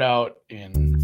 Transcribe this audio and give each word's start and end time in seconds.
out 0.00 0.38
in 0.48 0.94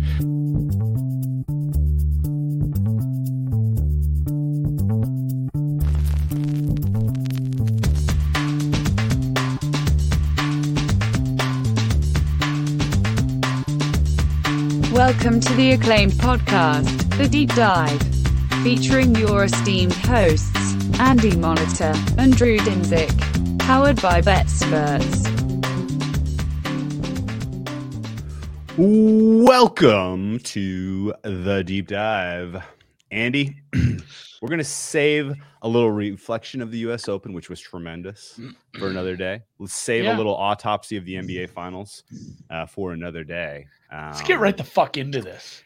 Welcome 14.90 15.40
to 15.40 15.52
the 15.52 15.72
acclaimed 15.72 16.12
podcast, 16.12 17.18
The 17.18 17.28
Deep 17.28 17.54
Dive, 17.54 18.00
featuring 18.64 19.14
your 19.14 19.44
esteemed 19.44 19.92
hosts, 19.92 20.74
Andy 20.98 21.32
Molitor 21.32 21.94
and 22.16 22.34
Drew 22.34 22.56
Dinsick, 22.60 23.58
powered 23.58 24.00
by 24.00 24.22
BetSperts. 24.22 25.27
Welcome 28.80 30.38
to 30.38 31.12
the 31.24 31.64
deep 31.66 31.88
dive. 31.88 32.62
Andy, 33.10 33.56
we're 33.74 34.48
going 34.48 34.58
to 34.58 34.64
save 34.64 35.34
a 35.62 35.68
little 35.68 35.90
reflection 35.90 36.62
of 36.62 36.70
the 36.70 36.78
US 36.88 37.08
Open, 37.08 37.32
which 37.32 37.50
was 37.50 37.58
tremendous, 37.58 38.38
for 38.78 38.86
another 38.86 39.16
day. 39.16 39.42
Let's 39.58 39.74
save 39.74 40.04
Yeah. 40.04 40.14
a 40.14 40.16
little 40.16 40.36
autopsy 40.36 40.96
of 40.96 41.04
the 41.04 41.14
NBA 41.14 41.50
Finals 41.50 42.04
uh, 42.50 42.66
for 42.66 42.92
another 42.92 43.24
day. 43.24 43.66
Um, 43.90 44.10
let's 44.12 44.22
get 44.22 44.38
right 44.38 44.56
the 44.56 44.62
fuck 44.62 44.96
into 44.96 45.20
this. 45.22 45.60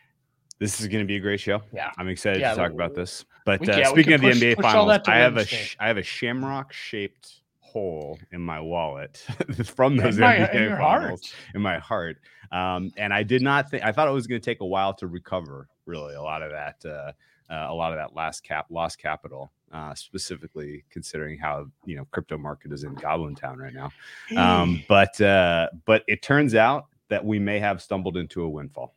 This 0.59 0.81
is 0.81 0.89
going 0.89 1.05
to 1.05 1.07
be 1.07 1.17
a 1.17 1.21
great 1.21 1.41
show. 1.41 1.61
Yeah. 1.75 1.91
I'm 1.99 2.09
excited 2.09 2.41
Yeah, 2.41 2.53
to 2.53 2.57
talk 2.57 2.71
we- 2.71 2.77
about 2.77 2.95
this. 2.95 3.27
But 3.45 3.69
uh, 3.69 3.77
yeah, 3.77 3.89
speaking 3.89 4.15
of 4.15 4.23
the 4.23 4.29
NBA 4.29 4.63
Finals, 4.63 5.01
I 5.07 5.17
have 5.17 5.37
a 5.37 5.45
sh- 5.45 5.77
I 5.79 5.89
have 5.89 5.99
a 5.99 6.03
shamrock 6.03 6.73
shaped 6.73 7.42
hole 7.73 8.19
in 8.33 8.41
my 8.41 8.61
wallet 8.61 9.17
from 9.65 9.93
In 9.95 9.99
those 10.05 10.19
my- 10.19 10.37
NBA 10.37 10.55
in 10.55 10.77
Finals 10.77 10.81
heart. 10.81 11.21
in 11.55 11.63
my 11.63 11.79
heart. 11.79 12.19
Um, 12.53 12.93
and 12.99 13.15
I 13.15 13.23
did 13.23 13.41
not 13.43 13.71
think 13.71 13.83
I 13.83 13.93
thought 13.93 14.09
it 14.09 14.13
was 14.13 14.27
going 14.27 14.41
to 14.41 14.45
take 14.45 14.61
a 14.61 14.67
while 14.67 14.93
to 14.95 15.07
recover. 15.07 15.69
Really, 15.87 16.15
a 16.15 16.23
lot 16.23 16.43
of 16.43 16.51
that, 16.53 16.77
uh, 16.85 17.13
uh, 17.53 17.67
a 17.71 17.75
lot 17.75 17.93
of 17.93 17.99
that 17.99 18.15
last 18.15 18.45
cap, 18.45 18.67
lost 18.71 18.99
capital, 18.99 19.51
uh, 19.73 19.95
specifically 19.95 20.85
considering 20.91 21.39
how 21.39 21.67
you 21.87 21.97
know 21.97 22.05
crypto 22.13 22.37
market 22.39 22.73
is 22.73 22.85
in 22.85 22.95
Goblin 22.95 23.35
Town 23.35 23.59
right 23.59 23.73
now. 23.75 23.91
Um, 24.37 24.83
but 24.89 25.19
uh, 25.21 25.69
but 25.87 26.05
it 26.09 26.21
turns 26.23 26.55
out 26.55 26.87
that 27.09 27.25
we 27.25 27.39
may 27.39 27.59
have 27.59 27.81
stumbled 27.83 28.17
into 28.17 28.43
a 28.43 28.49
windfall. 28.49 28.95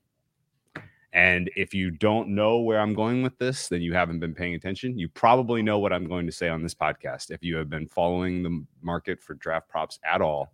And 1.16 1.50
if 1.56 1.74
you 1.74 1.92
don't 1.92 2.28
know 2.28 2.60
where 2.60 2.78
I'm 2.78 2.94
going 2.94 3.24
with 3.24 3.38
this, 3.38 3.70
then 3.70 3.82
you 3.82 3.94
haven't 3.94 4.20
been 4.20 4.36
paying 4.36 4.54
attention. 4.54 5.00
You 5.00 5.08
probably 5.08 5.62
know 5.62 5.80
what 5.80 5.94
I'm 5.94 6.10
going 6.10 6.26
to 6.26 6.32
say 6.32 6.50
on 6.50 6.62
this 6.62 6.76
podcast 6.76 7.32
if 7.32 7.42
you 7.42 7.56
have 7.56 7.70
been 7.70 7.88
following 7.88 8.44
the 8.44 8.66
market 8.82 9.24
for 9.24 9.34
draft 9.36 9.70
props 9.70 9.98
at 10.04 10.22
all. 10.22 10.52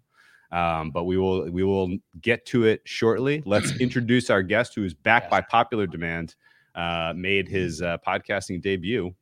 Um, 0.52 0.92
but 0.92 1.06
we 1.06 1.18
will 1.18 1.50
we 1.50 1.64
will 1.64 1.98
get 2.22 2.46
to 2.48 2.66
it 2.66 2.82
shortly. 2.84 3.42
Let's 3.44 3.72
introduce 3.80 4.30
our 4.30 4.44
guest, 4.44 4.76
who 4.76 4.84
is 4.84 4.94
back 4.94 5.32
by 5.32 5.42
popular 5.42 5.88
demand, 5.88 6.36
uh, 6.76 7.14
made 7.16 7.48
his 7.48 7.82
uh, 7.82 7.98
podcasting 8.06 8.62
debut 8.62 9.16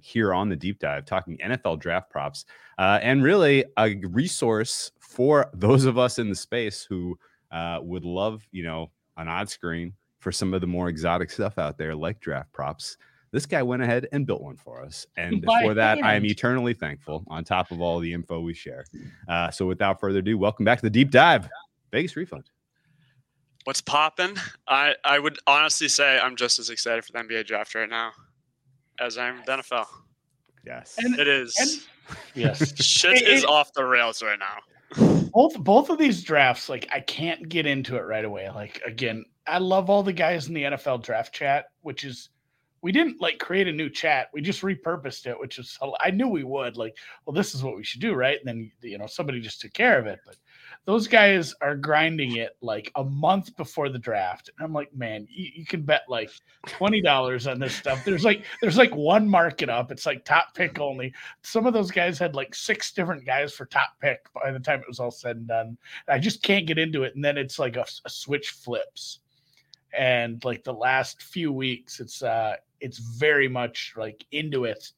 here 0.00 0.32
on 0.32 0.48
the 0.48 0.56
deep 0.56 0.78
dive, 0.78 1.04
talking 1.04 1.36
NFL 1.44 1.80
draft 1.80 2.08
props, 2.08 2.46
uh, 2.78 2.98
and 3.02 3.22
really 3.22 3.66
a 3.76 3.96
resource 4.06 4.90
for 5.00 5.50
those 5.54 5.84
of 5.84 5.98
us 5.98 6.18
in 6.18 6.30
the 6.30 6.34
space 6.34 6.82
who 6.82 7.18
uh, 7.50 7.78
would 7.82 8.06
love, 8.06 8.42
you 8.52 8.62
know, 8.62 8.90
an 9.18 9.28
odd 9.28 9.50
screen 9.50 9.92
for 10.22 10.30
some 10.30 10.54
of 10.54 10.60
the 10.60 10.66
more 10.68 10.88
exotic 10.88 11.30
stuff 11.30 11.58
out 11.58 11.76
there, 11.76 11.94
like 11.96 12.20
draft 12.20 12.52
props. 12.52 12.96
This 13.32 13.44
guy 13.44 13.60
went 13.62 13.82
ahead 13.82 14.06
and 14.12 14.24
built 14.24 14.40
one 14.40 14.56
for 14.56 14.80
us, 14.84 15.04
and 15.16 15.42
By 15.42 15.62
for 15.62 15.74
that, 15.74 15.98
I 16.02 16.14
am 16.14 16.24
eternally 16.24 16.74
thankful. 16.74 17.24
On 17.28 17.42
top 17.44 17.72
of 17.72 17.80
all 17.80 17.98
the 17.98 18.12
info 18.12 18.40
we 18.40 18.54
share, 18.54 18.84
uh, 19.28 19.50
so 19.50 19.66
without 19.66 19.98
further 20.00 20.20
ado, 20.20 20.38
welcome 20.38 20.64
back 20.64 20.78
to 20.78 20.82
the 20.86 20.90
deep 20.90 21.10
dive, 21.10 21.48
Vegas 21.90 22.14
refund. 22.14 22.44
What's 23.64 23.80
popping? 23.80 24.36
I 24.68 24.94
I 25.04 25.18
would 25.18 25.38
honestly 25.46 25.88
say 25.88 26.18
I'm 26.18 26.36
just 26.36 26.58
as 26.58 26.70
excited 26.70 27.04
for 27.04 27.12
the 27.12 27.18
NBA 27.18 27.46
draft 27.46 27.74
right 27.74 27.88
now 27.90 28.12
as 29.00 29.18
I 29.18 29.28
am 29.28 29.42
the 29.46 29.52
NFL. 29.52 29.86
Yes, 30.64 30.94
And- 30.98 31.18
It 31.18 31.26
is. 31.26 31.54
and- 31.58 32.16
yes. 32.34 32.74
Shit 32.80 33.14
it- 33.22 33.28
is 33.28 33.42
it- 33.42 33.48
off 33.48 33.72
the 33.72 33.84
rails 33.84 34.22
right 34.22 34.38
now. 34.38 34.58
Both 34.96 35.58
both 35.58 35.90
of 35.90 35.98
these 35.98 36.22
drafts, 36.22 36.68
like 36.68 36.88
I 36.92 37.00
can't 37.00 37.48
get 37.48 37.66
into 37.66 37.96
it 37.96 38.02
right 38.02 38.24
away. 38.24 38.48
Like 38.48 38.80
again, 38.86 39.24
I 39.46 39.58
love 39.58 39.90
all 39.90 40.02
the 40.02 40.12
guys 40.12 40.48
in 40.48 40.54
the 40.54 40.64
NFL 40.64 41.02
draft 41.02 41.34
chat, 41.34 41.66
which 41.82 42.04
is 42.04 42.30
we 42.82 42.92
didn't 42.92 43.20
like 43.20 43.38
create 43.38 43.68
a 43.68 43.72
new 43.72 43.88
chat. 43.88 44.28
We 44.32 44.42
just 44.42 44.62
repurposed 44.62 45.26
it, 45.26 45.38
which 45.38 45.58
is 45.58 45.78
I 46.00 46.10
knew 46.10 46.28
we 46.28 46.44
would. 46.44 46.76
Like, 46.76 46.96
well, 47.24 47.34
this 47.34 47.54
is 47.54 47.62
what 47.62 47.76
we 47.76 47.84
should 47.84 48.00
do, 48.00 48.14
right? 48.14 48.38
And 48.38 48.46
then 48.46 48.72
you 48.82 48.98
know 48.98 49.06
somebody 49.06 49.40
just 49.40 49.60
took 49.60 49.72
care 49.72 49.98
of 49.98 50.06
it. 50.06 50.18
But 50.26 50.36
those 50.84 51.06
guys 51.06 51.54
are 51.60 51.76
grinding 51.76 52.36
it 52.36 52.56
like 52.60 52.90
a 52.96 53.04
month 53.04 53.56
before 53.56 53.88
the 53.88 53.98
draft, 53.98 54.50
and 54.50 54.64
I'm 54.64 54.72
like, 54.72 54.92
man, 54.94 55.28
you, 55.30 55.48
you 55.54 55.64
can 55.64 55.82
bet 55.82 56.02
like 56.08 56.30
twenty 56.66 57.00
dollars 57.00 57.46
on 57.46 57.60
this 57.60 57.74
stuff. 57.74 58.04
There's 58.04 58.24
like 58.24 58.44
there's 58.60 58.76
like 58.76 58.94
one 58.94 59.28
market 59.28 59.68
up. 59.68 59.92
It's 59.92 60.06
like 60.06 60.24
top 60.24 60.54
pick 60.54 60.80
only. 60.80 61.14
Some 61.42 61.66
of 61.66 61.72
those 61.72 61.92
guys 61.92 62.18
had 62.18 62.34
like 62.34 62.54
six 62.54 62.92
different 62.92 63.24
guys 63.24 63.52
for 63.54 63.64
top 63.66 63.90
pick 64.00 64.26
by 64.34 64.50
the 64.50 64.58
time 64.58 64.80
it 64.80 64.88
was 64.88 64.98
all 64.98 65.12
said 65.12 65.36
and 65.36 65.46
done. 65.46 65.78
I 66.08 66.18
just 66.18 66.42
can't 66.42 66.66
get 66.66 66.78
into 66.78 67.04
it, 67.04 67.14
and 67.14 67.24
then 67.24 67.38
it's 67.38 67.60
like 67.60 67.76
a, 67.76 67.86
a 68.04 68.10
switch 68.10 68.50
flips, 68.50 69.20
and 69.96 70.44
like 70.44 70.64
the 70.64 70.74
last 70.74 71.22
few 71.22 71.52
weeks, 71.52 72.00
it's 72.00 72.24
uh 72.24 72.56
it's 72.80 72.98
very 72.98 73.48
much 73.48 73.94
like 73.96 74.26
into 74.32 74.64
it, 74.64 74.90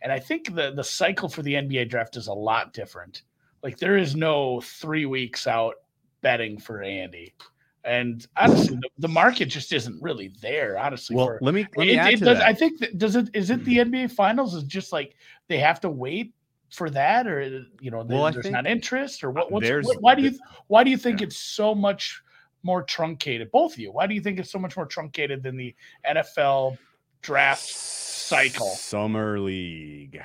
and 0.00 0.12
I 0.12 0.20
think 0.20 0.54
the 0.54 0.70
the 0.70 0.84
cycle 0.84 1.28
for 1.28 1.42
the 1.42 1.54
NBA 1.54 1.88
draft 1.88 2.16
is 2.16 2.28
a 2.28 2.32
lot 2.32 2.72
different. 2.72 3.22
Like 3.64 3.78
there 3.78 3.96
is 3.96 4.14
no 4.14 4.60
three 4.60 5.06
weeks 5.06 5.46
out 5.46 5.76
betting 6.20 6.60
for 6.60 6.82
Andy. 6.82 7.34
And 7.82 8.26
honestly, 8.36 8.76
the, 8.76 8.88
the 8.98 9.08
market 9.08 9.46
just 9.46 9.72
isn't 9.72 10.00
really 10.02 10.32
there. 10.40 10.78
Honestly, 10.78 11.16
Well, 11.16 11.26
for, 11.26 11.38
let 11.40 11.54
me 11.54 11.66
let 11.76 11.86
me 11.86 11.94
it, 11.94 11.96
add 11.96 12.12
it 12.14 12.18
to 12.18 12.24
does, 12.26 12.38
that. 12.38 12.46
I 12.46 12.52
think 12.52 12.78
that 12.80 12.98
does 12.98 13.16
it 13.16 13.30
is 13.34 13.50
it 13.50 13.64
the 13.64 13.78
mm-hmm. 13.78 13.94
NBA 13.94 14.12
finals 14.12 14.54
is 14.54 14.64
just 14.64 14.92
like 14.92 15.16
they 15.48 15.58
have 15.58 15.80
to 15.80 15.90
wait 15.90 16.34
for 16.70 16.90
that 16.90 17.26
or 17.26 17.64
you 17.80 17.90
know 17.90 18.02
Well, 18.02 18.30
there's 18.30 18.50
not 18.50 18.66
interest 18.66 19.24
or 19.24 19.30
what 19.30 19.50
what's, 19.50 19.68
what- 19.68 20.02
why 20.02 20.14
do 20.14 20.22
you 20.22 20.38
why 20.66 20.84
do 20.84 20.90
you 20.90 20.98
think 20.98 21.20
Yeah. 21.20 21.26
it's 21.26 21.36
so 21.36 21.74
much 21.74 22.22
more 22.62 22.82
truncated 22.82 23.50
both 23.50 23.74
of 23.74 23.78
you 23.78 23.92
why 23.92 24.06
do 24.06 24.14
you 24.14 24.20
think 24.20 24.38
it's 24.38 24.50
so 24.50 24.58
much 24.58 24.76
more 24.76 24.86
truncated 24.86 25.42
than 25.42 25.56
the 25.56 25.74
NFL 26.08 26.78
draft 27.24 27.62
cycle 27.62 28.68
Summer 28.70 29.40
League 29.40 30.20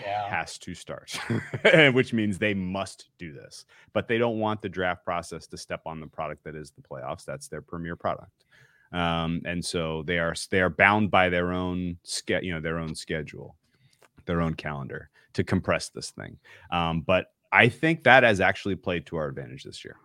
Yeah. 0.00 0.28
has 0.30 0.56
to 0.58 0.74
start, 0.74 1.18
which 1.92 2.12
means 2.12 2.38
they 2.38 2.54
must 2.54 3.10
do 3.18 3.32
this. 3.32 3.66
But 3.92 4.08
they 4.08 4.18
don't 4.18 4.38
want 4.38 4.62
the 4.62 4.68
draft 4.68 5.04
process 5.04 5.46
to 5.48 5.56
step 5.58 5.82
on 5.84 6.00
the 6.00 6.06
product 6.06 6.44
that 6.44 6.54
is 6.54 6.70
the 6.70 6.80
playoffs. 6.82 7.24
That's 7.24 7.48
their 7.48 7.60
premier 7.60 7.96
product, 7.96 8.44
um, 8.92 9.42
and 9.44 9.64
so 9.64 10.02
they 10.04 10.18
are 10.18 10.34
they 10.50 10.60
are 10.60 10.70
bound 10.70 11.10
by 11.10 11.28
their 11.28 11.52
own 11.52 11.98
ske- 12.04 12.42
you 12.42 12.52
know 12.54 12.60
their 12.60 12.78
own 12.78 12.94
schedule, 12.94 13.56
their 14.24 14.40
own 14.40 14.54
calendar 14.54 15.10
to 15.34 15.42
compress 15.44 15.88
this 15.88 16.10
thing. 16.10 16.38
Um, 16.70 17.00
but 17.00 17.32
I 17.52 17.68
think 17.68 18.04
that 18.04 18.22
has 18.22 18.40
actually 18.40 18.76
played 18.76 19.06
to 19.06 19.16
our 19.16 19.26
advantage 19.26 19.64
this 19.64 19.84
year 19.84 19.96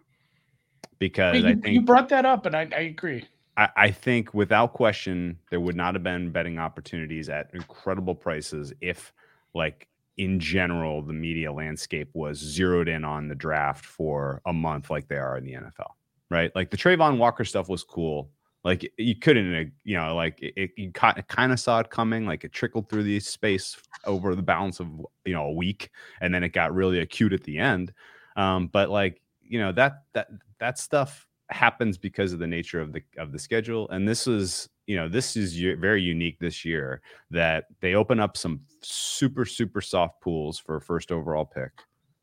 because 0.98 1.44
I 1.44 1.50
you, 1.50 1.56
think 1.56 1.74
you 1.76 1.82
brought 1.82 2.10
that 2.10 2.26
up 2.26 2.46
and 2.48 2.56
I, 2.56 2.68
I 2.76 2.82
agree 2.82 3.26
I, 3.76 3.92
think 3.92 4.34
without 4.34 4.74
question 4.74 5.38
there 5.50 5.60
would 5.60 5.76
not 5.76 5.96
have 5.96 6.04
been 6.04 6.32
betting 6.32 6.60
opportunities 6.60 7.30
at 7.30 7.50
incredible 7.54 8.16
prices 8.16 8.74
if 8.82 9.12
like 9.54 9.88
in 10.18 10.40
general 10.40 11.02
the 11.02 11.14
media 11.14 11.52
landscape 11.52 12.10
was 12.14 12.38
zeroed 12.38 12.88
in 12.88 13.04
on 13.04 13.28
the 13.28 13.36
draft 13.36 13.84
for 13.86 14.42
a 14.46 14.54
month 14.54 14.90
like 14.90 15.08
they 15.08 15.18
are 15.18 15.38
in 15.38 15.44
the 15.46 15.54
NFL 15.54 15.92
right? 16.30 16.52
Like 16.56 16.70
the 16.70 16.78
Travon 16.78 17.18
Walker 17.18 17.44
stuff 17.44 17.70
was 17.70 17.84
cool. 17.84 18.30
Like 18.64 18.92
you 18.98 19.16
couldn't 19.16 19.56
uh, 19.56 19.64
you 19.84 19.96
know 19.98 20.16
like 20.16 20.40
it, 20.42 20.54
it- 20.56 20.72
you 20.78 20.92
kind 20.92 21.52
of 21.52 21.60
saw 21.60 21.80
it 21.80 21.90
coming 21.90 22.26
like 22.26 22.44
it 22.44 22.52
trickled 22.52 22.90
through 22.90 23.04
the 23.04 23.20
space 23.20 23.78
over 24.06 24.36
the 24.36 24.42
balance 24.42 24.80
of 24.80 24.88
you 25.26 25.34
know 25.34 25.46
a 25.46 25.52
week 25.54 25.90
and 26.22 26.34
then 26.34 26.44
it 26.44 26.50
got 26.50 26.74
really 26.74 27.00
acute 27.00 27.34
at 27.34 27.44
the 27.44 27.58
end. 27.58 27.94
Um 28.36 28.68
but 28.68 28.90
like 28.90 29.22
you 29.42 29.60
know 29.60 29.72
that 29.72 30.04
that 30.14 30.28
that 30.60 30.78
stuff 30.78 31.26
happens 31.50 31.98
because 31.98 32.32
of 32.32 32.40
the 32.40 32.48
nature 32.48 32.80
of 32.80 32.94
the 32.94 33.02
of 33.18 33.32
the 33.32 33.40
schedule 33.40 33.90
and 33.90 34.08
this 34.08 34.28
is 34.28 34.70
you 34.86 34.96
know 34.96 35.10
this 35.10 35.36
is 35.36 35.58
very 35.80 36.02
unique 36.02 36.38
this 36.40 36.64
year 36.64 37.02
that 37.32 37.66
they 37.82 37.96
open 37.96 38.20
up 38.20 38.38
some 38.38 38.62
super 38.82 39.46
super 39.46 39.82
soft 39.82 40.22
pools 40.22 40.60
for 40.60 40.78
a 40.78 40.82
first 40.82 41.12
overall 41.12 41.46
pick. 41.46 41.72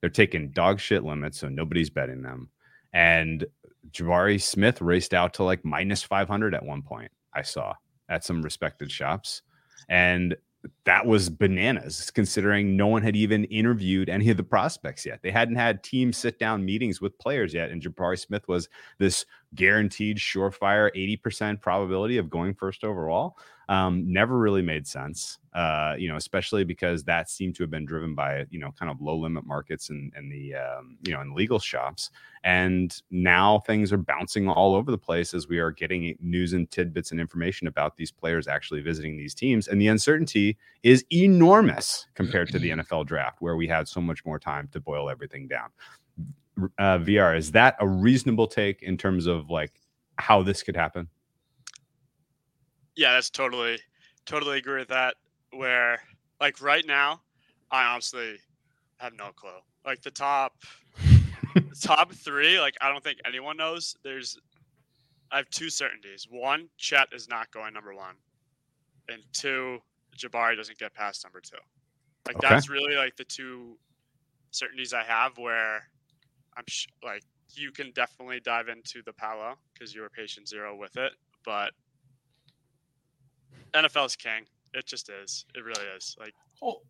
They're 0.01 0.11
taking 0.11 0.51
dog 0.51 0.79
shit 0.79 1.05
limits 1.05 1.41
so 1.41 1.49
nobody's 1.49 1.91
betting 1.91 2.23
them 2.23 2.51
and 2.93 3.45
Jabari 3.91 4.41
Smith 4.41 4.81
raced 4.81 5.15
out 5.15 5.35
to 5.35 5.43
like 5.45 5.65
minus 5.65 6.03
500 6.03 6.55
at 6.55 6.65
one 6.65 6.83
point 6.83 7.11
I 7.35 7.43
saw 7.43 7.75
at 8.09 8.25
some 8.25 8.43
respected 8.43 8.91
shops 8.91 9.43
and 9.89 10.37
that 10.85 11.07
was 11.07 11.29
bananas 11.29 12.11
considering 12.11 12.77
no 12.77 12.87
one 12.87 13.03
had 13.03 13.17
even 13.17 13.45
interviewed 13.45 14.09
any 14.09 14.31
of 14.31 14.37
the 14.37 14.43
prospects 14.43 15.05
yet. 15.07 15.21
They 15.23 15.31
hadn't 15.31 15.57
had 15.57 15.83
team 15.83 16.13
sit 16.13 16.39
down 16.39 16.65
meetings 16.65 17.01
with 17.01 17.19
players 17.19 17.55
yet. 17.55 17.71
And 17.71 17.83
Jabari 17.83 18.19
Smith 18.19 18.47
was 18.49 18.69
this 18.99 19.25
guaranteed 19.57 20.19
surefire 20.19 20.91
80% 20.95 21.61
probability 21.61 22.19
of 22.19 22.31
going 22.31 22.55
first 22.55 22.85
overall 22.85 23.37
um, 23.69 24.11
never 24.13 24.39
really 24.39 24.63
made 24.63 24.87
sense 24.87 25.39
uh, 25.55 25.95
you 25.99 26.09
know 26.09 26.17
especially 26.17 26.63
because 26.65 27.03
that 27.05 27.31
seemed 27.31 27.55
to 27.57 27.63
have 27.63 27.71
been 27.71 27.87
driven 27.87 28.15
by 28.15 28.45
you 28.51 28.59
know 28.59 28.73
kind 28.79 28.91
of 28.91 29.01
low 29.01 29.17
limit 29.17 29.47
markets 29.47 29.89
and, 29.91 30.13
and 30.15 30.31
the 30.31 30.55
um, 30.55 30.99
you 31.03 31.13
know 31.13 31.21
in 31.21 31.35
legal 31.35 31.59
shops. 31.59 32.11
And 32.45 32.95
now 33.11 33.61
things 33.61 33.93
are 33.93 33.97
bouncing 33.97 34.49
all 34.49 34.75
over 34.75 34.91
the 34.91 34.99
place 34.99 35.35
as 35.35 35.49
we 35.49 35.59
are 35.59 35.73
getting 35.73 36.17
news 36.21 36.53
and 36.53 36.71
tidbits 36.71 37.11
and 37.11 37.21
information 37.21 37.67
about 37.67 37.97
these 37.97 38.13
players 38.13 38.47
actually 38.47 38.83
visiting 38.83 39.17
these 39.17 39.35
teams. 39.35 39.67
And 39.67 39.81
the 39.81 39.89
uncertainty 39.89 40.57
is 40.83 41.05
enormous 41.13 42.07
compared 42.15 42.51
to 42.53 42.59
the 42.59 42.71
nfl 42.77 43.07
draft 43.07 43.41
where 43.41 43.57
we 43.57 43.67
had 43.67 43.89
so 43.89 44.01
much 44.01 44.25
more 44.25 44.39
time 44.39 44.69
to 44.73 44.81
boil 44.81 45.11
everything 45.11 45.49
down 45.49 45.71
uh, 46.79 46.99
VR. 46.99 47.37
Is 47.37 47.53
that 47.53 47.77
a 47.81 47.87
reasonable 47.87 48.47
take 48.47 48.83
in 48.83 48.97
terms 48.97 49.27
of 49.27 49.51
like 49.51 49.73
how 50.19 50.43
this 50.43 50.63
could 50.63 50.77
happen? 50.77 51.09
Yeah, 52.97 53.13
that's 53.13 53.31
totally, 53.31 53.79
totally 54.25 54.59
agree 54.59 54.79
with 54.79 54.89
that. 54.89 55.17
Where 55.53 56.01
like 56.41 56.61
right 56.63 56.85
now, 56.87 57.21
I 57.71 57.85
honestly 57.85 58.37
have 58.99 59.13
no 59.15 59.31
clue. 59.33 59.51
Like 59.85 60.03
the 60.03 60.11
top, 60.11 60.55
the 61.55 61.77
top 61.81 62.13
three, 62.13 62.59
like 62.61 62.75
I 62.81 62.91
don't 62.91 63.05
think 63.05 63.19
anyone 63.27 63.57
knows. 63.57 63.97
There's, 64.03 64.39
I 65.31 65.39
have 65.39 65.51
two 65.51 65.71
certainties. 65.71 66.27
One, 66.31 66.69
Chet 66.79 67.09
is 67.13 67.29
not 67.29 67.51
going 67.51 67.75
number 67.75 67.95
one, 67.95 68.15
and 69.09 69.23
two, 69.33 69.79
Jabari 70.17 70.57
doesn't 70.57 70.79
get 70.79 70.95
past 70.95 71.25
number 71.25 71.41
two. 71.41 71.57
Like 72.27 72.37
Okay. 72.37 72.49
that's 72.49 72.69
really 72.69 72.97
like 72.97 73.17
the 73.17 73.25
two 73.25 73.77
certainties 74.51 74.93
I 74.93 75.05
have 75.05 75.39
where 75.39 75.89
I'm 76.57 76.65
sh- 76.69 76.87
like 77.03 77.23
you 77.55 77.71
can 77.71 77.93
definitely 77.93 78.41
dive 78.41 78.69
into 78.69 79.03
the 79.05 79.13
Paolo 79.13 79.55
because 79.73 79.95
you 79.95 80.01
were 80.01 80.11
patient 80.11 80.49
zero 80.49 80.77
with 80.77 80.97
it, 80.97 81.13
but 81.45 81.73
NFL's 83.75 84.17
king. 84.17 84.45
It 84.75 84.87
just 84.87 85.09
is. 85.09 85.45
It 85.55 85.65
really 85.65 85.87
is. 85.97 86.17
Like 86.19 86.35
Well, 86.61 86.83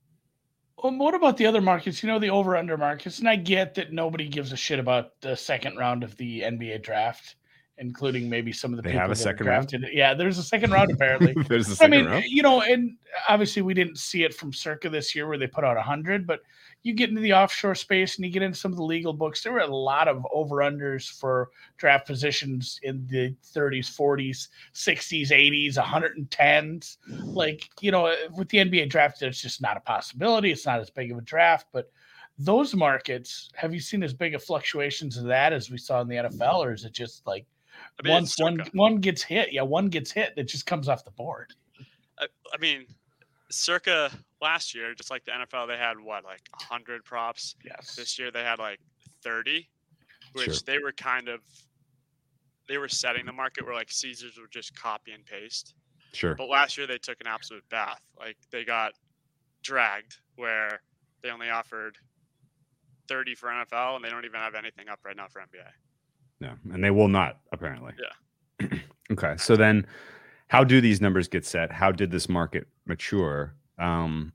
um, 0.83 0.99
what 0.99 1.15
about 1.15 1.37
the 1.37 1.47
other 1.47 1.61
markets? 1.61 2.03
You 2.03 2.09
know, 2.09 2.19
the 2.19 2.31
over 2.31 2.57
under 2.57 2.77
markets. 2.77 3.19
And 3.19 3.29
I 3.29 3.37
get 3.37 3.75
that 3.75 3.93
nobody 3.93 4.29
gives 4.29 4.53
a 4.53 4.57
shit 4.57 4.79
about 4.79 5.21
the 5.21 5.37
second 5.37 5.77
round 5.77 6.03
of 6.05 6.17
the 6.17 6.43
NBA 6.43 6.83
draft, 6.83 7.37
including 7.79 8.29
maybe 8.29 8.53
some 8.53 8.73
of 8.73 8.77
the 8.77 8.83
They 8.83 8.91
people 8.91 9.03
have 9.03 9.11
a 9.11 9.17
second 9.17 9.47
round? 9.47 9.75
Yeah, 9.93 10.15
there's 10.15 10.39
a 10.39 10.43
second 10.43 10.71
round 10.71 10.91
apparently. 10.91 11.35
There's 11.49 11.67
the 11.67 11.85
I 11.85 11.89
mean, 11.89 12.07
round. 12.07 12.25
you 12.27 12.43
know, 12.43 12.63
and 12.63 12.97
obviously 13.29 13.63
we 13.63 13.75
didn't 13.75 13.99
see 13.99 14.25
it 14.25 14.35
from 14.35 14.53
Circa 14.53 14.89
this 14.89 15.15
year 15.15 15.29
where 15.29 15.39
they 15.39 15.47
put 15.47 15.65
out 15.65 15.77
100, 15.77 16.27
but 16.27 16.41
you 16.83 16.95
get 16.95 17.11
into 17.11 17.21
the 17.21 17.33
offshore 17.33 17.75
space 17.75 18.17
and 18.17 18.25
you 18.25 18.31
get 18.31 18.43
into 18.43 18.57
some 18.59 18.71
of 18.71 18.77
the 18.77 18.85
legal 18.85 19.13
books. 19.13 19.43
There 19.43 19.53
were 19.53 19.59
a 19.61 19.67
lot 19.67 20.09
of 20.09 20.25
over 20.33 20.57
unders 20.57 21.11
for 21.11 21.51
draft 21.77 22.07
positions 22.07 22.79
in 22.83 23.07
the 23.09 23.35
30s, 23.45 23.91
40s, 23.91 24.49
60s, 24.73 25.31
80s, 25.31 25.75
110s. 25.75 26.97
Like, 27.25 27.69
you 27.81 27.91
know, 27.91 28.15
with 28.37 28.49
the 28.49 28.59
NBA 28.59 28.89
draft, 28.89 29.21
it's 29.23 29.43
just 29.43 29.61
not 29.61 29.77
a 29.77 29.81
possibility. 29.81 30.53
It's 30.53 30.67
not 30.67 30.81
as 30.81 30.91
big 30.91 31.11
of 31.11 31.19
a 31.19 31.23
draft, 31.23 31.67
but 31.73 31.91
those 32.39 32.75
markets, 32.75 33.51
have 33.55 33.73
you 33.73 33.81
seen 33.81 34.03
as 34.03 34.13
big 34.13 34.35
of 34.35 34.45
fluctuations 34.45 35.17
of 35.17 35.25
that 35.25 35.53
as 35.53 35.71
we 35.71 35.79
saw 35.79 36.01
in 36.03 36.09
the 36.09 36.17
NFL, 36.17 36.59
or 36.59 36.73
is 36.73 36.85
it 36.85 36.93
just 36.93 37.27
like 37.27 37.47
I 37.99 38.03
mean, 38.03 38.13
once 38.13 38.39
one 38.39 38.59
circa. 38.59 38.71
one 38.75 38.97
gets 38.99 39.23
hit, 39.23 39.53
yeah, 39.53 39.63
one 39.63 39.89
gets 39.89 40.11
hit, 40.11 40.35
it 40.37 40.45
just 40.45 40.67
comes 40.67 40.89
off 40.89 41.05
the 41.05 41.11
board. 41.13 41.55
I, 42.19 42.27
I 42.53 42.59
mean, 42.59 42.87
circa 43.51 44.11
last 44.41 44.75
year, 44.75 44.95
just 44.95 45.11
like 45.11 45.25
the 45.25 45.33
NFL, 45.33 45.69
they 45.69 45.77
had 45.77 45.99
what 45.99 46.25
like 46.25 46.43
100 46.51 47.05
props. 47.05 47.57
Yes. 47.65 47.95
This 47.97 48.19
year 48.19 48.31
they 48.31 48.43
had 48.43 48.59
like 48.59 48.81
30, 49.23 49.69
which 50.33 50.45
Sure. 50.45 50.55
they 50.67 50.79
were 50.79 50.93
kind 50.93 51.29
of 51.29 51.41
they 52.69 52.79
were 52.79 52.89
setting 52.89 53.25
the 53.25 53.33
market 53.33 53.65
where 53.65 53.75
like 53.75 53.91
Caesars 53.91 54.37
would 54.41 54.51
just 54.51 54.75
copy 54.75 55.13
and 55.13 55.25
paste. 55.25 55.75
Sure. 56.13 56.35
But 56.35 56.49
last 56.49 56.77
year 56.77 56.87
they 56.87 56.99
took 56.99 57.21
an 57.21 57.27
absolute 57.29 57.67
bath. 57.71 58.01
Like 58.19 58.37
they 58.51 58.65
got 58.65 58.93
dragged 59.63 60.17
where 60.35 60.81
they 61.23 61.31
only 61.31 61.49
offered 61.49 61.97
30 63.09 63.35
for 63.37 63.49
NFL 63.49 63.97
and 63.97 64.05
they 64.05 64.11
don't 64.11 64.25
even 64.25 64.41
have 64.41 64.55
anything 64.55 64.89
up 64.89 65.01
right 65.05 65.17
now 65.17 65.27
for 65.29 65.41
NBA. 65.41 65.67
No, 66.41 66.53
and 66.73 66.83
they 66.83 66.91
will 66.91 67.09
not 67.09 67.39
apparently. 67.53 67.93
Yeah. 68.61 68.79
okay, 69.13 69.35
so 69.37 69.57
then, 69.57 69.87
how 70.49 70.65
do 70.65 70.81
these 70.81 71.01
numbers 71.01 71.29
get 71.29 71.45
set? 71.45 71.73
How 71.73 71.91
did 71.91 72.11
this 72.11 72.29
market 72.29 72.67
mature? 72.87 73.55
Um, 73.79 74.33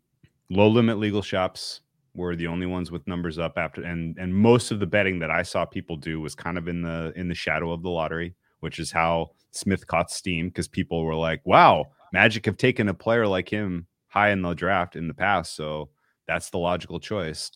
low 0.50 0.68
limit 0.68 1.00
legal 1.00 1.22
shops 1.22 1.82
were 2.14 2.36
the 2.36 2.48
only 2.48 2.66
ones 2.66 2.92
with 2.92 3.08
numbers 3.08 3.40
up 3.40 3.58
after, 3.58 3.84
and 3.84 4.18
and 4.18 4.34
most 4.34 4.72
of 4.72 4.80
the 4.80 4.86
betting 4.86 5.20
that 5.20 5.32
I 5.32 5.44
saw 5.44 5.66
people 5.66 5.96
do 5.96 6.20
was 6.20 6.36
kind 6.36 6.58
of 6.58 6.68
in 6.68 6.82
the 6.82 7.14
in 7.16 7.28
the 7.28 7.36
shadow 7.36 7.72
of 7.72 7.84
the 7.84 7.90
lottery, 7.90 8.36
which 8.60 8.80
is 8.80 8.92
how 8.92 9.32
Smith 9.52 9.88
caught 9.88 10.12
steam 10.12 10.48
because 10.50 10.68
people 10.68 11.04
were 11.04 11.16
like, 11.16 11.42
"Wow, 11.46 11.86
Magic 12.12 12.46
have 12.46 12.58
taken 12.58 12.90
a 12.90 12.94
player 12.94 13.28
like 13.28 13.50
him 13.50 13.88
high 14.08 14.32
in 14.32 14.42
the 14.42 14.54
draft 14.54 14.96
in 14.96 15.08
the 15.08 15.14
past, 15.14 15.56
so 15.56 15.90
that's 16.28 16.50
the 16.50 16.58
logical 16.58 17.00
choice." 17.00 17.52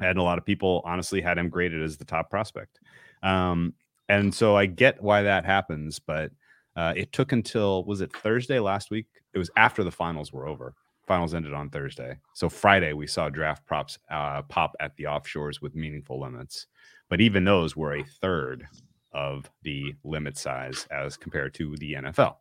And 0.00 0.18
a 0.18 0.22
lot 0.22 0.38
of 0.38 0.46
people 0.46 0.82
honestly 0.84 1.20
had 1.20 1.38
him 1.38 1.48
graded 1.48 1.82
as 1.82 1.96
the 1.96 2.04
top 2.04 2.30
prospect. 2.30 2.78
Um, 3.22 3.74
and 4.08 4.34
so 4.34 4.56
I 4.56 4.66
get 4.66 5.02
why 5.02 5.22
that 5.22 5.44
happens, 5.44 5.98
but 5.98 6.30
uh, 6.76 6.92
it 6.96 7.12
took 7.12 7.32
until 7.32 7.84
was 7.84 8.00
it 8.00 8.14
Thursday 8.14 8.58
last 8.60 8.90
week? 8.90 9.06
It 9.34 9.38
was 9.38 9.50
after 9.56 9.82
the 9.84 9.90
finals 9.90 10.32
were 10.32 10.46
over. 10.46 10.74
Finals 11.06 11.34
ended 11.34 11.54
on 11.54 11.70
Thursday, 11.70 12.18
so 12.34 12.48
Friday 12.50 12.92
we 12.92 13.06
saw 13.06 13.28
draft 13.30 13.64
props 13.66 13.98
uh, 14.10 14.42
pop 14.42 14.74
at 14.78 14.94
the 14.96 15.04
offshores 15.04 15.62
with 15.62 15.74
meaningful 15.74 16.20
limits, 16.20 16.66
but 17.08 17.20
even 17.20 17.44
those 17.44 17.74
were 17.74 17.94
a 17.94 18.04
third 18.04 18.66
of 19.12 19.50
the 19.62 19.94
limit 20.04 20.36
size 20.36 20.86
as 20.90 21.16
compared 21.16 21.54
to 21.54 21.74
the 21.78 21.94
NFL. 21.94 22.36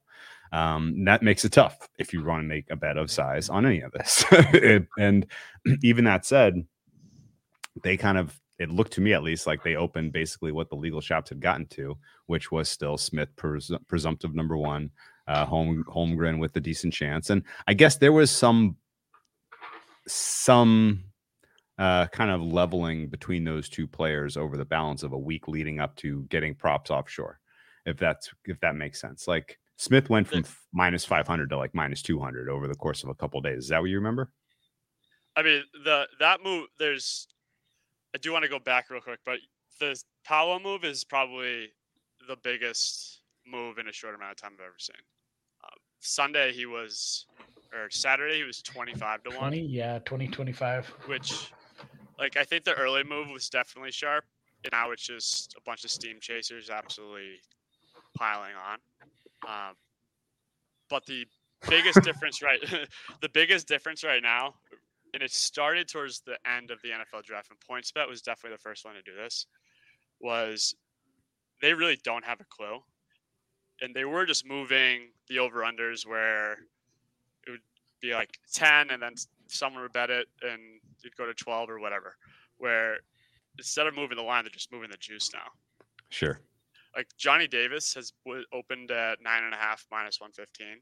Um, 0.52 1.06
that 1.06 1.24
makes 1.24 1.46
it 1.46 1.54
tough 1.54 1.88
if 1.98 2.12
you 2.14 2.24
want 2.24 2.42
to 2.44 2.48
make 2.48 2.70
a 2.70 2.76
bet 2.76 2.98
of 2.98 3.10
size 3.10 3.48
on 3.50 3.66
any 3.66 3.82
of 3.82 3.92
this. 3.94 4.26
It- 4.32 4.88
and 5.00 5.26
even 5.82 6.04
that 6.06 6.26
said, 6.26 6.66
they 7.84 7.96
kind 7.96 8.18
of 8.18 8.38
it 8.60 8.70
looked 8.70 8.94
to 8.94 9.02
me 9.02 9.14
at 9.14 9.24
least 9.24 9.48
like 9.48 9.64
they 9.64 9.76
opened 9.76 10.14
basically 10.14 10.52
what 10.52 10.70
the 10.70 10.76
legal 10.76 11.02
shops 11.02 11.30
had 11.30 11.40
gotten 11.40 11.68
to, 11.68 11.98
which 12.26 12.52
was 12.52 12.70
still 12.70 12.98
Smith 12.98 13.30
pres- 13.36 13.72
presumptive 13.88 14.34
number 14.34 14.58
one, 14.58 14.90
uh, 15.28 15.46
home 15.46 15.84
Holmgren 15.88 16.40
with 16.40 16.56
a 16.56 16.62
decent 16.62 16.94
chance, 16.94 17.30
and 17.30 17.44
I 17.68 17.74
guess 17.74 17.98
there 17.98 18.14
was 18.14 18.32
some 18.32 18.78
some 20.08 21.04
uh, 21.78 22.08
kind 22.08 22.32
of 22.32 22.42
leveling 22.42 23.08
between 23.10 23.44
those 23.44 23.70
two 23.70 23.88
players 23.88 24.38
over 24.38 24.58
the 24.58 24.66
balance 24.66 25.04
of 25.04 25.14
a 25.14 25.18
week 25.18 25.48
leading 25.48 25.80
up 25.80 25.96
to 25.98 26.24
getting 26.30 26.56
props 26.56 26.90
offshore, 26.90 27.40
if 27.86 27.98
that's 27.98 28.32
if 28.46 28.60
that 28.62 28.76
makes 28.76 29.00
sense. 29.00 29.28
Like 29.28 29.60
Smith 29.76 30.10
went 30.10 30.28
from 30.28 30.40
f- 30.40 30.66
minus 30.74 31.06
five 31.06 31.28
hundred 31.28 31.50
to 31.52 31.58
like 31.58 31.76
minus 31.76 32.02
two 32.02 32.20
hundred 32.20 32.50
over 32.50 32.68
the 32.68 32.76
course 32.76 33.04
of 33.04 33.10
a 33.10 33.16
couple 33.16 33.40
days. 33.42 33.66
Is 33.66 33.70
that 33.70 33.82
what 33.82 33.90
you 33.90 33.98
remember? 33.98 34.32
I 35.36 35.44
mean, 35.44 35.64
the 35.84 36.08
that 36.20 36.44
move 36.44 36.68
there's 36.80 37.28
I 38.16 38.18
do 38.20 38.32
want 38.32 38.44
to 38.44 38.50
go 38.50 38.60
back 38.60 38.90
real 38.90 39.02
quick, 39.02 39.20
but 39.26 39.40
the 39.80 40.02
Paolo 40.26 40.60
move 40.60 40.84
is 40.84 41.04
probably 41.04 41.70
the 42.28 42.36
biggest 42.44 43.22
move 43.46 43.78
in 43.78 43.88
a 43.88 43.94
short 43.94 44.16
amount 44.16 44.32
of 44.32 44.38
time 44.38 44.52
I've 44.56 44.66
ever 44.66 44.76
seen. 44.80 44.96
Uh, 45.64 45.76
Sunday 46.00 46.52
he 46.52 46.66
was, 46.66 47.26
or 47.74 47.90
Saturday 47.90 48.38
he 48.38 48.44
was 48.44 48.62
twenty 48.62 48.94
five 48.94 49.24
to 49.24 49.30
20, 49.30 49.62
one, 49.62 49.70
yeah, 49.70 50.00
2025. 50.00 50.88
which, 51.06 51.52
like, 52.20 52.38
I 52.38 52.44
think 52.44 52.64
the 52.64 52.74
early 52.74 53.04
move 53.04 53.30
was 53.30 53.50
definitely 53.50 53.92
sharp. 53.92 54.26
And 54.64 54.72
now 54.72 54.92
it's 54.92 55.06
just 55.06 55.54
a 55.56 55.62
bunch 55.62 55.84
of 55.84 55.92
steam 55.92 56.18
chasers 56.20 56.70
absolutely 56.70 57.40
piling 58.18 58.54
on. 58.56 58.80
Um, 59.48 59.76
but 60.90 61.06
the 61.06 61.26
biggest 61.70 62.02
difference, 62.02 62.42
right? 62.42 62.60
the 63.22 63.30
biggest 63.30 63.68
difference 63.68 64.04
right 64.04 64.24
now, 64.24 64.56
and 65.18 65.24
it 65.24 65.32
started 65.32 65.88
towards 65.88 66.20
the 66.20 66.38
end 66.48 66.70
of 66.70 66.80
the 66.84 66.90
NFL 66.90 67.24
draft, 67.24 67.50
and 67.50 67.58
PointsBet 67.60 68.08
was 68.08 68.22
definitely 68.22 68.56
the 68.56 68.62
first 68.62 68.86
one 68.86 68.94
to 68.94 69.02
do 69.02 69.16
this. 69.16 69.48
Was 70.20 70.76
they 71.60 71.74
really 71.74 71.98
don't 72.04 72.24
have 72.24 72.40
a 72.40 72.44
clue, 72.46 72.78
and 73.82 73.96
they 73.96 74.06
were 74.06 74.28
just 74.28 74.46
moving 74.46 75.10
the 75.28 75.40
over 75.40 75.62
unders 75.62 76.06
where 76.06 76.52
it 77.48 77.50
would 77.50 77.62
be 78.00 78.14
like 78.14 78.38
ten, 78.54 78.92
and 78.92 79.02
then 79.02 79.14
someone 79.48 79.82
would 79.82 79.92
bet 79.92 80.12
it, 80.12 80.28
and 80.44 80.62
it'd 81.04 81.18
go 81.18 81.26
to 81.26 81.34
twelve 81.34 81.68
or 81.68 81.80
whatever. 81.80 82.16
Where 82.60 82.98
instead 83.58 83.88
of 83.88 83.96
moving 83.96 84.18
the 84.18 84.24
line, 84.24 84.44
they're 84.44 84.52
just 84.52 84.72
moving 84.72 84.92
the 84.92 84.98
juice 84.98 85.32
now 85.34 85.50
Sure. 86.10 86.40
like 86.96 87.08
Johnny 87.18 87.48
Davis 87.48 87.92
has 87.96 88.14
opened 88.54 88.92
at 88.92 89.20
nine 89.20 89.44
and 89.46 89.54
a 89.56 89.58
half 89.58 89.84
minus 89.90 90.22
one 90.22 90.32
fifteen, 90.32 90.80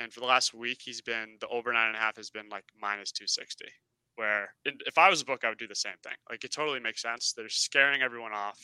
and 0.00 0.12
for 0.12 0.20
the 0.20 0.26
last 0.26 0.54
week 0.54 0.80
he's 0.84 1.00
been 1.00 1.36
the 1.40 1.48
over 1.48 1.72
nine 1.72 1.88
and 1.88 1.96
a 1.96 1.98
half 1.98 2.16
has 2.16 2.30
been 2.30 2.48
like 2.50 2.64
minus 2.80 3.12
two 3.12 3.26
sixty. 3.26 3.66
Where 4.16 4.48
if 4.64 4.96
I 4.96 5.10
was 5.10 5.20
a 5.20 5.26
book, 5.26 5.44
I 5.44 5.50
would 5.50 5.58
do 5.58 5.66
the 5.68 5.74
same 5.74 5.96
thing. 6.02 6.14
Like 6.30 6.42
it 6.42 6.50
totally 6.50 6.80
makes 6.80 7.02
sense. 7.02 7.34
They're 7.36 7.50
scaring 7.50 8.00
everyone 8.00 8.32
off, 8.32 8.58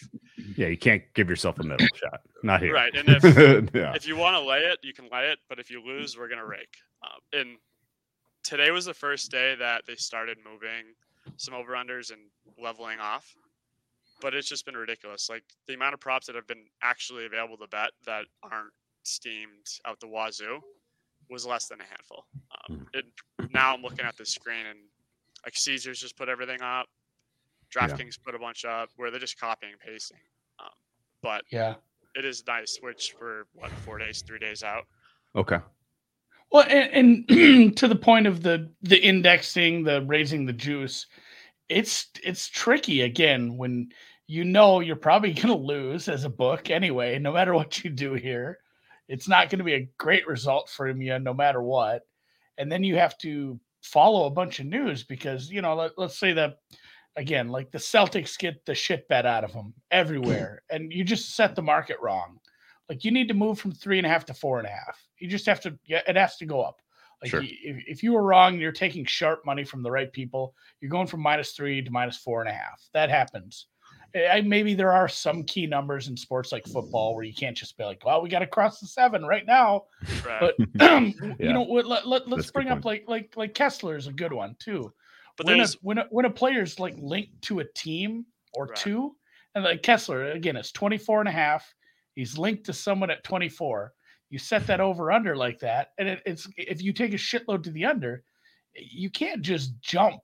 Yeah, 0.57 0.69
you 0.69 0.79
can't 0.79 1.03
give 1.15 1.29
yourself 1.29 1.59
a 1.59 1.63
middle 1.63 1.87
shot. 1.95 2.21
Not 2.43 2.63
here. 2.63 2.73
right? 2.73 2.95
And 2.95 3.07
if 3.11 3.23
yeah. 3.75 3.93
if 3.95 4.07
you 4.09 4.17
want 4.17 4.35
to 4.35 4.41
lay 4.41 4.61
it, 4.61 4.79
you 4.83 4.95
can 4.95 5.09
lay 5.13 5.31
it. 5.31 5.41
But 5.51 5.59
if 5.59 5.71
you 5.71 5.83
lose, 5.85 6.17
we're 6.17 6.29
gonna 6.29 6.47
rake. 6.47 6.75
Um, 7.05 7.21
and 7.41 7.59
today 8.45 8.71
was 8.71 8.87
the 8.87 8.95
first 8.95 9.31
day 9.31 9.55
that 9.57 9.83
they 9.87 9.95
started 9.97 10.39
moving 10.43 10.95
some 11.37 11.53
over 11.55 11.73
unders 11.75 12.11
and 12.13 12.21
leveling 12.59 12.99
off. 12.99 13.35
but 14.23 14.35
it's 14.35 14.49
just 14.49 14.65
been 14.65 14.77
ridiculous. 14.77 15.29
Like 15.29 15.45
the 15.69 15.75
amount 15.75 15.95
of 15.95 16.01
props 16.01 16.27
that 16.29 16.35
have 16.37 16.47
been 16.47 16.65
actually 16.83 17.27
available 17.27 17.59
to 17.59 17.69
bet 17.69 17.91
that 18.07 18.25
aren't 18.43 18.73
steamed 19.03 19.67
out 19.87 20.01
the 20.01 20.09
wazoo 20.09 20.61
was 21.33 21.47
less 21.47 21.67
than 21.67 21.81
a 21.81 21.85
handful. 21.85 22.27
Um, 22.53 22.77
Hmm. 22.79 22.85
it, 22.95 23.05
now 23.51 23.75
I'm 23.75 23.83
looking 23.83 24.05
at 24.05 24.17
the 24.17 24.27
screen 24.27 24.67
and 24.67 24.79
like 25.45 25.57
Caesars 25.57 26.01
just 26.01 26.17
put 26.17 26.29
everything 26.29 26.63
up, 26.63 26.87
Yeah. 27.75 27.87
DraftKings 27.87 28.23
put 28.25 28.35
a 28.35 28.39
bunch 28.39 28.65
up 28.65 28.91
where 28.97 29.11
they're 29.11 29.21
just 29.21 29.39
copying 29.41 29.73
and 29.73 29.81
pasting. 29.81 30.19
Um, 30.61 30.71
but 31.23 31.43
Yeah. 31.51 31.77
it 32.15 32.25
is 32.25 32.45
nice, 32.47 32.79
which 32.81 33.15
we're 33.21 33.45
what 33.55 33.71
four 33.81 33.99
days, 33.99 34.23
three 34.27 34.39
days 34.39 34.63
out. 34.63 34.85
Okay. 35.35 35.59
Well, 36.51 36.67
and, 36.69 37.27
and 37.29 37.77
to 37.79 37.89
the 37.89 37.97
point 37.97 38.27
of 38.27 38.43
the 38.43 38.71
the 38.83 39.03
indexing, 39.03 39.85
the 39.85 40.03
raising 40.03 40.45
the 40.47 40.53
juice, 40.53 41.07
it's 41.69 42.09
it's 42.23 42.49
tricky 42.49 43.01
again 43.01 43.57
when 43.57 43.89
you 44.27 44.45
know 44.45 44.81
you're 44.81 44.97
probably 44.97 45.33
going 45.35 45.49
to 45.49 45.55
lose 45.55 46.09
as 46.09 46.25
a 46.25 46.29
book 46.31 46.71
anyway, 46.71 47.19
no 47.19 47.33
matter 47.33 47.55
what 47.55 47.83
you 47.83 47.91
do 47.91 48.15
here. 48.15 48.59
It's 49.09 49.29
not 49.29 49.51
going 49.51 49.59
to 49.59 49.65
be 49.65 49.75
a 49.75 49.89
great 49.99 50.27
result 50.27 50.69
from 50.71 51.03
you 51.03 51.19
no 51.19 51.35
matter 51.35 51.63
what. 51.63 52.03
And 52.59 52.71
then 52.71 52.85
you 52.85 52.97
have 52.97 53.17
to 53.19 53.59
follow 53.83 54.27
a 54.27 54.31
bunch 54.31 54.61
of 54.61 54.67
news 54.67 55.03
because, 55.03 55.51
you 55.51 55.63
know, 55.63 55.75
let, 55.75 55.93
let's 55.99 56.19
say 56.19 56.33
that 56.33 56.59
again, 57.17 57.49
like 57.49 57.71
the 57.71 57.79
Celtics 57.79 58.39
get 58.39 58.65
the 58.65 58.75
shit 58.75 59.09
bet 59.09 59.27
out 59.27 59.45
of 59.45 59.53
them 59.53 59.75
everywhere, 59.91 60.63
and 60.71 60.93
you 60.93 61.05
just 61.05 61.35
set 61.35 61.55
the 61.55 61.63
market 61.63 61.97
wrong. 62.01 62.39
Like 62.89 63.05
you 63.05 63.11
need 63.11 63.29
to 63.29 63.35
move 63.35 63.59
from 63.59 63.73
three 63.73 63.99
and 63.99 64.07
a 64.07 64.11
half 64.11 64.25
to 64.27 64.35
four 64.35 64.59
and 64.59 64.67
a 64.67 64.71
half. 64.71 64.99
You 65.19 65.29
just 65.29 65.47
have 65.47 65.61
to, 65.61 65.79
yeah, 65.87 66.03
it 66.07 66.17
has 66.17 66.37
to 66.39 66.47
go 66.47 66.61
up. 66.63 66.81
Like 67.23 67.31
Sure. 67.31 67.43
if, 67.43 67.85
if 67.87 68.03
you 68.03 68.13
were 68.13 68.23
wrong, 68.23 68.59
you're 68.59 68.73
taking 68.73 69.05
sharp 69.05 69.47
money 69.47 69.65
from 69.65 69.83
the 69.83 69.91
right 69.91 70.13
people. 70.13 70.55
You're 70.81 70.91
going 70.91 71.07
from 71.07 71.21
minus 71.21 71.53
three 71.53 71.81
to 71.81 71.91
minus 71.91 72.17
four 72.17 72.41
and 72.41 72.51
a 72.51 72.53
half. 72.53 72.83
That 72.93 73.11
happens. 73.11 73.67
I, 74.15 74.41
maybe 74.43 74.75
there 74.75 74.93
are 74.93 75.09
some 75.09 75.43
key 75.45 75.67
numbers 75.67 76.09
in 76.09 76.17
sports 76.17 76.53
like 76.53 76.67
football 76.67 77.15
where 77.15 77.25
you 77.25 77.33
can't 77.35 77.57
just 77.57 77.77
be 77.79 77.85
like, 77.85 78.05
well, 78.05 78.21
we 78.23 78.29
got 78.29 78.41
to 78.41 78.47
cross 78.47 78.79
the 78.81 78.87
seven 78.87 79.25
right 79.25 79.47
now. 79.47 79.85
Right. 80.27 80.41
But 80.41 80.57
Yeah. 80.81 81.35
you 81.39 81.53
know, 81.53 81.63
what, 81.63 81.87
let, 81.87 82.07
let, 82.07 82.29
let's 82.29 82.51
a 82.51 82.53
bring 82.53 82.69
up 82.69 82.83
point. 82.83 82.85
like 82.85 83.05
like 83.09 83.37
like 83.37 83.55
Kessler 83.55 83.97
is 83.97 84.07
a 84.07 84.13
good 84.13 84.33
one 84.33 84.57
too 84.59 84.93
but 85.39 85.47
when 85.47 85.55
a, 85.55 85.59
there's 85.59 85.75
when 85.83 85.99
a, 85.99 86.07
when 86.11 86.25
a 86.27 86.31
player's 86.31 86.79
like 86.79 86.95
linked 86.99 87.41
to 87.43 87.61
a 87.61 87.65
team 87.75 88.27
or 88.55 88.67
Right. 88.67 88.77
two 88.77 89.17
and 89.55 89.65
like 89.65 89.83
kessler 89.83 90.31
again 90.33 90.57
it's 90.57 90.73
24 90.73 91.21
and 91.21 91.29
a 91.29 91.33
half 91.33 91.73
he's 92.15 92.37
linked 92.37 92.65
to 92.67 92.73
someone 92.75 93.11
at 93.11 93.25
24 93.25 93.93
you 94.29 94.39
set 94.39 94.67
that 94.67 94.81
over 94.81 95.11
under 95.11 95.35
like 95.35 95.59
that 95.61 95.93
and 95.99 96.07
it, 96.09 96.23
it's 96.27 96.47
if 96.59 96.83
you 96.83 96.93
take 96.93 97.15
a 97.15 97.17
shitload 97.17 97.63
to 97.63 97.71
the 97.71 97.85
under 97.87 98.23
you 98.75 99.09
can't 99.11 99.41
just 99.43 99.81
jump 99.81 100.21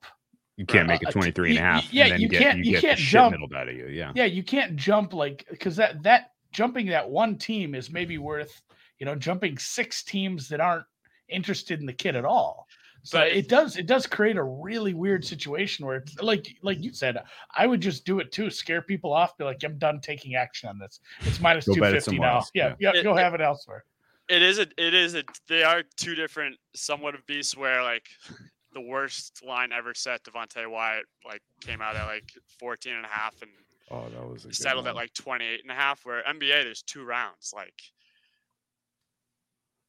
You 0.59 0.65
can't 0.65 0.87
make 0.87 1.01
it 1.01 1.09
23 1.11 1.51
and 1.51 1.57
a 1.57 1.61
y- 1.61 1.65
y- 1.67 1.73
half. 1.75 1.93
yeah, 1.93 2.03
and 2.03 2.11
then 2.13 2.19
you 2.21 2.27
get, 2.27 2.41
can't- 2.41 2.57
You, 2.57 2.63
you 2.65 2.71
get 2.73 2.81
can't 2.81 2.99
the 2.99 3.03
jump. 3.05 3.31
middled 3.31 3.53
out 3.53 3.69
of 3.69 3.75
you. 3.75 3.87
Yeah. 3.87 4.11
yeah 4.13 4.25
you 4.25 4.43
can't 4.43 4.75
jump 4.75 5.13
like 5.13 5.45
because 5.49 5.75
that 5.77 6.03
that 6.03 6.31
jumping 6.51 6.87
that 6.87 7.09
one 7.09 7.37
team 7.37 7.73
is 7.75 7.89
maybe 7.89 8.17
worth 8.17 8.61
you 8.99 9.05
know 9.05 9.15
jumping 9.15 9.57
six 9.57 10.03
teams 10.03 10.49
that 10.49 10.59
aren't 10.59 10.85
interested 11.29 11.79
in 11.79 11.85
the 11.85 11.93
kid 11.93 12.15
at 12.15 12.25
all 12.25 12.67
so 13.03 13.19
But- 13.19 13.29
it 13.31 13.47
does 13.47 13.77
it 13.77 13.85
does 13.85 14.05
create 14.05 14.35
a 14.35 14.43
really 14.43 14.93
weird 14.93 15.23
situation 15.23 15.85
where 15.85 15.97
it's 15.97 16.19
like 16.21 16.47
like 16.63 16.83
you 16.83 16.91
said 16.91 17.17
i 17.55 17.65
would 17.67 17.79
just 17.81 18.03
do 18.03 18.19
it 18.19 18.31
too 18.33 18.49
scare 18.49 18.81
people 18.81 19.13
off 19.13 19.37
be 19.37 19.43
like 19.45 19.63
i'm 19.63 19.77
done 19.77 20.01
taking 20.01 20.35
action 20.35 20.67
on 20.67 20.77
this 20.79 20.99
it's 21.21 21.39
minus 21.39 21.65
Go 21.67 21.75
bet 21.75 21.93
it 21.93 22.03
250 22.03 22.19
now 22.19 22.35
else, 22.37 22.51
yeah 22.53 22.73
yeah. 22.79 22.91
yeah, 22.93 22.99
It- 22.99 23.03
go 23.03 23.15
have 23.15 23.33
it 23.35 23.41
elsewhere 23.41 23.85
it 24.27 24.41
is 24.41 24.59
a 24.59 24.67
it 24.77 24.93
is 24.93 25.15
a 25.15 25.23
they 25.47 25.63
are 25.63 25.83
two 25.95 26.15
different 26.15 26.57
somewhat 26.75 27.15
of 27.15 27.25
beasts 27.27 27.55
where 27.55 27.81
like 27.83 28.07
the 28.73 28.81
worst 28.81 29.43
line 29.45 29.71
ever 29.71 29.93
set 29.93 30.23
Devonte 30.23 30.69
Wyatt 30.69 31.05
like 31.25 31.41
came 31.61 31.81
out 31.81 31.95
at 31.95 32.05
like 32.05 32.31
14 32.59 32.93
and 32.93 33.05
a 33.05 33.09
half 33.09 33.33
and 33.41 33.51
Oh, 33.91 34.07
that 34.09 34.23
was 34.27 34.45
a 34.45 34.53
settled 34.53 34.85
at 34.87 34.93
like 34.95 35.11
28 35.15 35.61
and 35.63 35.71
a 35.71 35.73
half 35.73 36.05
where 36.05 36.21
NBA 36.23 36.63
there's 36.63 36.83
two 36.83 37.03
rounds 37.03 37.51
like 37.55 37.73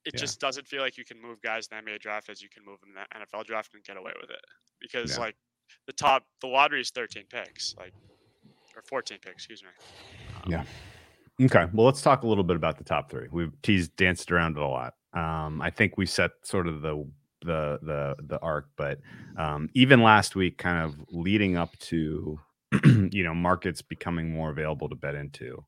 it 0.07 0.15
Yeah. 0.15 0.21
just 0.21 0.41
doesn't 0.41 0.67
feel 0.67 0.81
like 0.81 0.97
you 0.97 1.05
can 1.05 1.21
move 1.21 1.41
guys 1.43 1.69
in 1.71 1.77
the 1.85 1.91
NBA 1.93 1.99
draft 2.01 2.31
as 2.31 2.41
you 2.41 2.49
can 2.49 2.65
move 2.65 2.81
them 2.81 2.91
in 2.91 2.95
the 2.95 3.27
NFL 3.27 3.45
draft 3.45 3.75
and 3.75 3.85
get 3.85 3.97
away 3.99 4.13
with 4.21 4.31
it 4.31 4.41
because 4.81 5.11
Yeah. 5.13 5.19
like 5.25 5.37
the 5.87 5.93
top 5.93 6.25
the 6.41 6.47
lottery 6.47 6.81
is 6.81 6.91
13 6.91 7.25
picks 7.29 7.75
like 7.79 7.93
or 8.75 8.83
14 8.89 9.19
picks 9.21 9.35
excuse 9.45 9.63
me 9.63 9.71
Yeah. 10.47 10.65
Okay. 11.43 11.67
Well, 11.73 11.87
let's 11.87 12.03
talk 12.03 12.23
a 12.23 12.27
little 12.27 12.45
bit 12.45 12.57
about 12.57 12.77
the 12.77 12.85
top 12.85 13.11
three. 13.11 13.27
We've 13.31 13.53
teased, 13.63 13.97
danced 13.97 14.31
around 14.31 14.59
it 14.59 14.63
a 14.63 14.67
lot. 14.67 14.93
Um, 15.15 15.63
I 15.63 15.71
think 15.71 15.97
we 15.97 16.05
set 16.05 16.33
sort 16.43 16.67
of 16.67 16.83
the 16.83 17.11
the 17.45 17.79
the 17.83 18.17
the 18.27 18.39
arc, 18.41 18.69
but 18.77 18.99
um, 19.37 19.69
even 19.75 20.03
last 20.03 20.37
week, 20.37 20.59
kind 20.59 20.85
of 20.85 20.95
leading 21.11 21.57
up 21.57 21.77
to 21.79 22.39
you 22.85 23.25
know 23.25 23.35
markets 23.35 23.83
becoming 23.83 24.31
more 24.31 24.51
available 24.51 24.89
to 24.89 24.95
bet 24.95 25.15
into, 25.15 25.65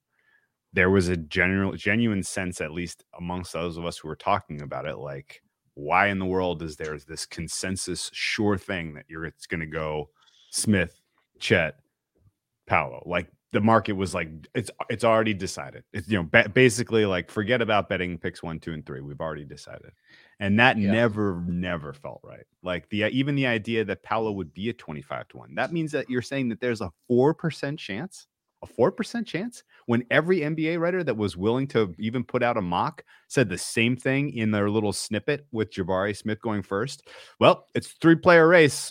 there 0.73 0.91
was 0.91 1.09
a 1.09 1.17
general 1.17 1.73
genuine 1.73 2.23
sense, 2.23 2.61
at 2.61 2.73
least 2.73 3.05
amongst 3.19 3.53
those 3.53 3.77
of 3.77 3.85
us 3.85 3.99
who 3.99 4.09
were 4.09 4.17
talking 4.17 4.63
about 4.63 4.87
it, 4.87 4.99
like 4.99 5.43
why 5.75 6.09
in 6.09 6.19
the 6.19 6.27
world 6.27 6.63
is 6.63 6.77
there 6.77 6.99
this 7.09 7.25
consensus 7.25 8.11
sure 8.13 8.59
thing 8.59 8.93
that 8.95 9.07
you're 9.09 9.25
it's 9.25 9.47
going 9.47 9.61
to 9.61 9.67
go 9.67 10.09
Smith, 10.51 11.01
Chet, 11.41 11.77
Paolo. 12.67 13.03
Like 13.07 13.29
the 13.53 13.61
market 13.61 13.93
was 13.93 14.15
like 14.15 14.29
it's 14.55 14.71
it's 14.89 15.05
already 15.05 15.35
decided. 15.35 15.85
It's 15.93 16.09
you 16.09 16.17
know 16.19 16.25
ba- 16.25 16.49
basically 16.53 17.05
like 17.07 17.31
forget 17.31 17.61
about 17.61 17.89
betting 17.89 18.19
picks 18.19 18.43
one, 18.43 18.59
two, 18.59 18.73
and 18.73 18.85
three. 18.85 19.01
We've 19.03 19.21
already 19.21 19.45
decided, 19.45 19.93
and 20.41 20.59
that 20.59 20.79
Yeah. 20.79 20.91
never 20.91 21.43
never 21.47 21.93
felt 21.93 22.21
right. 22.25 22.47
Like 22.63 22.89
the 22.89 23.05
even 23.07 23.35
the 23.35 23.47
idea 23.47 23.85
that 23.85 24.03
Paolo 24.03 24.33
would 24.33 24.55
be 24.55 24.71
a 24.71 24.73
twenty 24.73 25.03
five 25.03 25.29
to 25.29 25.37
one. 25.39 25.55
That 25.55 25.73
means 25.73 25.93
that 25.93 26.09
you're 26.09 26.23
saying 26.23 26.49
that 26.49 26.61
there's 26.61 26.81
a 26.81 26.91
four 27.09 27.35
percent 27.35 27.79
chance, 27.79 28.27
a 28.63 28.67
four 28.67 28.91
percent 28.91 29.27
chance, 29.27 29.63
when 29.85 30.05
every 30.11 30.41
NBA 30.41 30.81
writer 30.81 31.05
that 31.05 31.17
was 31.17 31.37
willing 31.37 31.67
to 31.69 31.95
even 31.99 32.25
put 32.25 32.43
out 32.43 32.57
a 32.57 32.63
mock 32.63 33.05
said 33.29 33.51
the 33.51 33.59
same 33.59 33.97
thing 33.97 34.31
in 34.31 34.51
their 34.51 34.71
little 34.71 34.95
snippet 34.95 35.47
with 35.53 35.71
Jabari 35.71 36.17
Smith 36.17 36.41
going 36.41 36.63
first. 36.63 37.07
Well, 37.39 37.67
it's 37.75 37.89
three 38.01 38.17
player 38.17 38.49
race. 38.49 38.91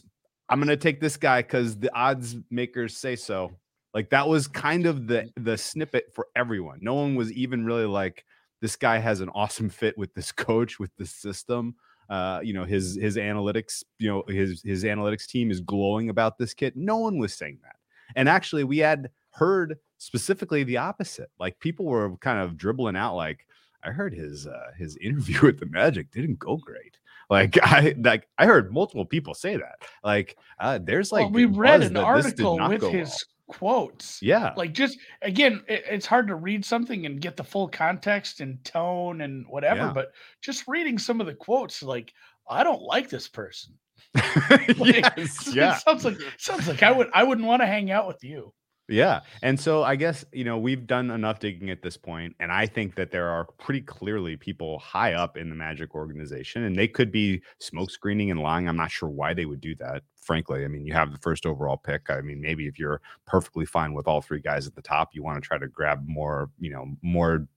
I'm 0.49 0.59
gonna 0.59 0.77
take 0.77 1.01
this 1.01 1.17
guy 1.17 1.41
because 1.41 1.79
the 1.79 1.91
odds 1.95 2.35
makers 2.51 2.95
say 2.97 3.15
so. 3.15 3.51
Like 3.93 4.09
that 4.11 4.27
was 4.27 4.47
kind 4.47 4.85
of 4.85 5.07
the 5.07 5.29
the 5.35 5.57
snippet 5.57 6.13
for 6.13 6.27
everyone. 6.35 6.79
No 6.81 6.93
one 6.93 7.15
was 7.15 7.31
even 7.33 7.65
really 7.65 7.85
like, 7.85 8.25
this 8.61 8.75
guy 8.75 8.99
has 8.99 9.21
an 9.21 9.29
awesome 9.29 9.69
fit 9.69 9.97
with 9.97 10.13
this 10.13 10.31
coach, 10.47 10.79
with 10.79 10.95
this 10.97 11.11
system. 11.11 11.75
Uh, 12.09 12.41
you 12.43 12.53
know, 12.53 12.65
his 12.65 12.95
his 12.95 13.15
analytics, 13.15 13.83
you 13.99 14.09
know, 14.09 14.23
his 14.27 14.61
his 14.63 14.83
analytics 14.83 15.27
team 15.27 15.49
is 15.51 15.61
glowing 15.61 16.09
about 16.09 16.37
this 16.37 16.53
kid. 16.53 16.75
No 16.75 16.97
one 16.97 17.17
was 17.17 17.33
saying 17.33 17.59
that. 17.63 17.75
And 18.15 18.27
actually, 18.27 18.63
we 18.63 18.79
had 18.79 19.09
heard 19.31 19.77
specifically 19.97 20.63
the 20.63 20.77
opposite. 20.77 21.29
Like 21.39 21.59
people 21.59 21.85
were 21.85 22.17
kind 22.17 22.39
of 22.39 22.57
dribbling 22.57 22.97
out 22.97 23.15
like, 23.15 23.45
I 23.83 23.91
heard 23.91 24.13
his 24.13 24.47
uh 24.47 24.71
his 24.77 24.97
interview 25.01 25.41
with 25.41 25.59
the 25.59 25.65
Magic 25.67 26.11
didn't 26.11 26.39
go 26.39 26.57
great. 26.57 26.97
Like 27.29 27.57
I 27.63 27.95
like 27.97 28.27
I 28.37 28.45
heard 28.45 28.73
multiple 28.73 29.05
people 29.05 29.33
say 29.33 29.57
that. 29.57 29.75
Like 30.03 30.37
uh 30.59 30.79
there's 30.81 31.11
like 31.11 31.25
well, 31.25 31.31
we 31.31 31.45
read 31.45 31.81
an 31.81 31.93
that 31.93 32.15
this 32.23 32.33
did 32.33 32.45
article 32.45 32.69
with 32.69 32.83
his 32.83 33.09
well. 33.09 33.19
Quotes 33.51 34.21
Yeah. 34.21 34.53
like 34.55 34.71
just 34.73 34.97
again 35.21 35.61
it, 35.67 35.83
it's 35.89 36.05
hard 36.05 36.27
to 36.27 36.35
read 36.35 36.63
something 36.65 37.05
and 37.05 37.19
get 37.21 37.35
the 37.37 37.43
full 37.43 37.67
context 37.67 38.39
and 38.39 38.63
tone 38.63 39.21
and 39.21 39.45
whatever 39.47 39.81
Yeah. 39.81 39.91
but 39.93 40.11
just 40.41 40.67
reading 40.67 40.97
some 40.97 41.19
of 41.19 41.27
the 41.27 41.33
quotes 41.33 41.83
like 41.83 42.13
i 42.49 42.63
don't 42.63 42.81
like 42.81 43.09
this 43.09 43.27
person 43.27 43.73
Like, 44.15 45.17
yes. 45.17 45.47
it 45.47 45.55
Yeah. 45.55 45.75
sounds 45.75 46.05
like 46.05 46.17
sounds 46.37 46.67
like 46.67 46.81
i 46.83 46.91
would 46.91 47.09
i 47.13 47.23
wouldn't 47.23 47.45
want 47.47 47.61
to 47.61 47.65
hang 47.67 47.91
out 47.91 48.07
with 48.07 48.23
you 48.23 48.53
Yeah. 48.91 49.21
And 49.41 49.57
so 49.57 49.83
I 49.83 49.95
guess, 49.95 50.25
you 50.33 50.43
know, 50.43 50.57
we've 50.57 50.85
done 50.85 51.11
enough 51.11 51.39
digging 51.39 51.69
at 51.69 51.81
this 51.81 51.95
point, 51.95 52.35
And 52.41 52.51
I 52.51 52.65
think 52.65 52.95
that 52.95 53.09
there 53.09 53.29
are 53.29 53.45
pretty 53.57 53.79
clearly 53.79 54.35
people 54.35 54.79
high 54.79 55.13
up 55.13 55.37
in 55.37 55.49
the 55.49 55.55
Magic 55.55 55.95
organization, 55.95 56.63
and 56.63 56.75
they 56.75 56.89
could 56.89 57.09
be 57.09 57.41
smoke 57.59 57.89
screening 57.89 58.31
and 58.31 58.41
lying. 58.41 58.67
I'm 58.67 58.75
not 58.75 58.91
sure 58.91 59.07
why 59.07 59.33
they 59.33 59.45
would 59.45 59.61
do 59.61 59.75
that. 59.75 60.03
Frankly, 60.17 60.65
I 60.65 60.67
mean, 60.67 60.85
you 60.85 60.91
have 60.93 61.13
the 61.13 61.17
first 61.19 61.45
overall 61.45 61.77
pick. 61.77 62.09
I 62.09 62.19
mean, 62.19 62.41
maybe 62.41 62.67
if 62.67 62.77
you're 62.77 63.01
perfectly 63.25 63.65
fine 63.65 63.93
with 63.93 64.07
all 64.07 64.21
three 64.21 64.41
guys 64.41 64.67
at 64.67 64.75
the 64.75 64.81
top, 64.81 65.11
you 65.13 65.23
want 65.23 65.41
to 65.41 65.47
try 65.47 65.57
to 65.57 65.67
grab 65.69 66.03
more, 66.05 66.49
you 66.59 66.69
know, 66.71 66.85
more 67.01 67.47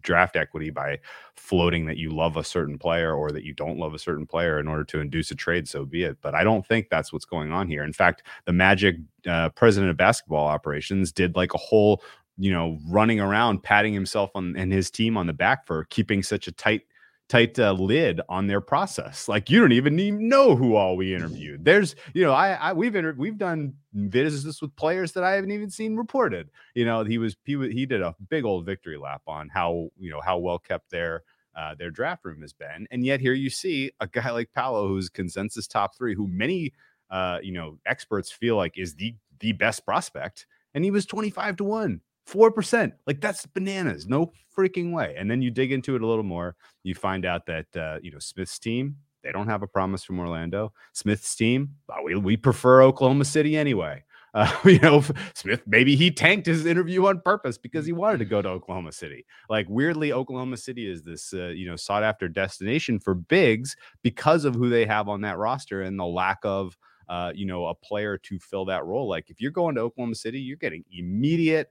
draft 0.00 0.36
equity 0.36 0.70
by 0.70 0.98
floating 1.36 1.86
that 1.86 1.96
you 1.96 2.10
love 2.10 2.36
a 2.36 2.44
certain 2.44 2.78
player 2.78 3.14
or 3.14 3.30
that 3.30 3.44
you 3.44 3.52
don't 3.52 3.78
love 3.78 3.94
a 3.94 3.98
certain 3.98 4.26
player 4.26 4.58
in 4.58 4.68
order 4.68 4.84
to 4.84 5.00
induce 5.00 5.30
a 5.30 5.34
trade 5.34 5.68
so 5.68 5.84
be 5.84 6.02
it. 6.04 6.18
But 6.22 6.34
i 6.34 6.44
don't 6.44 6.66
think 6.66 6.88
that's 6.88 7.12
what's 7.12 7.24
going 7.24 7.52
on 7.52 7.68
here. 7.68 7.84
In 7.84 7.92
fact 7.92 8.22
the 8.44 8.52
magic 8.52 8.96
uh, 9.26 9.50
president 9.50 9.90
of 9.90 9.96
basketball 9.96 10.46
operations 10.46 11.12
did 11.12 11.36
like 11.36 11.54
a 11.54 11.58
whole 11.58 12.02
you 12.38 12.50
know 12.50 12.78
running 12.88 13.20
around 13.20 13.62
patting 13.62 13.92
himself 13.92 14.30
on 14.34 14.56
and 14.56 14.72
his 14.72 14.90
team 14.90 15.16
on 15.16 15.26
the 15.26 15.32
back 15.32 15.66
for 15.66 15.84
keeping 15.90 16.22
such 16.22 16.48
a 16.48 16.52
tight 16.52 16.82
tight 17.28 17.58
uh, 17.58 17.72
lid 17.72 18.20
on 18.28 18.46
their 18.46 18.60
process. 18.60 19.28
Like 19.28 19.48
you 19.48 19.60
don't 19.60 19.72
even 19.72 19.98
even 19.98 20.28
know 20.28 20.54
who 20.54 20.76
all 20.76 20.96
we 20.96 21.14
interviewed. 21.14 21.64
There's 21.64 21.94
you 22.14 22.22
know 22.22 22.32
i, 22.32 22.52
I 22.52 22.72
we've 22.72 22.94
inter- 22.94 23.14
we've 23.16 23.38
done 23.38 23.74
business 24.08 24.62
with 24.62 24.74
players 24.76 25.12
that 25.12 25.24
i 25.24 25.32
haven't 25.32 25.50
even 25.50 25.70
seen 25.70 25.96
reported. 25.96 26.50
You 26.74 26.84
know 26.84 27.04
he 27.04 27.18
was 27.18 27.36
he 27.44 27.56
was 27.56 27.72
he 27.72 27.86
did 27.86 28.02
a 28.02 28.14
big 28.28 28.44
old 28.44 28.66
victory 28.66 28.98
lap 28.98 29.22
on 29.26 29.48
how 29.48 29.90
you 29.98 30.10
know 30.10 30.20
how 30.20 30.38
well 30.38 30.58
kept 30.58 30.90
their 30.90 31.22
uh, 31.54 31.74
their 31.74 31.90
draft 31.90 32.24
room 32.24 32.40
has 32.40 32.52
been. 32.52 32.86
And 32.90 33.04
yet 33.04 33.20
here 33.20 33.34
you 33.34 33.50
see 33.50 33.92
a 34.00 34.06
guy 34.06 34.30
like 34.30 34.52
Paolo 34.52 34.88
who's 34.88 35.08
consensus 35.08 35.66
top 35.66 35.96
three 35.96 36.14
who 36.14 36.26
many 36.26 36.72
uh, 37.10 37.38
you 37.42 37.52
know 37.52 37.78
experts 37.86 38.30
feel 38.30 38.56
like 38.56 38.78
is 38.78 38.94
the 38.94 39.14
the 39.40 39.52
best 39.52 39.84
prospect. 39.84 40.46
And 40.74 40.84
he 40.84 40.90
was 40.90 41.04
25 41.04 41.56
to 41.56 41.64
1. 41.64 42.00
4%. 42.28 42.92
Like 43.06 43.20
that's 43.20 43.46
bananas. 43.46 44.06
No 44.06 44.32
freaking 44.56 44.92
way. 44.92 45.14
And 45.18 45.30
then 45.30 45.42
you 45.42 45.50
dig 45.50 45.72
into 45.72 45.96
it 45.96 46.02
a 46.02 46.06
little 46.06 46.24
more, 46.24 46.56
you 46.82 46.94
find 46.94 47.24
out 47.24 47.46
that 47.46 47.76
uh, 47.76 47.98
you 48.02 48.10
know, 48.10 48.18
Smith's 48.18 48.58
team, 48.58 48.96
they 49.22 49.32
don't 49.32 49.48
have 49.48 49.62
a 49.62 49.66
promise 49.66 50.04
from 50.04 50.18
Orlando. 50.18 50.72
Smith's 50.92 51.34
team, 51.34 51.70
uh, 51.88 52.02
we, 52.04 52.16
we 52.16 52.36
prefer 52.36 52.82
Oklahoma 52.82 53.24
City 53.24 53.56
anyway. 53.56 54.02
Uh, 54.34 54.50
you 54.64 54.78
know, 54.78 55.04
Smith 55.34 55.60
maybe 55.66 55.94
he 55.94 56.10
tanked 56.10 56.46
his 56.46 56.64
interview 56.64 57.04
on 57.06 57.20
purpose 57.20 57.58
because 57.58 57.84
he 57.84 57.92
wanted 57.92 58.16
to 58.16 58.24
go 58.24 58.40
to 58.40 58.48
Oklahoma 58.48 58.90
City. 58.90 59.26
Like 59.50 59.66
weirdly, 59.68 60.14
Oklahoma 60.14 60.56
City 60.56 60.90
is 60.90 61.02
this 61.02 61.34
uh, 61.34 61.48
you 61.48 61.66
know 61.66 61.76
sought 61.76 62.02
after 62.02 62.30
destination 62.30 62.98
for 62.98 63.12
bigs 63.12 63.76
because 64.02 64.46
of 64.46 64.54
who 64.54 64.70
they 64.70 64.86
have 64.86 65.06
on 65.06 65.20
that 65.20 65.36
roster 65.36 65.82
and 65.82 66.00
the 66.00 66.06
lack 66.06 66.38
of 66.44 66.78
uh, 67.10 67.32
you 67.34 67.44
know 67.44 67.66
a 67.66 67.74
player 67.74 68.16
to 68.16 68.38
fill 68.38 68.64
that 68.64 68.86
role. 68.86 69.06
Like 69.06 69.28
if 69.28 69.38
you're 69.38 69.50
going 69.50 69.74
to 69.74 69.82
Oklahoma 69.82 70.14
City, 70.14 70.40
you're 70.40 70.56
getting 70.56 70.82
immediate 70.90 71.70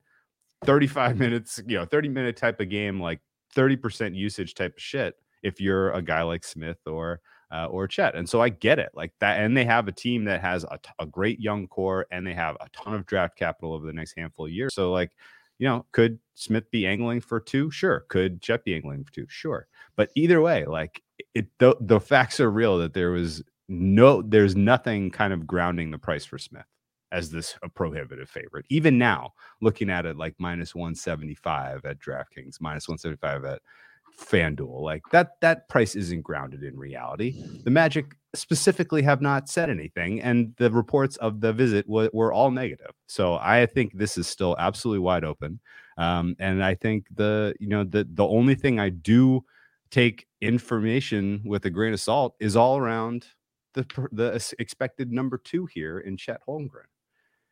35 0.66 1.18
minutes, 1.20 1.62
you 1.68 1.78
know, 1.78 1.86
30 1.86 2.10
minute 2.10 2.38
type 2.38 2.60
of 2.60 2.70
game, 2.70 3.00
like 3.00 3.20
30% 3.56 4.16
usage 4.16 4.54
type 4.54 4.76
of 4.76 4.82
shit. 4.82 5.16
If 5.44 5.60
you're 5.60 5.92
a 5.92 6.02
guy 6.02 6.22
like 6.22 6.44
Smith 6.44 6.78
or 6.86 7.20
uh, 7.52 7.66
or 7.66 7.86
Chet, 7.88 8.16
and 8.16 8.30
so 8.30 8.42
I 8.42 8.50
get 8.50 8.80
it 8.80 8.92
like 8.94 9.12
that. 9.20 9.42
And 9.42 9.58
they 9.58 9.66
have 9.66 9.88
a 9.88 9.92
team 9.92 10.24
that 10.26 10.40
has 10.40 10.64
a, 10.64 10.78
t- 10.78 10.90
a 11.00 11.06
great 11.06 11.40
young 11.40 11.68
core, 11.68 12.06
and 12.12 12.26
they 12.26 12.34
have 12.34 12.56
a 12.62 12.70
ton 12.72 12.94
of 12.94 13.06
draft 13.06 13.36
capital 13.36 13.74
over 13.74 13.86
the 13.86 13.92
next 13.92 14.14
handful 14.16 14.46
of 14.46 14.52
years. 14.52 14.74
So 14.74 14.92
like, 14.92 15.12
you 15.60 15.68
know, 15.68 15.86
could 15.92 16.20
Smith 16.36 16.70
be 16.72 16.88
angling 16.88 17.22
for 17.22 17.40
two? 17.40 17.70
Sure. 17.70 18.06
Could 18.08 18.42
Chet 18.42 18.64
be 18.64 18.74
angling 18.74 19.04
for 19.04 19.12
two? 19.12 19.26
Sure. 19.28 19.68
But 19.96 20.12
either 20.16 20.42
way, 20.42 20.66
like 20.66 21.02
it, 21.34 21.48
the, 21.58 21.76
the 21.82 22.00
facts 22.00 22.40
are 22.40 22.50
real 22.50 22.78
that 22.78 22.94
there 22.94 23.12
was 23.12 23.44
no, 23.68 24.22
there's 24.22 24.56
nothing 24.56 25.12
kind 25.12 25.34
of 25.34 25.46
grounding 25.46 25.92
the 25.92 25.98
price 25.98 26.24
for 26.24 26.38
Smith 26.38 26.66
as 27.12 27.30
this 27.30 27.56
a 27.64 27.70
prohibitive 27.70 28.30
favorite. 28.30 28.66
Even 28.70 28.98
now, 28.98 29.34
looking 29.62 29.90
at 29.90 30.06
it 30.06 30.18
like 30.18 30.36
minus 30.38 30.74
175 30.74 31.86
at 31.86 32.00
DraftKings, 32.00 32.60
minus 32.60 32.88
175 32.88 33.46
at 33.46 33.62
FanDuel, 34.20 34.82
like 34.82 35.02
that 35.12 35.40
that 35.42 35.70
price 35.70 35.96
isn't 35.96 36.22
grounded 36.22 36.64
in 36.64 36.78
reality. 36.78 37.44
The 37.64 37.72
Magic 37.72 38.16
specifically 38.34 39.02
have 39.02 39.22
not 39.22 39.50
said 39.50 39.70
anything, 39.70 40.22
and 40.22 40.54
the 40.58 40.72
reports 40.72 41.18
of 41.18 41.42
the 41.42 41.54
visit 41.54 41.88
w- 41.88 42.10
were 42.14 42.34
all 42.34 42.52
negative. 42.52 42.92
So 43.08 43.36
I 43.36 43.66
think 43.66 43.94
this 43.94 44.18
is 44.18 44.28
still 44.28 44.56
absolutely 44.60 45.00
wide 45.00 45.24
open. 45.24 45.60
Um, 45.98 46.36
and 46.40 46.64
I 46.64 46.76
think 46.76 47.06
the 47.14 47.54
you 47.60 47.68
know 47.68 47.84
the 47.84 48.08
the 48.12 48.28
only 48.28 48.56
thing 48.56 48.80
I 48.80 48.90
do 48.90 49.44
take 49.92 50.26
information 50.42 51.42
with 51.46 51.66
a 51.66 51.70
grain 51.70 51.94
of 51.94 52.00
salt 52.00 52.36
is 52.40 52.56
all 52.56 52.78
around 52.78 53.28
the 53.74 53.86
the 54.12 54.54
expected 54.60 55.12
number 55.12 55.38
two 55.38 55.66
here 55.68 56.00
in 56.00 56.18
Chet 56.18 56.42
Holmgren. 56.48 56.88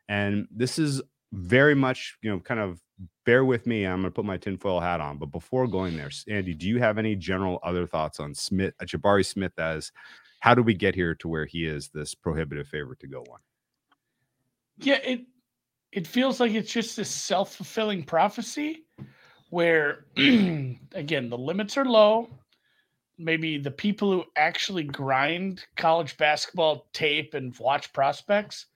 And 0.09 0.47
this 0.51 0.79
is 0.79 1.01
very 1.31 1.75
much, 1.75 2.17
you 2.21 2.29
know, 2.31 2.39
kind 2.39 2.59
of 2.59 2.81
bear 3.25 3.45
with 3.45 3.67
me. 3.67 3.85
I'm 3.85 4.01
going 4.01 4.11
to 4.11 4.15
put 4.15 4.25
my 4.25 4.37
tinfoil 4.37 4.79
hat 4.79 4.99
on. 4.99 5.17
But 5.17 5.27
before 5.27 5.67
going 5.67 5.95
there, 5.95 6.09
Andy, 6.27 6.55
do 6.55 6.67
you 6.67 6.79
have 6.79 6.97
any 6.97 7.15
general 7.15 7.59
other 7.63 7.85
thoughts 7.85 8.19
on 8.19 8.33
Smith, 8.33 8.73
uh, 8.81 8.85
Jabari 8.85 9.25
Smith, 9.25 9.57
as 9.59 9.91
how 10.39 10.55
do 10.55 10.63
we 10.63 10.73
get 10.73 10.95
here 10.95 11.13
to 11.15 11.27
where 11.27 11.45
he 11.45 11.65
is 11.65 11.89
this 11.89 12.15
prohibitive 12.15 12.67
favorite 12.67 12.99
to 12.99 13.07
go 13.07 13.23
one? 13.27 13.41
Yeah, 14.79 14.99
it 15.03 15.21
it 15.91 16.07
feels 16.07 16.39
like 16.39 16.53
it's 16.53 16.71
just 16.71 16.95
this 16.95 17.09
self 17.09 17.55
fulfilling 17.55 18.03
prophecy 18.03 18.85
where, 19.49 20.05
again, 20.17 21.29
the 21.29 21.37
limits 21.37 21.77
are 21.77 21.85
low. 21.85 22.29
Maybe 23.17 23.57
the 23.57 23.71
people 23.71 24.11
who 24.11 24.23
actually 24.37 24.83
grind 24.85 25.65
college 25.75 26.17
basketball 26.17 26.87
tape 26.93 27.33
and 27.33 27.57
watch 27.59 27.91
prospects 27.91 28.67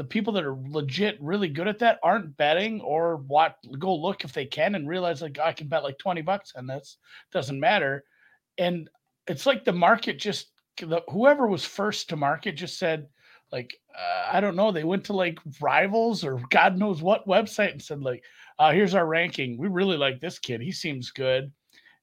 the 0.00 0.04
people 0.04 0.32
that 0.32 0.46
are 0.46 0.56
legit 0.70 1.20
really 1.20 1.46
good 1.46 1.68
at 1.68 1.78
that 1.78 2.00
aren't 2.02 2.34
betting 2.38 2.80
or 2.80 3.18
what 3.26 3.56
go 3.78 3.94
look 3.94 4.24
if 4.24 4.32
they 4.32 4.46
can 4.46 4.74
and 4.74 4.88
realize 4.88 5.20
like 5.20 5.38
I 5.38 5.52
can 5.52 5.68
bet 5.68 5.82
like 5.82 5.98
20 5.98 6.22
bucks 6.22 6.54
on 6.56 6.66
this. 6.66 6.96
Doesn't 7.32 7.60
matter. 7.60 8.04
And 8.56 8.88
it's 9.26 9.44
like 9.44 9.62
the 9.62 9.74
market 9.74 10.18
just 10.18 10.52
the, 10.78 11.02
whoever 11.10 11.46
was 11.46 11.66
first 11.66 12.08
to 12.08 12.16
market 12.16 12.52
just 12.52 12.78
said 12.78 13.08
like 13.52 13.76
uh, 13.94 14.30
I 14.32 14.40
don't 14.40 14.56
know 14.56 14.72
they 14.72 14.84
went 14.84 15.04
to 15.04 15.12
like 15.12 15.38
rivals 15.60 16.24
or 16.24 16.40
God 16.48 16.78
knows 16.78 17.02
what 17.02 17.28
website 17.28 17.72
and 17.72 17.82
said 17.82 18.00
like 18.00 18.24
uh, 18.58 18.72
here's 18.72 18.94
our 18.94 19.06
ranking. 19.06 19.58
We 19.58 19.68
really 19.68 19.98
like 19.98 20.18
this 20.18 20.38
kid. 20.38 20.62
He 20.62 20.72
seems 20.72 21.10
good. 21.10 21.52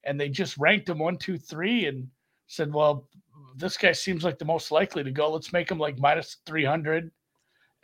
And 0.04 0.22
they 0.22 0.30
just 0.30 0.60
ranked 0.60 0.88
him 0.88 1.00
one 1.00 1.18
two 1.18 1.40
three 1.40 1.88
and 1.88 2.08
said 2.46 2.72
well 2.72 3.10
this 3.56 3.76
guy 3.76 3.92
seems 3.92 4.24
like 4.24 4.38
the 4.38 4.46
most 4.46 4.70
likely 4.70 5.04
to 5.04 5.10
go. 5.10 5.32
Let's 5.32 5.52
make 5.52 5.72
him 5.72 5.80
like 5.80 5.98
minus 5.98 6.38
300 6.46 7.10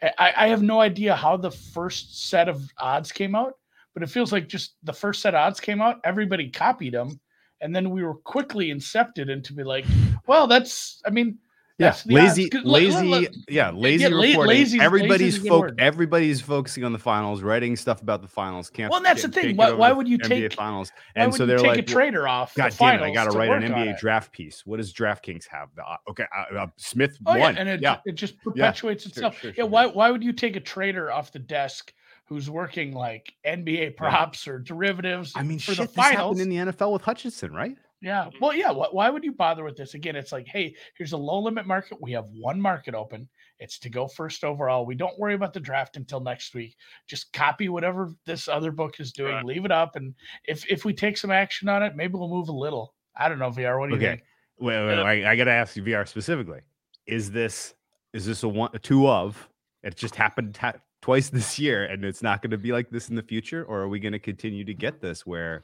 I, 0.02 0.34
I 0.36 0.48
have 0.48 0.62
no 0.62 0.82
idea 0.82 1.16
how 1.16 1.38
the 1.38 1.52
first 1.52 2.30
set 2.30 2.50
of 2.50 2.62
odds 2.80 3.12
came 3.12 3.36
out, 3.36 3.54
but 3.94 4.04
it 4.04 4.10
feels 4.10 4.32
like 4.32 4.48
just 4.48 4.76
the 4.84 4.94
first 4.94 5.22
set 5.22 5.34
of 5.36 5.40
odds 5.40 5.60
came 5.60 5.82
out, 5.82 6.02
everybody 6.04 6.50
copied 6.50 6.94
them, 6.94 7.20
and 7.62 7.76
then 7.76 7.90
we 7.90 8.04
were 8.04 8.16
quickly 8.16 8.70
incepted 8.70 9.30
into 9.30 9.54
be 9.54 9.64
like, 9.64 9.86
well, 10.28 10.48
that's 10.48 11.02
I 11.06 11.10
mean, 11.10 11.38
yeah, 11.84 11.96
lazy, 12.06 12.50
lazy, 12.64 13.28
yeah, 13.50 13.72
lazy 13.72 14.04
yeah, 14.04 14.10
reporting. 14.10 14.48
Lazy, 14.48 14.80
everybody's 14.80 15.44
lazy 15.44 15.74
everybody's 15.80 16.42
focusing 16.42 16.84
on 16.84 16.94
the 16.94 17.00
finals, 17.00 17.42
writing 17.42 17.76
stuff 17.76 18.02
about 18.02 18.22
the 18.22 18.28
finals. 18.28 18.70
Can't. 18.70 18.92
Well, 18.92 19.02
that's 19.02 19.22
the 19.22 19.30
thing. 19.30 19.56
Why, 19.56 19.72
why 19.72 19.92
would 19.92 20.08
you 20.08 20.18
NBA 20.18 20.28
take 20.28 20.54
finals? 20.54 20.92
And 21.16 21.34
so 21.34 21.46
they're 21.46 21.58
take 21.58 21.68
like, 21.68 21.80
a 21.80 21.84
trader 21.84 22.28
off. 22.28 22.56
God 22.56 22.76
damn 22.78 23.02
it! 23.02 23.06
I 23.06 23.14
got 23.14 23.32
to 23.32 23.38
write 23.38 23.52
an 23.52 23.72
NBA 23.72 24.00
draft 24.00 24.32
piece. 24.32 24.66
What 24.66 24.78
does 24.78 24.94
DraftKings 24.94 25.48
have? 25.48 25.70
The, 25.76 25.84
uh, 25.84 25.98
okay, 26.10 26.26
uh, 26.36 26.56
uh, 26.56 26.68
Smith 26.78 27.18
oh, 27.26 27.38
won, 27.38 27.56
yeah, 27.56 27.60
and 27.60 27.70
it, 27.70 27.82
yeah. 27.82 27.98
it 28.06 28.16
just 28.16 28.42
perpetuates 28.42 29.06
yeah. 29.06 29.10
itself. 29.10 29.40
Sure, 29.40 29.54
sure, 29.54 29.66
yeah, 29.66 29.70
why 29.70 29.86
why 29.86 30.12
would 30.12 30.24
you 30.24 30.34
take 30.34 30.56
a 30.56 30.62
trader 30.62 31.12
off 31.12 31.32
the 31.32 31.40
desk? 31.40 31.94
Who's 32.28 32.50
working 32.50 32.94
like 32.94 33.34
NBA 33.46 33.98
props 33.98 34.48
or 34.48 34.58
derivatives? 34.58 35.34
I 35.36 35.44
mean, 35.44 35.60
for 35.60 35.74
shit, 35.74 35.90
the 35.90 35.94
finals 35.94 36.40
in 36.40 36.50
the 36.50 36.56
NFL 36.56 36.94
with 36.94 37.02
Hutchinson, 37.02 37.52
right? 37.54 37.76
Yeah. 38.04 38.26
Mm-hmm. 38.26 38.38
Well, 38.42 38.54
yeah. 38.54 38.70
Why, 38.70 38.88
why 38.92 39.10
would 39.10 39.24
you 39.24 39.32
bother 39.32 39.64
with 39.64 39.78
this? 39.78 39.94
Again, 39.94 40.18
it's 40.18 40.34
like, 40.34 40.46
hey, 40.46 40.76
here's 40.98 41.14
a 41.14 41.18
low 41.18 41.40
limit 41.40 41.66
market. 41.66 41.98
We 42.02 42.12
have 42.12 42.26
one 42.38 42.60
market 42.60 42.94
open. 42.94 43.30
It's 43.60 43.80
to 43.80 43.90
go 43.90 44.08
first 44.08 44.44
overall. 44.44 44.86
We 44.86 44.96
don't 44.96 45.18
worry 45.18 45.36
about 45.36 45.54
the 45.54 45.62
draft 45.62 45.96
until 45.96 46.20
next 46.20 46.54
week. 46.54 46.76
Just 47.08 47.32
copy 47.32 47.70
whatever 47.70 48.12
this 48.26 48.50
other 48.50 48.72
book 48.72 49.00
is 49.00 49.14
doing, 49.14 49.36
right. 49.36 49.46
leave 49.46 49.64
it 49.64 49.72
up. 49.72 49.96
And 49.96 50.14
if 50.44 50.70
if 50.70 50.84
we 50.84 50.94
take 50.94 51.18
some 51.18 51.32
action 51.32 51.70
on 51.70 51.82
it, 51.82 51.96
maybe 51.96 52.16
we'll 52.16 52.28
move 52.28 52.50
a 52.50 52.54
little. 52.54 52.94
I 53.16 53.30
don't 53.30 53.40
know, 53.40 53.52
VR. 53.52 53.80
What 53.80 53.90
do 53.90 53.96
you 53.96 54.02
okay. 54.02 54.10
think? 54.10 54.24
Wait, 54.60 54.86
wait, 54.86 55.04
wait, 55.04 55.26
I, 55.26 55.36
got 55.36 55.46
to 55.46 55.52
ask 55.52 55.76
you, 55.76 55.84
VR 55.84 56.08
specifically. 56.08 56.60
Is 57.08 57.32
this 57.32 57.74
is 58.14 58.26
this 58.26 58.44
a 58.44 58.50
one 58.50 58.70
a 58.74 58.80
two 58.80 59.08
of? 59.08 59.50
It 59.82 59.96
just 59.96 60.16
happened 60.16 60.56
ta- 60.56 60.74
twice 61.02 61.30
this 61.30 61.58
year, 61.58 61.86
and 61.86 62.04
it's 62.04 62.22
not 62.22 62.42
going 62.42 62.52
to 62.52 62.58
be 62.58 62.74
like 62.74 62.90
this 62.90 63.08
in 63.10 63.16
the 63.16 63.24
future, 63.24 63.64
or 63.64 63.80
are 63.82 63.88
we 63.88 64.00
going 64.00 64.14
to 64.14 64.20
continue 64.20 64.66
to 64.66 64.74
get 64.74 65.00
this 65.00 65.26
where 65.26 65.64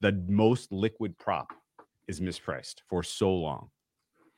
the 0.00 0.12
most 0.28 0.72
liquid 0.72 1.18
prop 1.18 1.52
is 2.08 2.20
mispriced 2.20 2.76
for 2.88 3.02
so 3.02 3.32
long 3.32 3.70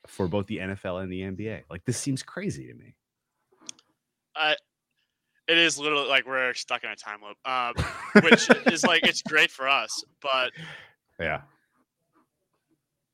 for 0.07 0.28
both 0.28 0.46
the 0.46 0.59
NFL 0.59 1.02
and 1.02 1.12
the 1.12 1.20
NBA. 1.20 1.62
Like 1.70 1.85
this 1.85 1.98
seems 1.98 2.22
crazy 2.22 2.66
to 2.66 2.74
me. 2.74 2.94
Uh, 4.35 4.54
it 5.48 5.59
is 5.59 5.78
literally 5.78 6.09
like 6.09 6.26
we're 6.26 6.54
stuck 6.54 6.85
in 6.85 6.90
a 6.90 6.96
time 6.96 7.20
loop, 7.22 7.37
um, 7.44 7.74
which 8.22 8.48
is 8.72 8.85
like 8.85 9.04
it's 9.04 9.22
great 9.22 9.50
for 9.50 9.68
us, 9.68 10.04
but 10.22 10.52
yeah, 11.18 11.42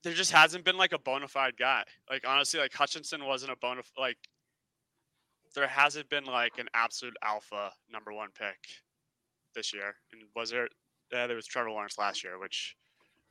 there 0.02 0.12
just 0.12 0.32
hasn't 0.32 0.64
been 0.64 0.76
like 0.76 0.92
a 0.92 0.98
bona 0.98 1.28
fide 1.28 1.56
guy. 1.56 1.84
Like 2.10 2.24
honestly, 2.26 2.60
like 2.60 2.74
Hutchinson 2.74 3.24
wasn't 3.24 3.52
a 3.52 3.56
bona 3.56 3.82
like 3.98 4.18
there 5.54 5.66
hasn't 5.68 6.10
been 6.10 6.24
like 6.24 6.58
an 6.58 6.68
absolute 6.74 7.14
alpha 7.22 7.70
number 7.90 8.12
one 8.12 8.28
pick 8.36 8.58
this 9.54 9.72
year. 9.72 9.94
And 10.12 10.22
was 10.36 10.50
there? 10.50 10.68
Yeah, 11.12 11.26
there 11.26 11.36
was 11.36 11.46
Trevor 11.46 11.70
Lawrence 11.70 11.98
last 11.98 12.24
year, 12.24 12.38
which 12.38 12.76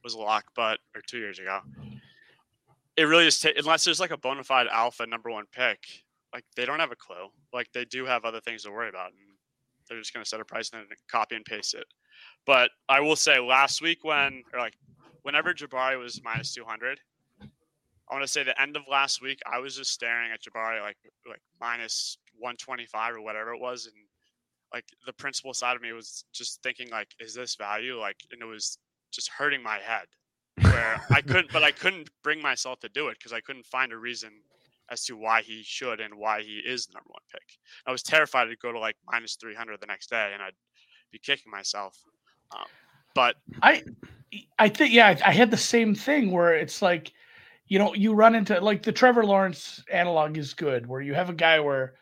was 0.03 0.13
a 0.13 0.19
lock, 0.19 0.45
but 0.55 0.79
or 0.95 1.01
two 1.01 1.19
years 1.19 1.39
ago. 1.39 1.59
It 2.95 3.03
really 3.03 3.27
is 3.27 3.39
t- 3.39 3.53
unless 3.57 3.85
there's 3.85 3.99
like 3.99 4.11
a 4.11 4.17
bona 4.17 4.43
fide 4.43 4.67
alpha 4.67 5.05
number 5.05 5.31
one 5.31 5.45
pick, 5.51 5.79
like 6.33 6.45
they 6.55 6.65
don't 6.65 6.79
have 6.79 6.91
a 6.91 6.95
clue. 6.95 7.29
Like 7.51 7.71
they 7.73 7.85
do 7.85 8.05
have 8.05 8.25
other 8.25 8.41
things 8.41 8.63
to 8.63 8.71
worry 8.71 8.89
about, 8.89 9.07
and 9.07 9.19
they're 9.87 9.99
just 9.99 10.13
going 10.13 10.23
to 10.23 10.29
set 10.29 10.39
a 10.39 10.45
price 10.45 10.69
and 10.71 10.81
then 10.81 10.87
copy 11.09 11.35
and 11.35 11.45
paste 11.45 11.73
it. 11.73 11.85
But 12.45 12.69
I 12.89 12.99
will 12.99 13.15
say, 13.15 13.39
last 13.39 13.81
week 13.81 14.03
when 14.03 14.43
or 14.53 14.59
like 14.59 14.75
whenever 15.23 15.53
Jabari 15.53 15.97
was 15.97 16.21
minus 16.23 16.53
two 16.53 16.65
hundred, 16.65 16.99
I 17.41 18.13
want 18.13 18.23
to 18.23 18.27
say 18.27 18.43
the 18.43 18.59
end 18.61 18.75
of 18.75 18.83
last 18.89 19.21
week, 19.21 19.39
I 19.51 19.59
was 19.59 19.75
just 19.75 19.91
staring 19.91 20.31
at 20.31 20.41
Jabari 20.41 20.81
like 20.81 20.97
like 21.27 21.41
minus 21.59 22.17
one 22.37 22.57
twenty 22.57 22.85
five 22.85 23.15
or 23.15 23.21
whatever 23.21 23.53
it 23.53 23.59
was, 23.61 23.85
and 23.85 23.95
like 24.73 24.85
the 25.05 25.13
principal 25.13 25.53
side 25.53 25.75
of 25.75 25.81
me 25.81 25.93
was 25.93 26.25
just 26.33 26.61
thinking 26.63 26.89
like, 26.89 27.09
is 27.19 27.33
this 27.33 27.55
value? 27.55 27.99
Like, 27.99 28.17
and 28.31 28.41
it 28.41 28.45
was 28.45 28.77
just 29.13 29.29
hurting 29.29 29.63
my 29.63 29.77
head 29.77 30.05
where 30.61 31.01
I 31.09 31.21
couldn't, 31.21 31.51
but 31.51 31.63
I 31.63 31.71
couldn't 31.71 32.09
bring 32.23 32.41
myself 32.41 32.79
to 32.81 32.89
do 32.89 33.07
it 33.07 33.17
because 33.17 33.33
I 33.33 33.41
couldn't 33.41 33.65
find 33.65 33.91
a 33.91 33.97
reason 33.97 34.31
as 34.89 35.05
to 35.05 35.15
why 35.15 35.41
he 35.41 35.63
should 35.63 35.99
and 35.99 36.13
why 36.15 36.41
he 36.41 36.57
is 36.57 36.87
the 36.87 36.93
number 36.93 37.09
one 37.09 37.21
pick. 37.31 37.57
I 37.87 37.91
was 37.91 38.03
terrified 38.03 38.45
to 38.45 38.55
go 38.57 38.71
to 38.71 38.79
like 38.79 38.95
minus 39.11 39.35
300 39.35 39.79
the 39.79 39.87
next 39.87 40.09
day 40.09 40.31
and 40.33 40.41
I'd 40.41 40.53
be 41.11 41.19
kicking 41.19 41.51
myself. 41.51 41.97
Um, 42.53 42.65
but 43.15 43.35
I, 43.61 43.83
I 44.59 44.69
think, 44.69 44.93
yeah, 44.93 45.17
I 45.25 45.31
had 45.31 45.51
the 45.51 45.57
same 45.57 45.95
thing 45.95 46.31
where 46.31 46.53
it's 46.55 46.81
like, 46.81 47.13
you 47.67 47.79
know, 47.79 47.93
you 47.93 48.13
run 48.13 48.35
into 48.35 48.59
like 48.59 48.83
the 48.83 48.91
Trevor 48.91 49.25
Lawrence 49.25 49.83
analog 49.91 50.37
is 50.37 50.53
good, 50.53 50.85
where 50.85 51.01
you 51.01 51.13
have 51.13 51.29
a 51.29 51.33
guy 51.33 51.59
where 51.59 51.93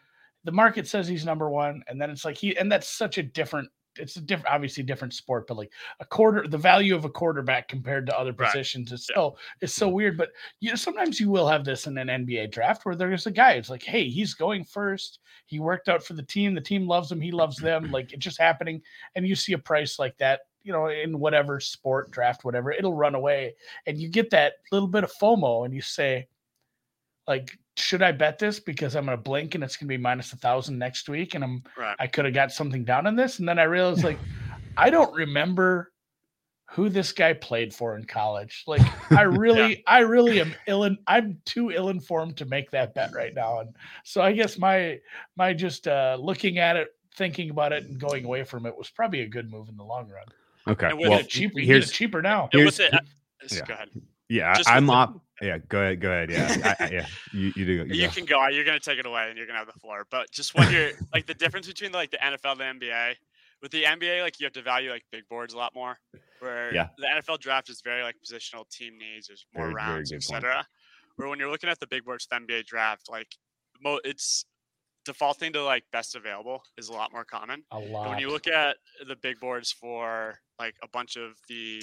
the 0.43 0.51
market 0.51 0.87
says 0.87 1.07
he's 1.07 1.25
number 1.25 1.49
one, 1.49 1.83
and 1.87 2.01
then 2.01 2.09
it's 2.09 2.25
like 2.25 2.37
he, 2.37 2.57
and 2.57 2.71
that's 2.71 2.87
such 2.87 3.17
a 3.17 3.23
different. 3.23 3.69
It's 3.97 4.15
a 4.15 4.21
different, 4.21 4.53
obviously 4.53 4.83
different 4.83 5.13
sport, 5.13 5.47
but 5.47 5.57
like 5.57 5.71
a 5.99 6.05
quarter, 6.05 6.47
the 6.47 6.57
value 6.57 6.95
of 6.95 7.03
a 7.03 7.09
quarterback 7.09 7.67
compared 7.67 8.05
to 8.07 8.17
other 8.17 8.31
Right. 8.31 8.47
positions 8.47 8.91
is 8.91 9.05
Yeah. 9.09 9.15
so 9.15 9.37
it's 9.59 9.73
so 9.73 9.89
weird. 9.89 10.17
But 10.17 10.31
you 10.61 10.69
know, 10.69 10.75
sometimes 10.75 11.19
you 11.19 11.29
will 11.29 11.47
have 11.47 11.65
this 11.65 11.87
in 11.87 11.97
an 11.97 12.07
NBA 12.09 12.47
draft 12.51 12.85
where 12.85 12.95
there's 12.95 13.27
a 13.27 13.31
guy. 13.31 13.53
It's 13.53 13.69
like, 13.69 13.83
hey, 13.83 14.07
he's 14.09 14.33
going 14.33 14.63
first. 14.63 15.19
He 15.45 15.59
worked 15.59 15.89
out 15.89 16.03
for 16.03 16.13
the 16.13 16.23
team. 16.23 16.55
The 16.55 16.61
team 16.61 16.87
loves 16.87 17.11
him. 17.11 17.19
He 17.19 17.31
loves 17.31 17.57
them. 17.57 17.83
Like 17.91 18.13
it's 18.13 18.23
just 18.23 18.37
happening, 18.39 18.81
and 19.15 19.27
you 19.27 19.35
see 19.35 19.53
a 19.53 19.57
price 19.57 19.99
like 19.99 20.17
that. 20.17 20.41
You 20.63 20.71
know, 20.71 20.87
in 20.87 21.19
whatever 21.19 21.59
sport 21.59 22.11
draft, 22.11 22.45
whatever, 22.45 22.71
it'll 22.71 22.93
run 22.93 23.15
away, 23.15 23.55
and 23.87 23.97
you 23.97 24.07
get 24.09 24.29
that 24.29 24.53
little 24.71 24.87
bit 24.87 25.03
of 25.03 25.11
FOMO, 25.11 25.65
and 25.65 25.73
you 25.73 25.81
say, 25.81 26.27
like, 27.27 27.57
should 27.77 28.01
I 28.01 28.11
bet 28.11 28.37
this 28.39 28.59
because 28.59 28.95
I'm 28.95 29.05
gonna 29.05 29.17
blink 29.17 29.55
and 29.55 29.63
it's 29.63 29.77
gonna 29.77 29.87
be 29.87 29.97
minus 29.97 30.33
a 30.33 30.37
thousand 30.37 30.77
next 30.77 31.07
week, 31.09 31.35
and 31.35 31.43
I'm 31.43 31.63
Right. 31.77 31.95
I 31.99 32.07
could 32.07 32.25
have 32.25 32.33
got 32.33 32.51
something 32.51 32.83
down 32.83 33.07
on 33.07 33.15
this, 33.15 33.39
and 33.39 33.47
then 33.47 33.59
I 33.59 33.63
realized 33.63 34.03
like 34.03 34.19
I 34.77 34.89
don't 34.89 35.13
remember 35.13 35.91
who 36.69 36.87
this 36.87 37.11
guy 37.11 37.33
played 37.33 37.73
for 37.73 37.97
in 37.97 38.05
college. 38.05 38.63
Like 38.65 38.81
I 39.11 39.21
really, 39.45 39.83
I 39.87 39.99
really 39.99 40.39
am 40.39 40.53
ill. 40.67 40.85
In, 40.85 40.97
I'm 41.07 41.37
too 41.45 41.71
ill 41.71 41.89
informed 41.89 42.37
to 42.37 42.45
make 42.45 42.71
that 42.71 42.93
bet 42.93 43.13
right 43.13 43.33
now, 43.33 43.59
and 43.59 43.75
so 44.05 44.21
I 44.21 44.31
guess 44.31 44.57
my 44.57 44.99
my 45.35 45.53
just 45.53 45.87
uh, 45.87 46.17
looking 46.19 46.59
at 46.59 46.77
it, 46.77 46.89
thinking 47.17 47.49
about 47.49 47.73
it, 47.73 47.83
and 47.83 47.99
going 47.99 48.23
away 48.25 48.43
from 48.43 48.65
it 48.65 48.75
was 48.77 48.89
probably 48.89 49.21
a 49.21 49.27
good 49.27 49.49
move 49.51 49.67
in 49.69 49.75
the 49.77 49.83
long 49.83 50.09
run. 50.09 50.25
Okay. 50.67 50.87
And 50.89 50.97
with 50.97 51.09
Well, 51.09 51.17
Get 51.19 51.25
it 51.25 51.29
cheaper, 51.29 51.59
you 51.59 51.65
get 51.65 51.71
here's 51.73 51.89
it 51.89 51.93
cheaper 51.93 52.21
now. 52.21 52.49
And 52.53 52.61
Here's- 52.61 52.77
with 52.79 52.87
it, 52.87 52.93
uh, 52.93 52.99
yeah. 53.51 53.65
go 53.65 53.73
ahead. 53.73 53.89
Yeah. 54.35 54.53
just 54.55 54.69
I'm 54.69 54.87
with 54.87 54.95
the- 54.95 55.21
Yeah. 55.41 55.57
Go 55.69 55.79
ahead. 55.81 55.99
Go 56.01 56.09
ahead. 56.11 56.29
Yeah. 56.29 56.75
I, 56.79 56.85
I, 56.85 56.89
yeah. 56.91 57.05
You, 57.33 57.51
you 57.55 57.65
do. 57.65 57.71
You 57.71 57.85
You 57.85 58.07
go. 58.07 58.13
can 58.13 58.25
go. 58.25 58.47
You're 58.49 58.63
gonna 58.63 58.79
take 58.79 58.99
it 58.99 59.05
away, 59.07 59.27
and 59.27 59.37
you're 59.37 59.47
gonna 59.47 59.57
have 59.59 59.71
the 59.73 59.79
floor. 59.79 60.05
But 60.11 60.29
just 60.31 60.53
when 60.55 60.71
you're 60.71 60.91
like 61.13 61.25
the 61.25 61.33
difference 61.33 61.65
between 61.67 61.91
like 61.91 62.11
the 62.11 62.17
NFL 62.17 62.59
and 62.61 62.79
the 62.81 62.85
NBA. 62.87 63.15
With 63.61 63.71
the 63.71 63.83
NBA, 63.83 64.21
like 64.23 64.39
you 64.39 64.45
have 64.45 64.53
to 64.53 64.61
value 64.63 64.89
like 64.89 65.03
big 65.11 65.27
boards 65.29 65.53
a 65.53 65.57
lot 65.57 65.73
more. 65.75 65.95
Where 66.39 66.73
Yeah. 66.73 66.87
the 66.97 67.05
NFL 67.05 67.39
draft 67.39 67.69
is 67.69 67.81
very 67.83 68.01
like 68.03 68.15
positional 68.25 68.67
team 68.69 68.97
needs. 68.97 69.27
There's 69.27 69.45
more 69.55 69.65
Very, 69.65 69.73
very 69.75 69.93
rounds, 69.95 70.09
good 70.11 70.21
point. 70.23 70.43
etc. 70.45 70.65
Where 71.15 71.27
when 71.29 71.37
you're 71.39 71.51
looking 71.51 71.69
at 71.69 71.79
the 71.79 71.85
big 71.87 72.03
boards, 72.05 72.25
the 72.29 72.37
NBA 72.37 72.65
draft, 72.65 73.07
like 73.09 73.27
mo- 73.83 73.99
it's 74.03 74.45
defaulting 75.05 75.53
to 75.53 75.63
like 75.63 75.83
best 75.91 76.15
available 76.15 76.63
is 76.77 76.89
a 76.89 76.93
lot 76.93 77.11
more 77.11 77.23
common. 77.25 77.63
A 77.71 77.79
But 77.79 77.87
lot. 77.89 78.09
when 78.09 78.19
you 78.19 78.29
look 78.29 78.47
at 78.47 78.77
the 79.07 79.15
big 79.15 79.39
boards 79.39 79.71
for 79.71 80.39
like 80.59 80.75
a 80.83 80.87
bunch 80.87 81.15
of 81.15 81.33
the 81.47 81.81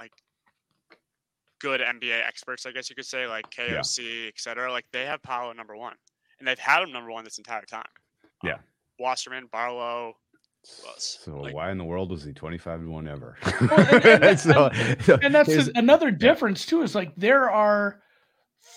like 0.00 0.12
good 1.60 1.80
NBA 1.80 2.26
experts, 2.26 2.66
I 2.66 2.72
guess 2.72 2.88
you 2.90 2.96
could 2.96 3.06
say, 3.06 3.26
like 3.26 3.44
KOC, 3.50 4.28
et 4.28 4.34
cetera, 4.36 4.70
like 4.70 4.84
they 4.92 5.04
have 5.06 5.22
Paolo 5.22 5.52
number 5.52 5.76
one, 5.76 5.94
and 6.38 6.46
they've 6.46 6.58
had 6.58 6.82
him 6.82 6.92
number 6.92 7.10
one 7.10 7.24
this 7.24 7.38
entire 7.38 7.62
time. 7.62 7.84
Yeah. 8.44 8.54
Um, 8.54 8.60
Wasserman, 8.98 9.46
Barlow, 9.52 10.14
So 10.98 11.38
like- 11.40 11.54
why 11.54 11.70
in 11.70 11.78
the 11.78 11.84
world 11.84 12.10
was 12.10 12.24
he 12.24 12.32
25 12.32 12.80
to 12.80 12.86
1 12.90 13.08
ever? 13.08 13.36
and- 13.42 14.24
and- 14.24 14.40
So- 14.40 14.70
so 15.02 15.18
and 15.22 15.34
that's 15.34 15.48
here's- 15.48 15.68
an- 15.68 15.76
another 15.76 16.10
difference 16.10 16.66
too. 16.66 16.82
Is 16.82 16.94
like 16.94 17.14
there 17.16 17.50
are 17.50 18.00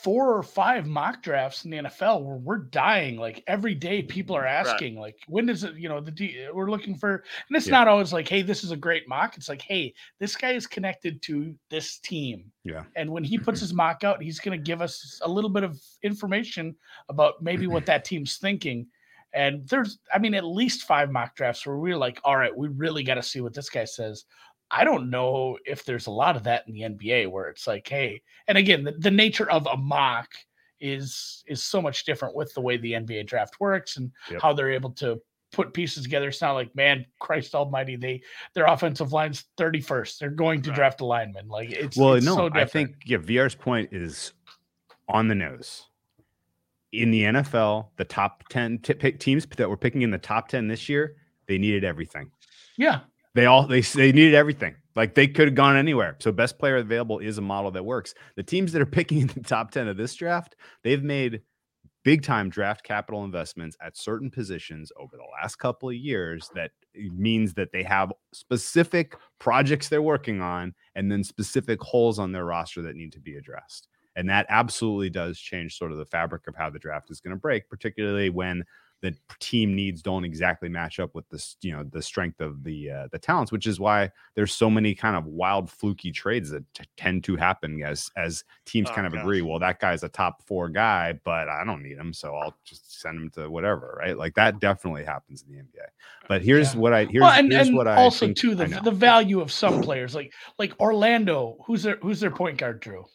four 0.03 0.33
or 0.37 0.43
five 0.43 0.87
mock 0.87 1.21
drafts 1.23 1.65
in 1.65 1.71
the 1.71 1.77
NFL 1.77 2.23
where 2.23 2.37
we're 2.37 2.57
dying. 2.59 3.17
Like 3.17 3.43
every 3.47 3.73
day, 3.75 4.01
people 4.03 4.35
are 4.35 4.45
asking, 4.45 4.95
like, 4.97 5.17
when 5.27 5.47
does 5.47 5.63
it? 5.63 5.75
You 5.75 5.89
know, 5.89 5.99
the 5.99 6.11
D, 6.11 6.47
we're 6.53 6.69
looking 6.69 6.95
for, 6.95 7.15
and 7.47 7.57
it's 7.57 7.67
Yeah. 7.67 7.71
not 7.71 7.87
always 7.87 8.13
like, 8.13 8.27
hey, 8.27 8.41
this 8.41 8.63
is 8.63 8.71
a 8.71 8.77
great 8.77 9.09
mock. 9.09 9.35
It's 9.35 9.49
like, 9.49 9.61
hey, 9.61 9.93
this 10.19 10.35
guy 10.35 10.51
is 10.51 10.67
connected 10.67 11.21
to 11.23 11.55
this 11.69 11.97
team. 11.99 12.51
Yeah. 12.63 12.83
And 12.95 13.11
when 13.11 13.23
he 13.23 13.37
puts 13.37 13.59
his 13.61 13.73
mock 13.73 14.03
out, 14.03 14.21
he's 14.21 14.39
going 14.39 14.57
to 14.57 14.63
give 14.63 14.81
us 14.81 15.19
a 15.23 15.29
little 15.29 15.49
bit 15.49 15.63
of 15.63 15.81
information 16.03 16.75
about 17.09 17.41
maybe 17.41 17.67
what 17.67 17.85
that 17.87 18.05
team's 18.05 18.37
thinking. 18.37 18.87
And 19.33 19.67
there's, 19.67 19.99
I 20.13 20.17
mean, 20.17 20.33
at 20.33 20.43
least 20.45 20.83
five 20.87 21.11
mock 21.11 21.35
drafts 21.35 21.65
where 21.65 21.77
we're 21.77 21.97
like, 21.97 22.19
all 22.23 22.37
right, 22.37 22.55
we 22.55 22.67
really 22.69 23.03
got 23.03 23.15
to 23.15 23.23
see 23.23 23.41
what 23.41 23.53
this 23.53 23.69
guy 23.69 23.85
says. 23.85 24.25
I 24.71 24.83
don't 24.83 25.09
know 25.09 25.57
if 25.65 25.83
there's 25.83 26.07
a 26.07 26.11
lot 26.11 26.35
of 26.35 26.43
that 26.43 26.67
in 26.67 26.73
the 26.73 26.81
NBA 26.81 27.29
where 27.31 27.49
it's 27.49 27.65
like, 27.67 27.87
hey, 27.87 28.21
and 28.47 28.57
again, 28.57 28.83
the, 28.83 28.91
the 28.91 29.11
nature 29.11 29.49
of 29.49 29.67
a 29.67 29.75
mock 29.77 30.29
is 30.79 31.43
is 31.47 31.63
so 31.63 31.81
much 31.81 32.05
different 32.05 32.35
with 32.35 32.53
the 32.53 32.61
way 32.61 32.77
the 32.77 32.93
NBA 32.93 33.25
draft 33.25 33.59
works 33.59 33.97
and 33.97 34.11
Yep. 34.31 34.41
how 34.41 34.53
they're 34.53 34.71
able 34.71 34.91
to 34.91 35.19
put 35.51 35.73
pieces 35.73 36.03
together. 36.03 36.27
It's 36.29 36.41
not 36.41 36.53
like, 36.53 36.73
man, 36.75 37.05
Christ 37.19 37.55
Almighty, 37.55 37.95
they 37.95 38.21
their 38.53 38.65
offensive 38.65 39.11
line's 39.11 39.45
31st. 39.57 40.19
They're 40.19 40.29
going 40.29 40.61
to 40.61 40.69
Right. 40.69 40.75
draft 40.75 41.01
a 41.01 41.05
lineman. 41.05 41.47
Like 41.47 41.71
it's 41.71 41.97
well, 41.97 42.13
it's 42.13 42.25
no, 42.25 42.35
so 42.35 42.49
I 42.53 42.65
think 42.65 42.95
yeah, 43.05 43.17
VR's 43.17 43.55
point 43.55 43.89
is 43.91 44.33
on 45.07 45.27
the 45.27 45.35
nose. 45.35 45.87
In 46.91 47.11
the 47.11 47.23
NFL, 47.23 47.89
the 47.97 48.05
top 48.05 48.43
10 48.49 48.79
t- 48.79 48.93
teams 49.13 49.45
that 49.57 49.69
were 49.69 49.77
picking 49.77 50.01
in 50.01 50.09
the 50.11 50.17
top 50.17 50.47
10 50.47 50.67
this 50.67 50.87
year, 50.89 51.17
they 51.47 51.57
needed 51.57 51.83
everything. 51.83 52.31
yeah. 52.77 53.01
They 53.35 53.45
all 53.45 53.67
they 53.67 53.81
they 53.81 54.11
needed 54.11 54.33
everything. 54.33 54.75
Like 54.95 55.15
they 55.15 55.27
could 55.27 55.47
have 55.47 55.55
gone 55.55 55.77
anywhere. 55.77 56.17
So 56.19 56.31
best 56.31 56.59
player 56.59 56.77
available 56.77 57.19
is 57.19 57.37
a 57.37 57.41
model 57.41 57.71
that 57.71 57.85
works. 57.85 58.13
The 58.35 58.43
teams 58.43 58.71
that 58.73 58.81
are 58.81 58.85
picking 58.97 59.21
in 59.21 59.27
the 59.27 59.41
top 59.41 59.71
10 59.71 59.87
of 59.87 59.97
this 59.97 60.15
draft, 60.15 60.55
they've 60.83 61.03
made 61.03 61.41
big 62.03 62.23
time 62.23 62.49
draft 62.49 62.83
capital 62.83 63.23
investments 63.23 63.77
at 63.81 63.97
certain 63.97 64.31
positions 64.31 64.91
over 64.97 65.15
the 65.15 65.27
last 65.41 65.57
couple 65.57 65.89
of 65.89 65.95
years 65.95 66.49
that 66.55 66.71
means 66.95 67.53
that 67.53 67.71
they 67.71 67.83
have 67.83 68.11
specific 68.33 69.15
projects 69.37 69.89
they're 69.89 70.01
working 70.01 70.41
on 70.41 70.73
and 70.95 71.11
then 71.11 71.23
specific 71.23 71.81
holes 71.81 72.17
on 72.19 72.31
their 72.31 72.45
roster 72.45 72.81
that 72.81 72.95
need 72.95 73.11
to 73.11 73.19
be 73.19 73.35
addressed. 73.35 73.87
And 74.15 74.29
that 74.29 74.47
absolutely 74.49 75.09
does 75.09 75.39
change 75.39 75.77
sort 75.77 75.91
of 75.91 75.97
the 75.97 76.05
fabric 76.05 76.47
of 76.47 76.55
how 76.55 76.69
the 76.69 76.79
draft 76.79 77.11
is 77.11 77.21
going 77.21 77.35
to 77.35 77.39
break, 77.39 77.69
particularly 77.69 78.29
when 78.29 78.63
the 79.01 79.15
team 79.39 79.75
needs 79.75 80.01
don't 80.01 80.25
exactly 80.25 80.67
match 80.67 80.99
up 80.99 81.15
with 81.15 81.27
this, 81.29 81.55
you 81.61 81.71
know, 81.71 81.83
the 81.83 82.01
strength 82.01 82.41
of 82.41 82.63
the 82.63 82.91
uh, 82.91 83.07
the 83.11 83.19
talents, 83.19 83.51
which 83.51 83.65
is 83.65 83.79
why 83.79 84.11
there's 84.35 84.53
so 84.53 84.69
many 84.69 84.93
kind 84.93 85.15
of 85.15 85.25
wild 85.25 85.69
fluky 85.69 86.11
trades 86.11 86.49
that 86.49 86.63
t- 86.73 86.83
tend 86.97 87.23
to 87.23 87.35
happen 87.35 87.81
as 87.83 88.09
as 88.17 88.43
teams 88.65 88.89
Oh, 88.89 88.95
kind 88.95 89.07
of 89.07 89.13
gosh. 89.13 89.21
agree. 89.23 89.41
Well, 89.41 89.59
that 89.59 89.79
guy's 89.79 90.03
a 90.03 90.09
top 90.09 90.41
four 90.45 90.67
guy, 90.69 91.13
but 91.23 91.47
I 91.47 91.63
don't 91.63 91.81
need 91.81 91.97
him, 91.97 92.13
so 92.13 92.35
I'll 92.35 92.55
just 92.65 92.99
send 93.01 93.17
him 93.17 93.29
to 93.31 93.49
whatever, 93.49 93.97
right? 93.99 94.17
Like 94.17 94.35
that 94.35 94.59
definitely 94.59 95.05
happens 95.05 95.43
in 95.47 95.53
the 95.53 95.59
NBA. 95.61 95.85
But 96.27 96.41
here's 96.41 96.73
Yeah. 96.73 96.79
what 96.81 96.93
I 96.93 97.05
here's, 97.05 97.21
well, 97.21 97.31
and, 97.31 97.51
here's 97.51 97.67
and 97.67 97.77
what 97.77 97.87
I 97.87 97.95
also 97.95 98.33
too 98.33 98.55
the 98.55 98.67
the 98.83 98.91
value 98.91 99.39
of 99.39 99.51
some 99.51 99.79
players 99.79 100.13
like 100.13 100.33
like 100.57 100.77
Orlando, 100.79 101.57
who's 101.65 101.83
their 101.83 101.97
who's 102.01 102.19
their 102.19 102.31
point 102.31 102.57
guard, 102.57 102.81
Drew? 102.81 103.05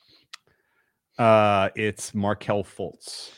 Uh, 1.18 1.68
it's 1.76 2.14
Markelle 2.14 2.64
Fultz. 2.64 3.30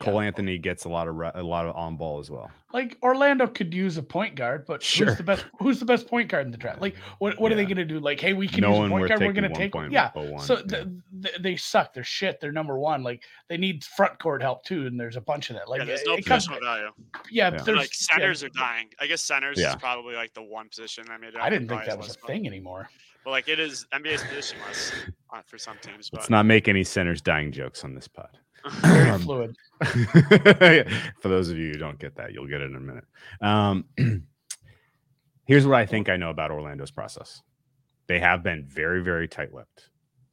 Cole 0.00 0.20
Yeah. 0.22 0.28
Anthony 0.28 0.58
gets 0.58 0.84
a 0.84 0.88
lot 0.88 1.08
of 1.08 1.16
re- 1.16 1.32
a 1.34 1.42
lot 1.42 1.66
of 1.66 1.74
on 1.74 1.96
ball 1.96 2.20
as 2.20 2.30
well. 2.30 2.50
Like 2.72 2.96
Orlando 3.02 3.48
could 3.48 3.74
use 3.74 3.96
a 3.96 4.02
point 4.02 4.36
guard, 4.36 4.64
but 4.64 4.80
Sure. 4.80 5.06
who's 5.08 5.16
the 5.16 5.22
best? 5.24 5.44
Who's 5.58 5.80
the 5.80 5.84
best 5.86 6.06
point 6.06 6.28
guard 6.28 6.46
in 6.46 6.52
the 6.52 6.58
draft? 6.58 6.80
Like, 6.80 6.94
what, 7.18 7.36
what 7.40 7.50
are 7.50 7.56
they 7.56 7.64
going 7.64 7.78
to 7.78 7.84
do? 7.84 7.98
Like, 7.98 8.20
hey, 8.20 8.32
we 8.32 8.46
can 8.46 8.60
No 8.60 8.68
use 8.68 8.76
a 8.76 8.80
one 8.82 8.90
point 8.90 9.00
worth 9.02 9.08
guard. 9.08 9.20
We're 9.22 9.32
going 9.32 9.50
to 9.52 9.56
take. 9.58 9.72
1.01, 9.72 9.90
Yeah. 9.90 10.10
yeah. 10.14 10.36
So 10.38 10.62
th- 10.62 10.86
th- 11.22 11.34
they 11.40 11.56
suck. 11.56 11.92
They're 11.94 12.04
shit. 12.04 12.40
They're 12.40 12.52
number 12.52 12.78
one. 12.78 13.02
Like 13.02 13.24
they 13.48 13.56
need 13.56 13.82
front 13.84 14.18
court 14.20 14.40
help 14.40 14.64
too, 14.64 14.86
and 14.86 15.00
there's 15.00 15.16
a 15.16 15.20
bunch 15.20 15.50
of 15.50 15.56
that. 15.56 15.68
Like 15.68 15.80
yeah, 15.80 15.84
there's 15.86 16.04
no 16.06 16.14
it 16.14 16.24
comes- 16.26 16.46
positional 16.46 16.60
value. 16.62 16.90
yeah, 17.30 17.50
Yeah. 17.52 17.62
there's 17.62 17.78
like 17.78 17.88
yeah, 17.88 18.14
centers 18.16 18.44
are 18.44 18.50
dying. 18.50 18.88
I 19.00 19.06
guess 19.08 19.22
centers 19.22 19.58
Yeah. 19.58 19.70
is 19.70 19.76
probably 19.76 20.14
like 20.14 20.32
the 20.34 20.42
one 20.44 20.68
position 20.68 21.04
that 21.08 21.20
made 21.20 21.34
it. 21.34 21.40
I 21.40 21.50
didn't 21.50 21.66
think 21.68 21.86
that 21.86 21.96
was 21.98 22.06
a 22.06 22.10
list, 22.10 22.20
but- 22.20 22.28
thing 22.28 22.46
anymore. 22.46 22.88
But 23.24 23.30
like 23.30 23.48
it 23.48 23.58
is 23.58 23.84
NBA's 23.92 24.22
positionless 24.22 24.92
uh, 25.34 25.42
for 25.44 25.58
some 25.58 25.76
teams. 25.82 26.08
But. 26.08 26.18
Let's 26.20 26.30
not 26.30 26.46
make 26.46 26.68
any 26.68 26.84
centers 26.84 27.20
dying 27.20 27.50
jokes 27.50 27.82
on 27.82 27.94
this 27.94 28.06
pod. 28.06 28.38
Very 28.84 29.10
Um, 29.10 29.20
fluid. 29.20 29.56
For 29.84 31.28
those 31.28 31.50
of 31.50 31.58
you 31.58 31.70
who 31.72 31.78
don't 31.78 31.98
get 31.98 32.16
that, 32.16 32.32
you'll 32.32 32.46
get 32.48 32.60
it 32.60 32.70
in 32.70 32.76
a 32.76 32.80
minute. 32.80 33.04
Um, 33.40 33.84
here's 35.46 35.66
what 35.66 35.76
I 35.76 35.86
think 35.86 36.08
I 36.08 36.16
know 36.16 36.30
about 36.30 36.50
Orlando's 36.50 36.90
process. 36.90 37.42
They 38.08 38.20
have 38.20 38.42
been 38.42 38.64
very, 38.66 39.02
very 39.02 39.28
tight-lipped. 39.28 39.90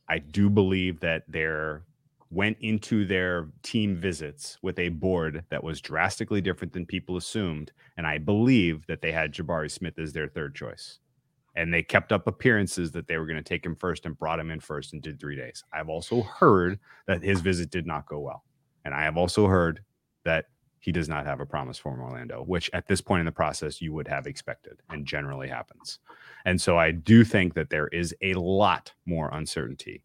I 0.10 0.20
do 0.20 0.50
believe 0.50 1.00
that 1.02 1.24
they're 1.28 1.84
went 2.32 2.58
into 2.60 3.06
their 3.06 3.48
team 3.64 3.96
visits 3.96 4.58
with 4.62 4.80
a 4.80 4.90
board 4.90 5.46
that 5.50 5.64
was 5.64 5.80
drastically 5.80 6.42
different 6.42 6.74
than 6.74 6.86
people 6.86 7.18
assumed, 7.18 7.72
and 7.98 8.06
I 8.08 8.18
believe 8.18 8.86
that 8.88 9.02
they 9.02 9.12
had 9.12 9.34
Jabari 9.34 9.72
Smith 9.72 9.98
as 10.00 10.14
their 10.14 10.28
third 10.28 10.56
choice. 10.56 11.00
And 11.56 11.74
they 11.74 11.84
kept 11.84 12.12
up 12.12 12.28
appearances 12.28 12.92
that 12.92 13.08
they 13.08 13.18
were 13.18 13.26
going 13.26 13.38
to 13.38 13.44
take 13.44 13.66
him 13.66 13.76
first 13.76 14.06
and 14.06 14.18
brought 14.18 14.40
him 14.40 14.52
in 14.52 14.60
first 14.60 14.94
and 14.94 15.02
did 15.02 15.20
three 15.20 15.36
days. 15.36 15.64
I've 15.72 15.90
also 15.90 16.22
heard 16.22 16.80
that 17.08 17.24
his 17.24 17.42
visit 17.42 17.70
did 17.70 17.86
not 17.86 18.08
go 18.08 18.20
well. 18.20 18.44
And 18.84 18.94
I 18.94 19.04
have 19.04 19.18
also 19.18 19.48
heard 19.48 19.82
that 20.26 20.46
he 20.80 20.92
does 20.92 21.10
not 21.10 21.26
have 21.26 21.40
a 21.40 21.46
promise 21.46 21.80
for 21.80 22.00
Orlando, 22.00 22.44
which 22.44 22.70
at 22.74 22.88
this 22.88 23.02
point 23.02 23.22
in 23.22 23.26
the 23.26 23.32
process 23.32 23.82
you 23.82 23.92
would 23.94 24.08
have 24.08 24.28
expected 24.28 24.80
and 24.92 25.06
generally 25.06 25.48
happens. 25.48 26.00
And 26.46 26.62
so 26.62 26.78
I 26.78 26.92
do 26.92 27.24
think 27.24 27.56
that 27.56 27.72
there 27.72 27.88
is 27.88 28.14
a 28.22 28.34
lot 28.36 28.94
more 29.08 29.30
uncertainty 29.34 30.04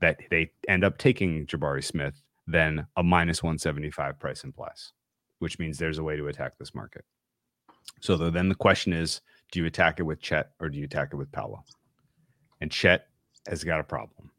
that 0.00 0.20
they 0.30 0.50
end 0.68 0.84
up 0.84 0.98
taking 0.98 1.46
Jabari 1.46 1.82
Smith 1.82 2.20
than 2.46 2.86
a 2.96 3.02
minus 3.02 3.42
175 3.42 4.18
price 4.18 4.44
implies, 4.44 4.92
which 5.38 5.58
means 5.58 5.78
there's 5.78 5.98
a 5.98 6.04
way 6.04 6.16
to 6.16 6.28
attack 6.28 6.58
this 6.58 6.74
market. 6.74 7.04
So 8.00 8.16
the, 8.16 8.30
then 8.30 8.50
the 8.50 8.54
question 8.54 8.92
is 8.92 9.22
do 9.50 9.60
you 9.60 9.66
attack 9.66 10.00
it 10.00 10.04
with 10.04 10.20
Chet 10.20 10.50
or 10.60 10.68
do 10.68 10.78
you 10.78 10.84
attack 10.84 11.10
it 11.12 11.16
with 11.16 11.32
Paolo? 11.32 11.64
And 12.60 12.70
Chet 12.70 13.06
has 13.46 13.64
got 13.64 13.80
a 13.80 13.84
problem. 13.84 14.30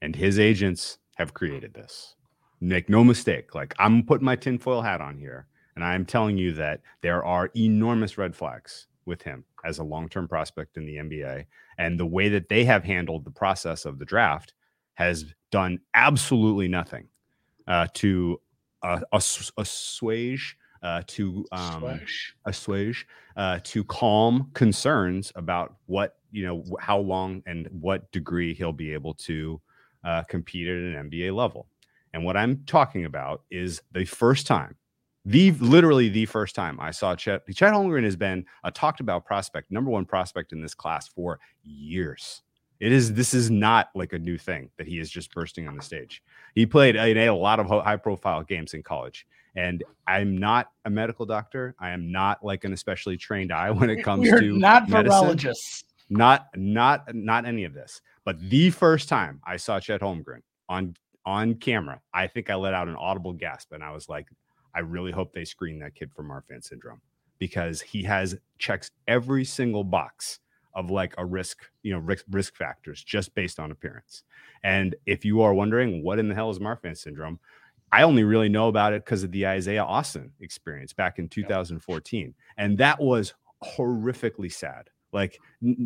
And 0.00 0.16
his 0.16 0.38
agents 0.38 0.98
have 1.16 1.34
created 1.34 1.74
this. 1.74 2.16
Make 2.60 2.88
no 2.88 3.04
mistake. 3.04 3.54
Like 3.54 3.74
I'm 3.78 4.02
putting 4.02 4.24
my 4.24 4.36
tinfoil 4.36 4.82
hat 4.82 5.00
on 5.00 5.18
here. 5.18 5.46
And 5.74 5.84
I'm 5.84 6.04
telling 6.04 6.36
you 6.36 6.52
that 6.52 6.80
there 7.00 7.24
are 7.24 7.50
enormous 7.56 8.18
red 8.18 8.36
flags 8.36 8.88
with 9.06 9.22
him 9.22 9.44
as 9.64 9.78
a 9.78 9.84
long 9.84 10.08
term 10.08 10.28
prospect 10.28 10.76
in 10.76 10.84
the 10.84 10.96
NBA. 10.96 11.46
And 11.78 11.98
the 11.98 12.06
way 12.06 12.28
that 12.28 12.48
they 12.48 12.64
have 12.64 12.84
handled 12.84 13.24
the 13.24 13.30
process 13.30 13.84
of 13.84 13.98
the 13.98 14.04
draft 14.04 14.52
has 14.94 15.24
done 15.50 15.78
absolutely 15.94 16.68
nothing 16.68 17.08
uh, 17.66 17.86
to 17.94 18.40
uh, 18.82 19.00
assuage. 19.12 20.56
Uh, 20.82 21.00
to 21.06 21.46
um, 21.52 22.00
assuage, 22.44 23.06
uh, 23.36 23.60
to 23.62 23.84
calm 23.84 24.50
concerns 24.52 25.30
about 25.36 25.76
what 25.86 26.16
you 26.32 26.44
know, 26.44 26.64
how 26.80 26.98
long 26.98 27.42
and 27.46 27.68
what 27.70 28.10
degree 28.10 28.52
he'll 28.52 28.72
be 28.72 28.92
able 28.92 29.14
to 29.14 29.60
uh, 30.02 30.22
compete 30.24 30.66
at 30.66 30.74
an 30.74 31.10
NBA 31.10 31.34
level. 31.34 31.68
And 32.14 32.24
what 32.24 32.36
I'm 32.36 32.64
talking 32.66 33.04
about 33.04 33.42
is 33.50 33.80
the 33.92 34.04
first 34.04 34.46
time 34.46 34.76
the 35.24 35.52
literally 35.52 36.08
the 36.08 36.26
first 36.26 36.54
time 36.54 36.80
I 36.80 36.90
saw 36.90 37.14
Chet. 37.14 37.42
Chet 37.54 37.72
Holmgren 37.72 38.04
has 38.04 38.16
been 38.16 38.44
a 38.64 38.70
talked 38.70 39.00
about 39.00 39.24
prospect, 39.24 39.70
number 39.70 39.90
one 39.90 40.04
prospect 40.04 40.52
in 40.52 40.60
this 40.60 40.74
class 40.74 41.06
for 41.06 41.38
years. 41.62 42.42
It 42.80 42.90
is 42.90 43.14
this 43.14 43.32
is 43.32 43.50
not 43.50 43.90
like 43.94 44.12
a 44.12 44.18
new 44.18 44.36
thing 44.36 44.70
that 44.78 44.88
he 44.88 44.98
is 44.98 45.08
just 45.08 45.32
bursting 45.32 45.68
on 45.68 45.76
the 45.76 45.82
stage. 45.82 46.22
He 46.54 46.66
played 46.66 46.96
uh, 46.96 47.02
in 47.02 47.16
a 47.16 47.30
lot 47.30 47.60
of 47.60 47.66
high 47.68 47.96
profile 47.96 48.42
games 48.42 48.74
in 48.74 48.82
college. 48.82 49.26
And 49.54 49.84
I'm 50.06 50.36
not 50.36 50.70
a 50.84 50.90
medical 50.90 51.26
doctor. 51.26 51.74
I 51.78 51.90
am 51.90 52.10
not 52.10 52.44
like 52.44 52.64
an 52.64 52.72
especially 52.72 53.16
trained 53.16 53.52
eye 53.52 53.70
when 53.70 53.90
it 53.90 54.02
comes 54.02 54.30
We're 54.30 54.40
to 54.40 54.58
not 54.58 54.88
medicine. 54.88 55.20
virologists. 55.20 55.84
Not 56.08 56.46
not 56.54 57.14
not 57.14 57.46
any 57.46 57.64
of 57.64 57.72
this. 57.74 58.00
But 58.24 58.38
the 58.50 58.70
first 58.70 59.08
time 59.08 59.40
I 59.46 59.56
saw 59.56 59.80
Chet 59.80 60.00
Holmgren 60.00 60.42
on 60.68 60.94
on 61.24 61.54
camera, 61.54 62.00
I 62.12 62.26
think 62.26 62.50
I 62.50 62.54
let 62.54 62.74
out 62.74 62.88
an 62.88 62.96
audible 62.96 63.32
gasp 63.32 63.72
and 63.72 63.82
I 63.82 63.92
was 63.92 64.08
like, 64.08 64.28
I 64.74 64.80
really 64.80 65.12
hope 65.12 65.32
they 65.32 65.44
screen 65.44 65.78
that 65.80 65.94
kid 65.94 66.10
for 66.14 66.22
Marfan 66.22 66.62
syndrome 66.62 67.00
because 67.38 67.80
he 67.80 68.02
has 68.04 68.36
checks 68.58 68.90
every 69.06 69.44
single 69.44 69.84
box 69.84 70.40
of 70.74 70.90
like 70.90 71.14
a 71.18 71.24
risk, 71.24 71.58
you 71.82 71.92
know, 71.92 71.98
risk, 71.98 72.24
risk 72.30 72.56
factors 72.56 73.02
just 73.02 73.34
based 73.34 73.60
on 73.60 73.70
appearance. 73.70 74.22
And 74.64 74.94
if 75.06 75.24
you 75.24 75.42
are 75.42 75.54
wondering 75.54 76.02
what 76.02 76.18
in 76.18 76.28
the 76.28 76.34
hell 76.34 76.50
is 76.50 76.58
Marfan 76.58 76.96
syndrome, 76.96 77.38
I 77.90 78.02
only 78.02 78.24
really 78.24 78.48
know 78.48 78.68
about 78.68 78.94
it 78.94 79.04
because 79.04 79.22
of 79.22 79.32
the 79.32 79.46
Isaiah 79.46 79.84
Austin 79.84 80.32
experience 80.40 80.92
back 80.92 81.18
in 81.18 81.28
2014. 81.28 82.34
And 82.56 82.78
that 82.78 83.00
was 83.00 83.34
horrifically 83.62 84.50
sad. 84.50 84.88
Like 85.12 85.38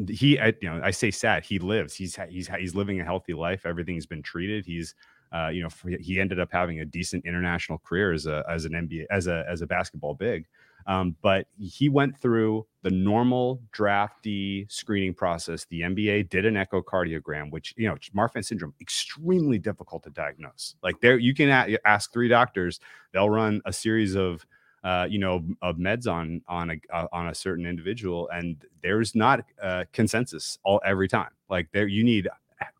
he, 0.08 0.38
I, 0.38 0.54
you 0.62 0.70
know, 0.70 0.80
I 0.84 0.92
say 0.92 1.10
sad. 1.10 1.44
He 1.44 1.58
lives. 1.58 1.94
He's 1.94 2.16
he's 2.28 2.48
he's 2.48 2.74
living 2.76 3.00
a 3.00 3.04
healthy 3.04 3.34
life. 3.34 3.66
Everything's 3.66 4.06
been 4.06 4.22
treated. 4.22 4.64
He's 4.64 4.94
uh, 5.32 5.48
you 5.48 5.62
know, 5.62 5.96
he 6.00 6.20
ended 6.20 6.38
up 6.38 6.48
having 6.52 6.80
a 6.80 6.84
decent 6.84 7.24
international 7.26 7.78
career 7.78 8.12
as 8.12 8.26
a 8.26 8.44
as 8.48 8.64
an 8.64 8.72
NBA 8.72 9.06
as 9.10 9.26
a 9.26 9.44
as 9.48 9.62
a 9.62 9.66
basketball 9.66 10.14
big. 10.14 10.46
Um, 10.86 11.16
but 11.20 11.48
he 11.58 11.88
went 11.88 12.16
through 12.16 12.66
the 12.82 12.90
normal 12.90 13.60
drafty 13.72 14.66
screening 14.68 15.14
process. 15.14 15.66
The 15.68 15.80
NBA 15.80 16.28
did 16.28 16.46
an 16.46 16.54
echocardiogram, 16.54 17.50
which 17.50 17.74
you 17.76 17.88
know, 17.88 17.96
Marfan 18.14 18.44
syndrome 18.44 18.74
extremely 18.80 19.58
difficult 19.58 20.04
to 20.04 20.10
diagnose. 20.10 20.76
Like 20.82 21.00
there, 21.00 21.18
you 21.18 21.34
can 21.34 21.48
ask 21.84 22.12
three 22.12 22.28
doctors; 22.28 22.78
they'll 23.12 23.30
run 23.30 23.62
a 23.64 23.72
series 23.72 24.14
of 24.14 24.46
uh, 24.84 25.06
you 25.10 25.18
know 25.18 25.44
of 25.62 25.76
meds 25.76 26.06
on 26.06 26.42
on 26.46 26.70
a 26.70 26.80
uh, 26.94 27.08
on 27.12 27.28
a 27.28 27.34
certain 27.34 27.66
individual, 27.66 28.28
and 28.28 28.64
there's 28.82 29.14
not 29.14 29.44
a 29.60 29.86
consensus 29.92 30.58
all 30.62 30.80
every 30.84 31.08
time. 31.08 31.30
Like 31.50 31.72
there, 31.72 31.88
you 31.88 32.04
need 32.04 32.28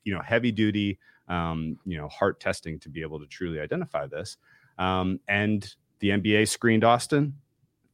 you 0.04 0.14
know 0.14 0.20
heavy 0.20 0.52
duty 0.52 0.98
um, 1.28 1.78
you 1.84 1.96
know, 1.96 2.08
heart 2.08 2.40
testing 2.40 2.78
to 2.80 2.88
be 2.88 3.02
able 3.02 3.18
to 3.20 3.26
truly 3.26 3.60
identify 3.60 4.06
this. 4.06 4.36
Um, 4.78 5.20
and 5.28 5.74
the 6.00 6.10
NBA 6.10 6.48
screened 6.48 6.84
Austin. 6.84 7.34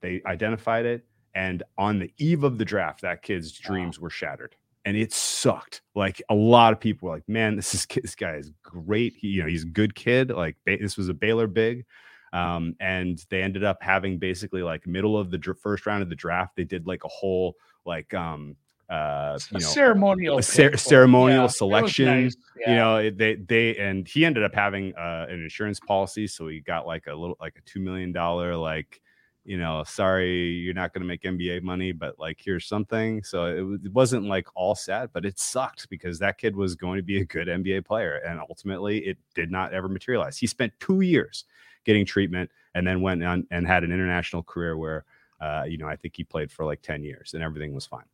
They 0.03 0.21
identified 0.27 0.85
it. 0.85 1.07
And 1.35 1.63
on 1.79 1.99
the 1.99 2.13
eve 2.19 2.45
of 2.45 2.59
the 2.59 2.65
draft, 2.65 3.01
that 3.01 3.23
kid's 3.23 3.53
dreams 3.53 3.99
wow. 3.99 4.05
were 4.05 4.11
shattered. 4.11 4.55
And 4.85 4.97
it 4.97 5.13
sucked. 5.13 5.81
Like 5.95 6.21
a 6.29 6.35
lot 6.35 6.73
of 6.73 6.81
people 6.81 7.09
were 7.09 7.15
like, 7.15 7.29
man, 7.29 7.57
this 7.57 7.75
is 7.75 7.87
this 8.03 8.15
guy 8.15 8.35
is 8.35 8.53
great. 8.63 9.15
He, 9.17 9.29
you 9.29 9.43
know, 9.43 9.49
he's 9.49 9.63
a 9.63 9.69
good 9.69 9.95
kid. 9.95 10.31
Like 10.31 10.57
this 10.67 10.97
was 10.97 11.09
a 11.09 11.15
Baylor 11.15 11.47
big. 11.47 11.87
Um, 12.33 12.77
and 12.81 13.25
they 13.29 13.43
ended 13.43 13.63
up 13.63 13.83
having 13.83 14.19
basically 14.19 14.63
like 14.63 14.87
middle 14.87 15.19
of 15.19 15.31
the 15.31 15.39
dr- 15.39 15.59
first 15.59 15.87
round 15.87 16.03
of 16.03 16.09
the 16.09 16.15
draft, 16.17 16.57
they 16.57 16.65
did 16.65 16.87
like 16.87 17.05
a 17.05 17.09
whole 17.09 17.57
like 17.85 18.15
um 18.15 18.57
uh, 18.89 19.39
you 19.51 19.59
know, 19.59 19.67
ceremonial 19.67 20.43
cer- 20.43 20.77
ceremonial 20.77 21.45
yeah, 21.45 21.49
selection. 21.49 22.25
Nice. 22.25 22.37
Yeah. 22.59 22.71
You 22.71 22.77
know, 22.77 23.11
they 23.11 23.35
they 23.37 23.77
and 23.77 24.07
he 24.07 24.25
ended 24.25 24.43
up 24.43 24.55
having 24.55 24.95
uh, 24.97 25.27
an 25.31 25.43
insurance 25.43 25.81
policy, 25.81 26.27
so 26.27 26.49
he 26.49 26.61
got 26.61 26.87
like 26.87 27.07
a 27.07 27.15
little 27.15 27.37
like 27.41 27.57
a 27.57 27.63
two 27.63 27.81
million 27.81 28.13
dollar 28.13 28.55
like 28.55 29.01
you 29.45 29.59
know, 29.59 29.83
sorry, 29.85 30.51
you're 30.51 30.75
not 30.75 30.93
going 30.93 31.03
to 31.03 31.09
make 31.09 31.23
NBA 31.23 31.63
money, 31.63 31.93
but 31.93 32.19
like 32.19 32.41
here's 32.43 32.67
something. 32.67 33.23
So 33.25 33.47
it, 33.47 33.87
it 33.87 33.93
wasn't 33.93 34.27
like 34.27 34.47
all 34.55 34.75
sad, 34.75 35.11
but 35.13 35.25
it 35.25 35.39
sucked 35.39 35.89
because 35.89 36.19
that 36.21 36.39
kid 36.39 36.55
was 36.55 36.75
going 36.75 36.99
to 36.99 37.03
be 37.03 37.21
a 37.21 37.25
good 37.25 37.49
NBA 37.49 37.85
player, 37.85 38.21
and 38.27 38.41
ultimately 38.41 38.99
it 38.99 39.19
did 39.35 39.51
not 39.51 39.73
ever 39.73 39.89
materialize. 39.89 40.39
He 40.39 40.47
spent 40.47 40.73
two 40.81 41.01
years 41.01 41.45
getting 41.85 42.07
treatment, 42.07 42.51
and 42.75 42.87
then 42.87 43.01
went 43.01 43.23
on 43.25 43.47
and 43.51 43.67
had 43.67 43.85
an 43.85 43.93
international 43.93 44.43
career 44.43 44.77
where, 44.77 45.05
uh, 45.41 45.65
you 45.67 45.77
know, 45.77 45.89
I 45.89 45.97
think 45.97 46.17
he 46.17 46.25
played 46.25 46.51
for 46.51 46.65
like 46.65 46.83
ten 46.83 47.03
years, 47.03 47.35
and 47.35 47.43
everything 47.43 47.75
was 47.75 47.87
fine 47.87 48.05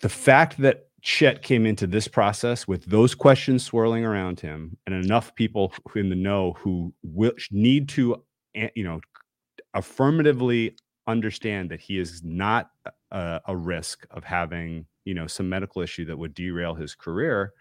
the 0.00 0.08
fact 0.08 0.58
that 0.58 0.88
Chet 1.02 1.42
came 1.42 1.66
into 1.66 1.86
this 1.86 2.08
process 2.08 2.68
with 2.68 2.84
those 2.84 3.14
questions 3.14 3.64
swirling 3.64 4.04
around 4.04 4.40
him 4.40 4.76
and 4.86 4.94
enough 4.94 5.34
people 5.34 5.72
in 5.94 6.10
the 6.10 6.16
know 6.16 6.54
who 6.58 6.92
will 7.02 7.32
need 7.50 7.88
to, 7.90 8.22
you 8.74 8.84
know, 8.84 9.00
affirmatively 9.74 10.76
understand 11.06 11.70
that 11.70 11.80
he 11.80 11.98
is 11.98 12.22
not 12.22 12.70
a, 13.10 13.40
a 13.46 13.56
risk 13.56 14.06
of 14.10 14.24
having, 14.24 14.86
you 15.04 15.14
know, 15.14 15.26
some 15.26 15.48
medical 15.48 15.82
issue 15.82 16.04
that 16.06 16.16
would 16.16 16.34
derail 16.34 16.74
his 16.74 16.94
career 16.94 17.52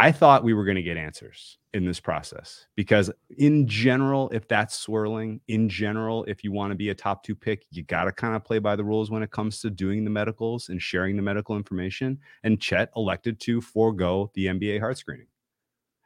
I 0.00 0.12
thought 0.12 0.44
we 0.44 0.54
were 0.54 0.64
going 0.64 0.76
to 0.76 0.82
get 0.82 0.96
answers 0.96 1.58
in 1.74 1.84
this 1.84 1.98
process 1.98 2.66
because, 2.76 3.10
in 3.36 3.66
general, 3.66 4.30
if 4.32 4.46
that's 4.46 4.78
swirling, 4.78 5.40
in 5.48 5.68
general, 5.68 6.24
if 6.28 6.44
you 6.44 6.52
want 6.52 6.70
to 6.70 6.76
be 6.76 6.90
a 6.90 6.94
top 6.94 7.24
two 7.24 7.34
pick, 7.34 7.66
you 7.72 7.82
got 7.82 8.04
to 8.04 8.12
kind 8.12 8.36
of 8.36 8.44
play 8.44 8.60
by 8.60 8.76
the 8.76 8.84
rules 8.84 9.10
when 9.10 9.24
it 9.24 9.32
comes 9.32 9.60
to 9.62 9.70
doing 9.70 10.04
the 10.04 10.10
medicals 10.10 10.68
and 10.68 10.80
sharing 10.80 11.16
the 11.16 11.22
medical 11.22 11.56
information. 11.56 12.16
And 12.44 12.60
Chet 12.60 12.90
elected 12.94 13.40
to 13.40 13.60
forego 13.60 14.30
the 14.34 14.46
NBA 14.46 14.78
heart 14.78 14.98
screening. 14.98 15.26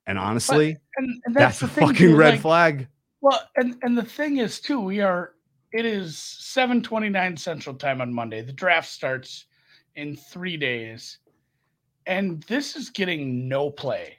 And 0.06 0.18
honestly, 0.18 0.72
but, 0.72 1.04
and, 1.04 1.22
that's, 1.26 1.60
that's 1.60 1.62
a 1.62 1.68
fucking 1.68 2.16
red 2.16 2.34
like, 2.34 2.40
flag. 2.40 2.88
Well, 3.22 3.40
and 3.56 3.78
and 3.82 3.96
the 3.96 4.04
thing 4.04 4.36
is 4.38 4.60
too, 4.60 4.80
we 4.80 5.00
are. 5.00 5.34
It 5.72 5.86
is 5.86 6.18
seven 6.18 6.82
twenty 6.82 7.08
nine 7.08 7.36
Central 7.38 7.74
Time 7.74 8.00
on 8.02 8.12
Monday. 8.12 8.42
The 8.42 8.52
draft 8.52 8.88
starts 8.90 9.46
in 9.94 10.16
three 10.16 10.56
days 10.58 11.18
and 12.06 12.42
this 12.44 12.76
is 12.76 12.90
getting 12.90 13.48
no 13.48 13.70
play. 13.70 14.16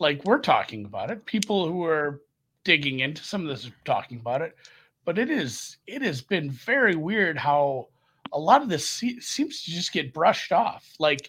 Like 0.00 0.24
we're 0.24 0.40
talking 0.40 0.84
about 0.86 1.10
it, 1.10 1.26
people 1.26 1.68
who 1.68 1.84
are 1.84 2.22
digging 2.64 3.00
into 3.00 3.24
some 3.24 3.42
of 3.42 3.48
this 3.48 3.66
are 3.68 3.74
talking 3.84 4.18
about 4.20 4.42
it, 4.42 4.56
but 5.04 5.18
it 5.18 5.30
is 5.30 5.78
it 5.86 6.02
has 6.02 6.22
been 6.22 6.50
very 6.50 6.96
weird 6.96 7.38
how 7.38 7.88
a 8.32 8.38
lot 8.38 8.62
of 8.62 8.68
this 8.70 8.88
se- 8.88 9.20
seems 9.20 9.64
to 9.64 9.72
just 9.72 9.92
get 9.92 10.14
brushed 10.14 10.52
off. 10.52 10.94
Like 11.00 11.28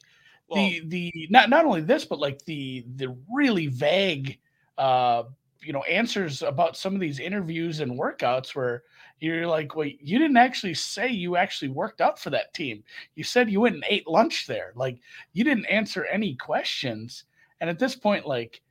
well, 0.49 0.69
the 0.69 0.81
the 0.88 1.27
not 1.31 1.49
not 1.49 1.65
only 1.65 1.81
this, 1.81 2.05
but 2.05 2.19
like 2.19 2.43
the 2.45 2.86
the 2.95 3.15
really 3.34 3.67
vague 3.67 4.39
uh 4.77 5.23
you 5.65 5.73
know 5.73 5.84
answers 5.84 6.41
about 6.41 6.78
some 6.78 6.93
of 6.93 7.01
these 7.01 7.19
interviews 7.19 7.80
and 7.80 7.99
workouts 7.99 8.56
where 8.56 8.84
you're 9.19 9.47
like, 9.47 9.75
well, 9.75 9.88
you 9.88 10.19
didn't 10.19 10.38
actually 10.38 10.73
say 10.73 11.08
you 11.10 11.38
actually 11.38 11.69
worked 11.69 12.01
out 12.01 12.19
for 12.19 12.30
that 12.30 12.54
team. 12.54 12.84
You 13.15 13.23
said 13.23 13.49
you 13.49 13.62
went 13.62 13.75
and 13.75 13.86
ate 13.88 14.08
lunch 14.08 14.45
there. 14.45 14.73
Like 14.75 14.99
you 15.34 15.43
didn't 15.43 15.65
answer 15.65 16.06
any 16.06 16.36
questions. 16.36 17.23
And 17.62 17.69
at 17.69 17.80
this 17.80 17.95
point, 17.95 18.28
like 18.28 18.62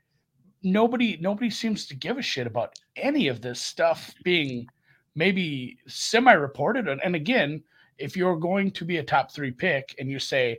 nobody 0.62 1.18
nobody 1.20 1.50
seems 1.50 1.86
to 1.86 1.96
give 1.96 2.18
a 2.18 2.22
shit 2.22 2.46
about 2.46 2.78
any 2.96 3.28
of 3.28 3.40
this 3.40 3.60
stuff 3.60 4.14
being 4.22 4.66
maybe 5.14 5.78
semi-reported. 5.86 6.88
And 6.88 7.14
again, 7.14 7.62
if 7.98 8.16
you're 8.16 8.36
going 8.36 8.70
to 8.72 8.84
be 8.84 8.98
a 8.98 9.02
top 9.02 9.32
three 9.32 9.52
pick 9.52 9.94
and 9.98 10.10
you 10.10 10.18
say, 10.18 10.58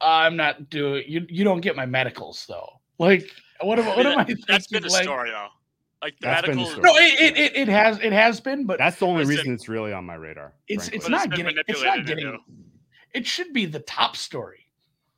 I'm 0.00 0.36
not 0.36 0.70
doing 0.70 1.04
you 1.06 1.26
you 1.28 1.44
don't 1.44 1.60
get 1.60 1.76
my 1.76 1.86
medicals 1.86 2.46
though. 2.48 2.80
Like 2.98 3.30
what 3.62 3.78
am, 3.78 3.86
what 3.86 4.06
am 4.06 4.18
I 4.18 4.24
thinking? 4.24 4.44
That's 4.48 4.66
been 4.66 4.82
the 4.82 4.88
like, 4.88 5.02
story 5.02 5.30
though. 5.30 5.48
Like 6.02 6.18
the 6.18 6.26
That's 6.26 6.48
medical. 6.48 6.82
no, 6.82 6.96
it, 6.96 7.36
it, 7.36 7.56
it 7.56 7.68
has 7.68 7.98
it 7.98 8.12
has 8.12 8.40
been, 8.40 8.64
but 8.64 8.78
that's 8.78 8.98
the 8.98 9.06
only 9.06 9.24
reason 9.26 9.52
it's 9.52 9.68
really 9.68 9.92
on 9.92 10.06
my 10.06 10.14
radar. 10.14 10.54
It's 10.66 10.88
frankly. 10.88 10.96
it's 10.96 11.08
not 11.08 11.26
it's 11.26 11.36
getting 11.36 11.62
it's 11.68 11.82
not 11.82 12.06
getting. 12.06 12.26
Into. 12.26 12.38
It 13.12 13.26
should 13.26 13.52
be 13.52 13.66
the 13.66 13.80
top 13.80 14.16
story. 14.16 14.66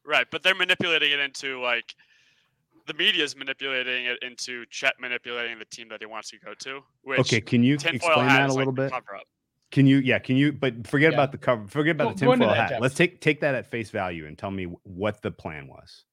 Right, 0.05 0.27
but 0.31 0.43
they're 0.43 0.57
manipulating 0.57 1.13
it 1.13 1.21
into 1.21 1.61
like 1.61 1.95
the 2.89 2.95
media 2.95 3.23
is 3.23 3.37
manipulating 3.37 4.07
it 4.07 4.21
into 4.23 4.67
Chet 4.71 4.95
manipulating 5.01 5.59
the 5.59 5.65
team 5.67 5.89
that 5.89 6.01
he 6.01 6.07
wants 6.07 6.31
to 6.31 6.39
go 6.41 6.55
to. 6.55 6.83
okay, 7.21 7.41
can 7.41 7.63
you 7.63 7.75
explain 7.75 8.27
that 8.27 8.51
a 8.51 8.53
little 8.53 8.75
like 8.75 8.91
bit? 8.91 9.01
Can 9.71 9.87
you, 9.87 9.99
yeah, 9.99 10.19
can 10.19 10.37
you, 10.37 10.53
but 10.53 10.87
forget 10.87 11.13
yeah. 11.13 11.17
about 11.17 11.33
the 11.33 11.39
cover, 11.39 11.67
forget 11.67 11.95
about 11.95 12.19
the 12.19 12.27
tinfoil 12.27 12.53
hat. 12.53 12.81
Let's 12.81 12.95
take 12.95 13.21
take 13.21 13.41
that 13.41 13.55
at 13.55 13.71
face 13.71 13.91
value 13.91 14.27
and 14.27 14.37
tell 14.37 14.51
me 14.51 14.65
what 14.83 15.23
the 15.23 15.31
plan 15.31 15.69
was. 15.69 16.05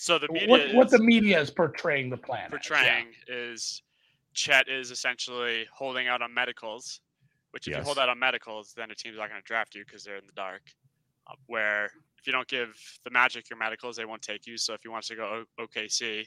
So 0.00 0.18
the 0.18 0.32
media 0.32 0.48
what, 0.72 0.86
is, 0.86 0.92
the 0.92 0.98
media 0.98 1.38
is 1.38 1.50
portraying 1.50 2.08
the 2.08 2.16
plan. 2.16 2.48
Portraying 2.48 3.08
yeah. 3.28 3.34
is 3.34 3.82
Chet 4.32 4.66
is 4.66 4.90
essentially 4.90 5.66
holding 5.70 6.08
out 6.08 6.22
on 6.22 6.32
medicals, 6.32 7.02
which 7.50 7.68
if 7.68 7.76
you 7.76 7.82
hold 7.82 7.98
out 7.98 8.08
on 8.08 8.18
medicals, 8.18 8.72
then 8.74 8.90
a 8.90 8.94
team's 8.94 9.18
not 9.18 9.28
going 9.28 9.38
to 9.38 9.44
draft 9.44 9.74
you 9.74 9.84
because 9.84 10.02
they're 10.02 10.16
in 10.16 10.26
the 10.26 10.32
dark. 10.32 10.62
Uh, 11.26 11.34
where 11.48 11.90
if 12.18 12.26
you 12.26 12.32
don't 12.32 12.48
give 12.48 12.80
the 13.04 13.10
Magic 13.10 13.50
your 13.50 13.58
medicals, 13.58 13.94
they 13.94 14.06
won't 14.06 14.22
take 14.22 14.46
you. 14.46 14.56
So 14.56 14.72
if 14.72 14.86
you 14.86 14.90
want 14.90 15.04
to 15.04 15.16
go 15.16 15.44
o- 15.60 15.66
OKC, 15.66 16.24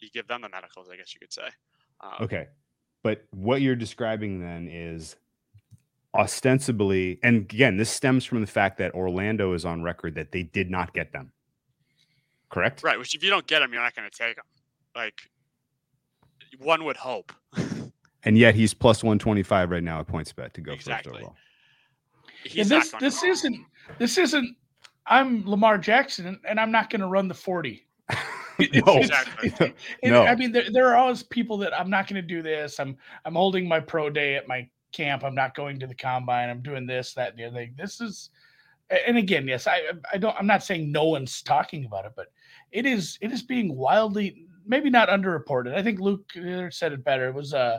you 0.00 0.08
give 0.14 0.26
them 0.26 0.40
the 0.40 0.48
medicals, 0.48 0.88
I 0.90 0.96
guess 0.96 1.12
you 1.12 1.20
could 1.20 1.34
say. 1.34 1.48
Um, 2.00 2.12
Okay. 2.22 2.46
But 3.02 3.26
what 3.32 3.60
you're 3.60 3.76
describing 3.76 4.40
then 4.40 4.66
is 4.66 5.16
ostensibly, 6.14 7.20
and 7.22 7.36
again, 7.36 7.76
this 7.76 7.90
stems 7.90 8.24
from 8.24 8.40
the 8.40 8.46
fact 8.46 8.78
that 8.78 8.94
Orlando 8.94 9.52
is 9.52 9.66
on 9.66 9.82
record 9.82 10.14
that 10.14 10.32
they 10.32 10.44
did 10.44 10.70
not 10.70 10.94
get 10.94 11.12
them. 11.12 11.32
Correct? 12.50 12.82
Right. 12.82 12.98
Which 12.98 13.14
if 13.14 13.22
you 13.22 13.30
don't 13.30 13.46
get 13.46 13.60
them, 13.60 13.72
you're 13.72 13.82
not 13.82 13.94
going 13.94 14.08
to 14.10 14.16
take 14.16 14.36
them. 14.36 14.44
Like 14.94 15.20
one 16.58 16.84
would 16.84 16.96
hope. 16.96 17.32
And 18.26 18.36
yet 18.36 18.56
he's 18.56 18.74
plus 18.74 19.04
125 19.04 19.70
right 19.70 19.84
now 19.84 20.00
at 20.00 20.08
PointsBet 20.08 20.52
to 20.54 20.60
go 20.60 20.76
first 20.76 21.06
overall. 21.06 21.36
He's 22.42 22.68
Yeah, 22.68 22.78
not 22.78 22.82
this 22.82 22.90
going 22.90 23.04
this 23.04 23.22
isn't 23.22 23.66
this 23.98 24.18
isn't. 24.18 24.56
I'm 25.06 25.48
Lamar 25.48 25.78
Jackson, 25.78 26.40
and 26.48 26.58
I'm 26.58 26.72
not 26.72 26.90
going 26.90 27.02
to 27.02 27.06
run 27.06 27.28
the 27.28 27.34
forty. 27.34 27.86
no. 28.58 28.98
Exactly. 28.98 29.54
And 30.02 30.12
No. 30.12 30.24
I 30.24 30.34
mean, 30.34 30.50
there, 30.50 30.68
there 30.72 30.88
are 30.88 30.96
always 30.96 31.22
people 31.22 31.56
that 31.58 31.72
I'm 31.78 31.88
not 31.88 32.08
going 32.08 32.20
to 32.20 32.26
do 32.26 32.42
this. 32.42 32.80
I'm 32.80 32.96
I'm 33.24 33.34
holding 33.34 33.68
my 33.68 33.78
pro 33.78 34.10
day 34.10 34.34
at 34.34 34.48
my 34.48 34.68
camp. 34.90 35.22
I'm 35.22 35.36
not 35.36 35.54
going 35.54 35.78
to 35.78 35.86
the 35.86 35.94
combine. 35.94 36.48
I'm 36.48 36.62
doing 36.62 36.84
this, 36.84 37.14
that, 37.14 37.30
and 37.30 37.38
the 37.38 37.44
other 37.44 37.56
thing. 37.56 37.74
This 37.78 38.00
is, 38.00 38.30
and 39.06 39.16
again, 39.16 39.46
yes, 39.46 39.68
I 39.68 39.82
I 40.12 40.18
don't. 40.18 40.36
I'm 40.36 40.48
not 40.48 40.64
saying 40.64 40.90
no 40.90 41.04
one's 41.04 41.42
talking 41.42 41.84
about 41.84 42.06
it, 42.06 42.12
but 42.16 42.26
it 42.72 42.86
is 42.86 43.18
it 43.20 43.32
is 43.32 43.42
being 43.42 43.74
wildly 43.76 44.46
maybe 44.66 44.90
not 44.90 45.08
underreported. 45.08 45.74
I 45.74 45.82
think 45.82 46.00
Luke 46.00 46.30
uh, 46.36 46.70
said 46.70 46.92
it 46.92 47.04
better. 47.04 47.28
It 47.28 47.34
was 47.34 47.54
uh, 47.54 47.78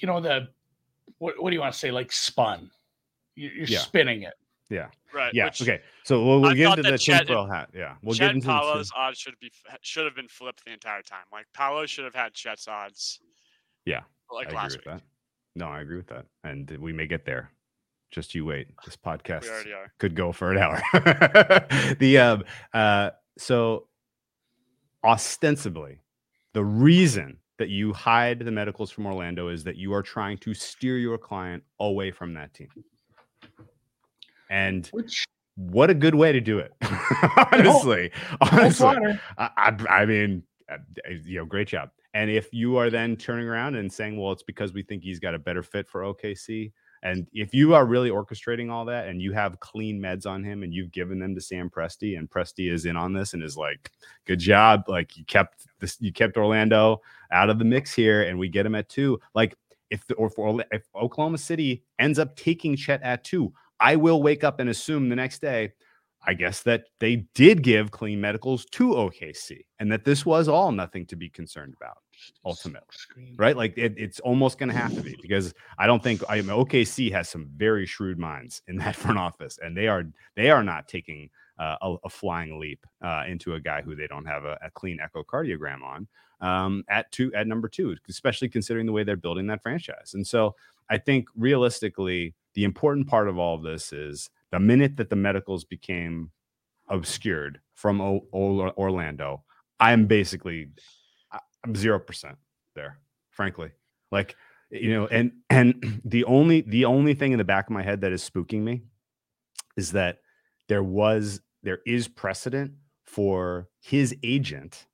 you 0.00 0.06
know 0.06 0.20
the 0.20 0.48
what 1.18 1.42
what 1.42 1.50
do 1.50 1.54
you 1.54 1.60
want 1.60 1.72
to 1.72 1.78
say 1.78 1.90
like 1.90 2.12
spun. 2.12 2.70
You- 3.34 3.50
You're 3.50 3.66
Yeah. 3.66 3.78
spinning 3.80 4.22
it. 4.22 4.34
Yeah. 4.70 4.88
Right. 5.14 5.32
Yeah. 5.32 5.46
which 5.46 5.62
okay. 5.62 5.80
So 6.04 6.22
we'll, 6.24 6.40
we'll 6.42 6.54
get 6.54 6.76
into 6.78 6.90
the 6.90 6.98
Chet- 6.98 7.26
tinfoil 7.26 7.46
hat. 7.46 7.70
Yeah. 7.74 7.94
We'll 8.02 8.14
Chet 8.14 8.20
get 8.20 8.30
and 8.30 8.36
into 8.36 8.46
the 8.48 8.52
tin- 8.52 8.60
Paolo's 8.60 8.92
odds 8.94 9.18
should 9.18 9.38
be 9.40 9.50
should 9.80 10.04
have 10.04 10.14
been 10.14 10.28
flipped 10.28 10.64
the 10.66 10.72
entire 10.72 11.00
time. 11.02 11.24
Like 11.32 11.46
Paolo 11.54 11.86
should 11.86 12.04
have 12.04 12.14
had 12.14 12.34
Chet's 12.34 12.68
odds. 12.68 13.20
Yeah, 13.86 14.00
Like 14.30 14.48
I 14.48 14.50
agree 14.50 14.56
last 14.58 14.76
with 14.76 14.86
week. 14.86 14.94
that. 14.96 15.02
No, 15.56 15.66
I 15.68 15.80
agree 15.80 15.96
with 15.96 16.08
that. 16.08 16.26
And 16.44 16.70
we 16.78 16.92
may 16.92 17.06
get 17.06 17.24
there. 17.24 17.50
Just 18.10 18.34
you 18.34 18.44
wait. 18.44 18.68
This 18.84 18.96
podcast 18.96 19.42
We 19.44 19.48
already 19.50 19.72
are. 19.72 19.92
could 19.98 20.14
go 20.14 20.30
for 20.32 20.52
an 20.52 20.58
hour. 20.58 20.82
the 21.98 22.18
um 22.18 22.44
uh 22.74 23.10
so 23.38 23.86
ostensibly 25.04 25.98
the 26.54 26.64
reason 26.64 27.38
that 27.58 27.68
you 27.68 27.92
hide 27.92 28.40
the 28.40 28.50
medicals 28.50 28.90
from 28.90 29.06
Orlando 29.06 29.48
is 29.48 29.64
that 29.64 29.76
you 29.76 29.92
are 29.92 30.02
trying 30.02 30.38
to 30.38 30.54
steer 30.54 30.98
your 30.98 31.18
client 31.18 31.62
away 31.80 32.10
from 32.10 32.34
that 32.34 32.54
team. 32.54 32.68
And 34.50 34.86
Which 34.88 35.24
what 35.56 35.90
a 35.90 35.94
good 35.94 36.14
way 36.14 36.32
to 36.32 36.40
do 36.40 36.58
it. 36.58 36.72
honestly, 37.52 38.12
honestly. 38.40 38.96
I, 39.36 39.50
I, 39.56 39.86
I 39.90 40.06
mean, 40.06 40.44
uh, 40.70 40.76
you 41.24 41.38
know, 41.38 41.44
great 41.44 41.68
job. 41.68 41.90
And 42.14 42.30
if 42.30 42.52
you 42.52 42.76
are 42.76 42.90
then 42.90 43.16
turning 43.16 43.46
around 43.46 43.74
and 43.74 43.92
saying, 43.92 44.18
well, 44.18 44.32
it's 44.32 44.42
because 44.42 44.72
we 44.72 44.82
think 44.82 45.02
he's 45.02 45.18
got 45.18 45.34
a 45.34 45.38
better 45.38 45.62
fit 45.62 45.88
for 45.88 46.02
OKC. 46.02 46.72
And 47.02 47.26
if 47.32 47.54
you 47.54 47.74
are 47.74 47.86
really 47.86 48.10
orchestrating 48.10 48.70
all 48.70 48.84
that 48.86 49.08
and 49.08 49.22
you 49.22 49.32
have 49.32 49.60
clean 49.60 50.00
meds 50.00 50.26
on 50.26 50.42
him 50.42 50.62
and 50.62 50.74
you've 50.74 50.92
given 50.92 51.18
them 51.18 51.34
to 51.34 51.40
Sam 51.40 51.70
Presti 51.70 52.18
and 52.18 52.28
Presti 52.28 52.72
is 52.72 52.86
in 52.86 52.96
on 52.96 53.12
this 53.12 53.34
and 53.34 53.42
is 53.42 53.56
like, 53.56 53.90
good 54.26 54.40
job. 54.40 54.84
Like 54.88 55.16
you 55.16 55.24
kept 55.24 55.66
this, 55.78 55.96
you 56.00 56.12
kept 56.12 56.36
Orlando 56.36 57.00
out 57.30 57.50
of 57.50 57.58
the 57.58 57.64
mix 57.64 57.94
here 57.94 58.22
and 58.22 58.38
we 58.38 58.48
get 58.48 58.66
him 58.66 58.74
at 58.74 58.88
two. 58.88 59.20
Like 59.34 59.56
if 59.90 60.06
the, 60.06 60.14
or 60.14 60.30
if 60.72 60.82
Oklahoma 60.94 61.38
City 61.38 61.84
ends 61.98 62.18
up 62.18 62.36
taking 62.36 62.76
Chet 62.76 63.02
at 63.02 63.24
two, 63.24 63.52
I 63.80 63.96
will 63.96 64.22
wake 64.22 64.44
up 64.44 64.60
and 64.60 64.70
assume 64.70 65.08
the 65.08 65.16
next 65.16 65.40
day, 65.40 65.72
I 66.28 66.34
guess 66.34 66.62
that 66.64 66.84
they 67.00 67.24
did 67.34 67.62
give 67.62 67.90
clean 67.90 68.20
medicals 68.20 68.66
to 68.72 68.90
OKC 68.90 69.64
and 69.80 69.90
that 69.90 70.04
this 70.04 70.26
was 70.26 70.46
all 70.46 70.70
nothing 70.70 71.06
to 71.06 71.16
be 71.16 71.30
concerned 71.30 71.72
about 71.74 71.96
ultimately, 72.44 72.96
right? 73.36 73.56
Like 73.56 73.78
it, 73.78 73.94
it's 73.96 74.20
almost 74.20 74.58
going 74.58 74.68
to 74.68 74.76
have 74.76 74.94
to 74.94 75.00
be 75.00 75.16
because 75.22 75.54
I 75.78 75.86
don't 75.86 76.02
think 76.02 76.22
I 76.28 76.42
mean, 76.42 76.48
OKC 76.48 77.10
has 77.12 77.30
some 77.30 77.48
very 77.56 77.86
shrewd 77.86 78.18
minds 78.18 78.60
in 78.68 78.76
that 78.76 78.94
front 79.02 79.18
office, 79.18 79.58
and 79.62 79.74
they 79.74 79.88
are 79.88 80.04
they 80.36 80.50
are 80.50 80.62
not 80.62 80.86
taking 80.86 81.30
uh, 81.58 81.76
a, 81.80 81.96
a 82.04 82.10
flying 82.10 82.60
leap 82.60 82.86
uh, 83.02 83.24
into 83.26 83.54
a 83.54 83.60
guy 83.60 83.80
who 83.80 83.96
they 83.96 84.06
don't 84.06 84.26
have 84.26 84.44
a, 84.44 84.58
a 84.60 84.70
clean 84.72 84.98
echocardiogram 84.98 85.82
on 85.82 86.06
um, 86.42 86.84
at 86.90 87.10
two 87.10 87.32
at 87.32 87.46
number 87.46 87.68
two, 87.68 87.96
especially 88.10 88.50
considering 88.50 88.84
the 88.84 88.92
way 88.92 89.02
they're 89.02 89.16
building 89.16 89.46
that 89.46 89.62
franchise. 89.62 90.12
And 90.12 90.26
so 90.26 90.54
I 90.90 90.98
think 90.98 91.26
realistically, 91.34 92.34
the 92.52 92.64
important 92.64 93.06
part 93.06 93.28
of 93.28 93.38
all 93.38 93.54
of 93.54 93.62
this 93.62 93.94
is 93.94 94.28
the 94.50 94.60
minute 94.60 94.96
that 94.96 95.10
the 95.10 95.16
medicals 95.16 95.64
became 95.64 96.30
obscured 96.88 97.60
from 97.74 98.00
o- 98.00 98.26
o- 98.32 98.72
Orlando, 98.76 99.44
I'm 99.80 100.06
basically 100.06 100.68
I'm 101.64 101.74
zero 101.74 101.98
percent 101.98 102.36
there, 102.74 102.98
frankly. 103.30 103.70
Like 104.10 104.36
you 104.70 104.92
know, 104.92 105.06
and 105.06 105.32
and 105.50 106.00
the 106.04 106.24
only 106.24 106.62
the 106.62 106.84
only 106.84 107.14
thing 107.14 107.32
in 107.32 107.38
the 107.38 107.44
back 107.44 107.66
of 107.66 107.72
my 107.72 107.82
head 107.82 108.00
that 108.02 108.12
is 108.12 108.28
spooking 108.28 108.62
me 108.62 108.82
is 109.76 109.92
that 109.92 110.18
there 110.68 110.82
was 110.82 111.40
there 111.62 111.80
is 111.86 112.08
precedent 112.08 112.72
for 113.04 113.68
his 113.80 114.14
agent 114.22 114.86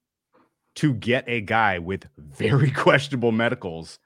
to 0.77 0.95
get 0.95 1.25
a 1.29 1.41
guy 1.41 1.79
with 1.79 2.07
very 2.17 2.71
questionable 2.85 3.33
medicals 3.33 3.99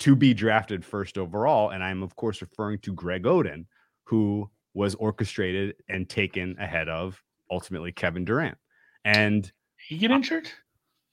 to 0.00 0.16
be 0.16 0.34
drafted 0.34 0.84
first 0.84 1.18
overall. 1.18 1.70
And 1.70 1.82
I'm, 1.82 2.02
of 2.02 2.16
course, 2.16 2.40
referring 2.40 2.78
to 2.80 2.92
Greg 2.92 3.24
Oden, 3.24 3.66
who 4.04 4.50
was 4.74 4.94
orchestrated 4.96 5.76
and 5.88 6.08
taken 6.08 6.56
ahead 6.58 6.88
of 6.88 7.22
ultimately 7.50 7.92
Kevin 7.92 8.24
Durant. 8.24 8.58
And 9.04 9.50
He 9.88 9.96
get 9.96 10.10
injured? 10.10 10.48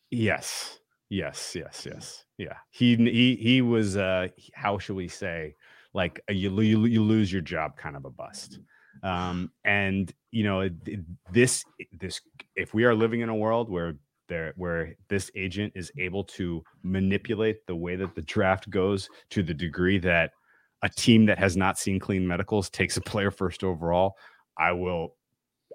yes, 0.09 0.79
yes, 1.09 1.55
yes, 1.55 1.87
yes. 1.89 2.25
Yeah. 2.37 2.57
He, 2.71 2.95
he, 2.95 3.35
he 3.35 3.61
was, 3.61 3.97
uh, 3.97 4.27
how 4.53 4.77
shall 4.77 4.95
we 4.95 5.07
say, 5.07 5.55
like 5.93 6.21
a, 6.27 6.33
you, 6.33 6.59
you, 6.61 6.85
you 6.85 7.03
lose 7.03 7.31
your 7.31 7.41
job 7.41 7.77
kind 7.77 7.95
of 7.95 8.05
a 8.05 8.09
bust. 8.09 8.59
Um, 9.03 9.51
and, 9.63 10.11
you 10.31 10.43
know, 10.43 10.69
this, 11.31 11.63
this, 11.91 12.21
if 12.55 12.73
we 12.73 12.83
are 12.83 12.95
living 12.95 13.21
in 13.21 13.29
a 13.29 13.35
world 13.35 13.69
where 13.69 13.95
there 14.31 14.53
where 14.55 14.95
this 15.09 15.29
agent 15.35 15.73
is 15.75 15.91
able 15.97 16.23
to 16.23 16.63
manipulate 16.83 17.67
the 17.67 17.75
way 17.75 17.97
that 17.97 18.15
the 18.15 18.21
draft 18.21 18.69
goes 18.69 19.09
to 19.29 19.43
the 19.43 19.53
degree 19.53 19.99
that 19.99 20.31
a 20.83 20.89
team 20.89 21.25
that 21.27 21.37
has 21.39 21.55
not 21.55 21.77
seen 21.77 21.99
clean 21.99 22.27
medicals 22.27 22.69
takes 22.69 22.97
a 22.97 23.01
player 23.01 23.31
first 23.31 23.63
overall, 23.63 24.15
I 24.57 24.71
will 24.71 25.15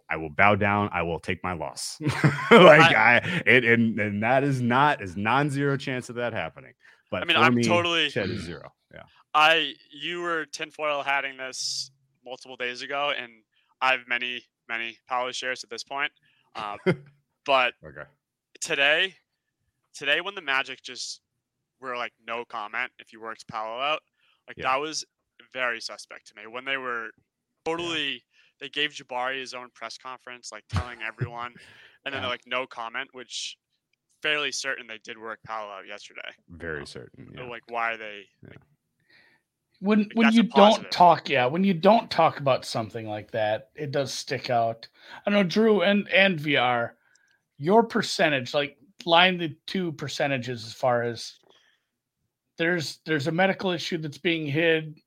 I 0.09 0.17
will 0.17 0.31
bow 0.31 0.55
down. 0.55 0.89
I 0.93 1.03
will 1.03 1.19
take 1.19 1.43
my 1.43 1.53
loss. 1.53 1.99
like 2.51 2.95
I, 2.95 3.43
it, 3.47 3.65
and 3.65 3.99
and 3.99 4.23
that 4.23 4.45
is 4.45 4.61
not 4.61 5.03
is 5.03 5.17
non-zero 5.17 5.77
chance 5.77 6.09
of 6.09 6.17
that 6.17 6.33
happening. 6.33 6.75
But 7.11 7.23
I 7.23 7.25
mean, 7.27 7.37
I'm 7.37 7.55
me, 7.55 7.65
totally- 7.65 8.11
Chet 8.11 8.29
is 8.31 8.43
zero. 8.43 8.73
Yeah. 8.93 9.03
I 9.35 9.75
you 9.91 10.23
were 10.23 10.47
tinfoil 10.47 11.03
hatting 11.03 11.37
this 11.37 11.91
multiple 12.25 12.57
days 12.57 12.83
ago, 12.83 13.13
and 13.17 13.31
I 13.81 13.93
have 13.93 14.01
many 14.09 14.45
many 14.69 14.99
power 15.09 15.33
shares 15.33 15.63
at 15.65 15.71
this 15.71 15.85
point. 15.85 16.13
Um, 16.55 16.79
but 17.47 17.75
Okay. 17.85 18.09
today, 18.61 19.15
today 19.95 20.21
when 20.21 20.35
the 20.35 20.41
Magic 20.41 20.83
just 20.83 21.21
were 21.81 21.97
like 21.97 22.13
no 22.27 22.45
comment 22.45 22.91
if 22.99 23.13
you 23.13 23.21
worked 23.21 23.47
Paolo 23.49 23.81
out, 23.81 24.01
like 24.49 24.57
Yeah. 24.59 24.65
that 24.73 24.81
was 24.81 25.05
very 25.53 25.81
suspect 25.81 26.27
to 26.29 26.35
me. 26.35 26.47
When 26.47 26.65
they 26.65 26.77
were 26.77 27.11
totally, 27.65 28.25
they 28.61 28.69
gave 28.69 28.91
Jabari 28.93 29.41
his 29.41 29.55
own 29.55 29.71
press 29.75 29.99
conference, 29.99 30.53
like 30.53 30.65
telling 30.69 31.03
everyone, 31.03 31.55
and 32.05 32.13
then 32.13 32.15
Yeah. 32.15 32.21
they're 32.21 32.29
like 32.31 32.47
no 32.47 32.67
comment, 32.67 33.11
which 33.13 33.57
fairly 34.23 34.51
certain 34.53 34.87
they 34.87 34.99
did 34.99 35.19
work 35.19 35.41
Paolo 35.45 35.71
out 35.73 35.87
yesterday. 35.87 36.33
Very 36.49 36.87
certain. 36.87 37.33
So, 37.37 37.43
Yeah. 37.43 37.49
Like 37.49 37.63
why 37.69 37.93
are 37.93 37.97
they? 37.97 38.29
when 39.81 40.01
Like, 40.01 40.13
when 40.15 40.25
that's 40.25 40.37
a 40.37 40.37
you 40.39 40.43
don't 40.45 40.91
talk 40.91 41.29
yeah 41.29 41.45
when 41.45 41.63
you 41.63 41.75
don't 41.75 42.11
talk 42.11 42.41
about 42.41 42.65
something 42.65 43.07
like 43.07 43.31
that 43.33 43.69
it 43.75 43.91
does 43.91 44.11
stick 44.11 44.49
out 44.49 44.89
i 45.27 45.31
know 45.31 45.43
drew 45.43 45.83
and 45.83 46.09
and 46.09 46.39
vr 46.39 46.93
your 47.59 47.83
percentage 47.83 48.55
like 48.55 48.79
line 49.05 49.37
the 49.37 49.55
two 49.67 49.93
percentages 49.93 50.65
as 50.65 50.73
far 50.73 51.03
as 51.03 51.35
there's 52.59 53.01
there's 53.07 53.27
a 53.27 53.33
medical 53.33 53.71
issue 53.71 53.99
that's 53.99 54.19
being 54.19 54.47
hid 54.47 54.99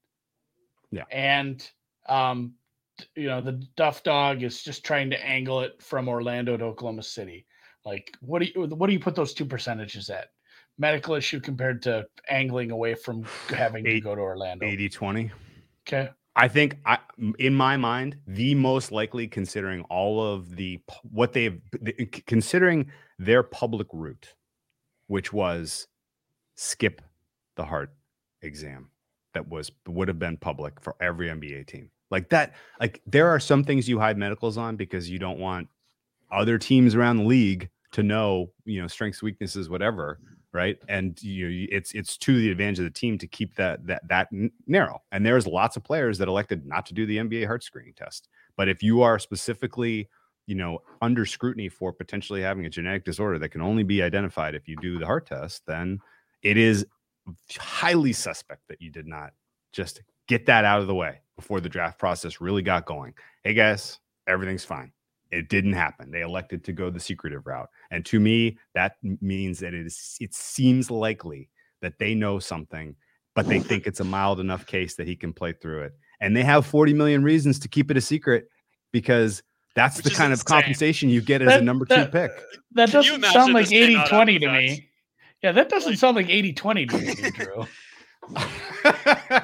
Yeah. 0.91 1.03
and 1.11 1.67
um 2.07 2.53
you 3.15 3.27
know 3.27 3.41
the 3.41 3.53
duff 3.75 4.03
dog 4.03 4.43
is 4.43 4.61
just 4.63 4.83
trying 4.83 5.09
to 5.11 5.25
angle 5.25 5.61
it 5.61 5.81
from 5.81 6.07
orlando 6.09 6.57
to 6.57 6.65
oklahoma 6.65 7.03
city 7.03 7.45
like 7.85 8.15
what 8.21 8.41
do 8.41 8.47
you 8.53 8.67
what 8.75 8.87
do 8.87 8.93
you 8.93 8.99
put 8.99 9.15
those 9.15 9.33
two 9.33 9.45
percentages 9.45 10.09
at 10.09 10.27
medical 10.77 11.15
issue 11.15 11.39
compared 11.39 11.81
to 11.83 12.05
angling 12.29 12.71
away 12.71 12.93
from 12.95 13.23
having 13.49 13.83
to 13.83 13.99
go 14.01 14.15
to 14.15 14.21
orlando 14.21 14.65
80 14.65 14.89
20. 14.89 15.31
Okay. 15.87 16.09
I 16.35 16.47
think 16.47 16.77
I, 16.85 16.99
in 17.39 17.53
my 17.53 17.75
mind, 17.75 18.15
the 18.27 18.55
most 18.55 18.91
likely, 18.93 19.27
considering 19.27 19.81
all 19.89 20.23
of 20.23 20.55
the 20.55 20.79
what 21.03 21.33
they've 21.33 21.59
the- 21.81 22.05
considering 22.27 22.89
their 23.17 23.43
public 23.43 23.87
route, 23.91 24.35
which 25.07 25.33
was 25.33 25.87
skip 26.55 27.01
the 27.59 27.65
heart 27.65 27.93
exam 28.41 28.89
that 29.33 29.45
was 29.49 29.69
would 29.85 30.07
have 30.07 30.17
been 30.17 30.37
public 30.37 30.79
for 30.79 30.95
every 31.01 31.27
NBA 31.27 31.67
team. 31.67 31.91
Like 32.09 32.29
that, 32.29 32.55
like 32.79 33.01
there 33.05 33.27
are 33.27 33.39
some 33.39 33.65
things 33.65 33.87
you 33.87 33.99
hide 33.99 34.17
medicals 34.17 34.57
on 34.57 34.77
because 34.77 35.09
you 35.09 35.19
don't 35.19 35.39
want 35.39 35.67
other 36.31 36.57
teams 36.57 36.95
around 36.95 37.17
the 37.17 37.25
league 37.25 37.69
to 37.91 38.01
know, 38.01 38.51
you 38.63 38.81
know, 38.81 38.87
strengths, 38.87 39.21
weaknesses, 39.21 39.69
whatever, 39.69 40.19
right? 40.53 40.77
And 40.87 41.21
you, 41.21 41.67
it's 41.69 41.91
it's 41.91 42.15
to 42.19 42.39
the 42.39 42.49
advantage 42.49 42.79
of 42.79 42.85
the 42.85 42.91
team 42.91 43.17
to 43.17 43.27
keep 43.27 43.55
that 43.55 43.85
that 43.87 44.07
that 44.07 44.29
narrow. 44.65 45.01
And 45.11 45.25
there's 45.25 45.45
lots 45.45 45.75
of 45.75 45.83
players 45.83 46.17
that 46.19 46.29
elected 46.29 46.65
not 46.65 46.85
to 46.85 46.93
do 46.93 47.05
the 47.05 47.17
NBA 47.17 47.45
heart 47.45 47.63
screening 47.63 47.93
test. 47.93 48.29
But 48.55 48.69
if 48.69 48.81
you 48.81 49.01
are 49.01 49.19
specifically, 49.19 50.07
you 50.47 50.55
know, 50.55 50.79
under 51.01 51.25
scrutiny 51.25 51.67
for 51.67 51.91
potentially 51.91 52.41
having 52.41 52.65
a 52.65 52.69
genetic 52.69 53.03
disorder 53.03 53.37
that 53.39 53.49
can 53.49 53.61
only 53.61 53.83
be 53.83 54.01
identified 54.01 54.55
if 54.55 54.65
you 54.69 54.77
do 54.81 54.97
the 54.97 55.05
heart 55.05 55.27
test, 55.27 55.65
then 55.67 55.99
it 56.41 56.55
is 56.57 56.85
highly 57.57 58.13
suspect 58.13 58.61
that 58.69 58.81
you 58.81 58.89
did 58.89 59.07
not 59.07 59.31
just 59.73 60.01
get 60.27 60.45
that 60.45 60.65
out 60.65 60.79
of 60.81 60.87
the 60.87 60.95
way 60.95 61.19
before 61.35 61.59
the 61.59 61.69
draft 61.69 61.97
process 61.99 62.41
really 62.41 62.61
got 62.61 62.85
going. 62.85 63.13
Hey 63.43 63.53
guys, 63.53 63.99
everything's 64.27 64.65
fine. 64.65 64.91
It 65.31 65.47
didn't 65.49 65.73
happen. 65.73 66.09
They 66.11 66.21
elected 66.21 66.63
to 66.65 66.73
go 66.73 66.89
the 66.89 66.99
secretive 66.99 67.45
route. 67.45 67.69
And 67.91 68.03
to 68.07 68.19
me, 68.19 68.57
that 68.73 68.95
means 69.21 69.59
that 69.59 69.73
it 69.73 69.85
is 69.85 70.17
it 70.19 70.33
seems 70.33 70.89
likely 70.89 71.49
that 71.81 71.99
they 71.99 72.15
know 72.15 72.39
something, 72.39 72.95
but 73.35 73.47
they 73.47 73.59
think 73.59 73.85
it's 73.87 73.99
a 73.99 74.03
mild 74.03 74.39
enough 74.39 74.65
case 74.65 74.95
that 74.95 75.07
he 75.07 75.15
can 75.15 75.31
play 75.33 75.53
through 75.53 75.83
it. 75.83 75.93
And 76.19 76.35
they 76.35 76.43
have 76.43 76.65
40 76.65 76.93
million 76.93 77.23
reasons 77.23 77.59
to 77.59 77.67
keep 77.67 77.89
it 77.91 77.95
a 77.97 78.01
secret 78.01 78.47
because 78.91 79.43
that's 79.75 79.97
Which 79.97 80.05
the 80.05 80.11
is 80.11 80.17
kind 80.17 80.33
of 80.33 80.43
compensation 80.43 81.09
you 81.09 81.21
get 81.21 81.41
as 81.43 81.47
a 81.47 81.51
That- 81.59 81.63
number 81.63 81.85
two 81.85 82.05
pick. 82.07 82.31
That 82.73 82.91
doesn't 82.91 83.23
sound 83.25 83.53
like 83.53 83.65
this 83.65 83.69
came 83.69 83.83
80 83.91 83.95
out 83.97 84.09
20 84.09 84.35
after 84.35 84.39
to 84.47 84.51
that? 84.51 84.57
me. 84.57 84.88
Yeah, 85.41 85.51
that 85.53 85.69
doesn't 85.69 85.97
sound 85.97 86.15
like 86.17 86.29
80 86.29 86.53
20 86.53 86.85
to 86.87 86.97
me, 86.97 87.15
Drew. 87.31 87.65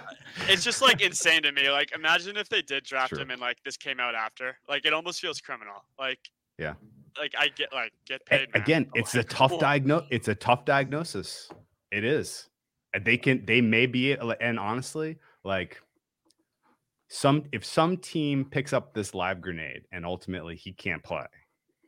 It's 0.48 0.64
just 0.64 0.82
like 0.82 1.02
insane 1.02 1.42
to 1.44 1.52
me. 1.54 1.72
Like, 1.72 1.96
imagine 1.96 2.36
if 2.38 2.50
they 2.50 2.62
did 2.62 2.84
draft 2.84 3.10
Sure. 3.12 3.20
him 3.22 3.32
and 3.32 3.40
like 3.42 3.58
this 3.64 3.78
came 3.78 4.00
out 4.02 4.14
after. 4.16 4.58
Like, 4.70 4.86
it 4.86 4.94
almost 4.94 5.20
feels 5.22 5.40
criminal. 5.40 5.84
Like, 5.98 6.20
Yeah. 6.60 6.74
like 7.18 7.32
I 7.40 7.48
get 7.48 7.74
like 7.74 7.94
get 8.06 8.24
paid. 8.26 8.54
man. 8.54 8.62
again 8.62 8.90
it's 8.96 9.16
a 9.16 9.24
tough 9.24 9.58
diagnose 9.60 10.04
it's 10.12 10.28
a 10.28 10.36
tough 10.36 10.66
diagnosis 10.66 11.50
it 11.92 12.04
is 12.04 12.50
and 12.94 13.06
they 13.06 13.16
can 13.18 13.46
they 13.46 13.62
may 13.62 13.86
be 13.86 14.16
uh, 14.18 14.36
and 14.42 14.60
honestly 14.60 15.18
like 15.46 15.80
some 17.10 17.46
if 17.54 17.64
some 17.64 17.96
team 17.98 18.44
picks 18.44 18.74
up 18.74 18.94
this 18.94 19.16
live 19.16 19.40
grenade 19.40 19.84
and 19.94 20.06
ultimately 20.06 20.56
he 20.58 20.74
can't 20.74 21.02
play 21.04 21.26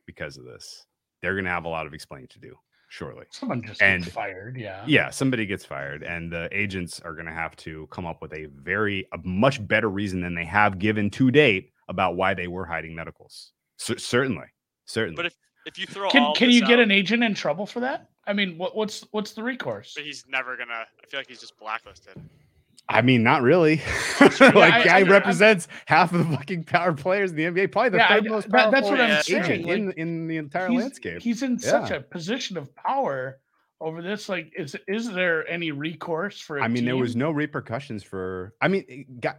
because 0.06 0.38
of 0.38 0.44
this 0.46 0.86
they're 1.20 1.34
going 1.34 1.44
to 1.44 1.50
have 1.50 1.66
a 1.66 1.68
lot 1.68 1.86
of 1.86 1.92
explaining 1.92 2.28
to 2.28 2.38
do 2.38 2.54
surely 2.88 3.24
Someone 3.30 3.62
just 3.66 3.80
And- 3.82 4.02
gets 4.02 4.14
fired. 4.14 4.56
Yeah. 4.58 4.82
yeah 4.86 5.10
somebody 5.10 5.46
gets 5.46 5.64
fired 5.64 6.02
and 6.02 6.32
the 6.32 6.48
agents 6.52 7.00
are 7.00 7.12
going 7.14 7.26
to 7.26 7.32
have 7.32 7.54
to 7.56 7.86
come 7.90 8.06
up 8.06 8.20
with 8.22 8.32
a 8.32 8.46
very 8.46 9.06
a 9.12 9.18
much 9.24 9.66
better 9.66 9.88
reason 9.88 10.20
than 10.20 10.34
they 10.34 10.44
have 10.44 10.78
given 10.78 11.10
to 11.10 11.30
date 11.30 11.72
about 11.88 12.16
why 12.16 12.34
they 12.34 12.48
were 12.48 12.64
hiding 12.66 12.94
medicals 12.94 13.52
Cer- 13.78 13.98
certainly 13.98 14.46
certainly 14.86 15.16
But 15.16 15.26
if 15.26 15.34
if 15.66 15.78
you 15.78 15.86
throw 15.86 16.08
Can 16.10 16.22
all 16.22 16.34
can 16.34 16.48
this 16.48 16.56
you 16.56 16.66
get 16.66 16.78
an 16.78 16.90
agent 16.90 17.22
in 17.22 17.34
trouble 17.34 17.66
for 17.66 17.80
that? 17.80 18.08
I 18.26 18.32
mean, 18.32 18.56
what, 18.58 18.74
what's 18.76 19.04
what's 19.10 19.32
the 19.32 19.42
recourse? 19.42 19.92
but 19.94 20.04
he's 20.04 20.24
never 20.28 20.56
gonna. 20.56 20.72
I 21.02 21.06
feel 21.08 21.20
like 21.20 21.28
he's 21.28 21.40
just 21.40 21.58
blacklisted. 21.58 22.14
I 22.90 23.02
mean, 23.02 23.22
not 23.22 23.42
really. 23.42 23.82
like, 24.20 24.40
I- 24.40 24.84
guy 24.84 24.98
I- 24.98 25.02
represents 25.02 25.68
half 25.86 26.12
of 26.12 26.18
the 26.30 26.36
fucking 26.36 26.64
power 26.64 26.92
players 26.94 27.30
in 27.30 27.36
the 27.36 27.44
NBA, 27.44 27.70
probably 27.70 27.90
the 27.90 27.96
Yeah, 27.98 28.06
I- 28.08 28.14
third 28.20 28.30
most 28.30 28.50
powerful 28.50 28.72
that's 28.72 28.88
what 28.88 29.00
I'm 29.00 29.10
agent 29.10 29.46
saying, 29.46 29.68
in, 29.68 29.86
like, 29.88 29.96
in 29.96 30.26
the 30.26 30.36
entire 30.38 30.68
he's, 30.68 30.80
landscape. 30.80 31.20
He's 31.22 31.42
in 31.42 31.58
such 31.58 31.90
a 31.90 32.00
position 32.00 32.56
of 32.56 32.74
power 32.74 33.40
over 33.80 34.00
this. 34.00 34.28
Like, 34.28 34.52
is 34.56 34.74
is 34.86 35.10
there 35.12 35.46
any 35.48 35.70
recourse 35.70 36.40
for? 36.40 36.60
I 36.60 36.64
I 36.64 36.68
mean, 36.68 36.84
there 36.84 36.96
was 36.96 37.14
no 37.14 37.30
repercussions 37.30 38.02
for. 38.02 38.54
I 38.60 38.68
mean, 38.68 39.06
got, 39.20 39.38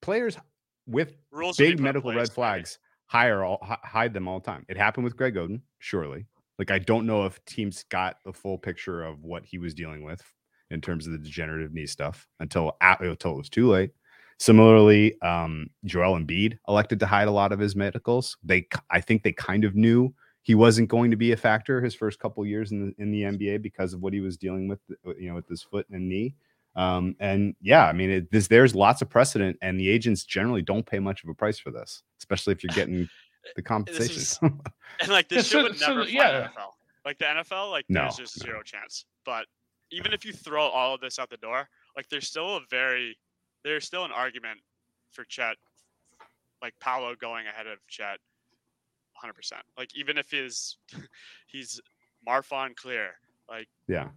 players 0.00 0.38
with 0.86 1.12
Rules. 1.30 1.56
big 1.56 1.78
medical 1.80 2.10
red 2.10 2.16
maybe. 2.16 2.30
flags 2.30 2.78
hire 3.06 3.44
all 3.44 3.58
hide 3.84 4.14
them 4.14 4.26
all 4.26 4.40
the 4.40 4.46
time. 4.46 4.64
It 4.68 4.76
happened 4.76 5.04
with 5.04 5.16
Greg 5.16 5.34
Oden, 5.34 5.60
surely. 5.80 6.26
Like, 6.58 6.70
I 6.70 6.78
don't 6.78 7.04
know 7.06 7.26
if 7.26 7.44
teams 7.44 7.84
got 7.90 8.16
the 8.24 8.32
full 8.32 8.56
picture 8.56 9.04
of 9.04 9.22
what 9.22 9.44
he 9.44 9.58
was 9.58 9.74
dealing 9.74 10.02
with 10.02 10.22
in 10.70 10.80
terms 10.80 11.06
of 11.06 11.12
the 11.12 11.18
degenerative 11.18 11.72
knee 11.72 11.86
stuff 11.86 12.26
until 12.40 12.76
until 12.80 13.32
it 13.32 13.36
was 13.36 13.48
too 13.48 13.68
late. 13.68 13.90
Similarly, 14.38 15.18
um, 15.22 15.70
Joel 15.86 16.18
Embiid 16.18 16.58
elected 16.68 17.00
to 17.00 17.06
hide 17.06 17.26
a 17.28 17.30
lot 17.30 17.52
of 17.52 17.58
his 17.58 17.74
medicals. 17.74 18.36
They, 18.44 18.62
k- 18.62 18.78
I 18.90 19.00
think, 19.00 19.22
they 19.22 19.32
kind 19.32 19.64
of 19.64 19.74
knew 19.74 20.12
he 20.42 20.54
wasn't 20.54 20.88
going 20.90 21.10
to 21.10 21.16
be 21.16 21.32
a 21.32 21.36
factor 21.38 21.80
his 21.80 21.94
first 21.94 22.18
couple 22.18 22.44
years 22.44 22.70
in 22.70 22.88
the 22.88 23.02
in 23.02 23.10
the 23.10 23.22
NBA 23.22 23.62
because 23.62 23.94
of 23.94 24.00
what 24.02 24.12
he 24.12 24.20
was 24.20 24.36
dealing 24.36 24.68
with, 24.68 24.78
uh, 25.06 25.14
you 25.18 25.28
know, 25.30 25.34
with 25.34 25.48
his 25.48 25.62
foot 25.62 25.86
and 25.90 26.06
knee. 26.08 26.34
Um, 26.74 27.16
and 27.18 27.54
yeah, 27.62 27.86
I 27.86 27.92
mean, 27.94 28.10
it, 28.10 28.30
this, 28.30 28.46
there's 28.48 28.74
lots 28.74 29.00
of 29.00 29.08
precedent, 29.08 29.56
and 29.62 29.80
the 29.80 29.88
agents 29.88 30.24
generally 30.26 30.60
don't 30.60 30.84
pay 30.84 30.98
much 30.98 31.24
of 31.24 31.30
a 31.30 31.34
price 31.34 31.58
for 31.58 31.70
this, 31.70 32.02
especially 32.18 32.52
if 32.52 32.62
you're 32.62 32.68
getting 32.74 33.08
the 33.56 33.62
compensation. 33.62 34.16
is- 34.16 34.38
And 35.00 35.08
like 35.08 35.30
this 35.30 35.50
Yeah, 35.50 35.60
shit 35.60 35.62
so- 35.62 35.62
would 35.62 35.78
so, 35.78 35.88
never 35.88 36.02
fly 36.04 36.12
yeah. 36.12 36.32
the 36.40 36.46
NFL. 36.48 36.70
Like 37.06 37.18
the 37.18 37.24
NFL, 37.24 37.70
like 37.70 37.86
No, 37.88 38.02
there's 38.02 38.16
just 38.16 38.38
no. 38.44 38.50
zero 38.50 38.62
chance. 38.62 39.06
But 39.24 39.46
even 39.90 40.12
if 40.12 40.24
you 40.24 40.32
throw 40.32 40.62
all 40.62 40.94
of 40.94 41.00
this 41.00 41.18
out 41.18 41.30
the 41.30 41.36
door, 41.38 41.68
like 41.96 42.08
there's 42.08 42.26
still 42.26 42.56
a 42.56 42.60
very 42.70 43.16
there's 43.64 43.84
still 43.84 44.04
an 44.04 44.12
argument 44.12 44.60
for 45.12 45.24
Chet, 45.24 45.56
like 46.62 46.74
Paolo 46.80 47.14
going 47.20 47.46
ahead 47.46 47.66
of 47.66 47.78
Chet, 47.88 48.18
100. 49.14 49.32
percent 49.34 49.62
Like 49.78 49.96
even 49.96 50.18
if 50.18 50.30
his 50.30 50.76
he's 51.46 51.80
Marfan 52.28 52.74
clear, 52.76 53.10
like 53.48 53.68
yeah. 53.88 54.08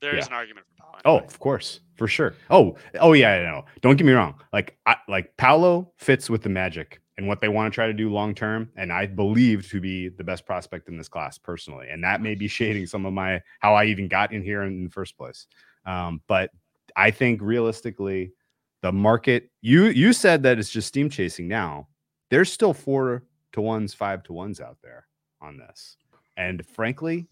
there 0.00 0.16
is 0.16 0.24
Yeah. 0.24 0.26
an 0.28 0.32
argument 0.34 0.66
for 0.66 0.82
Paolo. 0.82 1.00
Oh, 1.04 1.24
of 1.24 1.38
course, 1.38 1.80
for 1.96 2.06
sure. 2.06 2.34
Oh, 2.50 2.76
oh 3.00 3.12
yeah, 3.12 3.32
I 3.32 3.42
know. 3.42 3.64
Don't 3.82 3.96
get 3.96 4.06
me 4.06 4.12
wrong. 4.12 4.34
Like, 4.52 4.78
I, 4.86 4.96
like 5.08 5.36
Paolo 5.36 5.92
fits 5.96 6.30
with 6.30 6.42
the 6.42 6.48
Magic 6.48 7.00
and 7.20 7.28
what 7.28 7.42
they 7.42 7.48
want 7.48 7.70
to 7.70 7.74
try 7.74 7.86
to 7.86 7.92
do 7.92 8.10
long 8.10 8.34
term, 8.34 8.70
and 8.76 8.90
I 8.90 9.04
believe 9.04 9.68
to 9.72 9.78
be 9.78 10.08
the 10.08 10.24
best 10.24 10.46
prospect 10.46 10.88
in 10.88 10.96
this 10.96 11.06
class 11.06 11.36
personally. 11.36 11.86
And 11.90 12.02
that 12.02 12.22
may 12.22 12.34
be 12.34 12.48
shading 12.48 12.86
some 12.86 13.04
of 13.04 13.12
my 13.12 13.42
how 13.58 13.74
I 13.74 13.84
even 13.84 14.08
got 14.08 14.32
in 14.32 14.42
here 14.42 14.62
in 14.62 14.84
the 14.84 14.90
first 14.90 15.18
place. 15.18 15.46
Um, 15.84 16.22
but 16.28 16.50
I 16.96 17.10
think 17.10 17.42
realistically, 17.42 18.32
the 18.80 18.90
market. 18.90 19.50
You 19.60 19.88
you 19.88 20.14
said 20.14 20.42
that 20.44 20.58
it's 20.58 20.70
just 20.70 20.88
steam 20.88 21.10
chasing 21.10 21.46
now. 21.46 21.88
There's 22.30 22.50
still 22.50 22.72
four 22.72 23.24
to 23.52 23.60
ones, 23.60 23.92
five 23.92 24.22
to 24.22 24.32
ones 24.32 24.58
out 24.58 24.78
there 24.82 25.06
on 25.42 25.58
this, 25.58 25.98
and 26.38 26.64
frankly, 26.64 27.28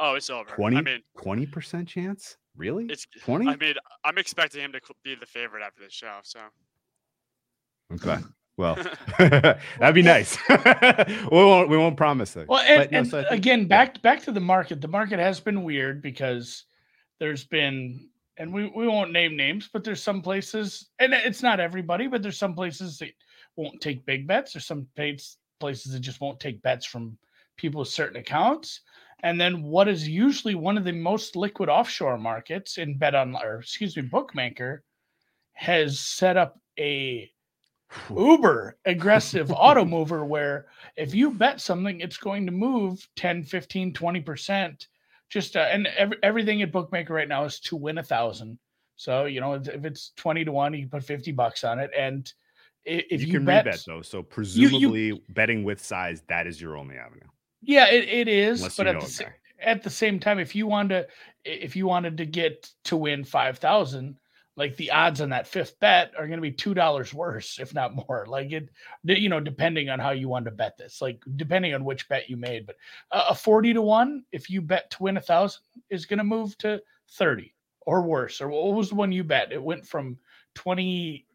Oh, 0.00 0.16
it's 0.16 0.30
over. 0.30 0.50
20 0.50 0.76
I 0.76 0.80
mean, 0.80 1.02
twenty 1.16 1.46
percent 1.46 1.86
chance. 1.86 2.38
Really? 2.56 2.86
it's 2.86 3.06
20? 3.20 3.48
I 3.48 3.56
mean, 3.56 3.74
I'm 4.04 4.18
expecting 4.18 4.62
him 4.62 4.72
to 4.72 4.80
be 5.04 5.14
the 5.14 5.26
favorite 5.26 5.62
after 5.62 5.82
this 5.82 5.92
show. 5.92 6.18
So 6.24 6.40
Okay. 7.94 8.18
Well, 8.56 8.76
that'd 9.18 9.94
be 9.94 10.02
nice. 10.02 10.38
we 10.48 11.28
won't 11.30 11.68
we 11.68 11.76
won't 11.76 11.96
promise 11.96 12.36
it. 12.36 12.48
Well, 12.48 12.62
and, 12.66 12.90
no, 12.90 12.98
and 12.98 13.08
so 13.08 13.22
think- 13.22 13.32
again, 13.32 13.68
back 13.68 14.00
back 14.02 14.22
to 14.24 14.32
the 14.32 14.40
market. 14.40 14.80
The 14.80 14.88
market 14.88 15.18
has 15.18 15.40
been 15.40 15.62
weird 15.62 16.00
because 16.02 16.64
there's 17.18 17.44
been, 17.44 18.08
and 18.36 18.52
we, 18.52 18.70
we 18.74 18.86
won't 18.86 19.12
name 19.12 19.36
names, 19.36 19.68
but 19.72 19.84
there's 19.84 20.02
some 20.02 20.22
places, 20.22 20.88
and 20.98 21.14
it's 21.14 21.42
not 21.42 21.60
everybody, 21.60 22.06
but 22.06 22.22
there's 22.22 22.38
some 22.38 22.54
places 22.54 22.98
that 22.98 23.10
won't 23.56 23.80
take 23.80 24.04
big 24.06 24.26
bets. 24.26 24.52
There's 24.52 24.66
some 24.66 24.86
place- 24.94 25.38
places 25.60 25.92
that 25.92 26.00
just 26.00 26.20
won't 26.20 26.40
take 26.40 26.60
bets 26.62 26.84
from 26.84 27.16
people 27.56 27.80
with 27.80 27.88
certain 27.88 28.18
accounts. 28.18 28.80
And 29.22 29.40
then 29.40 29.62
what 29.62 29.88
is 29.88 30.06
usually 30.06 30.54
one 30.54 30.76
of 30.76 30.84
the 30.84 30.92
most 30.92 31.36
liquid 31.36 31.70
offshore 31.70 32.18
markets 32.18 32.76
in 32.76 32.98
bet 32.98 33.14
on, 33.14 33.34
or 33.34 33.60
excuse 33.60 33.96
me, 33.96 34.02
bookmaker 34.02 34.84
has 35.54 35.98
set 35.98 36.36
up 36.36 36.60
a 36.78 37.30
uber 38.10 38.76
aggressive 38.84 39.50
auto 39.56 39.84
mover 39.84 40.24
where 40.24 40.66
if 40.96 41.14
you 41.14 41.30
bet 41.30 41.60
something 41.60 42.00
it's 42.00 42.16
going 42.16 42.46
to 42.46 42.52
move 42.52 43.06
10 43.16 43.44
15 43.44 43.92
20% 43.92 44.86
just 45.28 45.56
uh, 45.56 45.66
and 45.70 45.86
every, 45.96 46.16
everything 46.22 46.62
at 46.62 46.72
bookmaker 46.72 47.14
right 47.14 47.28
now 47.28 47.44
is 47.44 47.60
to 47.60 47.76
win 47.76 47.98
a 47.98 48.02
thousand 48.02 48.58
so 48.96 49.24
you 49.26 49.40
know 49.40 49.54
if, 49.54 49.68
if 49.68 49.84
it's 49.84 50.12
20 50.16 50.44
to 50.44 50.52
1 50.52 50.74
you 50.74 50.80
can 50.80 50.90
put 50.90 51.04
50 51.04 51.32
bucks 51.32 51.64
on 51.64 51.78
it 51.78 51.90
and 51.96 52.32
if 52.84 53.20
you, 53.20 53.26
you, 53.26 53.32
can 53.32 53.44
bet, 53.44 53.66
rebet 53.66 53.84
though. 53.84 54.00
So 54.00 54.22
presumably 54.22 55.20
betting 55.30 55.64
with 55.64 55.84
size, 55.84 56.22
that 56.28 56.46
is 56.46 56.60
your 56.60 56.76
only 56.76 56.96
avenue. 56.96 57.26
yeah 57.62 57.88
it, 57.88 58.08
it 58.08 58.28
is 58.28 58.60
Unless 58.60 58.76
but 58.76 58.86
at 58.86 59.00
the, 59.00 59.26
at 59.60 59.82
the 59.82 59.90
same 59.90 60.20
time 60.20 60.38
if 60.38 60.54
you 60.54 60.66
wanted 60.66 61.02
to 61.02 61.08
if 61.44 61.76
you 61.76 61.86
wanted 61.86 62.16
to 62.18 62.26
get 62.26 62.70
to 62.84 62.96
win 62.96 63.24
5000 63.24 64.16
like 64.56 64.76
the 64.76 64.90
odds 64.90 65.20
on 65.20 65.28
that 65.30 65.46
fifth 65.46 65.78
bet 65.80 66.12
are 66.18 66.26
going 66.26 66.38
to 66.38 66.42
be 66.42 66.50
two 66.50 66.74
dollars 66.74 67.12
worse 67.12 67.58
if 67.60 67.74
not 67.74 67.94
more. 67.94 68.24
Like 68.26 68.52
it 68.52 68.68
you 69.04 69.28
know 69.28 69.40
depending 69.40 69.90
on 69.90 69.98
how 69.98 70.10
you 70.10 70.28
want 70.28 70.46
to 70.46 70.50
bet 70.50 70.76
this 70.76 71.00
like 71.02 71.22
depending 71.36 71.74
on 71.74 71.84
which 71.84 72.08
bet 72.08 72.30
you 72.30 72.36
made 72.36 72.66
but 72.66 72.76
a 73.12 73.34
40 73.34 73.74
to 73.74 73.82
1 73.82 74.24
if 74.32 74.50
you 74.50 74.62
bet 74.62 74.90
to 74.92 75.02
win 75.02 75.16
a 75.16 75.20
thousand 75.20 75.62
is 75.90 76.06
going 76.06 76.18
to 76.18 76.24
move 76.24 76.56
to 76.58 76.80
30 77.10 77.54
or 77.82 78.02
worse 78.02 78.40
or 78.40 78.48
what 78.48 78.74
was 78.74 78.88
the 78.88 78.94
one 78.94 79.12
you 79.12 79.24
bet? 79.24 79.52
It 79.52 79.62
went 79.62 79.86
from 79.86 80.18
20 80.54 81.26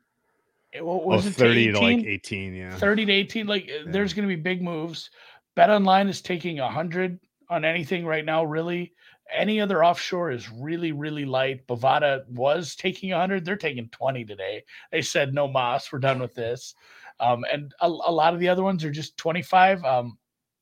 eh, 0.74 0.82
what 0.82 1.04
was 1.04 1.26
oh, 1.26 1.30
it 1.30 1.36
30 1.36 1.66
to 1.68 1.72
to 1.74 1.80
like 1.80 1.98
18? 2.00 2.08
18, 2.08 2.56
yeah. 2.56 2.76
30 2.76 3.06
to 3.06 3.12
18 3.12 3.48
like 3.48 3.70
uh, 3.70 3.84
there's 3.88 4.14
going 4.14 4.28
to 4.28 4.36
be 4.36 4.42
big 4.42 4.62
moves. 4.62 5.12
Bet 5.56 5.70
online 5.70 6.08
is 6.08 6.22
taking 6.22 6.60
a 6.60 6.64
100 6.64 7.20
on 7.50 7.66
anything 7.66 8.06
right 8.06 8.26
now 8.26 8.44
really 8.44 8.94
any 9.34 9.62
other 9.62 9.84
offshore 9.84 10.32
is 10.32 10.52
really, 10.52 10.92
really 10.92 11.26
light. 11.26 11.66
Bovada 11.68 12.28
was 12.30 12.76
taking 12.76 13.12
100. 13.12 13.46
They're 13.46 13.56
taking 13.56 13.90
20 13.90 14.26
today. 14.26 14.64
They 14.92 15.02
said, 15.02 15.34
no 15.34 15.48
Moss, 15.48 15.92
we're 15.92 16.00
done 16.00 16.20
with 16.20 16.36
this. 16.36 16.76
Um, 17.20 17.46
and 17.52 17.74
a, 17.82 17.88
a, 17.88 18.12
lot 18.12 18.34
of 18.34 18.40
the 18.40 18.50
other 18.50 18.64
ones 18.64 18.84
are 18.84 18.92
just 18.92 19.16
25. 19.18 19.84
Um, 19.86 20.18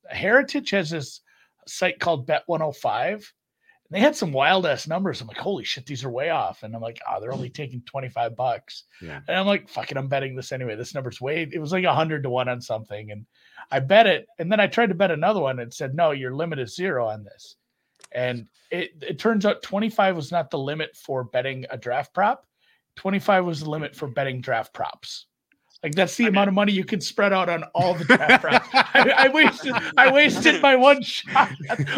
Heritage 0.08 0.70
has 0.70 0.90
this 0.90 1.20
site 1.66 1.98
called 1.98 2.26
Bet 2.26 2.42
105. 2.46 3.32
They 3.92 3.98
had 3.98 4.14
some 4.14 4.32
wild 4.32 4.66
ass 4.66 4.86
numbers. 4.86 5.20
I'm 5.20 5.26
like, 5.26 5.36
holy 5.36 5.64
shit, 5.64 5.84
these 5.84 6.04
are 6.04 6.10
way 6.10 6.30
off. 6.30 6.62
And 6.62 6.76
I'm 6.76 6.82
like, 6.82 7.00
oh, 7.08 7.20
they're 7.20 7.32
only 7.32 7.50
taking 7.50 7.82
25 7.82 8.36
bucks. 8.36 8.84
Yeah. 9.02 9.20
And 9.26 9.36
I'm 9.36 9.46
like, 9.46 9.68
fucking, 9.68 9.98
I'm 9.98 10.08
betting 10.08 10.36
this 10.36 10.52
anyway. 10.52 10.76
This 10.76 10.94
number's 10.94 11.20
way, 11.20 11.48
it 11.50 11.58
was 11.58 11.72
like 11.72 11.84
hundred 11.84 12.22
to 12.22 12.30
one 12.30 12.48
on 12.48 12.60
something. 12.60 13.10
And 13.10 13.26
I 13.70 13.80
bet 13.80 14.06
it. 14.06 14.26
And 14.38 14.50
then 14.52 14.60
I 14.60 14.68
tried 14.68 14.90
to 14.90 14.94
bet 14.94 15.10
another 15.10 15.40
one 15.40 15.58
and 15.58 15.72
said, 15.72 15.94
no, 15.94 16.12
your 16.12 16.34
limit 16.34 16.58
is 16.60 16.76
zero 16.76 17.08
on 17.08 17.24
this. 17.24 17.56
And 18.12 18.46
it, 18.70 18.92
it 19.02 19.18
turns 19.18 19.46
out 19.46 19.62
25 19.62 20.16
was 20.16 20.32
not 20.32 20.50
the 20.50 20.58
limit 20.58 20.96
for 20.96 21.24
betting 21.24 21.66
a 21.70 21.76
draft 21.76 22.12
prop. 22.14 22.46
25 22.96 23.44
was 23.44 23.60
the 23.60 23.70
limit 23.70 23.94
for 23.94 24.08
betting 24.08 24.40
draft 24.40 24.74
props. 24.74 25.26
Like 25.82 25.94
that's 25.94 26.14
the 26.16 26.26
I 26.26 26.28
amount 26.28 26.48
mean, 26.48 26.48
of 26.48 26.54
money 26.56 26.72
you 26.72 26.84
can 26.84 27.00
spread 27.00 27.32
out 27.32 27.48
on 27.48 27.64
all 27.74 27.94
the 27.94 28.04
draft 28.04 28.42
props. 28.42 28.68
I, 28.72 29.14
I, 29.16 29.28
wasted 29.28 29.74
I 29.96 30.12
wasted 30.12 30.60
my 30.60 30.76
one 30.76 31.00
shot 31.02 31.50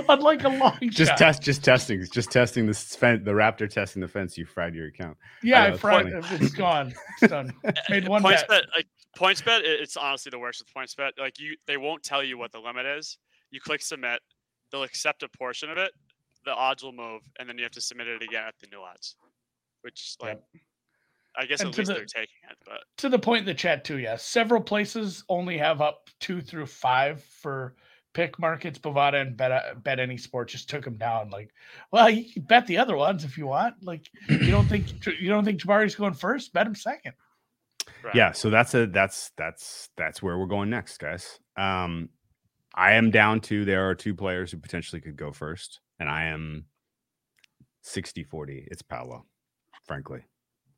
on 0.08 0.20
like 0.20 0.44
a 0.44 0.50
long 0.50 0.78
just 0.82 1.10
shot. 1.10 1.18
test 1.18 1.42
just 1.42 1.64
testing 1.64 2.06
just 2.12 2.30
testing 2.30 2.66
the 2.66 2.74
fence 2.74 3.22
the 3.24 3.32
raptor 3.32 3.68
testing 3.68 4.00
the 4.00 4.06
fence 4.06 4.38
you 4.38 4.46
fried 4.46 4.76
your 4.76 4.86
account. 4.86 5.16
Yeah, 5.42 5.64
I, 5.64 5.66
I 5.68 5.76
fried 5.76 6.06
it. 6.06 6.24
It's 6.30 6.52
gone. 6.52 6.94
It's 7.20 7.32
done. 7.32 7.52
Made 7.90 8.06
one 8.06 8.22
PointsBet. 8.22 8.48
bet 8.48 8.64
like 8.76 8.86
PointsBet 9.16 9.62
it's 9.64 9.96
honestly 9.96 10.30
the 10.30 10.38
worst 10.38 10.62
with 10.62 10.72
PointsBet. 10.72 11.18
Like 11.18 11.40
you 11.40 11.56
they 11.66 11.76
won't 11.76 12.04
tell 12.04 12.22
you 12.22 12.38
what 12.38 12.52
the 12.52 12.60
limit 12.60 12.86
is. 12.86 13.18
You 13.50 13.60
click 13.60 13.82
submit, 13.82 14.20
they'll 14.72 14.82
accept 14.82 15.22
a 15.22 15.28
portion 15.28 15.70
of 15.70 15.78
it, 15.78 15.92
the 16.44 16.52
odds 16.52 16.82
will 16.82 16.92
move, 16.92 17.22
and 17.38 17.48
then 17.48 17.58
you 17.58 17.62
have 17.62 17.72
to 17.72 17.80
submit 17.80 18.08
it 18.08 18.22
again 18.22 18.44
at 18.48 18.54
the 18.60 18.66
new 18.72 18.80
odds. 18.82 19.16
Which 19.82 20.16
like 20.20 20.40
yep 20.54 20.62
I 21.36 21.46
guess 21.46 21.60
and 21.60 21.70
at 21.70 21.78
least 21.78 21.88
the, 21.88 21.94
they're 21.94 22.04
taking 22.04 22.36
it. 22.50 22.56
But 22.64 22.80
to 22.98 23.08
the 23.08 23.18
point 23.18 23.40
in 23.40 23.46
the 23.46 23.54
chat 23.54 23.84
too, 23.84 23.98
yes. 23.98 24.24
Several 24.24 24.60
places 24.60 25.24
only 25.28 25.56
have 25.58 25.80
up 25.80 26.10
two 26.20 26.40
through 26.40 26.66
five 26.66 27.22
for 27.22 27.74
pick 28.12 28.38
markets. 28.38 28.78
Bovada 28.78 29.20
and 29.20 29.36
Bet, 29.36 29.82
bet 29.82 29.98
any 29.98 30.16
sport 30.16 30.48
just 30.48 30.68
took 30.68 30.84
them 30.84 30.96
down. 30.96 31.30
Like, 31.30 31.50
well, 31.90 32.10
you 32.10 32.30
can 32.30 32.42
bet 32.42 32.66
the 32.66 32.78
other 32.78 32.96
ones 32.96 33.24
if 33.24 33.38
you 33.38 33.46
want. 33.46 33.74
Like, 33.82 34.08
you 34.28 34.50
don't 34.50 34.68
think 34.68 34.88
you 35.20 35.28
don't 35.28 35.44
think 35.44 35.60
Jabari's 35.60 35.94
going 35.94 36.14
first? 36.14 36.52
Bet 36.52 36.66
him 36.66 36.74
second. 36.74 37.14
Right. 38.04 38.14
Yeah, 38.14 38.32
so 38.32 38.50
that's 38.50 38.74
a 38.74 38.86
that's 38.86 39.30
that's 39.36 39.88
that's 39.96 40.22
where 40.22 40.38
we're 40.38 40.46
going 40.46 40.70
next, 40.70 40.98
guys. 40.98 41.38
Um, 41.56 42.10
I 42.74 42.92
am 42.92 43.10
down 43.10 43.40
to 43.42 43.64
there 43.64 43.88
are 43.88 43.94
two 43.94 44.14
players 44.14 44.50
who 44.50 44.58
potentially 44.58 45.00
could 45.00 45.16
go 45.16 45.32
first, 45.32 45.80
and 45.98 46.08
I 46.08 46.24
am 46.24 46.64
60 47.82 48.24
40. 48.24 48.68
It's 48.70 48.82
Paolo, 48.82 49.24
frankly. 49.84 50.24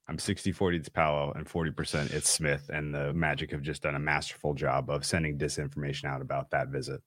I'm 0.06 0.18
60 0.18 0.52
40 0.52 0.76
it's 0.76 0.88
Paolo 0.88 1.32
and 1.34 1.48
40% 1.48 2.12
it's 2.12 2.28
Smith. 2.28 2.68
And 2.72 2.94
the 2.94 3.12
Magic 3.14 3.50
have 3.52 3.62
just 3.62 3.82
done 3.82 3.94
a 3.94 4.00
masterful 4.00 4.54
job 4.54 4.90
of 4.90 5.04
sending 5.04 5.38
disinformation 5.38 6.04
out 6.04 6.20
about 6.20 6.50
that 6.50 6.68
visit. 6.68 7.00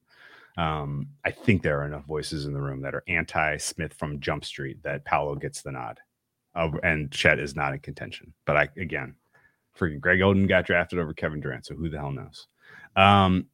Um, 0.57 1.07
I 1.23 1.29
think 1.29 1.61
there 1.61 1.79
are 1.79 1.85
enough 1.85 2.05
voices 2.05 2.45
in 2.45 2.53
the 2.53 2.61
room 2.61 2.81
that 2.81 2.95
are 2.95 3.03
anti 3.07 3.57
Smith 3.57 3.93
from 3.93 4.19
Jump 4.19 4.43
Street 4.43 4.81
that 4.81 5.05
Paolo 5.05 5.35
gets 5.35 5.61
the 5.61 5.71
nod. 5.71 5.99
Uh, 6.55 6.71
and 6.81 7.11
Chet 7.11 7.37
is 7.37 7.55
not 7.55 7.73
in 7.73 7.79
contention. 7.79 8.33
But 8.45 8.57
I, 8.57 8.69
again, 8.77 9.13
freaking 9.77 9.99
Greg 9.99 10.19
Oden 10.19 10.49
got 10.49 10.65
drafted 10.65 10.97
over 10.97 11.13
Kevin 11.13 11.39
Durant. 11.39 11.67
So 11.67 11.75
who 11.75 11.89
the 11.89 11.99
hell 11.99 12.11
knows? 12.11 12.47
Um, 12.95 13.45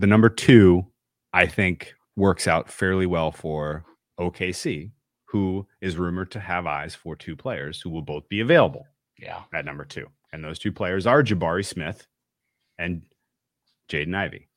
the 0.00 0.06
number 0.06 0.28
two, 0.28 0.86
I 1.32 1.46
think, 1.46 1.94
works 2.16 2.46
out 2.46 2.70
fairly 2.70 3.06
well 3.06 3.32
for 3.32 3.84
OKC 4.18 4.90
who 5.26 5.66
is 5.80 5.96
rumored 5.98 6.30
to 6.30 6.40
have 6.40 6.66
eyes 6.66 6.94
for 6.94 7.16
two 7.16 7.36
players 7.36 7.80
who 7.80 7.90
will 7.90 8.02
both 8.02 8.28
be 8.28 8.40
available. 8.40 8.86
Yeah. 9.18 9.42
At 9.52 9.64
number 9.64 9.84
two. 9.84 10.06
And 10.32 10.42
those 10.42 10.58
two 10.58 10.72
players 10.72 11.06
are 11.06 11.22
Jabari 11.22 11.64
Smith 11.64 12.06
and 12.78 13.02
Jaden 13.90 14.14
Ivey. 14.14 14.48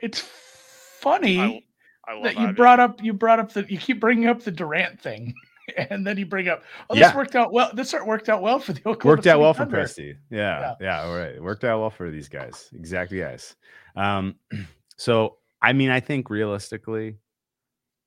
It's 0.00 0.20
funny 0.20 1.64
I, 2.06 2.12
I 2.12 2.22
that 2.24 2.36
you 2.36 2.48
Ivey. 2.48 2.52
brought 2.54 2.80
up 2.80 3.02
you 3.02 3.12
brought 3.12 3.38
up 3.38 3.52
the 3.52 3.64
you 3.68 3.78
keep 3.78 4.00
bringing 4.00 4.26
up 4.28 4.42
the 4.42 4.50
Durant 4.50 5.00
thing. 5.00 5.34
And 5.90 6.04
then 6.04 6.16
you 6.16 6.26
bring 6.26 6.48
up, 6.48 6.64
oh, 6.88 6.94
this 6.94 7.02
yeah. 7.02 7.16
worked 7.16 7.36
out 7.36 7.52
well. 7.52 7.70
This 7.72 7.92
worked 7.92 8.28
out 8.28 8.42
well 8.42 8.58
for 8.58 8.72
the 8.72 8.80
Oklahoma 8.80 9.04
worked 9.04 9.26
out 9.26 9.34
City 9.34 9.40
well 9.40 9.54
Thunder. 9.54 9.76
for 9.76 9.82
Presti. 9.82 10.14
Yeah, 10.30 10.60
yeah, 10.60 10.74
yeah. 10.80 11.02
All 11.02 11.16
right, 11.16 11.34
it 11.36 11.42
worked 11.42 11.62
out 11.64 11.78
well 11.78 11.90
for 11.90 12.10
these 12.10 12.28
guys. 12.28 12.68
Exactly, 12.74 13.18
guys. 13.18 13.54
Um, 13.94 14.34
so 14.96 15.36
I 15.62 15.72
mean, 15.72 15.90
I 15.90 16.00
think 16.00 16.30
realistically, 16.30 17.18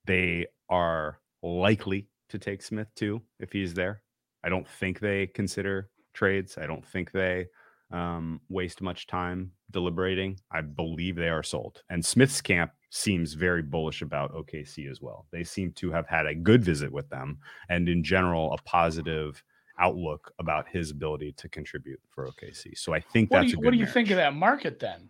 they 0.06 0.48
are 0.70 1.20
likely 1.42 2.08
to 2.30 2.40
take 2.40 2.62
Smith 2.62 2.88
too 2.96 3.22
if 3.40 3.52
he's 3.52 3.74
there. 3.74 4.02
I 4.44 4.50
don't 4.50 4.68
think 4.68 5.00
they 5.00 5.28
consider 5.28 5.90
trades. 6.14 6.58
I 6.58 6.66
don't 6.66 6.86
think 6.86 7.12
they 7.12 7.48
um, 7.92 8.42
waste 8.50 8.82
much 8.82 9.08
time 9.08 9.52
deliberating. 9.74 10.40
I 10.52 10.62
believe 10.62 11.16
they 11.16 11.30
are 11.30 11.44
sold. 11.44 11.82
And 11.90 12.04
Smith's 12.04 12.40
camp 12.40 12.72
seems 12.90 13.34
very 13.34 13.62
bullish 13.62 14.02
about 14.02 14.34
OKC 14.34 14.90
as 14.90 15.02
well. 15.02 15.26
They 15.32 15.44
seem 15.44 15.74
to 15.74 15.92
have 15.92 16.08
had 16.08 16.26
a 16.26 16.36
good 16.36 16.64
visit 16.64 16.92
with 16.92 17.10
them 17.10 17.40
and, 17.70 17.90
in 17.90 18.04
general, 18.04 18.54
a 18.54 18.58
positive 18.64 19.44
outlook 19.80 20.32
about 20.40 20.68
his 20.70 20.92
ability 20.92 21.34
to 21.34 21.50
contribute 21.50 22.00
for 22.10 22.28
OKC. 22.28 22.78
So 22.78 22.94
I 22.94 23.00
think 23.00 23.32
what 23.32 23.40
that's 23.40 23.52
do 23.52 23.58
you, 23.58 23.66
what 23.66 23.72
do 23.72 23.78
you 23.78 23.82
marriage. 23.82 23.94
think 23.94 24.10
of 24.12 24.18
that 24.18 24.34
market 24.34 24.80
then? 24.80 25.10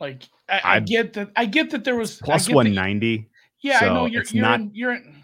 Like 0.00 0.24
I, 0.48 0.58
I, 0.58 0.76
I 0.76 0.80
get 0.80 1.12
that 1.12 1.30
I 1.36 1.46
get 1.46 1.70
that 1.70 1.84
there 1.84 1.94
was 1.94 2.18
plus 2.18 2.50
one 2.50 2.74
ninety. 2.74 3.30
Yeah, 3.60 3.78
so 3.78 3.86
I 3.86 3.94
know 3.94 4.06
you're 4.06 4.24
you're 4.24 4.42
not, 4.42 4.60
in, 4.60 4.70
you're 4.74 4.94
in, 4.94 5.14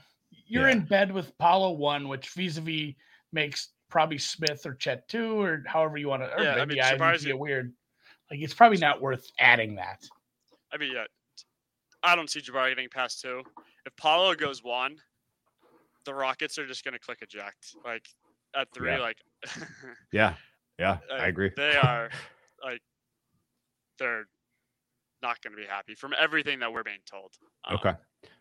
you're 0.46 0.68
yeah. 0.68 0.76
in 0.76 0.84
bed 0.84 1.10
with 1.10 1.36
Paolo 1.38 1.72
one, 1.72 2.08
which 2.08 2.30
vis-a-vis 2.30 2.94
makes 3.32 3.70
probably 3.90 4.18
Smith 4.18 4.64
or 4.64 4.74
Chet 4.74 5.08
two, 5.08 5.40
or 5.40 5.64
however 5.66 5.96
you 5.96 6.08
want 6.08 6.22
to. 6.22 6.32
Or 6.32 6.42
yeah, 6.42 6.54
maybe 6.54 6.80
I 6.80 6.96
mean, 6.96 7.24
be 7.24 7.30
a 7.30 7.36
weird. 7.36 7.72
Like 8.30 8.40
it's 8.40 8.54
probably 8.54 8.78
not 8.78 9.00
worth 9.00 9.30
adding 9.38 9.74
that. 9.76 10.02
I 10.72 10.76
mean, 10.76 10.92
yeah, 10.94 11.04
I 12.02 12.14
don't 12.14 12.28
see 12.28 12.40
Jabari 12.40 12.70
getting 12.70 12.88
past 12.88 13.20
two. 13.20 13.42
If 13.86 13.96
Paolo 13.96 14.34
goes 14.34 14.62
one, 14.62 14.96
the 16.04 16.14
Rockets 16.14 16.58
are 16.58 16.66
just 16.66 16.84
going 16.84 16.92
to 16.92 16.98
click 16.98 17.18
eject. 17.22 17.74
Like 17.84 18.06
at 18.54 18.68
three, 18.74 18.90
yeah. 18.90 18.98
like 18.98 19.18
yeah, 20.12 20.34
yeah, 20.78 20.98
I 21.12 21.26
agree. 21.26 21.50
They 21.56 21.76
are 21.76 22.10
like 22.64 22.80
they're 23.98 24.26
not 25.22 25.40
going 25.42 25.54
to 25.56 25.60
be 25.60 25.66
happy 25.66 25.94
from 25.94 26.14
everything 26.18 26.60
that 26.60 26.72
we're 26.72 26.84
being 26.84 26.98
told. 27.10 27.32
Um, 27.64 27.76
okay. 27.76 27.94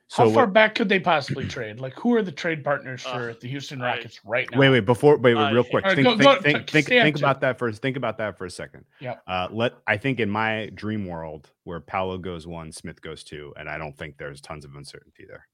So 0.10 0.24
How 0.24 0.30
far 0.30 0.46
what, 0.46 0.54
back 0.54 0.76
could 0.76 0.88
they 0.88 1.02
possibly 1.02 1.46
trade? 1.46 1.82
Like, 1.82 1.94
who 1.96 2.16
are 2.16 2.22
the 2.22 2.32
trade 2.32 2.64
partners 2.64 3.02
for 3.02 3.32
uh, 3.32 3.34
the 3.42 3.48
Houston 3.50 3.82
Rockets 3.82 4.22
I, 4.26 4.30
right 4.30 4.48
now? 4.52 4.58
Wait, 4.58 4.70
wait, 4.70 4.86
before, 4.86 5.18
wait, 5.18 5.36
wait 5.36 5.52
real 5.52 5.66
quick. 5.66 5.84
Think, 5.84 6.04
go, 6.04 6.12
think, 6.12 6.24
go, 6.24 6.42
think, 6.42 6.70
think, 6.70 6.88
think 6.88 7.18
about 7.18 7.42
that 7.42 7.60
first. 7.60 7.82
Think 7.82 7.98
about 7.98 8.18
that 8.20 8.38
for 8.38 8.46
a 8.46 8.50
second. 8.50 8.86
Yeah. 9.02 9.16
Uh, 9.28 9.50
let 9.52 9.74
I 9.86 9.98
think 9.98 10.22
in 10.22 10.30
my 10.30 10.72
dream 10.76 11.06
world 11.06 11.52
where 11.66 11.82
Paolo 11.82 12.18
goes 12.18 12.48
one, 12.48 12.72
Smith 12.72 13.02
goes 13.02 13.22
two, 13.22 13.54
and 13.60 13.70
I 13.70 13.78
don't 13.78 13.98
think 13.98 14.18
there's 14.18 14.40
tons 14.40 14.64
of 14.64 14.76
uncertainty 14.76 15.26
there. 15.28 15.46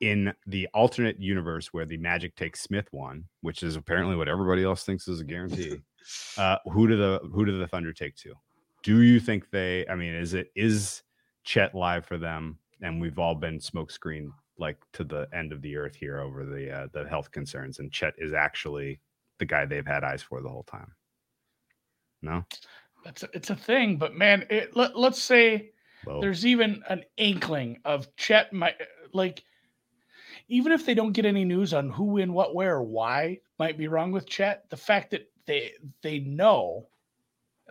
In 0.00 0.32
the 0.46 0.68
alternate 0.72 1.20
universe 1.20 1.68
where 1.72 1.84
the 1.84 1.98
Magic 1.98 2.34
takes 2.34 2.62
Smith 2.62 2.88
one, 2.92 3.24
which 3.42 3.62
is 3.62 3.76
apparently 3.76 4.16
what 4.16 4.28
everybody 4.28 4.64
else 4.64 4.84
thinks 4.84 5.06
is 5.06 5.20
a 5.20 5.24
guarantee, 5.24 5.82
uh, 6.38 6.56
who 6.72 6.88
do 6.88 6.96
the 6.96 7.20
who 7.30 7.44
do 7.44 7.58
the 7.58 7.68
Thunder 7.68 7.92
take 7.92 8.16
two? 8.16 8.32
Do 8.82 9.02
you 9.02 9.20
think 9.20 9.50
they? 9.50 9.86
I 9.86 9.96
mean, 9.96 10.14
is 10.14 10.32
it 10.32 10.50
is 10.56 11.02
Chet 11.44 11.74
live 11.74 12.06
for 12.06 12.16
them? 12.16 12.58
And 12.82 13.00
we've 13.00 13.18
all 13.18 13.34
been 13.34 13.58
smokescreen 13.58 14.30
like 14.58 14.78
to 14.92 15.04
the 15.04 15.28
end 15.32 15.52
of 15.52 15.62
the 15.62 15.76
earth 15.76 15.94
here 15.94 16.20
over 16.20 16.44
the 16.44 16.70
uh, 16.70 16.86
the 16.92 17.08
health 17.08 17.30
concerns, 17.30 17.78
and 17.78 17.92
Chet 17.92 18.14
is 18.18 18.32
actually 18.32 19.00
the 19.38 19.44
guy 19.44 19.66
they've 19.66 19.86
had 19.86 20.04
eyes 20.04 20.22
for 20.22 20.40
the 20.40 20.48
whole 20.48 20.64
time. 20.64 20.92
No, 22.22 22.44
that's 23.04 23.22
a, 23.22 23.28
it's 23.32 23.50
a 23.50 23.56
thing, 23.56 23.96
but 23.96 24.14
man, 24.14 24.46
it, 24.50 24.74
let, 24.76 24.96
let's 24.98 25.22
say 25.22 25.70
Whoa. 26.04 26.20
there's 26.20 26.46
even 26.46 26.82
an 26.88 27.04
inkling 27.16 27.78
of 27.84 28.14
Chet 28.16 28.52
might 28.52 28.76
like 29.12 29.44
even 30.48 30.72
if 30.72 30.86
they 30.86 30.94
don't 30.94 31.12
get 31.12 31.26
any 31.26 31.44
news 31.44 31.74
on 31.74 31.90
who, 31.90 32.18
in 32.18 32.32
what, 32.32 32.54
where, 32.54 32.76
or 32.76 32.82
why 32.82 33.40
might 33.58 33.76
be 33.76 33.88
wrong 33.88 34.12
with 34.12 34.26
Chet, 34.26 34.68
the 34.70 34.76
fact 34.76 35.10
that 35.10 35.28
they 35.46 35.72
they 36.02 36.20
know. 36.20 36.88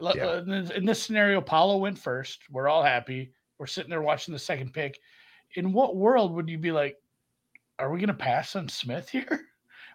Yeah. 0.02 0.42
In 0.76 0.86
this 0.86 1.02
scenario, 1.02 1.40
Paolo 1.40 1.78
went 1.78 1.98
first. 1.98 2.42
We're 2.52 2.68
all 2.68 2.84
happy. 2.84 3.32
We're 3.60 3.68
sitting 3.68 3.90
there 3.90 4.02
watching 4.02 4.34
the 4.34 4.40
second 4.40 4.74
pick. 4.74 5.00
In 5.56 5.72
what 5.72 5.96
world 5.96 6.34
would 6.34 6.50
you 6.50 6.58
be 6.58 6.72
like, 6.72 6.98
are 7.80 7.92
we 7.92 8.00
going 8.00 8.08
to 8.08 8.14
pass 8.14 8.56
on 8.56 8.68
Smith 8.70 9.10
here? 9.10 9.28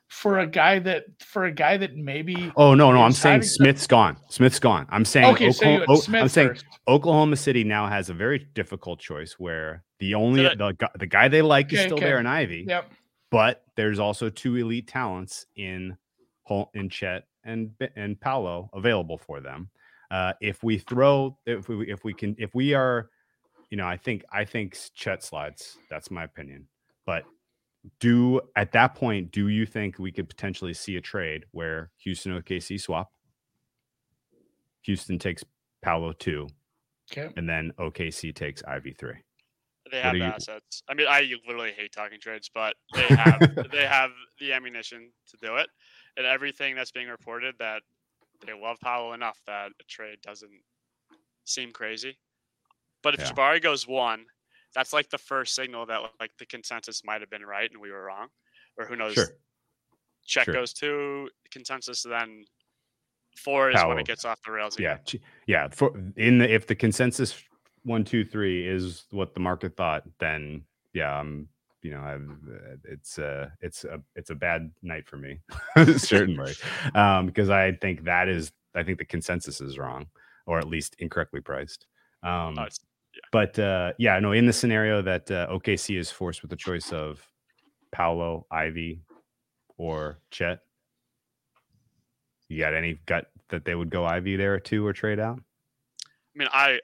For 0.09 0.41
a 0.41 0.47
guy 0.47 0.81
that 0.81 1.05
for 1.25 1.45
a 1.45 1.53
guy 1.53 1.77
that 1.77 1.95
maybe 1.95 2.51
oh 2.57 2.75
no 2.75 2.91
no 2.91 3.01
I'm 3.01 3.13
saying 3.13 3.43
Smith's 3.43 3.87
gone 3.87 4.17
Smith's 4.29 4.59
gone 4.59 4.85
I'm 4.89 5.05
saying 5.05 5.27
okay, 5.35 5.51
Oklahoma, 5.51 5.97
so 5.97 6.19
I'm 6.19 6.29
saying. 6.29 6.59
Oklahoma 6.89 7.37
City 7.37 7.63
now 7.63 7.87
has 7.87 8.11
a 8.11 8.15
very 8.15 8.49
difficult 8.55 8.99
choice 8.99 9.35
where 9.39 9.85
the 10.01 10.17
only 10.17 10.43
so 10.43 10.49
that, 10.49 10.59
the, 10.59 10.89
the 10.99 11.07
guy 11.07 11.29
they 11.29 11.43
like 11.43 11.67
okay, 11.67 11.77
is 11.77 11.83
still 11.83 11.95
okay. 11.95 12.07
there 12.07 12.19
in 12.19 12.27
Ivey 12.27 12.65
yep 12.67 12.91
but 13.31 13.63
there's 13.77 13.99
also 13.99 14.29
two 14.29 14.57
elite 14.57 14.89
talents 14.89 15.47
in 15.57 15.97
in 16.75 16.89
Chet 16.91 17.25
and 17.45 17.71
and 17.97 18.21
Paolo 18.21 18.69
available 18.75 19.19
for 19.19 19.41
them. 19.41 19.71
Uh, 20.11 20.33
if 20.41 20.63
we 20.65 20.79
throw, 20.79 21.39
if 21.47 21.69
we 21.69 21.91
if 21.91 22.05
we 22.05 22.13
can, 22.13 22.35
if 22.39 22.55
we 22.55 22.75
are 22.75 23.11
you 23.71 23.77
know, 23.77 23.87
I 23.87 23.97
think 23.97 24.25
I 24.33 24.45
think 24.45 24.77
Chet 24.95 25.23
slides. 25.23 25.79
That's 25.89 26.11
my 26.11 26.25
opinion. 26.25 26.69
but 27.07 27.25
do 27.99 28.41
at 28.57 28.73
that 28.73 28.95
point, 28.95 29.33
do 29.33 29.49
you 29.49 29.65
think 29.65 29.99
we 29.99 30.13
could 30.13 30.29
potentially 30.29 30.75
see 30.75 30.97
a 30.97 31.01
trade 31.01 31.47
where 31.53 31.91
Houston 31.99 32.33
OKC 32.39 32.79
swap? 32.79 33.11
Houston 34.83 35.19
takes 35.19 35.45
Paolo 35.83 36.13
two, 36.13 36.49
Okay. 37.11 37.33
and 37.37 37.49
then 37.49 37.73
OKC 37.79 38.35
takes 38.35 38.63
Ivey 38.65 38.93
three. 38.93 39.15
They 39.91 39.97
What 39.99 40.05
have 40.05 40.13
the 40.13 40.19
you- 40.19 40.25
assets. 40.25 40.83
I 40.89 40.95
mean, 40.95 41.07
I 41.09 41.23
literally 41.47 41.73
hate 41.73 41.93
talking 41.93 42.21
trades, 42.21 42.51
but 42.53 42.75
they 42.95 43.07
have 43.09 43.41
they 43.73 43.87
have 43.87 44.11
the 44.39 44.53
ammunition 44.53 45.11
to 45.29 45.37
do 45.41 45.57
it, 45.57 45.69
and 46.17 46.27
everything 46.27 46.75
that's 46.77 46.93
being 46.93 47.09
reported 47.09 47.55
that 47.59 47.83
they 48.47 48.53
love 48.53 48.79
Paolo 48.83 49.13
enough 49.13 49.39
that 49.47 49.73
a 49.81 49.85
trade 49.89 50.19
doesn't 50.23 50.51
seem 51.45 51.73
crazy. 51.73 52.19
But 53.03 53.15
if 53.15 53.21
Yeah. 53.21 53.31
Jabari 53.33 53.63
goes 53.63 53.87
one, 53.87 54.27
that's 54.75 54.93
like 54.93 55.09
the 55.11 55.19
first 55.19 55.55
signal 55.55 55.87
that 55.87 56.01
like 56.21 56.33
the 56.39 56.47
consensus 56.47 57.03
might 57.05 57.21
have 57.21 57.31
been 57.31 57.45
right 57.45 57.71
and 57.71 57.81
we 57.81 57.91
were 57.91 58.05
wrong, 58.05 58.29
or 58.77 58.87
who 58.87 58.97
knows? 58.97 59.15
Sure. 59.15 59.29
Check 60.27 60.45
sure. 60.45 60.55
goes 60.55 60.73
two, 60.73 61.29
consensus 61.51 62.03
then 62.03 62.45
four 63.37 63.71
is 63.71 63.83
when 63.85 63.99
it 63.99 64.07
gets 64.07 64.25
off 64.25 64.41
the 64.45 64.53
rails. 64.53 64.79
Yeah, 64.79 64.93
again. 64.95 65.05
ch- 65.07 65.17
yeah. 65.47 65.69
For 65.71 65.93
in 66.17 66.39
the 66.39 66.53
if 66.53 66.67
the 66.67 66.75
consensus 66.75 67.43
one, 67.85 68.05
two, 68.05 68.25
three 68.25 68.67
is 68.69 69.05
what 69.11 69.35
the 69.35 69.41
market 69.41 69.77
thought, 69.77 70.05
then 70.19 70.63
yeah, 70.93 71.19
I'm 71.19 71.49
you 71.83 71.93
know 71.93 72.01
I've 72.03 72.29
uh, 72.29 72.77
it's 72.85 73.19
uh 73.19 73.49
it's 73.61 73.85
a 73.85 74.01
it's 74.15 74.29
a 74.31 74.35
bad 74.35 74.71
night 74.83 75.09
for 75.09 75.17
me 75.17 75.41
certainly 75.97 76.53
um 76.95 77.25
because 77.27 77.49
I 77.49 77.73
think 77.73 78.05
that 78.05 78.29
is 78.29 78.53
I 78.75 78.83
think 78.83 78.99
the 78.99 79.07
consensus 79.07 79.63
is 79.63 79.79
wrong 79.79 80.07
or 80.47 80.59
at 80.59 80.69
least 80.69 80.95
incorrectly 80.99 81.41
priced. 81.41 81.87
Um, 82.23 82.55
Oh, 82.59 82.63
it's- 82.65 82.81
but 83.33 83.59
uh, 83.59 83.93
yeah, 83.99 84.19
no, 84.19 84.33
in 84.33 84.47
the 84.47 84.53
scenario 84.53 85.03
that 85.03 85.31
uh, 85.31 85.47
OKC 85.49 85.99
is 85.99 86.11
forced 86.11 86.43
with 86.43 86.51
the 86.51 86.57
choice 86.57 86.93
of 86.93 87.27
Paolo, 87.93 88.47
Ivey, 88.51 89.03
or 89.77 90.19
Chet, 90.31 90.61
you 92.49 92.59
got 92.59 92.75
any 92.75 93.01
gut 93.07 93.27
that 93.51 93.65
they 93.65 93.75
would 93.75 93.91
go 93.91 94.05
Ivey 94.05 94.37
there 94.37 94.59
too 94.59 94.87
or 94.87 94.93
trade 94.93 95.21
out? 95.21 95.39
I 96.05 96.39
mean, 96.39 96.49
I 96.53 96.81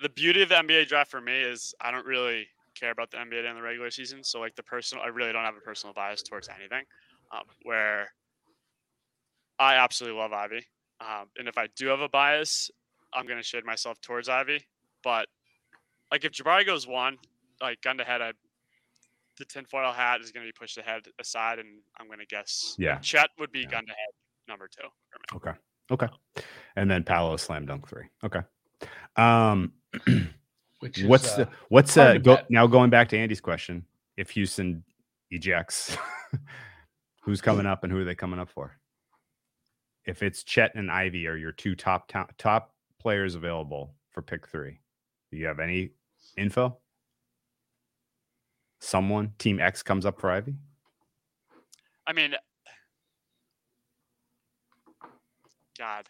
the 0.00 0.08
beauty 0.08 0.42
of 0.42 0.48
the 0.48 0.56
NBA 0.56 0.88
draft 0.88 1.10
for 1.10 1.20
me 1.20 1.40
is 1.40 1.74
I 1.80 1.90
don't 1.90 2.06
really 2.06 2.46
care 2.74 2.90
about 2.90 3.10
the 3.10 3.18
NBA 3.18 3.48
in 3.48 3.54
the 3.54 3.62
regular 3.62 3.90
season. 3.90 4.24
So 4.24 4.40
like 4.40 4.54
the 4.56 4.62
personal, 4.62 5.04
I 5.04 5.08
really 5.08 5.32
don't 5.32 5.44
have 5.44 5.56
a 5.56 5.60
personal 5.60 5.94
bias 5.94 6.22
towards 6.22 6.48
anything. 6.48 6.84
Um, 7.32 7.44
where 7.62 8.08
I 9.58 9.76
absolutely 9.76 10.18
love 10.18 10.32
Ivey, 10.32 10.66
um, 11.00 11.28
and 11.38 11.48
if 11.48 11.56
I 11.56 11.68
do 11.76 11.86
have 11.86 12.00
a 12.00 12.08
bias, 12.08 12.70
I'm 13.14 13.26
gonna 13.26 13.42
shade 13.42 13.64
myself 13.64 14.00
towards 14.00 14.28
Ivey. 14.28 14.64
But 15.02 15.26
like 16.10 16.24
if 16.24 16.32
Jabari 16.32 16.64
goes 16.66 16.86
one, 16.86 17.18
like 17.60 17.80
gun 17.82 17.98
to 17.98 18.04
head, 18.04 18.22
I 18.22 18.32
the 19.38 19.44
tinfoil 19.46 19.92
hat 19.92 20.20
is 20.20 20.30
gonna 20.30 20.46
be 20.46 20.52
pushed 20.52 20.78
ahead 20.78 21.02
aside, 21.18 21.58
and 21.58 21.68
I'm 21.98 22.08
gonna 22.08 22.26
guess 22.26 22.76
Yeah. 22.78 22.98
Chet 22.98 23.30
would 23.38 23.50
be 23.52 23.60
Yeah. 23.60 23.70
gun 23.70 23.86
to 23.86 23.92
head 23.92 24.08
number 24.48 24.68
two. 24.68 24.88
for 25.10 25.18
me. 25.18 25.50
Okay. 25.50 25.58
Okay. 25.90 26.08
And 26.76 26.90
then 26.90 27.02
Paolo 27.04 27.36
slam 27.36 27.66
dunk 27.66 27.88
three. 27.88 28.06
Okay. 28.24 28.40
Um 29.16 29.72
Which 30.80 30.98
is, 30.98 31.04
what's 31.06 31.32
uh, 31.32 31.36
the 31.44 31.48
what's 31.68 31.96
uh 31.96 32.18
go 32.18 32.38
now 32.48 32.66
going 32.66 32.90
back 32.90 33.08
to 33.10 33.18
Andy's 33.18 33.40
question. 33.40 33.86
If 34.16 34.30
Houston 34.30 34.84
ejects, 35.30 35.96
who's 37.22 37.40
coming 37.40 37.66
up 37.66 37.84
and 37.84 37.92
who 37.92 38.00
are 38.00 38.04
they 38.04 38.14
coming 38.16 38.40
up 38.40 38.48
for? 38.50 38.76
If 40.04 40.22
it's 40.24 40.42
Chet 40.42 40.72
and 40.74 40.90
Ivey 40.90 41.26
are 41.28 41.36
your 41.36 41.52
two 41.52 41.74
top 41.76 42.10
top 42.36 42.74
players 42.98 43.34
available 43.36 43.94
for 44.10 44.22
pick 44.22 44.48
three, 44.48 44.80
do 45.32 45.38
you 45.38 45.46
have 45.46 45.58
any 45.58 45.90
info? 46.36 46.76
Someone, 48.80 49.32
Team 49.38 49.58
X 49.60 49.82
comes 49.82 50.04
up 50.06 50.20
for 50.20 50.30
Ivey? 50.30 50.54
I 52.06 52.12
mean, 52.12 52.34
God, 55.78 56.06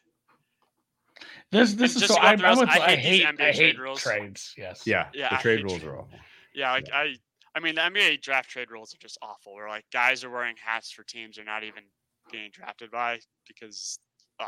this 1.50 1.74
this 1.74 1.94
is 1.96 2.06
so 2.06 2.16
I, 2.16 2.34
off 2.34 2.40
I, 2.40 2.42
rails, 2.44 2.58
went 2.58 2.70
I 2.70 2.76
to- 2.78 2.82
I 2.82 2.96
hate 2.96 2.96
these 2.96 3.24
hate 3.24 3.26
NBA 3.26 3.42
I 3.48 3.52
trade 3.52 3.54
hate 3.54 3.78
rules. 3.78 4.00
trades. 4.02 4.54
Yes. 4.58 4.82
Yeah, 4.86 5.06
Yeah, 5.14 5.28
the 5.28 5.38
I 5.38 5.40
trade 5.42 5.62
rules 5.62 5.78
trade- 5.80 5.88
are 5.90 5.98
awful. 5.98 6.18
yeah, 6.54 6.72
like 6.72 6.88
I, 6.92 7.14
I 7.54 7.60
mean, 7.60 7.74
the 7.76 7.82
NBA 7.82 8.20
draft 8.22 8.50
trade 8.50 8.70
rules 8.70 8.92
are 8.94 8.98
just 8.98 9.18
awful. 9.22 9.54
Where 9.54 9.68
like 9.68 9.84
guys 9.92 10.24
are 10.24 10.30
wearing 10.30 10.56
hats 10.62 10.90
for 10.90 11.04
teams 11.04 11.36
they're 11.36 11.44
not 11.44 11.62
even 11.62 11.84
being 12.32 12.50
drafted 12.52 12.90
by 12.90 13.20
because, 13.46 13.98
uh, 14.40 14.46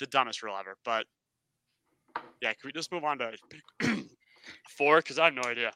the 0.00 0.06
dumbest 0.06 0.42
rule 0.42 0.56
ever. 0.58 0.76
But 0.84 1.06
yeah, 2.40 2.52
can 2.52 2.66
we 2.66 2.72
just 2.72 2.92
move 2.92 3.04
on 3.04 3.18
to 3.18 3.32
pick 3.50 4.04
four? 4.76 4.98
Because 4.98 5.18
I 5.18 5.26
have 5.26 5.34
no 5.34 5.42
idea. 5.42 5.72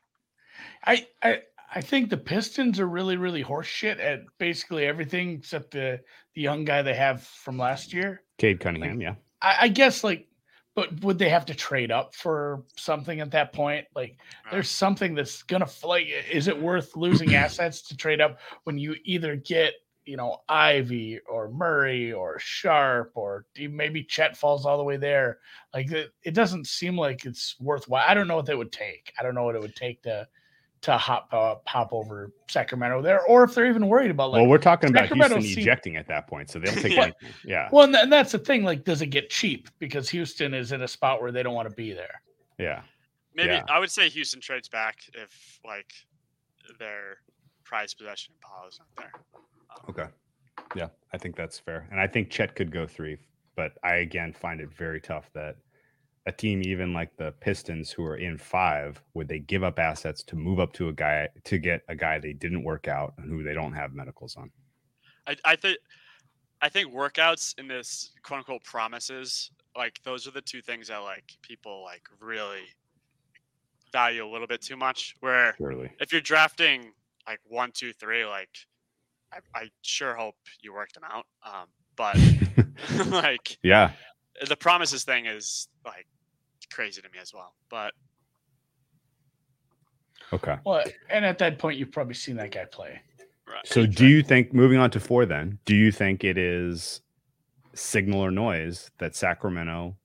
I, 0.84 1.06
I 1.22 1.40
I 1.74 1.80
think 1.80 2.10
the 2.10 2.16
Pistons 2.16 2.80
are 2.80 2.86
really 2.86 3.16
really 3.16 3.42
horseshit 3.42 4.00
at 4.00 4.20
basically 4.38 4.86
everything 4.86 5.32
except 5.32 5.72
the 5.72 6.00
the 6.34 6.42
young 6.42 6.64
guy 6.64 6.82
they 6.82 6.94
have 6.94 7.22
from 7.22 7.58
last 7.58 7.92
year. 7.92 8.22
Cade 8.38 8.60
Cunningham, 8.60 9.00
yeah. 9.00 9.14
I, 9.42 9.56
I 9.62 9.68
guess 9.68 10.04
like, 10.04 10.28
but 10.74 11.02
would 11.02 11.18
they 11.18 11.28
have 11.28 11.46
to 11.46 11.54
trade 11.54 11.90
up 11.90 12.14
for 12.14 12.64
something 12.76 13.20
at 13.20 13.30
that 13.30 13.52
point? 13.52 13.86
Like, 13.94 14.18
there's 14.50 14.68
something 14.68 15.14
that's 15.14 15.42
gonna 15.42 15.64
f- 15.64 15.84
like, 15.84 16.06
is 16.30 16.48
it 16.48 16.60
worth 16.60 16.96
losing 16.96 17.34
assets 17.34 17.82
to 17.82 17.96
trade 17.96 18.20
up 18.20 18.38
when 18.64 18.78
you 18.78 18.94
either 19.04 19.36
get 19.36 19.74
you 20.06 20.16
know 20.16 20.38
Ivey 20.48 21.20
or 21.28 21.50
Murray 21.50 22.12
or 22.12 22.38
Sharpe 22.38 23.12
or 23.16 23.44
maybe 23.58 24.02
Chet 24.04 24.36
falls 24.36 24.64
all 24.64 24.78
the 24.78 24.84
way 24.84 24.96
there? 24.96 25.38
Like, 25.74 25.90
it, 25.90 26.12
it 26.22 26.32
doesn't 26.32 26.66
seem 26.66 26.96
like 26.96 27.26
it's 27.26 27.56
worthwhile. 27.60 28.04
I 28.06 28.14
don't 28.14 28.28
know 28.28 28.36
what 28.36 28.46
they 28.46 28.54
would 28.54 28.72
take. 28.72 29.12
I 29.18 29.22
don't 29.22 29.34
know 29.34 29.44
what 29.44 29.54
it 29.56 29.60
would 29.60 29.76
take 29.76 30.02
to 30.02 30.26
to 30.82 30.96
hop 30.96 31.28
uh, 31.32 31.56
hop 31.66 31.92
over 31.92 32.30
Sacramento 32.48 33.02
there, 33.02 33.22
or 33.24 33.42
if 33.44 33.54
they're 33.54 33.66
even 33.66 33.88
worried 33.88 34.10
about 34.10 34.30
like. 34.30 34.40
well, 34.42 34.48
we're 34.50 34.58
talking 34.58 34.90
about 34.90 35.04
Sacramento 35.04 35.36
Houston 35.36 35.54
seem- 35.54 35.62
ejecting 35.62 35.96
at 35.96 36.06
that 36.08 36.26
point, 36.28 36.50
so 36.50 36.58
they'll 36.58 36.72
take 36.74 36.96
What? 36.96 37.14
anything. 37.22 37.36
Yeah, 37.44 37.68
well, 37.72 37.84
and, 37.84 37.92
th- 37.94 38.02
and 38.04 38.12
that's 38.12 38.32
the 38.32 38.38
thing. 38.38 38.62
Like, 38.62 38.84
does 38.84 39.02
it 39.02 39.06
get 39.08 39.28
cheap 39.30 39.68
because 39.78 40.08
Houston 40.10 40.54
is 40.54 40.72
in 40.72 40.82
a 40.82 40.88
spot 40.88 41.20
where 41.20 41.32
they 41.32 41.42
don't 41.42 41.54
want 41.54 41.68
to 41.68 41.74
be 41.74 41.92
there? 41.92 42.20
yeah. 42.58 42.82
Maybe 43.34 43.52
Yeah. 43.52 43.64
I 43.68 43.78
would 43.80 43.90
say 43.90 44.08
Houston 44.08 44.40
trades 44.40 44.66
back 44.68 44.96
if 45.12 45.60
like 45.62 45.92
their 46.78 47.18
prize 47.64 47.92
possession 47.92 48.32
in 48.34 48.40
Paolo's 48.40 48.78
not 48.78 48.88
there. 48.96 49.12
Okay. 49.88 50.06
Yeah, 50.74 50.88
I 51.12 51.18
think 51.18 51.36
that's 51.36 51.58
fair. 51.58 51.86
And 51.90 52.00
I 52.00 52.06
think 52.06 52.30
Chet 52.30 52.54
could 52.54 52.70
go 52.70 52.86
three, 52.86 53.18
but 53.54 53.72
I 53.82 53.96
again 53.96 54.32
find 54.32 54.60
it 54.60 54.70
very 54.76 55.00
tough 55.00 55.30
that 55.34 55.56
a 56.26 56.32
team 56.32 56.60
even 56.64 56.92
like 56.92 57.16
the 57.16 57.32
Pistons 57.40 57.90
who 57.90 58.04
are 58.04 58.16
in 58.16 58.36
five, 58.36 59.00
would 59.14 59.28
they 59.28 59.38
give 59.38 59.62
up 59.62 59.78
assets 59.78 60.24
to 60.24 60.36
move 60.36 60.58
up 60.58 60.72
to 60.72 60.88
a 60.88 60.92
guy 60.92 61.28
to 61.44 61.58
get 61.58 61.82
a 61.88 61.94
guy 61.94 62.18
they 62.18 62.32
didn't 62.32 62.64
work 62.64 62.88
out 62.88 63.14
and 63.16 63.30
who 63.30 63.44
they 63.44 63.54
don't 63.54 63.72
have 63.72 63.92
medicals 63.92 64.36
on? 64.36 64.50
I, 65.26 65.36
I 65.44 65.56
think 65.56 65.78
I 66.60 66.68
think 66.68 66.92
workouts 66.92 67.58
in 67.58 67.68
this 67.68 68.12
quote 68.22 68.38
unquote 68.38 68.64
promises 68.64 69.50
like 69.76 70.00
those 70.02 70.26
are 70.26 70.30
the 70.30 70.40
two 70.40 70.62
things 70.62 70.88
that 70.88 70.98
like 70.98 71.32
people 71.42 71.82
like 71.84 72.02
really 72.20 72.62
value 73.92 74.26
a 74.26 74.30
little 74.30 74.46
bit 74.46 74.62
too 74.62 74.76
much. 74.76 75.14
Where 75.20 75.54
Surely. 75.58 75.90
if 76.00 76.12
you're 76.12 76.20
drafting 76.20 76.92
like 77.26 77.40
one, 77.44 77.70
two, 77.72 77.92
three, 77.92 78.24
like 78.24 78.50
I, 79.54 79.58
I 79.58 79.68
sure 79.82 80.14
hope 80.14 80.36
you 80.60 80.72
worked 80.72 80.94
them 80.94 81.04
out. 81.04 81.26
Um, 81.44 81.66
but 81.96 82.16
like 83.10 83.58
yeah. 83.62 83.92
the 84.48 84.56
promises 84.56 85.04
thing 85.04 85.26
is 85.26 85.68
like 85.84 86.06
crazy 86.72 87.00
to 87.02 87.08
me 87.10 87.18
as 87.20 87.32
well. 87.32 87.54
But 87.70 87.92
Okay. 90.32 90.56
Well, 90.64 90.82
and 91.08 91.24
at 91.24 91.38
that 91.38 91.58
point, 91.58 91.78
you've 91.78 91.92
probably 91.92 92.14
seen 92.14 92.36
that 92.36 92.50
guy 92.50 92.64
play. 92.64 93.00
right, 93.46 93.64
So 93.64 93.86
do 93.86 94.06
you 94.08 94.22
think 94.22 94.52
moving 94.52 94.78
on 94.78 94.90
to 94.90 95.00
four 95.00 95.24
then, 95.24 95.58
do 95.64 95.74
you 95.76 95.92
think 95.92 96.24
it 96.24 96.36
is 96.36 97.00
signal 97.74 98.20
or 98.20 98.30
noise 98.30 98.90
that 98.98 99.14
Sacramento 99.14 99.96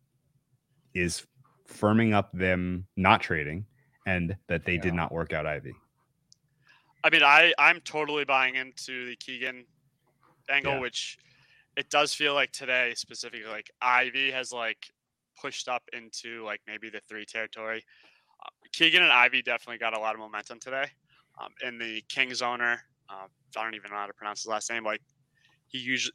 is 0.93 1.25
firming 1.67 2.13
up 2.13 2.29
them 2.34 2.86
not 2.95 3.21
trading 3.21 3.65
and 4.05 4.36
that 4.47 4.65
they 4.65 4.75
Yeah. 4.75 4.82
did 4.82 4.93
not 4.93 5.11
work 5.11 5.34
out 5.34 5.45
Ivey? 5.47 5.73
I 7.04 7.10
mean, 7.10 7.24
I 7.24 7.54
I'm 7.58 7.80
totally 7.82 8.26
buying 8.26 8.56
into 8.56 9.06
the 9.08 9.16
Keegan 9.16 9.66
angle, 10.49 10.74
Yeah. 10.74 10.80
which 10.80 11.18
it 11.78 11.89
does 11.89 12.14
feel 12.14 12.34
like 12.34 12.52
today 12.52 12.93
specifically, 12.95 13.47
like 13.47 13.72
Ivey 13.82 14.32
has 14.32 14.52
like 14.52 14.91
pushed 15.39 15.68
up 15.68 15.84
into 15.93 16.43
like 16.43 16.62
maybe 16.68 16.89
the 16.89 16.99
three 17.08 17.26
territory. 17.26 17.84
Uh, 18.43 18.49
Keegan 18.74 19.02
and 19.04 19.12
Ivey 19.12 19.41
definitely 19.41 19.78
got 19.78 19.95
a 19.95 19.99
lot 19.99 20.14
of 20.14 20.20
momentum 20.20 20.60
today. 20.60 20.86
Um, 21.41 21.54
and 21.64 21.80
the 21.80 22.02
Kings 22.10 22.41
owner, 22.41 22.84
uh, 23.10 23.28
I 23.58 23.64
don't 23.64 23.74
even 23.76 23.89
know 23.91 23.97
how 23.97 24.08
to 24.08 24.14
pronounce 24.14 24.41
his 24.41 24.47
last 24.47 24.70
name. 24.70 24.84
Like 24.84 25.02
he 25.68 25.78
usually, 25.80 26.14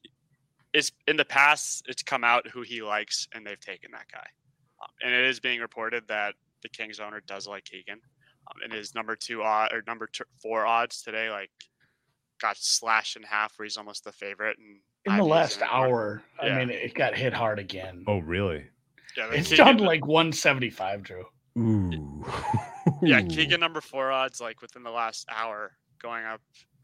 it's 0.73 0.93
in 1.09 1.17
the 1.17 1.25
past, 1.25 1.87
it's 1.89 2.03
come 2.03 2.23
out 2.23 2.47
who 2.49 2.63
he 2.63 2.83
likes, 2.83 3.27
and 3.35 3.45
they've 3.47 3.59
taken 3.59 3.91
that 3.93 4.07
guy. 4.13 4.27
Um, 4.83 4.91
and 5.03 5.15
it 5.15 5.25
is 5.25 5.41
being 5.41 5.61
reported 5.61 6.07
that 6.09 6.35
the 6.63 6.69
Kings 6.69 7.01
owner 7.01 7.23
does 7.27 7.47
like 7.49 7.65
Keegan 7.65 8.01
um, 8.49 8.63
and 8.65 8.73
his 8.73 8.95
number 8.95 9.17
two 9.17 9.43
odd 9.43 9.73
or 9.73 9.83
number 9.87 10.07
two, 10.07 10.25
four 10.43 10.67
odds 10.67 11.03
today 11.03 11.31
like 11.31 11.51
got 12.41 12.57
slashed 12.59 13.17
in 13.17 13.23
half 13.23 13.53
where 13.59 13.65
he's 13.65 13.77
almost 13.77 14.05
the 14.05 14.13
favorite 14.13 14.59
and 14.59 14.79
In 15.07 15.17
the 15.17 15.25
last 15.25 15.63
hour, 15.63 16.23
I 16.41 16.51
mean, 16.51 16.71
it 16.71 16.95
got 16.95 17.17
hit 17.17 17.33
hard 17.33 17.59
again. 17.59 18.05
Oh, 18.07 18.19
really? 18.19 18.65
yeah, 19.17 19.29
the 19.29 19.37
it's 19.39 19.49
Keegan- 19.49 19.65
down 19.67 19.77
to 19.79 19.85
like 19.85 20.05
175, 20.07 21.03
Drew. 21.03 21.25
Ooh. 21.59 22.25
Yeah, 23.03 23.23
Keegan 23.23 23.61
number 23.61 23.81
four 23.81 24.11
odds 24.13 24.41
like 24.41 24.61
within 24.63 24.83
the 24.83 24.91
last 24.91 25.27
hour 25.31 25.73
going 26.01 26.25
up 26.25 26.41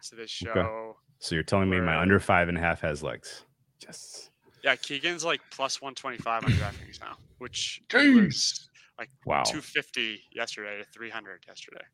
to 0.09 0.17
this 0.17 0.31
show. 0.31 0.97
So 1.19 1.35
you're 1.35 1.45
telling 1.45 1.69
me 1.71 1.79
my 1.79 1.93
We're- 1.93 1.99
under 1.99 2.19
five 2.19 2.49
and 2.49 2.57
a 2.57 2.61
half 2.61 2.81
has 2.81 3.03
legs? 3.03 3.45
Yes. 3.83 4.31
Yeah, 4.65 4.77
Keegan's 4.77 5.25
like 5.25 5.41
plus 5.51 5.83
one 5.83 5.95
twenty 5.95 6.17
five 6.19 6.45
on 6.45 6.53
DraftKings 6.53 7.01
now, 7.01 7.17
which 7.39 7.83
Jeez. 7.89 8.61
Was 8.99 9.09
Wow. 9.27 9.43
two 9.45 9.61
fifty 9.61 10.21
yesterday 10.33 10.79
to 10.79 10.85
three 10.85 11.11
hundred 11.11 11.45
yesterday. 11.47 11.85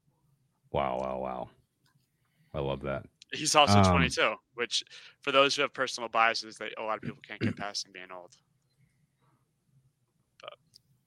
Wow. 0.72 0.98
Wow. 1.00 1.18
Wow. 1.20 1.50
I 2.54 2.60
love 2.60 2.80
that. 2.82 3.06
He's 3.32 3.54
also 3.54 3.78
Um, 3.80 3.90
22, 3.92 4.34
which 4.54 4.82
for 5.20 5.32
those 5.32 5.54
who 5.54 5.60
have 5.62 5.74
personal 5.74 6.08
biases, 6.08 6.56
that 6.58 6.72
a 6.78 6.82
lot 6.82 6.96
of 6.96 7.02
people 7.02 7.18
can't 7.26 7.40
get 7.40 7.56
past 7.56 7.86
him 7.86 7.92
being 7.92 8.10
old. 8.10 8.34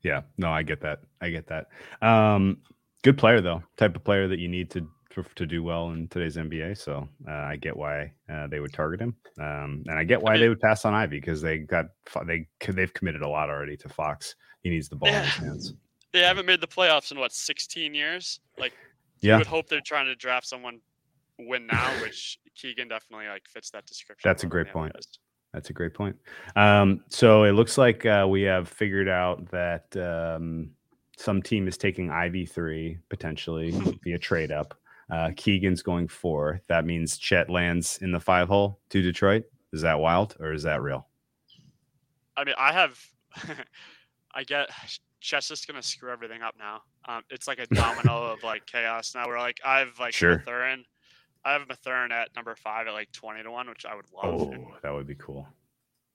Yeah. 0.04 0.22
No, 0.38 0.52
I 0.52 0.64
get 0.64 0.82
that. 0.82 1.02
I 1.22 1.30
get 1.30 1.48
that. 1.48 1.68
Um, 2.02 2.62
good 3.04 3.18
player 3.18 3.40
though. 3.42 3.62
Type 3.78 3.96
of 3.96 4.04
player 4.04 4.28
that 4.28 4.40
you 4.40 4.48
need 4.48 4.72
to 4.72 4.88
to, 5.16 5.24
to 5.36 5.46
do 5.46 5.64
well 5.64 5.92
in 5.92 6.08
today's 6.08 6.38
NBA. 6.38 6.78
So 6.78 7.08
uh, 7.28 7.32
I 7.32 7.56
get 7.56 7.76
why 7.76 8.14
uh, 8.32 8.48
they 8.48 8.60
would 8.60 8.74
target 8.74 9.00
him, 9.02 9.16
um, 9.40 9.84
and 9.88 9.98
I 9.98 10.04
get 10.04 10.22
why 10.22 10.34
they 10.38 10.42
mean- 10.42 10.50
would 10.50 10.62
pass 10.62 10.86
on 10.86 10.94
Ivey 10.94 11.20
because 11.20 11.42
they 11.42 11.60
got 11.60 11.86
they 12.26 12.48
they've 12.68 12.94
committed 12.94 13.22
a 13.22 13.28
lot 13.28 13.50
already 13.50 13.78
to 13.78 13.90
Fox. 13.90 14.36
He 14.64 14.70
needs 14.70 14.90
the 14.90 14.96
ball 14.96 15.10
in 15.10 15.24
his 15.24 15.34
hands. 15.36 15.74
They 16.14 16.22
haven't 16.22 16.46
made 16.46 16.62
the 16.62 16.68
playoffs 16.68 17.12
in 17.12 17.18
what 17.20 17.32
16 17.32 17.94
years. 17.94 18.40
Like 18.58 18.74
you 19.22 19.30
Yeah. 19.30 19.38
would 19.38 19.48
hope 19.48 19.68
they're 19.70 19.82
trying 19.82 20.06
to 20.08 20.16
draft 20.16 20.46
someone 20.48 20.80
win 21.40 21.68
now, 21.68 21.90
which 22.02 22.38
Keegan 22.56 22.88
definitely 22.90 23.28
like 23.28 23.44
fits 23.48 23.72
that 23.72 23.86
description. 23.86 24.28
That's 24.30 24.44
a 24.44 24.48
great 24.48 24.68
point. 24.68 24.94
That's 25.54 25.70
a 25.70 25.74
great 25.74 25.94
point. 25.94 26.16
Um, 26.56 27.04
so 27.10 27.44
it 27.44 27.52
looks 27.52 27.78
like 27.78 28.06
uh, 28.06 28.26
we 28.30 28.44
have 28.44 28.70
figured 28.70 29.10
out 29.10 29.50
that 29.52 29.96
um, 29.98 30.72
some 31.18 31.42
team 31.42 31.68
is 31.68 31.78
taking 31.78 32.10
Ivey 32.10 32.46
three 32.46 32.98
potentially 33.10 33.72
via 34.04 34.18
trade 34.20 34.52
up. 34.52 34.78
Uh, 35.12 35.32
Keegan's 35.36 35.82
going 35.84 36.08
four. 36.08 36.62
That 36.68 36.86
means 36.86 37.18
Chet 37.18 37.50
lands 37.50 38.00
in 38.02 38.12
the 38.14 38.20
five 38.20 38.48
hole 38.48 38.80
to 38.90 39.02
Detroit. 39.02 39.44
Is 39.74 39.82
that 39.82 40.00
wild 40.00 40.38
or 40.40 40.54
is 40.54 40.64
that 40.64 40.82
real? 40.82 41.06
I 42.38 42.46
mean, 42.46 42.56
I 42.58 42.72
have, 42.72 42.98
I 44.34 44.44
get 44.44 44.70
Chet's 45.20 45.50
just 45.50 45.68
gonna 45.68 45.84
screw 45.84 46.12
everything 46.12 46.42
up 46.42 46.56
now. 46.58 46.82
Um, 47.08 47.24
it's 47.30 47.48
like 47.48 47.60
a 47.60 47.68
domino 47.68 48.24
of 48.32 48.42
like 48.44 48.66
chaos 48.66 49.14
now. 49.14 49.28
Where 49.28 49.38
like 49.38 49.60
I've 49.66 50.00
like 50.00 50.14
Sure. 50.14 50.38
Mathurin, 50.38 50.86
I 51.44 51.54
have 51.54 51.68
Mathurin 51.68 52.12
at 52.14 52.30
number 52.36 52.56
five 52.56 52.88
at 52.88 52.94
like 52.94 53.12
20 53.12 53.44
to 53.44 53.52
one, 53.52 53.68
which 53.70 53.86
I 53.86 53.96
would 53.96 54.06
love. 54.14 54.42
and- 54.54 54.66
Oh, 54.66 54.78
that 54.82 54.94
would 54.94 55.08
be 55.08 55.16
cool. 55.16 55.46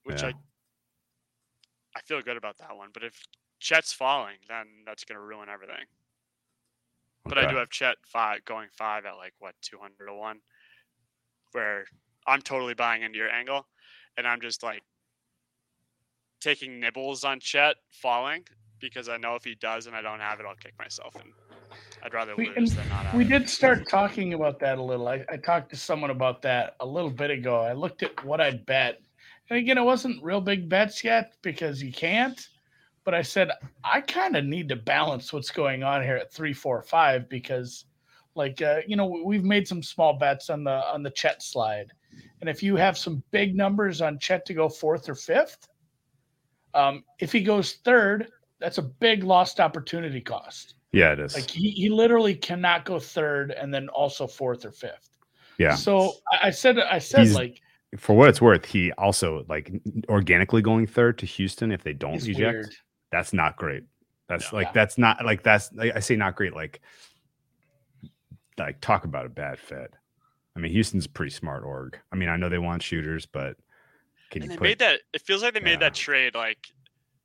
which 0.03 0.23
yeah. 0.23 0.29
I 0.29 0.33
I 1.95 2.01
feel 2.01 2.21
good 2.21 2.37
about 2.37 2.57
that 2.59 2.75
one. 2.75 2.89
But 2.93 3.03
if 3.03 3.23
Chet's 3.59 3.93
falling, 3.93 4.37
then 4.49 4.65
that's 4.85 5.03
gonna 5.03 5.21
ruin 5.21 5.49
everything. 5.49 5.85
But 7.27 7.37
I 7.37 7.49
do 7.49 7.57
have 7.57 7.69
Chet 7.69 7.97
five 8.05 8.43
going 8.45 8.69
five 8.77 9.05
at 9.05 9.17
like 9.17 9.33
what 9.39 9.55
two 9.61 9.77
hundred 9.77 10.07
to 10.07 10.13
one, 10.15 10.39
where 11.51 11.85
I'm 12.25 12.41
totally 12.41 12.73
buying 12.73 13.01
into 13.03 13.17
your 13.17 13.29
angle, 13.29 13.65
and 14.17 14.27
I'm 14.27 14.41
just 14.41 14.63
like 14.63 14.81
taking 16.41 16.79
nibbles 16.79 17.23
on 17.23 17.39
Chet 17.39 17.75
falling 17.89 18.43
because 18.79 19.09
I 19.09 19.17
know 19.17 19.35
if 19.35 19.43
he 19.43 19.55
does 19.55 19.87
and 19.87 19.95
I 19.95 20.01
don't 20.01 20.19
have 20.19 20.39
it, 20.39 20.45
I'll 20.47 20.55
kick 20.55 20.73
myself, 20.77 21.15
and 21.15 21.33
I'd 22.03 22.13
rather 22.13 22.35
We- 22.35 22.49
lose 22.49 22.75
than 22.75 22.87
not 22.89 23.05
have 23.07 23.15
We 23.15 23.25
it. 23.25 23.29
did 23.29 23.49
start 23.49 23.89
talking 23.89 24.33
about 24.33 24.59
that 24.59 24.77
a 24.77 24.81
little. 24.83 25.07
I, 25.07 25.25
I 25.29 25.37
talked 25.37 25.69
to 25.71 25.75
someone 25.75 26.11
about 26.11 26.41
that 26.43 26.75
a 26.79 26.85
little 26.85 27.09
bit 27.09 27.31
ago. 27.31 27.59
I 27.61 27.73
looked 27.73 28.03
at 28.03 28.23
what 28.23 28.39
I'd 28.39 28.65
bet. 28.65 28.99
And 29.49 29.57
again, 29.57 29.77
it 29.77 29.83
wasn't 29.83 30.21
real 30.23 30.41
big 30.41 30.69
bets 30.69 31.03
yet 31.03 31.33
because 31.41 31.81
you 31.81 31.91
can't. 31.91 32.47
But 33.07 33.15
I 33.15 33.21
said, 33.21 33.51
I 33.85 34.01
kind 34.01 34.35
of 34.35 34.43
need 34.43 34.67
to 34.67 34.75
balance 34.75 35.31
what's 35.31 35.49
going 35.49 35.81
on 35.81 36.03
here 36.03 36.17
at 36.17 36.33
three, 36.33 36.51
four, 36.51 36.81
five 36.81 37.29
because, 37.29 37.85
like, 38.35 38.61
uh, 38.61 38.81
you 38.85 38.97
know, 38.97 39.05
we've 39.23 39.45
made 39.45 39.65
some 39.65 39.81
small 39.81 40.11
bets 40.11 40.49
on 40.49 40.65
the 40.65 40.85
on 40.91 41.03
the 41.03 41.11
Chet 41.11 41.41
slide, 41.41 41.93
and 42.41 42.49
if 42.49 42.61
you 42.61 42.75
have 42.75 42.97
some 42.97 43.23
big 43.31 43.55
numbers 43.55 44.01
on 44.01 44.19
Chet 44.19 44.45
to 44.47 44.53
go 44.53 44.67
fourth 44.67 45.07
or 45.07 45.15
fifth, 45.15 45.69
um, 46.73 47.05
if 47.21 47.31
he 47.31 47.39
goes 47.39 47.75
third, 47.85 48.27
that's 48.59 48.77
a 48.77 48.81
big 48.81 49.23
lost 49.23 49.61
opportunity 49.61 50.19
cost. 50.19 50.73
Yeah, 50.91 51.13
it 51.13 51.21
is. 51.21 51.33
Like 51.33 51.49
he, 51.49 51.69
he 51.69 51.87
literally 51.87 52.35
cannot 52.35 52.83
go 52.83 52.99
third 52.99 53.51
and 53.51 53.73
then 53.73 53.87
also 53.87 54.27
fourth 54.27 54.65
or 54.65 54.71
fifth. 54.73 55.11
yeah. 55.57 55.75
So 55.75 56.15
I, 56.43 56.49
said 56.49 56.77
I 56.77 56.99
said 56.99 57.21
He's 57.21 57.35
like 57.35 57.61
For 57.95 58.17
what 58.17 58.27
it's 58.27 58.41
worth, 58.41 58.65
he 58.65 58.91
also 58.97 59.45
like 59.47 59.71
organically 60.09 60.61
going 60.61 60.87
third 60.87 61.17
to 61.19 61.25
Houston 61.25 61.71
if 61.71 61.83
they 61.83 61.93
don't 61.93 62.11
he's 62.11 62.27
eject. 62.27 62.53
weird. 62.53 62.75
That's 63.11 63.33
not 63.33 63.55
great. 63.57 63.83
That's 64.27 64.51
No. 64.51 64.57
like 64.57 64.67
Yeah. 64.67 64.71
that's 64.73 64.97
not 64.97 65.25
like 65.25 65.43
that's 65.43 65.71
like, 65.73 65.95
I 65.95 65.99
say 65.99 66.15
not 66.15 66.35
great. 66.35 66.53
Like 66.53 66.81
like 68.57 68.81
talk 68.81 69.05
about 69.05 69.25
a 69.25 69.29
bad 69.29 69.59
fit. 69.59 69.93
I 70.55 70.59
mean, 70.59 70.71
Houston's 70.71 71.05
a 71.05 71.09
pretty 71.09 71.29
smart 71.31 71.63
org. 71.63 71.97
I 72.11 72.15
mean, 72.15 72.29
I 72.29 72.35
know 72.35 72.49
they 72.49 72.57
want 72.57 72.81
shooters, 72.81 73.25
but 73.27 73.55
can 74.31 74.41
And 74.41 74.43
you 74.43 74.49
they 74.49 74.55
put 74.57 74.63
made 74.63 74.79
that. 74.79 75.01
It 75.13 75.21
feels 75.21 75.43
like 75.43 75.53
they 75.53 75.59
made 75.59 75.79
that 75.81 75.93
trade. 75.93 76.33
Like 76.35 76.67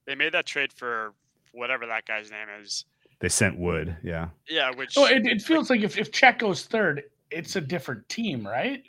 they 0.07 0.15
made 0.15 0.33
that 0.35 0.47
trade 0.47 0.73
for 0.73 1.15
whatever 1.53 1.87
that 1.87 2.05
guy's 2.07 2.31
name 2.31 2.49
is. 2.61 2.85
they 3.21 3.29
sent 3.29 3.59
Wood? 3.59 3.97
Yeah, 4.03 4.29
Yeah, 4.49 4.71
which 4.75 4.97
No, 4.97 5.07
it, 5.07 5.27
it 5.27 5.41
feels 5.43 5.71
like 5.71 5.81
if, 5.83 5.97
if 5.97 6.11
Chet 6.13 6.39
goes 6.39 6.65
third, 6.67 7.03
it's 7.31 7.57
a 7.57 7.61
different 7.61 8.09
team, 8.09 8.47
right? 8.47 8.83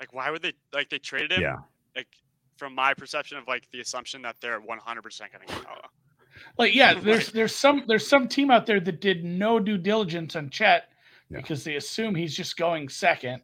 like 0.00 0.14
why 0.14 0.30
would 0.30 0.40
they 0.40 0.54
like 0.72 0.88
they 0.88 0.98
traded 0.98 1.32
him? 1.32 1.42
yeah. 1.42 1.56
Like 1.94 2.08
from 2.56 2.74
my 2.74 2.94
perception 2.94 3.36
of 3.38 3.46
like 3.46 3.70
the 3.70 3.80
assumption 3.80 4.22
that 4.22 4.36
they're 4.40 4.58
100 4.60 5.02
percent 5.02 5.30
going 5.32 5.46
to 5.46 5.54
get 5.54 5.64
Paolo. 5.64 5.82
Like, 6.58 6.74
yeah, 6.74 6.92
Right. 6.94 7.04
there's 7.04 7.32
there's 7.32 7.54
some 7.54 7.84
there's 7.86 8.06
some 8.06 8.28
team 8.28 8.50
out 8.50 8.66
there 8.66 8.80
that 8.80 9.00
did 9.00 9.24
no 9.24 9.58
due 9.58 9.78
diligence 9.78 10.36
on 10.36 10.50
Chet 10.50 10.88
Yeah. 11.30 11.38
because 11.38 11.64
they 11.64 11.76
assume 11.76 12.14
he's 12.14 12.36
just 12.36 12.56
going 12.56 12.88
second. 12.88 13.42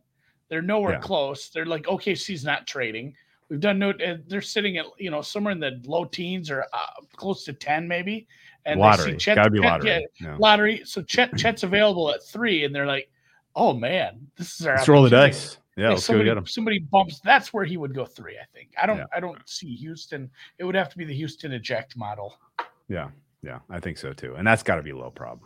They're 0.49 0.63
nowhere 0.63 0.95
Yeah. 0.95 1.01
close. 1.01 1.49
They're 1.49 1.67
like, 1.67 1.87
OKC's 1.87 2.45
not 2.45 2.67
trading. 2.67 3.15
We've 3.49 3.61
done 3.61 3.79
no. 3.79 3.91
uh, 3.91 4.17
They're 4.27 4.41
sitting 4.43 4.77
at 4.79 4.87
you 4.99 5.11
know 5.11 5.23
somewhere 5.23 5.53
in 5.53 5.61
the 5.61 5.81
low 5.87 6.05
teens 6.05 6.51
or 6.51 6.65
uh, 6.73 7.01
close 7.17 7.45
to 7.45 7.53
ten 7.53 7.87
maybe. 7.89 8.27
And 8.65 8.81
they 8.81 8.83
see 8.83 8.89
lottery. 8.89 9.17
Chet- 9.17 9.37
Gotta 9.37 9.51
be 9.51 9.59
Chet- 9.61 9.67
lottery. 9.71 10.07
yeah, 10.21 10.37
lottery. 10.39 10.83
So 10.85 11.03
Chet 11.03 11.37
Chet's 11.37 11.63
available 11.63 12.11
at 12.11 12.25
three, 12.25 12.65
and 12.65 12.75
they're 12.75 12.87
like, 12.87 13.09
"Oh 13.55 13.73
man, 13.73 14.27
this 14.37 14.61
is 14.61 14.67
our 14.67 14.75
Let's 14.77 14.89
roll 14.89 15.05
the 15.05 15.11
dice. 15.11 15.59
Yeah, 15.77 15.85
If 15.85 15.91
let's 15.91 16.01
go 16.03 16.13
somebody, 16.15 16.31
get 16.31 16.37
him. 16.39 16.47
somebody 16.47 16.79
bumps. 16.81 17.21
That's 17.21 17.53
where 17.53 17.65
he 17.65 17.77
would 17.77 17.95
go 17.95 18.05
three. 18.07 18.37
I 18.39 18.45
think. 18.53 18.71
I 18.81 18.87
don't. 18.87 18.97
Yeah. 18.99 19.05
I 19.15 19.21
don't 19.21 19.39
see 19.49 19.75
Houston. 19.77 20.29
It 20.59 20.65
would 20.65 20.75
have 20.75 20.89
to 20.89 20.97
be 20.99 21.05
the 21.05 21.15
Houston 21.15 21.53
eject 21.53 21.97
model. 21.97 22.41
Yeah, 22.89 23.09
yeah, 23.43 23.59
I 23.71 23.81
think 23.81 23.99
so 23.99 24.13
too. 24.13 24.35
And 24.37 24.47
that's 24.47 24.63
got 24.63 24.77
to 24.77 24.83
be 24.83 24.91
a 24.91 24.97
low 24.97 25.11
prob. 25.11 25.41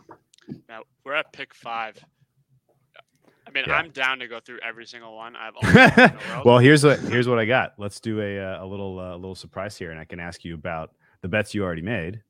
Now 0.69 0.83
we're 1.03 1.13
at 1.13 1.31
pick 1.33 1.53
five. 1.53 1.97
I 3.47 3.51
mean, 3.51 3.63
Yeah. 3.67 3.75
I'm 3.75 3.89
down 3.89 4.19
to 4.19 4.27
go 4.27 4.39
through 4.39 4.59
every 4.63 4.85
single 4.85 5.15
one. 5.15 5.35
I 5.35 5.45
have 5.45 5.55
all 5.55 5.61
the 5.71 5.73
time 5.73 6.09
in 6.09 6.17
the 6.17 6.33
world. 6.33 6.45
well, 6.45 6.57
here's 6.59 6.83
what 6.83 6.99
here's 6.99 7.27
what 7.27 7.39
I 7.39 7.45
got. 7.45 7.73
Let's 7.77 7.99
do 7.99 8.21
a 8.21 8.39
uh, 8.39 8.63
a 8.63 8.65
little 8.65 8.99
uh, 8.99 9.15
a 9.15 9.17
little 9.17 9.35
surprise 9.35 9.77
here, 9.77 9.91
and 9.91 9.99
I 9.99 10.05
can 10.05 10.19
ask 10.19 10.43
you 10.43 10.53
about 10.55 10.91
the 11.21 11.27
bets 11.27 11.53
you 11.53 11.63
already 11.63 11.81
made 11.81 12.21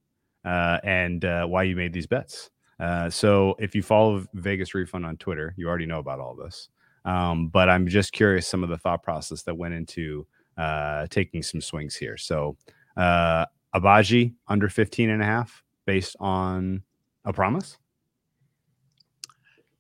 uh, 0.46 0.80
and 0.84 1.24
uh, 1.26 1.46
why 1.46 1.64
you 1.64 1.76
made 1.76 1.94
these 1.94 2.08
bets. 2.08 2.50
Uh, 2.80 3.10
so, 3.10 3.56
if 3.60 3.76
you 3.76 3.84
follow 3.84 4.26
Vegas 4.34 4.74
Refund 4.74 5.06
on 5.06 5.16
Twitter, 5.18 5.54
you 5.58 5.68
already 5.68 5.86
know 5.86 6.00
about 6.00 6.20
all 6.20 6.36
this. 6.36 6.70
Um, 7.06 7.48
but 7.50 7.70
I'm 7.70 7.88
just 7.88 8.12
curious 8.12 8.48
some 8.48 8.64
of 8.64 8.70
the 8.70 8.78
thought 8.78 9.04
process 9.04 9.44
that 9.44 9.56
went 9.56 9.74
into 9.76 10.26
uh, 10.58 11.06
taking 11.10 11.44
some 11.44 11.62
swings 11.62 11.96
here. 11.96 12.18
So, 12.18 12.58
uh, 12.98 13.46
Agbaji 13.76 14.34
under 14.48 14.70
15 14.70 15.10
and 15.10 15.22
a 15.22 15.26
half 15.26 15.64
based 15.86 16.16
on 16.20 16.84
a 17.26 17.34
promise. 17.34 17.78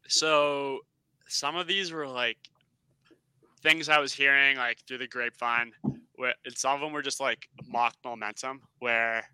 So 0.07 0.79
some 1.27 1.55
of 1.55 1.67
these 1.67 1.91
were 1.91 2.07
like 2.07 2.37
things 3.61 3.89
I 3.89 3.99
was 3.99 4.13
hearing 4.13 4.57
like 4.57 4.79
through 4.87 4.99
the 4.99 5.07
grapevine. 5.07 5.71
Where 6.15 6.33
and 6.45 6.57
some 6.57 6.75
of 6.75 6.81
them 6.81 6.91
were 6.93 7.01
just 7.01 7.19
like 7.19 7.47
mock 7.67 7.95
momentum, 8.03 8.61
where 8.79 9.25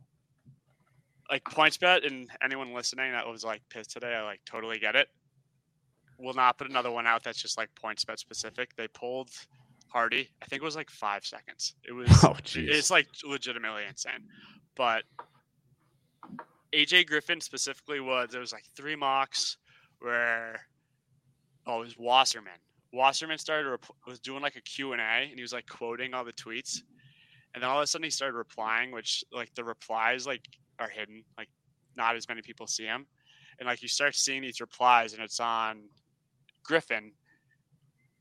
like 1.29 1.43
PointsBet 1.43 2.05
and 2.05 2.29
anyone 2.41 2.73
listening 2.73 3.11
that 3.11 3.27
was 3.27 3.43
like 3.43 3.61
pissed 3.69 3.91
today, 3.91 4.15
I 4.15 4.23
like 4.23 4.39
totally 4.45 4.79
get 4.79 4.95
it. 4.95 5.07
Will 6.19 6.33
not 6.33 6.57
put 6.57 6.69
another 6.69 6.91
one 6.91 7.05
out 7.05 7.23
that's 7.23 7.41
just 7.41 7.57
like 7.57 7.69
PointsBet 7.83 8.17
specific. 8.17 8.75
They 8.75 8.87
pulled 8.87 9.29
Hardy. 9.89 10.29
I 10.41 10.45
think 10.45 10.61
it 10.61 10.65
was 10.65 10.75
like 10.75 10.89
five 10.89 11.25
seconds. 11.25 11.75
It 11.83 11.91
oh, 11.93 11.95
was 11.95 12.23
Oh, 12.23 12.33
jeez. 12.43 12.67
it's 12.69 12.91
like 12.91 13.07
legitimately 13.23 13.83
insane. 13.87 14.25
But 14.75 15.03
AJ 16.73 17.07
Griffin 17.07 17.41
specifically 17.41 17.99
was 17.99 18.29
there 18.31 18.41
was 18.41 18.51
like 18.53 18.65
three 18.75 18.95
mocks 18.95 19.57
where 19.99 20.59
oh 21.65 21.81
it 21.81 21.85
was 21.85 21.97
Wasserman. 21.97 22.51
Wasserman 22.93 23.37
started 23.37 23.69
rep- 23.69 23.85
was 24.05 24.19
doing 24.19 24.41
like 24.41 24.55
a 24.55 24.61
Q 24.61 24.91
and 24.93 25.01
A 25.01 25.03
and 25.29 25.35
he 25.35 25.41
was 25.41 25.53
like 25.53 25.67
quoting 25.67 26.13
all 26.13 26.23
the 26.25 26.33
tweets, 26.33 26.79
and 27.53 27.63
then 27.63 27.69
all 27.69 27.77
of 27.79 27.83
a 27.83 27.87
sudden 27.87 28.03
he 28.03 28.09
started 28.09 28.35
replying, 28.37 28.91
which 28.91 29.23
like 29.31 29.53
the 29.55 29.63
replies 29.63 30.27
like 30.27 30.45
are 30.79 30.89
hidden, 30.89 31.23
like 31.37 31.49
not 31.95 32.15
as 32.15 32.27
many 32.27 32.41
people 32.41 32.67
see 32.67 32.83
them, 32.85 33.05
and 33.59 33.67
like 33.67 33.81
you 33.81 33.87
start 33.87 34.15
seeing 34.15 34.41
these 34.41 34.61
replies 34.61 35.13
and 35.13 35.21
it's 35.21 35.39
on 35.39 35.83
Griffin, 36.63 37.11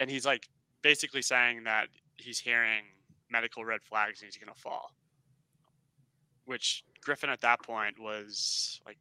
and 0.00 0.10
he's 0.10 0.24
like 0.24 0.48
basically 0.86 1.20
saying 1.20 1.64
that 1.64 1.88
he's 2.16 2.38
hearing 2.38 2.84
medical 3.28 3.64
red 3.64 3.82
flags 3.82 4.20
and 4.22 4.28
he's 4.28 4.36
gonna 4.36 4.54
fall, 4.54 4.92
which 6.44 6.84
Griffin 7.02 7.28
at 7.28 7.40
that 7.40 7.60
point 7.60 7.98
was 7.98 8.80
like 8.86 8.98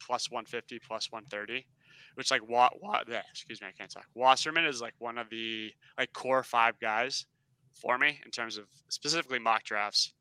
plus 0.00 0.30
150, 0.30 0.78
plus 0.78 1.12
130, 1.12 1.66
which 2.14 2.30
like 2.30 2.40
what 2.40 2.72
what 2.80 3.06
excuse 3.30 3.60
me, 3.60 3.66
I 3.68 3.72
can't 3.72 3.90
talk. 3.90 4.06
Wasserman 4.14 4.64
is 4.64 4.80
like 4.80 4.94
one 4.98 5.18
of 5.18 5.28
the 5.28 5.72
like 5.98 6.10
core 6.14 6.42
five 6.42 6.80
guys 6.80 7.26
for 7.74 7.98
me 7.98 8.18
in 8.24 8.30
terms 8.30 8.56
of 8.56 8.64
specifically 8.88 9.38
mock 9.38 9.62
drafts. 9.62 10.14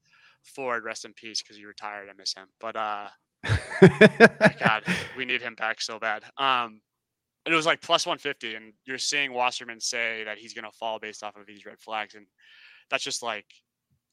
Ford, 0.44 0.84
rest 0.84 1.06
in 1.06 1.14
peace 1.14 1.42
because 1.42 1.56
he 1.56 1.66
retired. 1.66 2.10
I 2.10 2.14
miss 2.14 2.34
him, 2.34 2.48
but 2.60 2.76
uh, 2.76 3.08
God, 4.60 4.84
we 5.18 5.24
need 5.24 5.42
him 5.42 5.56
back 5.56 5.80
so 5.82 5.98
bad. 5.98 6.24
Um, 6.38 6.82
it 7.46 7.54
was 7.54 7.66
like 7.66 7.82
plus 7.82 8.06
150, 8.06 8.56
and 8.56 8.74
you're 8.86 8.98
seeing 8.98 9.34
Wasserman 9.34 9.80
say 9.80 10.24
that 10.24 10.38
he's 10.38 10.54
going 10.54 10.66
to 10.66 10.72
fall 10.78 11.00
based 11.00 11.24
off 11.24 11.36
of 11.36 11.46
these 11.46 11.66
red 11.66 11.80
flags, 11.80 12.16
and 12.16 12.26
that's 12.90 13.04
just 13.04 13.22
like 13.24 13.46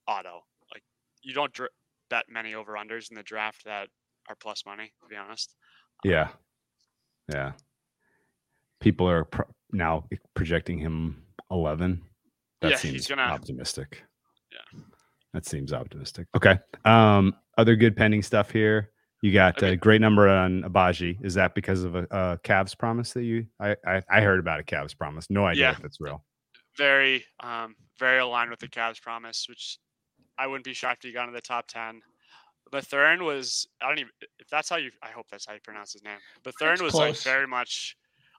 auto. 0.07 0.43
Like 0.73 0.83
you 1.23 1.33
don't 1.35 1.53
dr- 1.53 1.71
bet 2.11 2.25
many 2.29 2.55
over 2.55 2.73
unders 2.75 3.11
in 3.11 3.17
the 3.17 3.23
draft 3.23 3.65
that 3.65 3.89
are 4.29 4.37
plus 4.37 4.65
money, 4.67 4.93
to 5.03 5.09
be 5.09 5.17
honest. 5.17 5.55
Yeah, 6.05 6.29
yeah. 7.33 7.53
People 8.81 9.09
are 9.09 9.25
pro- 9.25 9.47
now 9.73 10.05
projecting 10.35 10.79
him 10.79 11.23
11. 11.51 12.03
That 12.61 12.73
Yeah, 12.73 12.77
seems 12.77 12.95
he's 12.95 13.07
gonna- 13.09 13.23
optimistic. 13.23 14.03
Yeah. 14.51 14.81
That 15.33 15.47
seems 15.47 15.73
optimistic. 15.73 16.27
Okay. 16.37 16.59
Um, 16.85 17.35
other 17.57 17.77
good 17.77 17.97
pending 17.97 18.23
stuff 18.23 18.51
here. 18.51 18.91
You 19.23 19.33
got 19.33 19.63
I 19.63 19.67
a 19.67 19.71
mean- 19.71 19.79
great 19.79 20.01
number 20.01 20.29
on 20.29 20.63
Agbaji. 20.63 21.25
Is 21.25 21.35
that 21.35 21.55
because 21.55 21.85
of 21.85 21.95
a, 21.95 22.03
a 22.11 22.39
Cavs 22.45 22.77
promise 22.77 23.13
that 23.15 23.23
you? 23.23 23.47
I, 23.61 23.77
I 23.87 24.03
I 24.11 24.21
heard 24.21 24.41
about 24.41 24.61
a 24.61 24.65
Cavs 24.65 24.97
promise. 24.97 25.31
No 25.31 25.47
idea 25.47 25.67
Yeah. 25.67 25.73
if 25.73 25.85
it's 25.85 26.01
real. 26.01 26.25
Very, 26.77 27.25
um, 27.41 27.77
very 27.99 28.19
aligned 28.19 28.51
with 28.51 28.59
the 28.61 28.69
Cavs 28.69 29.01
promise, 29.01 29.47
which 29.49 29.79
I 30.39 30.47
wouldn't 30.47 30.65
be 30.65 30.73
shocked 30.75 31.05
if 31.05 31.09
he 31.11 31.15
got 31.15 31.29
into 31.29 31.35
the 31.35 31.41
top 31.43 31.67
10. 31.69 32.01
Bethurn 32.73 33.23
was, 33.25 33.69
I 33.83 33.89
don't 33.89 33.99
even, 33.99 34.11
if 34.39 34.49
that's 34.49 34.71
how 34.71 34.77
you, 34.77 34.91
I 35.03 35.09
hope 35.09 35.27
that's 35.31 35.47
how 35.47 35.53
you 35.53 35.61
pronounce 35.63 35.93
his 35.93 36.03
name. 36.03 36.17
Bethurn 36.43 36.73
It's 36.73 36.83
was 36.83 36.95
like 36.95 37.17
very 37.19 37.47
much 37.47 37.97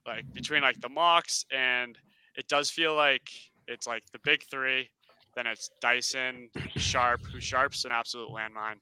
like 0.07 0.25
between 0.33 0.63
like 0.63 0.81
the 0.81 0.89
mocks 0.89 1.45
and 1.51 1.97
it 2.35 2.47
does 2.47 2.71
feel 2.71 2.95
like 2.95 3.29
it's 3.67 3.85
like 3.87 4.03
the 4.11 4.19
big 4.23 4.43
three. 4.49 4.89
Then 5.35 5.45
it's 5.47 5.69
Dyson, 5.81 6.49
Sharpe, 6.75 7.21
who 7.31 7.39
Sharpe's 7.39 7.85
an 7.85 7.91
absolute 7.91 8.29
landmine, 8.29 8.79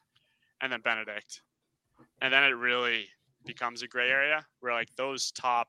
and 0.62 0.72
then 0.72 0.80
Benedict. 0.82 1.42
And 2.22 2.32
then 2.32 2.44
it 2.44 2.50
really 2.50 3.08
becomes 3.46 3.82
a 3.82 3.88
gray 3.88 4.10
area 4.10 4.46
where 4.60 4.74
like 4.74 4.96
those 4.96 5.32
top 5.32 5.68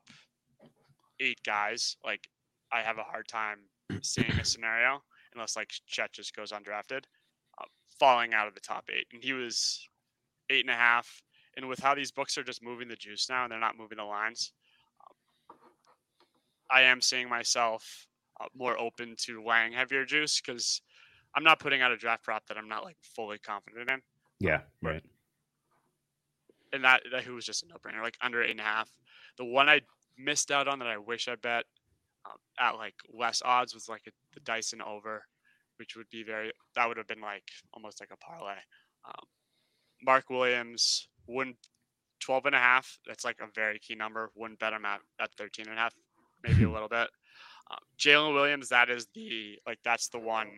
eight 1.19 1.39
guys, 1.45 1.97
like 2.05 2.27
I 2.71 2.81
have 2.81 2.97
a 2.97 3.03
hard 3.03 3.27
time 3.27 3.59
seeing 4.01 4.31
a 4.31 4.45
scenario 4.45 5.01
unless 5.33 5.55
like 5.55 5.71
Chet 5.87 6.13
just 6.13 6.35
goes 6.35 6.51
undrafted, 6.51 7.03
uh, 7.59 7.65
falling 7.99 8.33
out 8.33 8.47
of 8.47 8.53
the 8.53 8.59
top 8.59 8.85
eight. 8.95 9.07
And 9.11 9.23
he 9.23 9.33
was 9.33 9.87
eight 10.49 10.61
and 10.61 10.69
a 10.69 10.77
half. 10.77 11.21
And 11.57 11.67
with 11.67 11.79
how 11.79 11.93
these 11.95 12.11
books 12.11 12.37
are 12.37 12.43
just 12.43 12.63
moving 12.63 12.87
the 12.87 12.95
juice 12.95 13.27
now 13.29 13.43
and 13.43 13.51
they're 13.51 13.59
not 13.59 13.77
moving 13.77 13.97
the 13.97 14.03
lines, 14.03 14.53
um, 15.01 15.57
I 16.71 16.81
am 16.83 17.01
seeing 17.01 17.29
myself 17.29 18.07
uh, 18.41 18.45
more 18.55 18.79
open 18.79 19.15
to 19.25 19.43
laying 19.43 19.73
heavier 19.73 20.05
juice 20.05 20.41
because 20.41 20.81
I'm 21.35 21.43
not 21.43 21.59
putting 21.59 21.81
out 21.81 21.91
a 21.91 21.97
draft 21.97 22.23
prop 22.23 22.45
that 22.47 22.57
I'm 22.57 22.67
not 22.67 22.83
like 22.83 22.97
fully 23.15 23.37
confident 23.39 23.89
in. 23.89 24.01
Yeah. 24.39 24.61
Right. 24.81 25.03
And 26.73 26.83
that 26.83 27.03
that 27.11 27.23
who 27.23 27.35
was 27.35 27.45
just 27.45 27.63
a 27.63 27.67
no 27.67 27.75
brainer, 27.75 28.01
like 28.01 28.17
under 28.21 28.43
eight 28.43 28.51
and 28.51 28.59
a 28.59 28.63
half. 28.63 28.89
The 29.37 29.45
one 29.45 29.69
I 29.69 29.81
missed 30.17 30.51
out 30.51 30.67
on 30.67 30.79
that 30.79 30.87
I 30.87 30.97
wish 30.97 31.27
I 31.27 31.35
bet 31.35 31.65
um, 32.25 32.37
at 32.59 32.71
like 32.71 32.95
less 33.13 33.41
odds 33.45 33.73
was 33.73 33.87
like 33.87 34.01
a, 34.07 34.11
the 34.33 34.39
Dyson 34.41 34.81
over, 34.81 35.25
which 35.77 35.95
would 35.95 36.09
be 36.09 36.23
very 36.23 36.51
that 36.75 36.87
would 36.87 36.97
have 36.97 37.07
been 37.07 37.21
like 37.21 37.43
almost 37.73 37.99
like 38.01 38.09
a 38.11 38.17
parlay. 38.17 38.55
Um, 39.05 39.25
Mark 40.03 40.29
Williams 40.29 41.07
wouldn't 41.27 41.57
12 42.19 42.47
and 42.47 42.55
a 42.55 42.59
half. 42.59 42.97
That's 43.07 43.23
like 43.23 43.37
a 43.41 43.47
very 43.53 43.79
key 43.79 43.95
number. 43.95 44.31
Wouldn't 44.35 44.59
bet 44.59 44.73
him 44.73 44.85
at, 44.85 45.01
at 45.19 45.33
13 45.37 45.67
and 45.67 45.77
a 45.77 45.81
half, 45.81 45.93
maybe 46.43 46.63
a 46.63 46.71
little 46.71 46.89
bit. 46.89 47.07
Um, 47.71 47.79
Jalen 47.97 48.33
Williams, 48.33 48.69
that 48.69 48.89
is 48.89 49.07
the 49.13 49.59
like 49.65 49.79
that's 49.83 50.09
the 50.09 50.19
one 50.19 50.49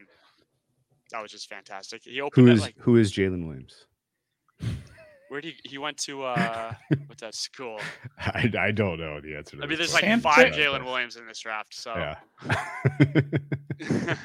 that 1.11 1.21
was 1.21 1.31
just 1.31 1.49
fantastic. 1.49 2.03
He 2.03 2.21
opened 2.21 2.47
Who 2.47 2.53
is 2.53 2.61
like 2.61 2.75
who 2.77 2.97
is 2.97 3.11
Jalen 3.11 3.45
Williams? 3.47 3.85
Where 5.35 5.41
did 5.41 5.55
he 5.61 5.69
he 5.71 5.77
went 5.77 5.97
to 5.97 6.23
uh 6.23 6.73
what's 7.07 7.19
that 7.19 7.35
school? 7.35 7.77
I, 8.17 8.49
I 8.57 8.71
don't 8.71 8.97
know 8.97 9.19
the 9.19 9.35
answer. 9.35 9.57
To 9.57 9.63
I 9.63 9.65
mean, 9.67 9.77
there's 9.77 9.93
like 9.93 10.05
five 10.21 10.53
Jalen 10.53 10.85
Williams 10.85 11.17
in 11.17 11.27
this 11.27 11.39
draft. 11.39 11.73
So 11.75 11.93
Yeah. 11.93 12.15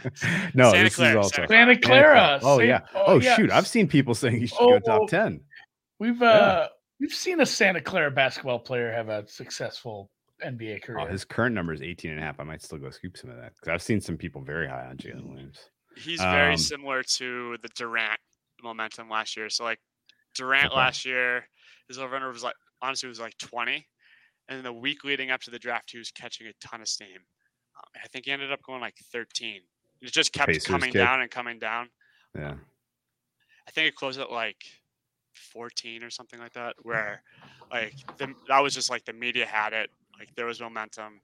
no, 0.55 0.71
Santa 0.71 0.85
this 0.85 0.95
Clara, 0.95 1.11
is 1.11 1.17
also 1.17 1.29
Santa 1.35 1.49
Santa 1.49 1.49
Santa 1.49 1.81
Clara. 1.81 2.39
Oh 2.45 2.61
yeah. 2.61 2.83
Oh, 2.95 3.21
yeah. 3.21 3.35
shoot. 3.35 3.51
I've 3.51 3.67
seen 3.67 3.89
people 3.89 4.15
saying 4.15 4.37
he 4.39 4.47
should 4.47 4.57
go 4.61 4.75
Oh, 4.75 4.79
top 4.79 5.09
ten. 5.09 5.41
We've 5.99 6.23
uh 6.23 6.69
we've 7.01 7.13
seen 7.13 7.41
a 7.41 7.47
Santa 7.47 7.81
Clara 7.81 8.13
basketball 8.13 8.61
player 8.61 8.93
have 8.93 9.09
a 9.09 9.27
successful 9.27 10.13
NBA 10.47 10.85
career. 10.85 11.01
Oh, 11.01 11.07
his 11.07 11.25
current 11.25 11.57
number 11.57 11.73
is 11.73 11.83
18 11.83 12.13
and 12.13 12.21
a 12.21 12.23
half. 12.23 12.39
I 12.39 12.45
might 12.45 12.63
still 12.63 12.79
go 12.79 12.91
scoop 12.91 13.17
some 13.17 13.31
of 13.31 13.37
that 13.39 13.55
because 13.57 13.69
I've 13.69 13.83
seen 13.83 14.01
some 14.01 14.17
people 14.17 14.43
very 14.43 14.69
high 14.69 14.87
on 14.87 14.97
Jalen 14.97 15.27
Williams. 15.29 15.59
he's 15.97 16.21
very 16.21 16.53
Um, 16.53 16.57
similar 16.59 17.03
to 17.03 17.57
the 17.63 17.69
Duarte 17.75 18.19
momentum 18.63 19.11
last 19.11 19.37
year. 19.37 19.51
So 19.51 19.65
like 19.65 19.81
Duarte 20.35 20.67
Okay. 20.67 20.75
last 20.77 21.05
year, 21.05 21.45
his 21.89 21.99
over 21.99 22.15
under 22.15 22.31
was 22.31 22.43
like 22.43 22.55
honestly 22.83 23.07
it 23.07 23.11
was 23.11 23.21
like 23.21 23.37
20, 23.39 23.87
and 24.49 24.57
then 24.57 24.65
the 24.65 24.73
week 24.73 25.05
leading 25.05 25.31
up 25.31 25.41
to 25.43 25.51
the 25.51 25.59
draft, 25.59 25.91
he 25.91 25.99
was 25.99 26.11
catching 26.11 26.47
a 26.47 26.53
ton 26.61 26.81
of 26.81 26.89
steam. 26.89 27.09
Um, 27.77 28.03
I 28.03 28.09
think 28.09 28.27
he 28.27 28.33
ended 28.33 28.53
up 28.53 28.63
going 28.63 28.81
like 28.81 28.97
13. 29.13 29.61
It 30.03 30.13
just 30.13 30.33
kept 30.33 30.49
Pacers 30.49 30.67
coming 30.67 30.93
down 30.93 31.21
and 31.21 31.31
coming 31.31 31.59
down. 31.59 31.89
Yeah. 32.35 32.55
I 33.69 33.71
think 33.71 33.89
it 33.89 33.95
closed 33.95 34.19
at 34.19 34.31
like 34.33 34.65
14 35.35 36.03
or 36.03 36.11
something 36.11 36.41
like 36.41 36.53
that, 36.55 36.75
where 36.83 37.23
like 37.71 37.95
the, 38.17 38.35
that 38.49 38.61
was 38.61 38.75
just 38.75 38.91
like 38.91 39.05
the 39.05 39.13
media 39.13 39.47
had 39.47 39.73
it. 39.73 39.91
Like 40.19 40.35
there 40.35 40.47
was 40.47 40.61
momentum. 40.61 41.21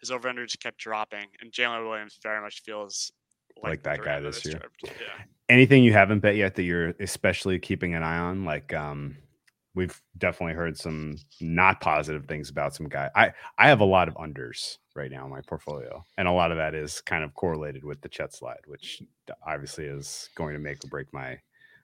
His 0.00 0.10
over 0.10 0.28
under 0.28 0.44
just 0.46 0.62
kept 0.62 0.78
dropping, 0.78 1.26
and 1.40 1.52
Jalen 1.52 1.86
Williams 1.86 2.18
very 2.22 2.40
much 2.40 2.62
feels 2.62 3.12
Like 3.62 3.82
that 3.82 4.02
guy 4.02 4.18
this 4.20 4.44
year. 4.46 4.62
Yeah. 4.82 4.92
Anything 5.50 5.82
you 5.82 5.92
haven't 5.92 6.20
bet 6.20 6.36
yet 6.36 6.54
that 6.54 6.62
you're 6.62 6.94
especially 7.00 7.58
keeping 7.58 7.94
an 7.94 8.02
eye 8.04 8.18
on? 8.18 8.44
Like, 8.44 8.72
um, 8.72 9.16
we've 9.74 10.00
definitely 10.16 10.54
heard 10.54 10.78
some 10.78 11.16
not 11.40 11.80
positive 11.80 12.26
things 12.26 12.50
about 12.50 12.74
some 12.74 12.88
guy. 12.88 13.10
I 13.16 13.32
I 13.58 13.68
have 13.68 13.80
a 13.80 13.84
lot 13.84 14.06
of 14.08 14.14
unders 14.14 14.78
right 14.94 15.10
now 15.10 15.24
in 15.24 15.30
my 15.30 15.40
portfolio, 15.42 16.04
and 16.16 16.28
a 16.28 16.32
lot 16.32 16.52
of 16.52 16.56
that 16.58 16.74
is 16.74 17.00
kind 17.00 17.24
of 17.24 17.34
correlated 17.34 17.84
with 17.84 18.00
the 18.00 18.08
Chet 18.08 18.32
slide, 18.32 18.60
which 18.66 19.02
obviously 19.46 19.86
is 19.86 20.28
going 20.36 20.54
to 20.54 20.60
make 20.60 20.84
or 20.84 20.88
break 20.88 21.12
my 21.12 21.38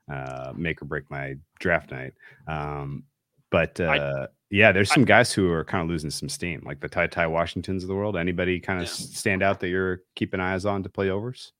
uh, 0.08 0.52
make 0.56 0.80
or 0.80 0.84
break 0.84 1.10
my 1.10 1.34
draft 1.58 1.90
night. 1.90 2.14
Um, 2.46 3.02
but 3.50 3.80
I- 3.80 3.98
uh, 3.98 4.26
yeah, 4.48 4.70
there's 4.70 4.92
some 4.92 5.04
guys 5.04 5.32
who 5.32 5.50
are 5.50 5.64
kind 5.64 5.82
of 5.82 5.88
losing 5.88 6.10
some 6.10 6.28
steam, 6.28 6.62
like 6.64 6.78
the 6.78 6.88
Ty 6.88 7.08
Ty 7.08 7.26
Washingtons 7.26 7.82
of 7.82 7.88
the 7.88 7.96
world. 7.96 8.16
Anybody 8.16 8.60
kind 8.60 8.78
of 8.78 8.84
Yeah. 8.84 8.92
stand 8.92 9.42
out 9.42 9.58
that 9.58 9.68
you're 9.70 10.02
keeping 10.14 10.38
eyes 10.38 10.64
on 10.64 10.84
to 10.84 10.88
play 10.88 11.10
overs? 11.10 11.52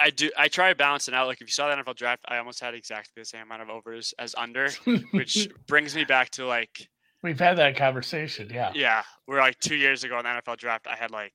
I 0.00 0.10
do. 0.10 0.30
I 0.36 0.48
try 0.48 0.68
to 0.68 0.74
balance 0.74 1.08
it 1.08 1.14
out. 1.14 1.26
Like 1.26 1.40
if 1.40 1.48
you 1.48 1.52
saw 1.52 1.74
the 1.74 1.82
NFL 1.82 1.96
draft, 1.96 2.24
I 2.28 2.38
almost 2.38 2.60
had 2.60 2.74
exactly 2.74 3.20
the 3.20 3.24
same 3.24 3.42
amount 3.42 3.62
of 3.62 3.70
overs 3.70 4.14
as 4.18 4.34
under, 4.36 4.70
which 5.12 5.48
brings 5.66 5.94
me 5.94 6.04
back 6.04 6.30
to 6.30 6.46
like 6.46 6.88
We've 7.22 7.38
had 7.38 7.58
that 7.58 7.76
conversation. 7.76 8.48
Yeah. 8.52 8.70
yeah, 8.74 9.02
we're 9.26 9.40
like 9.40 9.58
two 9.58 9.74
years 9.74 10.04
ago 10.04 10.18
in 10.18 10.24
the 10.24 10.30
NFL 10.30 10.56
draft. 10.56 10.86
I 10.86 10.94
had 10.94 11.10
like 11.10 11.32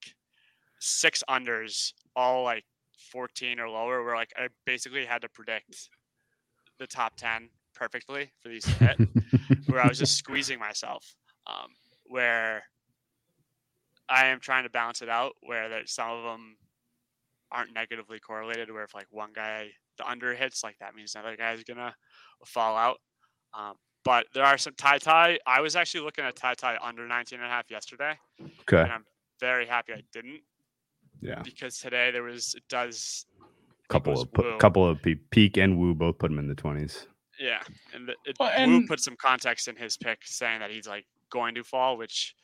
six 0.79 1.23
unders, 1.29 1.91
all 2.15 2.43
like 2.43 2.63
14 3.11 3.59
or 3.59 3.69
lower. 3.69 4.03
Where 4.03 4.15
like 4.15 4.31
I 4.37 4.47
basically 4.65 5.05
had 5.05 5.21
to 5.23 5.29
predict 5.29 5.89
the 6.79 6.87
top 6.87 7.15
10 7.17 7.49
perfectly 7.75 8.31
for 8.41 8.49
these 8.49 8.63
to 8.63 8.71
hit. 8.71 9.09
where 9.67 9.81
I 9.81 9.87
was 9.87 9.99
just 9.99 10.17
squeezing 10.17 10.57
myself. 10.57 11.15
Um, 11.47 11.71
where 12.05 12.63
I 14.07 14.27
am 14.27 14.39
trying 14.39 14.63
to 14.63 14.69
balance 14.69 15.01
it 15.01 15.09
out, 15.09 15.33
where 15.41 15.67
that 15.67 15.89
some 15.89 16.09
of 16.09 16.23
them 16.23 16.55
aren't 17.53 17.73
negatively 17.73 18.19
correlated. 18.19 18.71
Where 18.71 18.83
if 18.83 18.93
like 18.93 19.07
one 19.11 19.31
guy 19.33 19.67
the 19.97 20.09
under 20.09 20.33
hits, 20.33 20.63
like 20.63 20.77
that 20.79 20.95
means 20.95 21.15
another 21.15 21.37
guy's 21.37 21.63
gonna 21.63 21.95
fall 22.45 22.75
out. 22.75 22.97
Um, 23.53 23.75
but 24.03 24.25
there 24.33 24.43
are 24.43 24.57
some 24.57 24.73
Ty 24.75 24.97
Ty. 24.97 25.39
I 25.45 25.61
was 25.61 25.75
actually 25.75 26.03
looking 26.03 26.25
at 26.25 26.35
Ty 26.35 26.55
Ty 26.55 26.77
under 26.81 27.07
19 27.07 27.39
and 27.39 27.45
a 27.45 27.49
half 27.49 27.69
yesterday, 27.71 28.17
okay. 28.61 28.81
and 28.81 28.91
I'm 28.91 29.05
very 29.39 29.65
happy 29.65 29.93
I 29.93 30.01
didn't 30.11 30.41
Yeah. 31.21 31.41
because 31.43 31.77
today 31.77 32.11
there 32.11 32.23
was 32.23 32.55
it 32.55 32.63
does 32.69 33.25
couple 33.89 34.19
of 34.19 34.31
pu- 34.33 34.41
Woo. 34.43 34.57
couple 34.57 34.87
of 34.89 34.99
peak 35.29 35.57
and 35.57 35.77
Woo 35.77 35.93
both 35.93 36.17
put 36.17 36.31
him 36.31 36.39
in 36.39 36.47
the 36.47 36.55
20s 36.55 37.05
Yeah, 37.39 37.61
and 37.93 38.07
the, 38.07 38.13
it, 38.25 38.35
Well, 38.39 38.49
Woo 38.49 38.77
and- 38.77 38.87
put 38.87 38.99
some 38.99 39.15
context 39.17 39.67
in 39.67 39.75
his 39.75 39.97
pick, 39.97 40.19
saying 40.25 40.59
that 40.61 40.71
he's 40.71 40.87
like 40.87 41.05
going 41.29 41.53
to 41.55 41.63
fall, 41.63 41.97
which 41.97 42.35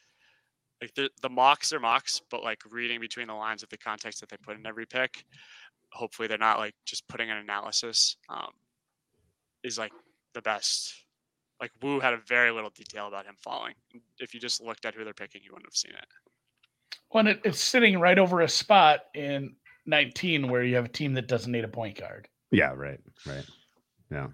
like 0.82 0.94
the 0.96 1.10
the 1.22 1.30
mocks 1.30 1.74
are 1.74 1.80
mocks, 1.80 2.22
but 2.30 2.44
like 2.44 2.62
reading 2.70 3.00
between 3.00 3.28
the 3.28 3.34
lines 3.34 3.64
of 3.64 3.70
the 3.70 3.78
context 3.78 4.20
that 4.22 4.30
they 4.30 4.38
put 4.38 4.58
in 4.58 4.66
every 4.66 4.86
pick, 4.86 5.26
hopefully 5.92 6.28
they're 6.28 6.38
not 6.38 6.60
like 6.60 6.74
just 6.86 7.08
putting 7.08 7.30
an 7.30 7.38
analysis. 7.38 8.18
Um, 8.30 8.52
is 9.64 9.78
like 9.78 9.92
the 10.34 10.42
best. 10.42 10.94
Like 11.60 11.72
Woo 11.82 12.00
had 12.00 12.14
a 12.14 12.22
very 12.28 12.52
little 12.52 12.70
detail 12.70 13.08
about 13.08 13.26
him 13.26 13.36
falling. 13.44 13.74
If 14.20 14.34
you 14.34 14.40
just 14.40 14.62
looked 14.64 14.86
at 14.86 14.96
who 14.96 15.04
they're 15.04 15.14
picking, 15.14 15.42
you 15.44 15.52
wouldn't 15.52 15.68
have 15.68 15.76
seen 15.76 15.92
it. 15.92 16.06
When 17.10 17.28
it, 17.28 17.42
it's 17.44 17.60
sitting 17.60 18.00
right 18.00 18.18
over 18.18 18.42
a 18.42 18.48
spot 18.48 19.02
in 19.14 19.56
19 19.86 20.48
where 20.48 20.64
you 20.64 20.76
have 20.76 20.86
a 20.86 20.90
team 20.90 21.14
that 21.16 21.28
doesn't 21.28 21.52
need 21.52 21.66
a 21.66 21.70
point 21.70 22.00
guard. 22.00 22.28
yeah 22.52 22.74
right 22.74 23.00
right 23.26 23.46
yeah 24.12 24.28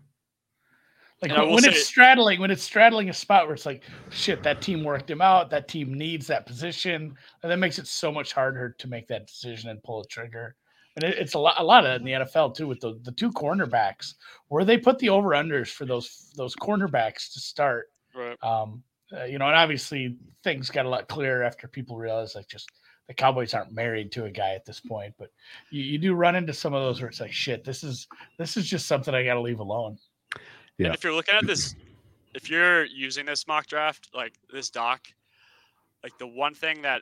Like 1.25 1.31
And 1.31 1.41
when, 1.41 1.47
will 1.47 1.55
when 1.55 1.63
say- 1.63 1.69
it's 1.71 1.87
straddling, 1.87 2.39
when 2.39 2.51
it's 2.51 2.63
straddling 2.63 3.09
a 3.09 3.13
spot 3.13 3.45
where 3.47 3.55
it's 3.55 3.65
like, 3.65 3.83
shit, 4.11 4.43
that 4.43 4.61
team 4.61 4.83
worked 4.83 5.09
him 5.09 5.21
out. 5.21 5.49
That 5.49 5.67
team 5.67 5.93
needs 5.93 6.27
that 6.27 6.45
position, 6.45 7.15
and 7.41 7.51
that 7.51 7.57
makes 7.57 7.79
it 7.79 7.87
so 7.87 8.11
much 8.11 8.33
harder 8.33 8.75
to 8.77 8.87
make 8.87 9.07
that 9.07 9.27
decision 9.27 9.69
and 9.69 9.81
pull 9.83 10.01
a 10.01 10.07
trigger. 10.07 10.55
And 10.95 11.03
it, 11.03 11.17
it's 11.17 11.33
a 11.33 11.39
lot, 11.39 11.55
a 11.57 11.63
lot 11.63 11.85
of 11.85 11.99
in 11.99 12.05
the 12.05 12.11
NFL 12.11 12.55
too 12.55 12.67
with 12.67 12.79
the, 12.79 12.99
the 13.03 13.11
two 13.11 13.31
cornerbacks 13.31 14.13
where 14.47 14.63
they 14.63 14.77
put 14.77 14.99
the 14.99 15.09
over 15.09 15.29
unders 15.29 15.67
for 15.67 15.85
those 15.85 16.31
those 16.35 16.55
cornerbacks 16.55 17.33
to 17.33 17.39
start. 17.39 17.91
Right. 18.15 18.41
Um, 18.41 18.81
uh, 19.15 19.25
you 19.25 19.37
know, 19.37 19.47
and 19.47 19.55
obviously 19.55 20.17
things 20.43 20.69
got 20.69 20.85
a 20.85 20.89
lot 20.89 21.07
clearer 21.07 21.43
after 21.43 21.67
people 21.67 21.97
realized 21.97 22.35
like 22.35 22.47
just 22.47 22.69
the 23.07 23.13
Cowboys 23.13 23.53
aren't 23.53 23.71
married 23.71 24.11
to 24.13 24.25
a 24.25 24.31
guy 24.31 24.53
at 24.53 24.65
this 24.65 24.79
point. 24.79 25.13
But 25.19 25.31
you, 25.69 25.83
you 25.83 25.97
do 25.97 26.13
run 26.13 26.35
into 26.35 26.53
some 26.53 26.73
of 26.73 26.81
those 26.81 27.01
where 27.01 27.09
it's 27.09 27.19
like, 27.19 27.31
shit, 27.31 27.63
this 27.63 27.83
is 27.83 28.07
this 28.39 28.57
is 28.57 28.65
just 28.67 28.87
something 28.87 29.13
I 29.13 29.23
got 29.23 29.35
to 29.35 29.41
leave 29.41 29.59
alone. 29.59 29.97
Yeah. 30.77 30.87
And 30.87 30.95
if 30.95 31.03
you're 31.03 31.13
looking 31.13 31.35
at 31.35 31.45
this, 31.47 31.75
if 32.33 32.49
you're 32.49 32.85
using 32.85 33.25
this 33.25 33.47
mock 33.47 33.67
draft, 33.67 34.09
like 34.13 34.33
this 34.51 34.69
doc, 34.69 35.07
like 36.03 36.17
the 36.17 36.27
one 36.27 36.53
thing 36.53 36.81
that 36.83 37.01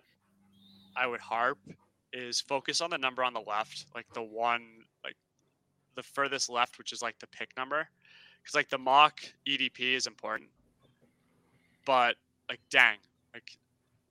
I 0.96 1.08
would 1.08 1.20
harp 1.20 1.58
is 2.12 2.40
focus 2.40 2.82
on 2.82 2.90
the 2.92 2.98
number 2.98 3.24
on 3.24 3.34
the 3.34 3.42
left, 3.42 3.86
like 3.96 4.06
the 4.14 4.22
one, 4.22 4.62
like 5.04 5.16
the 5.96 6.04
furthest 6.04 6.50
left, 6.50 6.78
which 6.78 6.92
is 6.94 7.02
like 7.02 7.18
the 7.20 7.28
pick 7.28 7.50
number. 7.58 7.88
Because 8.42 8.56
like 8.56 8.70
the 8.70 8.78
mock 8.78 9.22
EDP 9.48 9.96
is 9.96 10.06
important. 10.06 10.50
But 11.86 12.16
like, 12.50 12.60
dang, 12.70 12.98
like, 13.34 13.58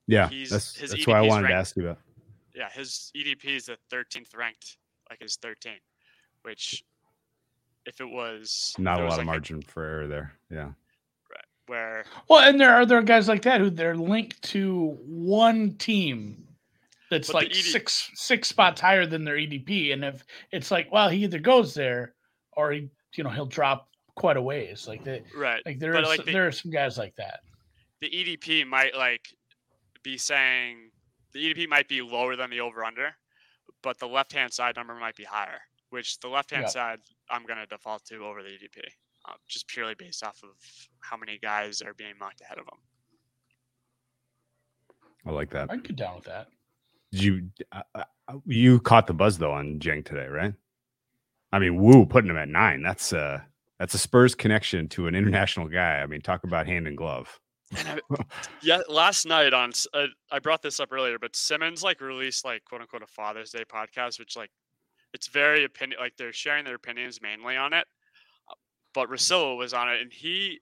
Yeah, 0.06 0.28
He's- 0.28 0.50
that's 0.50 0.74
his 0.76 0.90
that's 0.90 1.06
what 1.06 1.16
I 1.16 1.20
wanted 1.22 1.48
to 1.48 1.54
ask 1.54 1.76
you 1.76 1.84
about. 1.84 1.98
yeah, 2.54 2.68
his 2.70 3.12
EDP 3.14 3.44
is 3.56 3.66
the 3.66 3.78
13th 3.90 4.34
ranked, 4.36 4.76
like 5.08 5.20
his 5.20 5.36
13, 5.36 5.74
which 6.42 6.82
if 7.87 8.01
it 8.01 8.09
was 8.09 8.74
Not 8.78 8.97
there 8.97 9.05
a 9.05 9.07
was, 9.07 9.12
lot 9.12 9.20
of 9.20 9.26
like, 9.26 9.33
margin 9.35 9.62
for 9.62 9.85
error 9.85 10.07
there. 10.09 10.33
Yeah. 10.51 10.64
Right. 11.30 11.45
Where 11.66 12.05
Well, 12.28 12.41
and 12.49 12.61
there 12.61 12.74
are 12.74 12.87
there 12.87 12.99
are 12.99 13.03
guys 13.03 13.28
like 13.28 13.43
that 13.43 13.61
who 13.61 13.70
they're 13.70 13.97
linked 13.97 14.41
to 14.51 14.97
one 15.05 15.74
team 15.76 16.47
that's 17.11 17.33
like 17.35 17.49
ED 17.51 17.57
six 17.57 18.11
six 18.14 18.49
spots 18.49 18.80
higher 18.80 19.05
than 19.07 19.24
their 19.24 19.37
EDP, 19.37 19.93
and 19.93 20.05
if 20.05 20.24
it's 20.51 20.70
like, 20.70 20.91
well, 20.91 21.09
he 21.11 21.24
either 21.24 21.39
goes 21.39 21.74
there 21.74 22.14
or 22.57 22.72
he, 22.72 22.89
you 23.16 23.24
know, 23.24 23.30
he'll 23.30 23.47
drop 23.47 23.89
quite 24.14 24.37
a 24.37 24.43
ways. 24.43 24.87
Like 24.89 25.05
that, 25.05 25.22
right 25.37 25.62
like 25.66 25.78
there 25.78 25.93
But, 25.93 26.05
are 26.05 26.07
like, 26.07 26.16
some, 26.18 26.26
the- 26.26 26.33
there 26.33 26.47
are 26.47 26.53
some 26.53 26.70
guys 26.70 26.97
like 26.99 27.14
that. 27.16 27.41
the 28.01 28.09
EDP 28.11 28.66
might 28.66 28.95
like 28.97 29.26
be 30.03 30.16
saying 30.18 30.91
the 31.33 31.53
EDP 31.55 31.68
might 31.68 31.89
be 31.89 32.03
lower 32.03 32.35
than 32.37 32.49
the 32.51 32.61
over 32.61 32.85
under, 32.85 33.14
but 33.83 33.99
the 33.99 34.07
left 34.09 34.33
hand 34.33 34.53
side 34.53 34.76
number 34.76 34.95
might 34.95 35.16
be 35.16 35.24
higher, 35.24 35.61
which 35.93 36.18
the 36.20 36.28
left 36.28 36.51
hand 36.51 36.64
Yeah. 36.64 36.68
side 36.68 37.01
I'm 37.30 37.45
going 37.45 37.59
to 37.59 37.66
default 37.66 38.05
to 38.07 38.24
over 38.24 38.43
the 38.43 38.49
EDP, 38.49 38.80
uh, 39.28 39.34
just 39.49 39.68
purely 39.68 39.95
based 39.95 40.24
off 40.24 40.40
of 40.43 40.51
how 41.01 41.16
many 41.16 41.38
guys 41.38 41.82
are 41.82 41.95
being 41.95 42.14
mocked 42.18 42.40
ahead 42.40 42.59
of 42.59 42.66
them. 42.66 42.78
I 45.26 45.30
like 45.30 45.51
that. 45.51 45.70
I'd 45.70 45.84
get 45.84 45.97
down 45.97 46.16
with 46.16 46.24
that. 46.24 46.49
Did 47.12 47.22
you 47.22 47.49
uh, 47.70 47.82
uh, 47.95 48.05
you 48.47 48.80
caught 48.80 49.07
the 49.07 49.14
buzz 49.14 49.38
though 49.38 49.53
on 49.53 49.78
Dieng 49.78 50.05
today, 50.05 50.26
right? 50.26 50.55
I 51.53 51.59
mean, 51.59 51.76
Woo 51.76 52.07
putting 52.07 52.30
him 52.30 52.38
at 52.38 52.49
nine. 52.49 52.82
That's 52.82 53.12
uh 53.12 53.40
that's 53.78 53.95
a 53.95 53.99
Spurs 53.99 54.34
connection 54.34 54.88
to 54.90 55.07
an 55.07 55.14
international 55.14 55.68
guy. 55.68 56.01
I 56.01 56.07
mean, 56.07 56.22
talk 56.22 56.45
about 56.45 56.66
hand 56.66 56.88
in 56.88 56.97
glove. 56.97 57.38
And 57.76 57.88
I, 57.88 58.24
yeah, 58.62 58.80
last 58.88 59.26
night 59.26 59.53
on 59.53 59.72
uh, 59.93 60.07
I 60.30 60.38
brought 60.38 60.62
this 60.62 60.80
up 60.80 60.93
earlier, 60.93 61.18
but 61.18 61.36
Simmons 61.36 61.82
like 61.82 62.01
released 62.01 62.45
like 62.45 62.64
quote 62.64 62.80
unquote 62.80 63.03
a 63.03 63.07
Father's 63.07 63.51
Day 63.51 63.64
podcast, 63.70 64.18
which 64.18 64.36
like 64.36 64.51
it's 65.12 65.28
very 65.28 65.64
opinion 65.64 66.00
like 66.00 66.16
they're 66.16 66.32
sharing 66.32 66.64
their 66.64 66.74
opinions 66.76 67.20
mainly 67.22 67.56
on 67.56 67.72
it. 67.72 67.86
Uh, 68.50 68.54
But 68.94 69.08
Rosillo 69.10 69.56
was 69.56 69.74
on 69.74 69.88
it, 69.90 70.00
and 70.00 70.12
he 70.12 70.60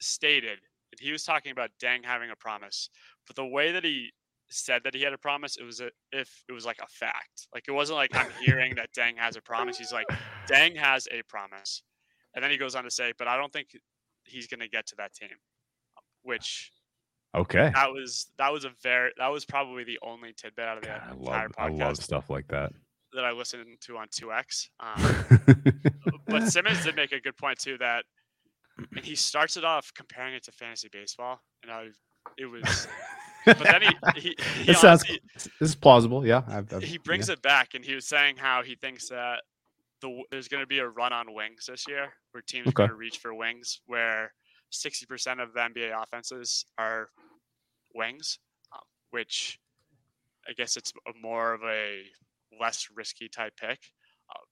stated 0.00 0.58
that 0.90 1.00
he 1.00 1.12
was 1.12 1.24
talking 1.24 1.52
about 1.52 1.70
Dieng 1.82 2.04
having 2.04 2.30
a 2.30 2.36
promise, 2.36 2.90
but 3.26 3.36
the 3.36 3.46
way 3.46 3.72
that 3.72 3.84
he 3.84 4.12
said 4.50 4.82
that 4.84 4.94
he 4.94 5.02
had 5.02 5.12
a 5.12 5.18
promise, 5.18 5.56
it 5.58 5.64
was 5.64 5.80
a, 5.80 5.90
if 6.12 6.42
it 6.48 6.52
was 6.52 6.64
like 6.64 6.78
a 6.82 6.86
fact. 6.88 7.48
Like 7.52 7.64
it 7.68 7.72
wasn't 7.72 7.96
like 7.98 8.10
I'm 8.14 8.30
hearing 8.30 8.74
that 8.76 8.90
Dieng 8.96 9.18
has 9.18 9.36
a 9.36 9.42
promise. 9.42 9.76
He's 9.76 9.92
like 9.92 10.06
Dieng 10.50 10.76
has 10.76 11.06
a 11.10 11.22
promise, 11.28 11.82
and 12.34 12.42
then 12.42 12.50
he 12.50 12.56
goes 12.56 12.74
on 12.74 12.84
to 12.84 12.90
say, 12.90 13.12
but 13.18 13.28
I 13.28 13.36
don't 13.36 13.52
think 13.52 13.68
he's 14.24 14.46
going 14.46 14.60
to 14.60 14.68
get 14.68 14.86
to 14.88 14.96
that 14.96 15.12
team, 15.14 15.36
which 16.22 16.72
Okay. 17.34 17.70
that 17.74 17.92
was 17.92 18.30
that 18.38 18.52
was 18.52 18.64
a 18.64 18.70
very 18.82 19.12
that 19.18 19.28
was 19.28 19.44
probably 19.44 19.84
the 19.84 19.98
only 20.02 20.32
tidbit 20.32 20.64
out 20.64 20.78
of 20.78 20.82
the 20.82 20.88
God, 20.88 21.00
I 21.04 21.10
entire 21.12 21.48
love 21.48 21.54
I 21.58 21.68
podcast 21.68 21.78
love 21.78 21.96
stuff 21.96 22.30
like 22.30 22.48
that. 22.48 22.72
That 23.14 23.24
I 23.24 23.32
listened 23.32 23.66
to 23.80 23.96
on 23.96 24.08
2x. 24.08 24.68
Um, 24.80 25.82
but 26.26 26.48
Simmons 26.48 26.84
did 26.84 26.96
make 26.96 27.12
a 27.12 27.20
good 27.20 27.36
point 27.36 27.58
too 27.58 27.78
that 27.78 28.04
and 28.94 29.04
he 29.04 29.14
starts 29.14 29.56
it 29.56 29.64
off 29.64 29.90
comparing 29.94 30.34
it 30.34 30.44
to 30.44 30.52
fantasy 30.52 30.88
baseball, 30.92 31.40
and 31.62 31.72
I 31.72 31.88
it 32.36 32.46
was 32.46 32.86
but 33.44 33.58
then 33.58 33.82
he 33.82 33.88
he, 34.20 34.36
he, 34.62 34.70
it 34.70 34.76
sounds 34.76 35.04
this 35.34 35.48
is 35.60 35.74
plausible. 35.74 36.26
Yeah. 36.26 36.42
I've, 36.48 36.72
I've, 36.72 36.82
he 36.82 36.98
brings 36.98 37.28
it 37.28 37.42
back, 37.42 37.74
and 37.74 37.84
he 37.84 37.94
was 37.94 38.06
saying 38.06 38.36
how 38.36 38.62
he 38.62 38.74
thinks 38.74 39.08
that 39.08 39.42
the 40.00 40.22
there's 40.30 40.48
going 40.48 40.62
to 40.62 40.66
be 40.66 40.78
a 40.78 40.88
run 40.88 41.12
on 41.12 41.34
wings 41.34 41.66
this 41.66 41.86
year, 41.88 42.12
where 42.32 42.42
teams 42.42 42.68
are 42.68 42.72
going 42.72 42.90
to 42.90 42.96
reach 42.96 43.18
for 43.18 43.34
wings, 43.34 43.80
where 43.86 44.32
60% 44.72 45.42
of 45.42 45.54
the 45.54 45.60
NBA 45.60 46.02
offenses 46.02 46.64
are 46.76 47.08
wings, 47.94 48.38
um, 48.72 48.80
which 49.10 49.58
I 50.48 50.52
guess 50.52 50.76
it's 50.76 50.92
more 51.20 51.54
of 51.54 51.62
a 51.62 52.02
less 52.60 52.88
risky 52.94 53.28
type 53.28 53.52
pick. 53.58 53.78
Uh, 54.30 54.44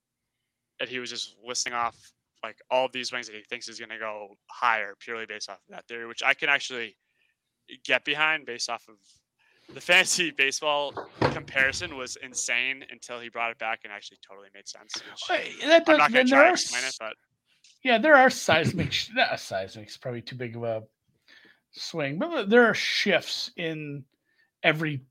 and 0.81 0.89
he 0.89 0.99
was 0.99 1.11
just 1.11 1.37
listing 1.45 1.73
off 1.73 1.97
like 2.43 2.59
all 2.71 2.87
of 2.87 2.93
these 2.93 3.13
wings 3.13 3.27
that 3.27 3.35
he 3.35 3.43
thinks 3.43 3.69
is 3.69 3.79
going 3.79 3.91
to 3.91 3.99
go 3.99 4.29
higher 4.51 4.95
purely 5.01 5.27
based 5.27 5.49
off 5.49 5.57
of 5.69 5.75
that 5.75 5.87
theory, 5.89 6.07
which 6.07 6.23
I 6.23 6.35
can 6.35 6.49
actually 6.49 6.97
get 7.85 8.05
behind 8.05 8.47
based 8.47 8.71
off 8.71 8.85
of 8.89 8.97
the 9.75 9.81
fantasy 9.93 10.31
baseball 10.31 10.93
comparison 11.33 11.97
was 11.97 12.17
insane 12.23 12.85
until 12.91 13.21
he 13.21 13.29
brought 13.29 13.51
it 13.51 13.59
back 13.59 13.81
and 13.85 13.93
actually 13.93 14.19
totally 14.27 14.49
made 14.55 14.69
sense. 14.69 14.93
That 15.61 15.75
I'm 15.77 15.85
does, 15.85 15.99
not 15.99 16.13
going 16.13 16.27
to 16.27 16.33
try 16.33 16.47
to 16.47 16.53
explain 16.53 16.85
it, 16.85 16.97
but 17.01 17.15
yeah, 17.83 17.99
there 17.99 18.15
are 18.15 18.31
seismic. 18.31 18.93
Not 19.15 19.39
seismic 19.41 19.89
is 19.89 19.97
probably 19.97 20.23
too 20.23 20.37
big 20.37 20.57
of 20.57 20.63
a 20.63 20.83
swing, 21.73 22.19
but 22.19 22.49
there 22.49 22.67
are 22.67 22.75
shifts 22.75 23.51
in 23.57 24.05
every 24.63 25.03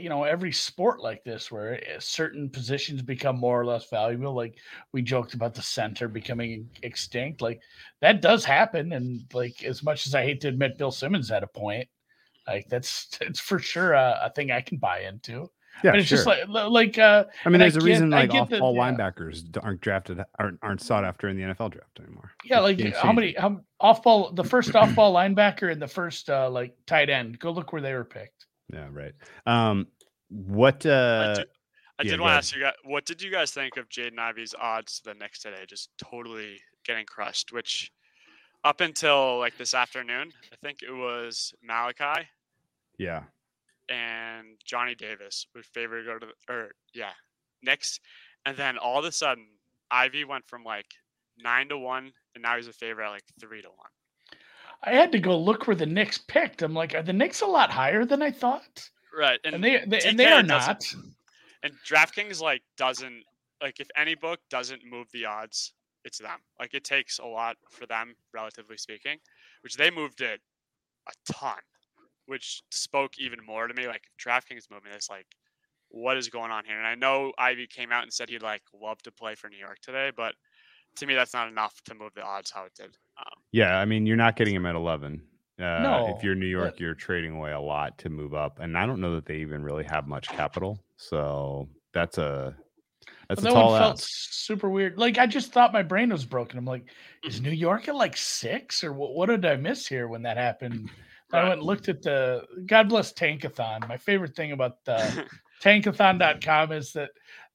you 0.00 0.08
know 0.08 0.24
every 0.24 0.52
sport 0.52 1.00
like 1.00 1.24
this 1.24 1.50
where 1.50 1.74
eh, 1.74 1.96
certain 1.98 2.48
positions 2.48 3.02
become 3.02 3.38
more 3.38 3.60
or 3.60 3.66
less 3.66 3.88
valuable. 3.90 4.34
Like 4.34 4.58
we 4.92 5.02
joked 5.02 5.34
about 5.34 5.54
the 5.54 5.62
center 5.62 6.08
becoming 6.08 6.68
extinct. 6.82 7.42
Like 7.42 7.60
that 8.00 8.20
does 8.20 8.44
happen, 8.44 8.92
and 8.92 9.22
like 9.32 9.64
as 9.64 9.82
much 9.82 10.06
as 10.06 10.14
I 10.14 10.22
hate 10.22 10.40
to 10.42 10.48
admit, 10.48 10.78
Bill 10.78 10.90
Simmons 10.90 11.28
had 11.28 11.42
a 11.42 11.48
point. 11.48 11.88
Like 12.46 12.68
that's 12.68 13.08
it's 13.20 13.40
for 13.40 13.58
sure 13.58 13.94
a, 13.94 14.20
a 14.24 14.30
thing 14.30 14.50
I 14.50 14.60
can 14.60 14.78
buy 14.78 15.00
into. 15.00 15.50
Yeah. 15.82 15.90
but 15.90 15.98
it's 15.98 16.08
just 16.08 16.24
like 16.24 16.46
like 16.48 16.98
uh 16.98 17.24
I 17.44 17.48
mean, 17.48 17.58
there's 17.58 17.74
a 17.74 17.80
get- 17.80 17.86
reason 17.86 18.14
I 18.14 18.20
like 18.20 18.34
off 18.34 18.48
that, 18.50 18.60
ball 18.60 18.76
yeah. 18.76 18.92
linebackers 18.92 19.42
aren't 19.60 19.80
drafted 19.80 20.20
aren't, 20.38 20.58
aren't 20.62 20.80
sought 20.80 21.04
after 21.04 21.28
in 21.28 21.36
the 21.36 21.42
NFL 21.42 21.72
draft 21.72 21.98
anymore. 21.98 22.30
Yeah, 22.44 22.60
like 22.60 22.80
how 22.94 23.12
many 23.12 23.32
changing. 23.32 23.42
how 23.42 23.60
off 23.80 24.04
ball 24.04 24.30
the 24.32 24.44
first 24.44 24.76
off 24.76 24.94
ball 24.94 25.12
linebacker 25.12 25.72
and 25.72 25.82
the 25.82 25.88
first 25.88 26.30
uh 26.30 26.48
like 26.48 26.76
tight 26.86 27.10
end. 27.10 27.40
Go 27.40 27.50
look 27.50 27.72
where 27.72 27.82
they 27.82 27.92
were 27.92 28.04
picked. 28.04 28.46
Yeah, 28.72 28.88
right. 28.90 29.12
Um, 29.46 29.88
what? 30.28 30.84
Uh, 30.84 31.34
I, 31.34 31.34
do, 31.34 31.44
I 31.98 32.02
yeah, 32.02 32.10
did 32.10 32.20
want 32.20 32.32
to 32.32 32.36
ask 32.36 32.54
you 32.54 32.62
guys, 32.62 32.74
what 32.84 33.04
did 33.04 33.22
you 33.22 33.30
guys 33.30 33.52
think 33.52 33.76
of 33.76 33.88
Jaden 33.88 34.18
Ivey's 34.18 34.54
odds 34.58 35.00
to 35.00 35.10
the 35.10 35.14
Knicks 35.14 35.40
today? 35.40 35.64
Just 35.68 35.90
totally 35.98 36.58
getting 36.84 37.04
crushed. 37.06 37.52
Which 37.52 37.92
up 38.64 38.80
until 38.80 39.38
like 39.38 39.56
this 39.58 39.74
afternoon, 39.74 40.32
I 40.52 40.56
think 40.62 40.82
it 40.82 40.92
was 40.92 41.52
Malaki 41.68 42.26
yeah, 42.98 43.24
and 43.88 44.46
Johnny 44.64 44.94
Davis 44.94 45.46
were 45.54 45.62
favor 45.62 46.00
to 46.00 46.06
go 46.06 46.18
to 46.18 46.26
the, 46.26 46.52
or 46.52 46.70
yeah, 46.94 47.12
Knicks, 47.62 48.00
and 48.46 48.56
then 48.56 48.78
all 48.78 48.98
of 48.98 49.04
a 49.04 49.12
sudden 49.12 49.46
Ivey 49.90 50.24
went 50.24 50.46
from 50.46 50.64
like 50.64 50.86
nine 51.42 51.68
to 51.68 51.78
one, 51.78 52.12
and 52.34 52.42
now 52.42 52.56
he's 52.56 52.68
a 52.68 52.72
favorite 52.72 53.06
at 53.06 53.10
like 53.10 53.24
three 53.40 53.62
to 53.62 53.68
one. 53.68 53.90
I 54.84 54.92
had 54.92 55.12
to 55.12 55.18
go 55.18 55.38
look 55.38 55.66
where 55.66 55.76
the 55.76 55.86
Knicks 55.86 56.18
picked. 56.18 56.62
I'm 56.62 56.74
like, 56.74 56.94
are 56.94 57.02
the 57.02 57.12
Knicks 57.12 57.40
a 57.40 57.46
lot 57.46 57.70
higher 57.70 58.04
than 58.04 58.22
I 58.22 58.30
thought? 58.30 58.88
Right, 59.16 59.40
and, 59.44 59.54
And 59.54 59.64
they, 59.64 59.82
they 59.86 60.00
and 60.00 60.18
they 60.18 60.26
are 60.26 60.42
not. 60.42 60.84
and 61.62 61.72
DraftKings 61.88 62.40
like 62.40 62.62
doesn't 62.76 63.22
like 63.62 63.80
if 63.80 63.88
any 63.96 64.14
book 64.14 64.40
doesn't 64.50 64.82
move 64.88 65.06
the 65.12 65.24
odds, 65.24 65.72
it's 66.04 66.18
them. 66.18 66.40
Like 66.58 66.74
it 66.74 66.84
takes 66.84 67.18
a 67.18 67.24
lot 67.24 67.56
for 67.70 67.86
them, 67.86 68.14
relatively 68.32 68.76
speaking, 68.76 69.18
which 69.62 69.76
they 69.76 69.90
moved 69.90 70.20
it 70.20 70.40
a 71.08 71.32
ton, 71.32 71.58
which 72.26 72.62
spoke 72.70 73.12
even 73.18 73.38
more 73.46 73.66
to 73.66 73.74
me. 73.74 73.86
Like 73.86 74.02
DraftKings 74.22 74.70
moving 74.70 74.92
this, 74.92 75.08
like 75.08 75.26
what 75.88 76.16
is 76.16 76.28
going 76.28 76.50
on 76.50 76.64
here? 76.64 76.76
And 76.76 76.86
I 76.86 76.94
know 76.96 77.32
Ivey 77.38 77.68
came 77.68 77.92
out 77.92 78.02
and 78.02 78.12
said 78.12 78.28
he'd 78.28 78.42
like 78.42 78.62
love 78.78 79.00
to 79.02 79.12
play 79.12 79.34
for 79.34 79.48
New 79.48 79.58
York 79.58 79.78
today, 79.80 80.10
but 80.14 80.34
to 80.96 81.06
me 81.06 81.14
that's 81.14 81.34
not 81.34 81.48
enough 81.48 81.80
to 81.86 81.94
move 81.94 82.12
the 82.14 82.22
odds 82.22 82.50
how 82.50 82.64
it 82.64 82.72
did. 82.74 82.96
Um, 83.18 83.32
yeah. 83.52 83.78
I 83.78 83.84
mean, 83.84 84.06
you're 84.06 84.16
not 84.16 84.36
getting 84.36 84.54
him 84.54 84.66
at 84.66 84.74
11. 84.74 85.22
Uh, 85.58 85.62
No, 85.62 86.14
if 86.16 86.24
you're 86.24 86.34
New 86.34 86.46
York, 86.46 86.80
you're 86.80 86.94
trading 86.94 87.32
away 87.36 87.52
a 87.52 87.60
lot 87.60 87.96
to 87.98 88.08
move 88.08 88.34
up, 88.34 88.58
and 88.58 88.76
I 88.76 88.86
don't 88.86 89.00
know 89.00 89.14
that 89.14 89.24
they 89.26 89.36
even 89.36 89.62
really 89.62 89.84
have 89.84 90.08
much 90.08 90.28
capital. 90.28 90.82
So 90.96 91.68
that's 91.92 92.18
a 92.18 92.56
That's 93.28 93.40
But 93.40 93.50
a 93.50 93.54
that 93.54 93.60
tall 93.60 93.70
one 93.70 93.80
felt 93.80 94.00
super 94.02 94.68
weird. 94.68 94.98
Like 94.98 95.16
I 95.18 95.26
just 95.26 95.52
thought 95.52 95.72
my 95.72 95.82
brain 95.82 96.10
was 96.10 96.24
broken. 96.24 96.58
I'm 96.58 96.64
like, 96.64 96.86
is 97.22 97.36
Mm-hmm. 97.36 97.44
New 97.44 97.50
York 97.52 97.86
at 97.88 97.94
like 97.94 98.16
six 98.16 98.82
or 98.82 98.92
what? 98.92 99.14
What 99.14 99.26
did 99.26 99.44
I 99.46 99.54
miss 99.56 99.86
here 99.86 100.08
when 100.08 100.22
that 100.22 100.36
happened? 100.36 100.90
I 101.32 101.42
went 101.42 101.54
and 101.54 101.62
looked 101.62 101.88
at 101.88 102.02
the 102.02 102.44
God 102.66 102.88
bless 102.88 103.12
Tankathon. 103.12 103.88
My 103.88 103.96
favorite 103.96 104.34
thing 104.36 104.52
about 104.52 104.84
the 104.84 105.24
tankathon.com 105.62 106.72
is 106.72 106.92
that 106.92 107.10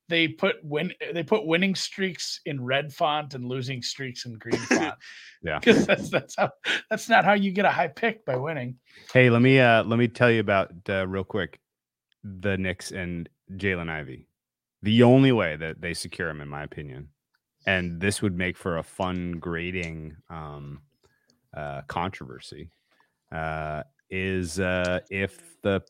they 0.10 0.28
put 0.28 0.57
win 0.64 0.91
they 1.14 1.24
put 1.24 1.45
winning 1.45 1.76
streaks 1.76 2.41
in 2.45 2.62
red 2.64 2.91
font 2.91 3.36
and 3.36 3.45
losing 3.45 3.82
streaks 3.82 4.26
in 4.26 4.34
green 4.34 4.60
font. 4.60 4.95
Yeah. 5.41 5.60
Because 5.60 5.86
that's 5.86 6.10
that's 6.10 6.36
how 6.36 6.49
that's 6.89 7.07
not 7.07 7.24
how 7.24 7.34
you 7.34 7.51
get 7.51 7.64
a 7.64 7.70
high 7.70 7.88
pick 7.88 8.26
by 8.26 8.36
winning. 8.36 8.76
Hey, 9.14 9.30
let 9.30 9.41
me 9.41 9.60
uh 9.60 9.84
let 9.84 9.97
me 9.97 10.07
tell 10.07 10.30
you 10.30 10.41
about 10.41 10.72
uh, 10.89 11.07
real 11.07 11.24
quick 11.24 11.60
the 12.24 12.57
Knicks 12.57 12.91
and 12.91 13.30
Jalen 13.53 13.89
Ivey. 13.89 14.28
The 14.82 15.03
only 15.03 15.32
way 15.32 15.55
that 15.55 15.82
they 15.82 15.93
secure 15.93 16.30
him, 16.30 16.41
in 16.41 16.47
my 16.47 16.64
opinion, 16.64 17.10
and 17.66 17.99
this 17.99 18.22
would 18.22 18.36
make 18.36 18.57
for 18.57 18.78
a 18.78 18.84
fun 18.84 19.34
grading 19.34 20.16
um, 20.30 20.82
uh, 21.55 21.82
controversy, 21.88 22.72
uh, 23.32 23.84
is 24.10 24.60
uh, 24.60 24.99
if 25.10 25.62
the 25.62 25.82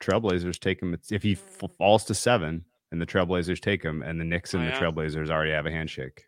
Trailblazers 0.00 0.58
take 0.58 0.80
him. 0.82 0.96
If 1.10 1.22
he 1.22 1.32
f- 1.32 1.70
falls 1.78 2.04
to 2.04 2.14
seven 2.14 2.64
and 2.92 3.00
the 3.00 3.06
Trailblazers 3.06 3.60
take 3.60 3.82
him, 3.82 4.02
and 4.02 4.20
the 4.20 4.24
Knicks 4.24 4.54
and 4.54 4.62
Oh, 4.62 4.66
the. 4.70 4.72
Trailblazers 4.76 5.30
already 5.30 5.52
have 5.52 5.66
a 5.66 5.70
handshake, 5.70 6.24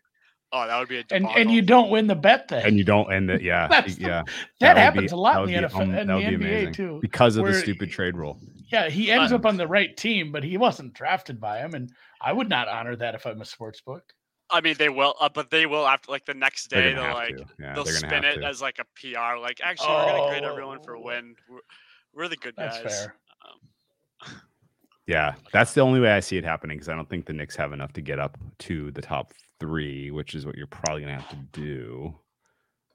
oh, 0.51 0.67
that 0.67 0.79
would 0.79 0.87
be 0.87 0.97
a 0.97 0.99
And 1.11 1.23
debacle. 1.25 1.41
and 1.41 1.51
you 1.51 1.61
don't 1.61 1.89
win 1.89 2.07
the 2.07 2.15
bet 2.15 2.47
then. 2.47 2.65
and 2.65 2.77
you 2.77 2.83
don't, 2.83 3.11
end 3.11 3.29
the, 3.29 3.41
yeah, 3.43 3.67
That's 3.71 3.95
the- 3.95 4.01
yeah, 4.01 4.23
that, 4.59 4.75
would 4.75 4.81
happens 4.81 5.11
be- 5.11 5.15
a 5.15 5.17
lot 5.19 5.45
that 5.45 5.53
in 5.53 5.61
the 5.63 5.67
NFL 5.69 5.81
um, 5.81 5.91
and 5.95 6.09
the 6.09 6.13
NBA 6.13 6.35
amazing. 6.35 6.73
too. 6.73 6.99
because 7.01 7.37
of 7.37 7.45
the 7.45 7.53
stupid 7.53 7.89
trade 7.91 8.15
rule. 8.15 8.39
Yeah, 8.71 8.89
he 8.89 9.11
ends 9.11 9.31
up 9.31 9.45
on 9.45 9.57
the 9.57 9.67
right 9.67 9.95
team, 9.95 10.31
but 10.31 10.43
he 10.43 10.57
wasn't 10.57 10.93
drafted 10.93 11.39
by 11.39 11.59
him, 11.59 11.73
and 11.75 11.91
I 12.21 12.33
would 12.33 12.49
not 12.49 12.67
honor 12.67 12.95
that 12.95 13.13
if 13.13 13.25
I'm 13.27 13.39
a 13.41 13.45
sports 13.45 13.81
book. 13.81 14.03
I 14.49 14.61
mean, 14.61 14.75
they 14.77 14.89
will, 14.89 15.15
uh, 15.19 15.29
but 15.33 15.49
they 15.51 15.65
will 15.65 15.85
after 15.87 16.11
like 16.11 16.25
the 16.25 16.33
next 16.33 16.67
day. 16.69 16.93
They'll 16.93 17.13
like. 17.13 17.35
Yeah, 17.59 17.73
they'll 17.73 17.85
spin 17.85 18.23
it 18.23 18.35
to. 18.35 18.45
as 18.45 18.61
like 18.61 18.77
a 18.79 18.85
PR. 18.99 19.37
Like 19.39 19.59
actually, 19.63 19.89
we're 19.89 20.05
gonna 20.05 20.29
grade 20.29 20.43
everyone 20.43 20.81
for 20.83 20.93
a 20.93 20.99
Oh. 20.99 21.03
win. 21.03 21.35
We're, 21.49 21.59
we're 22.13 22.27
the 22.27 22.35
good 22.37 22.53
That's 22.57 22.79
guys. 22.81 22.99
fair. 23.05 23.15
Yeah, 25.05 25.35
that's 25.51 25.73
the 25.73 25.81
only 25.81 25.99
way 25.99 26.11
I 26.11 26.21
see 26.21 26.37
it 26.37 26.45
happening 26.45 26.77
because 26.77 26.87
I 26.89 26.95
don't 26.95 27.09
think 27.09 27.25
the 27.25 27.33
Knicks 27.33 27.55
have 27.57 27.73
enough 27.73 27.91
to 27.93 28.01
get 28.01 28.19
up 28.19 28.37
to 28.59 28.89
the 28.91 29.01
top 29.01 29.33
three, 29.59 30.11
which 30.11 30.33
is 30.33 30.45
what 30.45 30.55
you're 30.55 30.67
probably 30.67 31.01
gonna 31.01 31.19
have 31.19 31.29
to 31.29 31.35
do. 31.51 32.15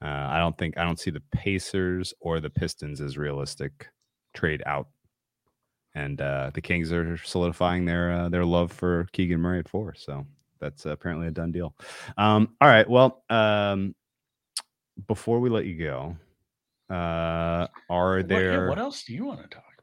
Uh, 0.01 0.07
I 0.31 0.39
don't 0.39 0.57
think 0.57 0.79
I 0.79 0.85
don't 0.85 0.99
see 0.99 1.11
the 1.11 1.23
Pacers 1.33 2.15
or 2.21 2.41
the 2.41 2.49
Pistons 2.51 3.01
as 3.01 3.19
realistic 3.19 3.89
trade 4.33 4.63
out, 4.65 4.89
and 5.95 6.21
uh, 6.21 6.51
the 6.55 6.63
Kings 6.63 6.93
are 6.93 7.19
solidifying 7.19 7.85
their 7.85 8.13
uh, 8.13 8.29
their 8.31 8.45
love 8.45 8.73
for 8.73 9.07
Keegan 9.13 9.41
Murray 9.41 9.59
at 9.59 9.69
four. 9.69 9.95
So 9.95 10.25
that's 10.61 10.87
apparently 10.87 11.27
a 11.27 11.31
done 11.31 11.53
deal. 11.53 11.75
Um, 12.17 12.55
all 12.61 12.69
right, 12.69 12.89
well, 12.89 13.23
um, 13.29 13.95
before 15.07 15.41
we 15.41 15.51
let 15.51 15.67
you 15.67 15.79
go, 15.85 16.17
uh, 16.91 17.67
are 17.91 18.17
What, 18.17 18.31
yeah, 18.31 18.39
there? 18.39 18.69
what 18.69 18.79
else 18.79 19.05
do 19.05 19.13
you 19.15 19.25
want 19.27 19.43
to 19.43 19.49
talk 19.49 19.65
about? 19.65 19.65
You, 19.65 19.67
you- 19.67 19.78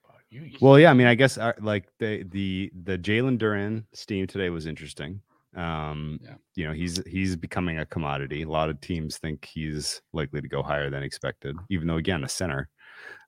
Well, 0.60 0.80
yeah, 0.80 0.90
I 0.92 0.94
mean, 0.94 1.08
I 1.08 1.16
guess 1.16 1.38
uh, 1.38 1.54
like 1.62 1.88
the 2.00 2.24
the 2.24 2.72
the 2.84 2.98
Jalen 2.98 3.38
Duren 3.38 3.86
steam 3.94 4.28
today 4.28 4.50
was 4.50 4.66
interesting. 4.66 5.22
Um, 5.56 6.20
Yeah. 6.22 6.36
you 6.56 6.68
know, 6.68 6.74
he's 6.74 7.02
he's 7.08 7.36
becoming 7.36 7.80
a 7.80 7.86
commodity. 7.86 8.42
A 8.42 8.50
lot 8.50 8.70
of 8.70 8.82
teams 8.82 9.18
think 9.18 9.46
he's 9.46 10.02
likely 10.12 10.42
to 10.42 10.48
go 10.48 10.62
higher 10.62 10.90
than 10.90 11.04
expected, 11.04 11.56
even 11.70 11.88
though 11.88 11.98
again, 11.98 12.24
a 12.24 12.30
center. 12.30 12.70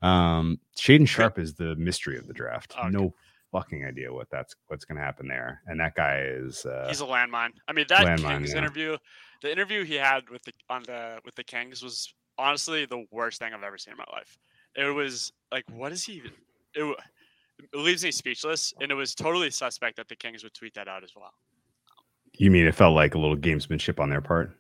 Um, 0.02 0.60
Shaedon 0.78 1.08
Sharpe 1.08 1.40
is 1.40 1.54
the 1.54 1.76
mystery 1.76 2.18
of 2.18 2.28
the 2.28 2.34
draft. 2.34 2.76
Okay. 2.78 2.90
No 2.90 3.14
fucking 3.52 3.86
idea 3.86 4.12
what 4.14 4.30
that's 4.30 4.56
what's 4.68 4.84
going 4.84 4.98
to 4.98 5.04
happen 5.04 5.28
there. 5.28 5.62
And 5.68 5.80
that 5.80 5.96
guy 5.96 6.20
is 6.22 6.66
uh, 6.66 6.86
He's 6.90 7.02
a 7.02 7.06
landmine. 7.06 7.52
I 7.68 7.74
mean, 7.74 7.86
that 7.90 8.06
landmine, 8.06 8.40
Kings 8.40 8.52
yeah. 8.52 8.58
interview, 8.58 8.98
the 9.42 9.52
interview 9.52 9.86
he 9.86 9.96
had 9.96 10.30
with 10.30 10.44
the 10.44 10.52
on 10.70 10.84
the 10.84 11.20
with 11.24 11.36
the 11.36 11.44
Kings 11.44 11.82
was 11.82 12.14
honestly 12.38 12.86
the 12.86 13.06
worst 13.12 13.40
thing 13.40 13.54
I've 13.54 13.64
ever 13.64 13.78
seen 13.78 13.94
in 13.94 13.98
my 13.98 14.06
life. 14.12 14.38
It 14.76 14.94
was 14.94 15.32
like, 15.52 15.64
what 15.72 15.92
is 15.92 16.04
he 16.06 16.14
even? 16.14 16.32
It, 16.78 16.98
it 17.74 17.78
leaves 17.78 18.04
me 18.04 18.12
speechless, 18.12 18.74
and 18.82 18.92
it 18.92 18.96
was 18.96 19.16
totally 19.16 19.50
suspect 19.50 19.98
that 19.98 20.08
the 20.08 20.16
Kings 20.16 20.44
would 20.44 20.54
tweet 20.54 20.74
that 20.76 20.88
out 20.88 21.04
as 21.04 21.12
well. 21.16 21.34
you 22.38 22.52
mean 22.52 22.68
it 22.68 22.76
felt 22.76 22.96
like 22.96 23.16
a 23.16 23.18
little 23.18 23.36
gamesmanship 23.36 24.00
on 24.00 24.10
their 24.10 24.22
part? 24.22 24.52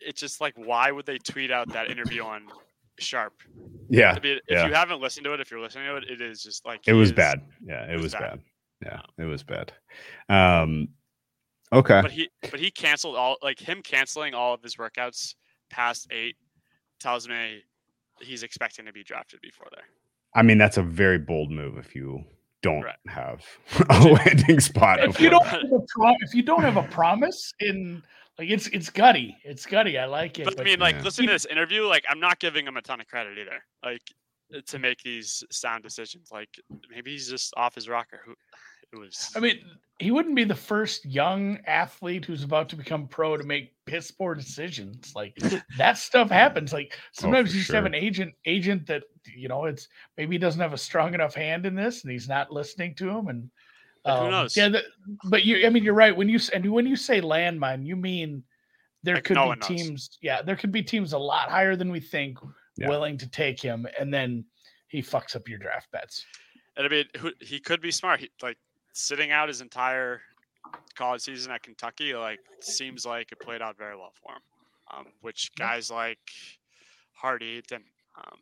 It's 0.00 0.20
just 0.20 0.40
like, 0.40 0.54
why 0.56 0.90
would 0.90 1.06
they 1.06 1.18
tweet 1.18 1.50
out 1.50 1.72
that 1.72 1.90
interview 1.90 2.22
on 2.22 2.42
Sharpe? 2.98 3.40
Yeah, 3.88 4.14
I 4.16 4.20
mean, 4.20 4.38
if 4.46 4.58
yeah. 4.58 4.66
you 4.66 4.74
haven't 4.74 5.00
listened 5.00 5.24
to 5.24 5.32
it, 5.32 5.40
if 5.40 5.50
you're 5.50 5.60
listening 5.60 5.86
to 5.86 5.96
it, 5.96 6.04
it 6.10 6.20
is 6.20 6.42
just 6.42 6.66
like 6.66 6.86
it 6.86 6.92
was 6.92 7.08
is- 7.08 7.14
bad. 7.14 7.40
Yeah, 7.64 7.90
it, 7.90 8.00
was 8.00 8.12
bad. 8.12 8.20
bad. 8.20 8.40
Yeah, 8.84 9.24
it 9.24 9.26
was 9.26 9.42
bad. 9.42 9.72
Um, 10.28 10.88
okay. 11.72 12.02
But 12.02 12.10
he 12.10 12.28
but 12.42 12.60
he 12.60 12.70
canceled 12.70 13.16
all 13.16 13.38
like 13.42 13.58
him 13.58 13.80
canceling 13.82 14.34
all 14.34 14.52
of 14.52 14.62
his 14.62 14.76
workouts 14.76 15.34
past 15.70 16.08
eight 16.10 16.36
tells 17.00 17.26
me 17.26 17.62
he's 18.20 18.42
expecting 18.42 18.84
to 18.84 18.92
be 18.92 19.02
drafted 19.02 19.40
before 19.40 19.68
there. 19.74 19.84
I 20.36 20.42
mean, 20.42 20.58
that's 20.58 20.76
a 20.76 20.82
very 20.82 21.18
bold 21.18 21.50
move 21.50 21.78
if 21.78 21.96
you 21.96 22.22
don't 22.62 22.82
Right. 22.82 22.94
have 23.08 23.44
a 23.90 24.00
landing 24.08 24.60
spot. 24.60 25.00
if 25.02 25.20
you 25.20 25.30
don't 25.30 25.46
have 25.46 25.62
a 25.64 25.80
pro- 25.88 26.14
if 26.20 26.34
you 26.34 26.42
don't 26.42 26.62
have 26.62 26.76
a 26.76 26.82
promise 26.84 27.52
in 27.60 28.02
like 28.38 28.50
it's 28.50 28.66
it's 28.68 28.90
gutty, 28.90 29.36
it's 29.44 29.64
gutty. 29.66 29.98
I 29.98 30.04
like 30.06 30.38
it. 30.38 30.44
But, 30.44 30.60
I 30.60 30.64
mean, 30.64 30.78
like 30.78 30.96
Yeah. 30.96 31.02
listening 31.02 31.28
to 31.28 31.32
this 31.34 31.46
interview, 31.46 31.86
like 31.86 32.04
I'm 32.10 32.20
not 32.20 32.38
giving 32.38 32.66
him 32.66 32.76
a 32.76 32.82
ton 32.82 33.00
of 33.00 33.06
credit 33.08 33.38
either. 33.38 33.62
Like 33.82 34.02
to 34.66 34.78
make 34.78 35.02
these 35.02 35.42
sound 35.50 35.82
decisions. 35.82 36.28
Like 36.30 36.50
maybe 36.90 37.10
he's 37.12 37.28
just 37.28 37.52
off 37.56 37.74
his 37.74 37.88
rocker. 37.88 38.20
Who 38.24 38.34
it 38.92 38.96
was. 38.96 39.32
I 39.34 39.40
mean, 39.40 39.60
he 39.98 40.10
wouldn't 40.10 40.36
be 40.36 40.44
the 40.44 40.54
first 40.54 41.04
young 41.06 41.58
athlete 41.66 42.24
who's 42.24 42.42
about 42.42 42.68
to 42.70 42.76
become 42.76 43.08
pro 43.08 43.36
to 43.36 43.44
make 43.44 43.72
piss 43.86 44.10
poor 44.10 44.34
decisions. 44.34 45.12
Like 45.14 45.36
that 45.78 45.98
stuff 45.98 46.30
happens. 46.30 46.72
Like 46.72 46.98
sometimes 47.12 47.50
Oh, 47.50 47.54
you 47.54 47.60
just 47.60 47.72
have 47.72 47.86
an 47.86 47.94
agent 47.94 48.34
agent 48.44 48.86
that 48.86 49.04
you 49.34 49.48
know 49.48 49.64
it's 49.64 49.88
maybe 50.16 50.34
he 50.34 50.38
doesn't 50.38 50.60
have 50.60 50.72
a 50.72 50.78
strong 50.78 51.14
enough 51.14 51.34
hand 51.34 51.66
in 51.66 51.74
this, 51.74 52.02
and 52.02 52.12
he's 52.12 52.28
not 52.28 52.50
listening 52.52 52.94
to 52.96 53.08
him. 53.08 53.28
And 53.28 53.50
Like, 54.04 54.18
who 54.18 54.24
um, 54.24 54.30
knows? 54.30 54.56
Yeah, 54.56 54.68
the, 54.68 54.82
but 55.24 55.44
you, 55.44 55.66
I 55.66 55.70
mean, 55.70 55.82
you're 55.82 55.94
right 55.94 56.16
when 56.16 56.28
you 56.28 56.38
and 56.52 56.70
when 56.72 56.86
you 56.86 56.96
say 56.96 57.20
landmine, 57.20 57.86
you 57.86 57.96
mean 57.96 58.42
there 59.02 59.16
Like, 59.16 59.24
could 59.24 59.34
no 59.34 59.50
be 59.50 59.56
knows. 59.56 59.66
teams. 59.66 60.18
Yeah, 60.20 60.42
there 60.42 60.56
could 60.56 60.72
be 60.72 60.82
teams 60.82 61.12
a 61.12 61.18
lot 61.18 61.50
higher 61.50 61.76
than 61.76 61.90
we 61.90 62.00
think 62.00 62.38
Yeah. 62.76 62.88
willing 62.88 63.16
to 63.18 63.28
take 63.28 63.60
him, 63.60 63.86
and 63.98 64.12
then 64.12 64.44
he 64.88 65.00
fucks 65.02 65.34
up 65.34 65.48
your 65.48 65.58
draft 65.58 65.90
bets. 65.90 66.24
And 66.76 66.86
I 66.86 66.90
mean, 66.90 67.06
who, 67.18 67.32
he 67.40 67.58
could 67.60 67.80
be 67.80 67.90
smart. 67.90 68.20
He, 68.20 68.30
like 68.42 68.58
sitting 68.96 69.30
out 69.30 69.48
his 69.48 69.60
entire 69.60 70.20
college 70.96 71.20
season 71.20 71.52
at 71.52 71.62
Kentucky, 71.62 72.14
like 72.14 72.40
seems 72.60 73.04
like 73.04 73.30
it 73.30 73.38
played 73.40 73.60
out 73.62 73.76
very 73.76 73.94
well 73.96 74.12
for 74.22 74.32
him. 74.32 74.40
Um, 74.92 75.06
which 75.20 75.50
guys 75.56 75.90
like 75.90 76.18
Hardy 77.12 77.60
didn't. 77.68 77.84
Um, 78.16 78.38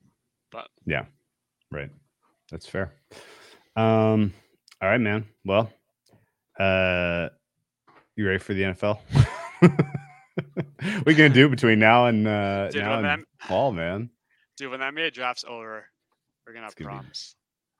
but 0.52 0.68
yeah, 0.86 1.04
Right. 1.72 1.90
That's 2.50 2.66
fair. 2.66 2.92
Um, 3.76 4.32
all 4.80 4.88
right, 4.88 5.00
man. 5.00 5.24
Well, 5.44 5.72
uh, 6.60 7.30
you 8.16 8.26
ready 8.26 8.38
for 8.38 8.54
the 8.54 8.62
NFL? 8.62 9.00
we 11.06 11.14
gonna 11.14 11.30
do 11.30 11.48
between 11.48 11.78
now 11.80 12.06
and 12.06 12.28
uh, 12.28 12.68
Dude, 12.70 12.82
now 12.82 12.96
when 12.96 13.04
and 13.06 13.24
fall, 13.40 13.72
man. 13.72 14.10
dude, 14.56 14.70
when 14.70 14.80
that 14.80 14.94
NBA 14.94 15.14
draft's 15.14 15.44
over, 15.48 15.86
we're 16.46 16.52
gonna 16.52 16.66
have 16.66 16.72
It's 16.72 16.80
gonna 16.80 16.90
be- 16.90 16.94
problems. 16.94 17.36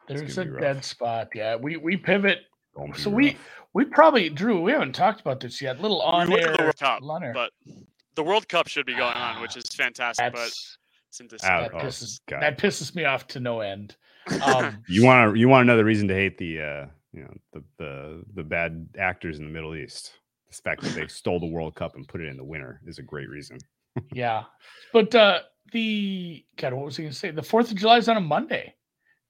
There's 0.08 0.34
gonna 0.34 0.56
a 0.56 0.60
dead 0.60 0.84
spot. 0.84 1.28
Yeah, 1.34 1.56
we 1.56 1.76
we 1.76 1.96
pivot. 1.96 2.40
Gonna 2.74 2.96
So 2.96 3.10
we 3.10 3.28
rough. 3.28 3.36
we 3.72 3.84
probably 3.84 4.28
Drew. 4.28 4.60
We 4.60 4.72
haven't 4.72 4.94
talked 4.94 5.20
about 5.20 5.40
this 5.40 5.60
yet. 5.60 5.80
Little 5.80 6.00
on 6.02 6.30
went 6.30 6.42
to 6.42 6.52
the 6.52 6.62
World 6.62 6.78
Cup, 6.78 7.02
lunner. 7.02 7.32
But 7.32 7.52
the 8.14 8.22
World 8.22 8.48
Cup 8.48 8.68
should 8.68 8.86
be 8.86 8.94
going 8.94 9.16
on, 9.16 9.40
which 9.40 9.56
is 9.56 9.66
fantastic. 9.68 10.32
But 10.32 10.52
it's 11.14 11.20
in 11.20 11.28
December. 11.28 11.70
that 11.72 11.82
pisses 11.82 12.20
God. 12.28 12.42
that 12.42 12.58
pisses 12.58 12.94
me 12.94 13.04
off 13.04 13.26
to 13.28 13.40
no 13.40 13.60
end. 13.60 13.96
Um, 14.42 14.82
you 14.88 15.04
want 15.04 15.34
to 15.34 15.38
you 15.38 15.48
want 15.50 15.64
another 15.64 15.84
reason 15.84 16.08
to 16.08 16.14
hate 16.14 16.38
the 16.38 16.58
uh, 16.58 16.86
you 17.12 17.24
know 17.24 17.34
the 17.52 17.62
the 17.76 18.24
the 18.36 18.42
bad 18.42 18.88
actors 18.98 19.38
in 19.38 19.44
the 19.44 19.50
Middle 19.50 19.76
East. 19.76 20.12
The 20.48 20.54
fact 20.54 20.80
that 20.80 20.94
they 20.94 21.06
stole 21.08 21.40
the 21.40 21.46
World 21.46 21.74
Cup 21.74 21.94
and 21.94 22.08
put 22.08 22.22
it 22.22 22.28
in 22.28 22.38
the 22.38 22.44
winter 22.44 22.80
is 22.86 22.98
a 22.98 23.02
great 23.02 23.28
reason. 23.28 23.58
yeah, 24.14 24.44
but 24.94 25.14
uh, 25.14 25.40
the 25.72 26.44
God, 26.56 26.72
what 26.72 26.86
was 26.86 26.98
I 26.98 27.02
going 27.02 27.12
to 27.12 27.18
say? 27.18 27.30
The 27.32 27.42
Fourth 27.42 27.70
of 27.70 27.76
July 27.76 27.98
is 27.98 28.08
on 28.08 28.16
a 28.16 28.20
Monday. 28.20 28.74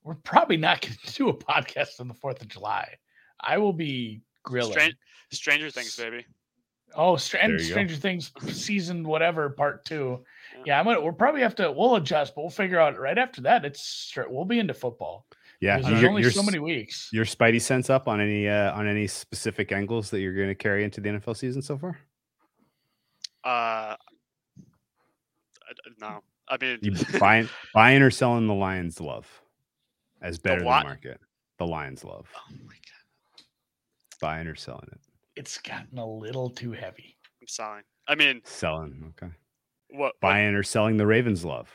We're 0.04 0.14
probably 0.14 0.58
not 0.58 0.80
going 0.80 0.96
to 1.04 1.12
do 1.12 1.28
a 1.28 1.36
podcast 1.36 2.00
on 2.00 2.06
the 2.06 2.14
Fourth 2.14 2.40
of 2.40 2.48
July. 2.48 2.94
I 3.40 3.58
will 3.58 3.72
be 3.72 4.20
grilling. 4.42 4.72
Stran- 4.72 4.92
Stranger 5.30 5.70
Things, 5.70 5.96
baby. 5.96 6.24
Oh, 6.96 7.16
Str- 7.16 7.38
and 7.38 7.52
There 7.52 7.58
go. 7.58 7.64
Stranger 7.64 7.96
Things 7.96 8.30
season 8.52 9.02
whatever 9.02 9.50
part 9.50 9.84
two. 9.84 10.24
Yeah. 10.58 10.62
Yeah, 10.66 10.78
I'm 10.78 10.84
gonna. 10.84 11.00
We'll 11.00 11.12
probably 11.12 11.40
have 11.42 11.56
to. 11.56 11.72
We'll 11.72 11.96
adjust, 11.96 12.34
but 12.34 12.42
we'll 12.42 12.50
figure 12.50 12.78
out 12.78 12.98
right 12.98 13.18
after 13.18 13.40
that. 13.42 13.64
It's 13.64 13.82
straight. 13.82 14.30
We'll 14.30 14.44
be 14.44 14.58
into 14.60 14.74
football. 14.74 15.26
Yeah, 15.60 15.76
because 15.78 15.86
is 15.86 15.90
there's 15.92 16.02
your- 16.02 16.10
only 16.10 16.22
your 16.22 16.30
so 16.30 16.42
many 16.42 16.58
weeks. 16.60 17.08
Your 17.12 17.24
Spidey 17.24 17.60
sense 17.60 17.90
up 17.90 18.06
on 18.06 18.20
any 18.20 18.48
uh, 18.48 18.72
on 18.74 18.86
any 18.86 19.06
specific 19.08 19.72
angles 19.72 20.10
that 20.10 20.20
you're 20.20 20.34
going 20.34 20.48
to 20.48 20.54
carry 20.54 20.84
into 20.84 21.00
the 21.00 21.08
NFL 21.08 21.36
season 21.36 21.62
so 21.62 21.76
far? 21.78 21.98
Uh, 23.44 23.96
I- 23.96 23.96
I- 25.68 25.90
no, 26.00 26.20
I 26.48 26.56
mean, 26.60 26.78
You 26.82 26.92
buying 27.18 27.48
buying 27.72 28.02
or 28.02 28.10
selling 28.10 28.46
the 28.46 28.54
Lions 28.54 29.00
love 29.00 29.26
as 30.22 30.38
better 30.38 30.60
than 30.60 30.66
what? 30.68 30.84
market? 30.84 31.20
The 31.58 31.66
Lions 31.66 32.04
love. 32.04 32.28
oh 32.36 32.52
my 32.66 32.74
god, 32.74 32.83
Buying 34.24 34.46
or 34.46 34.54
selling 34.54 34.88
it? 34.90 35.00
It's 35.36 35.58
gotten 35.58 35.98
a 35.98 36.06
little 36.06 36.48
too 36.48 36.72
heavy. 36.72 37.16
I'm 37.42 37.48
selling. 37.48 37.82
I 38.08 38.14
mean, 38.14 38.40
Selling. 38.44 39.12
Okay. 39.22 39.32
what? 39.90 39.98
What, 39.98 40.20
Buying 40.20 40.54
or 40.54 40.62
selling 40.62 40.96
the 40.96 41.06
Ravens 41.06 41.44
love. 41.44 41.68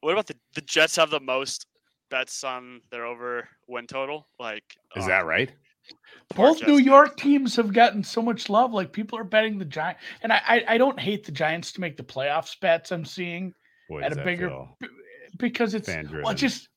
what 0.00 0.12
about 0.12 0.26
the 0.26 0.36
the 0.54 0.60
Jets? 0.60 0.94
Have 0.96 1.10
the 1.10 1.18
most 1.18 1.66
bets 2.08 2.44
on 2.44 2.80
their 2.92 3.04
over 3.04 3.48
win 3.68 3.86
total. 3.88 4.28
Like, 4.38 4.62
Is 4.94 5.04
um, 5.04 5.10
that 5.10 5.26
right? 5.26 5.50
Both 6.36 6.64
New. 6.64 6.76
York 6.76 7.16
teams 7.16 7.56
have 7.56 7.72
gotten 7.72 8.04
so 8.04 8.22
much 8.22 8.48
love. 8.48 8.72
Like 8.72 8.92
people 8.92 9.18
are 9.18 9.24
betting 9.24 9.58
the 9.58 9.64
Giant, 9.64 9.98
and 10.22 10.32
I, 10.32 10.40
I 10.46 10.64
I 10.68 10.78
don't 10.78 11.00
hate 11.00 11.26
the 11.26 11.32
Giants 11.32 11.72
to 11.72 11.80
make 11.80 11.96
the 11.96 12.04
playoffs 12.04 12.54
bets. 12.60 12.92
I'm 12.92 13.04
seeing 13.04 13.52
Boy, 13.88 14.02
at 14.02 14.12
a 14.12 14.22
bigger 14.22 14.48
feel 14.48 14.78
because 15.38 15.74
it's 15.74 15.88
fan 15.88 16.08
well, 16.22 16.34
just 16.34 16.68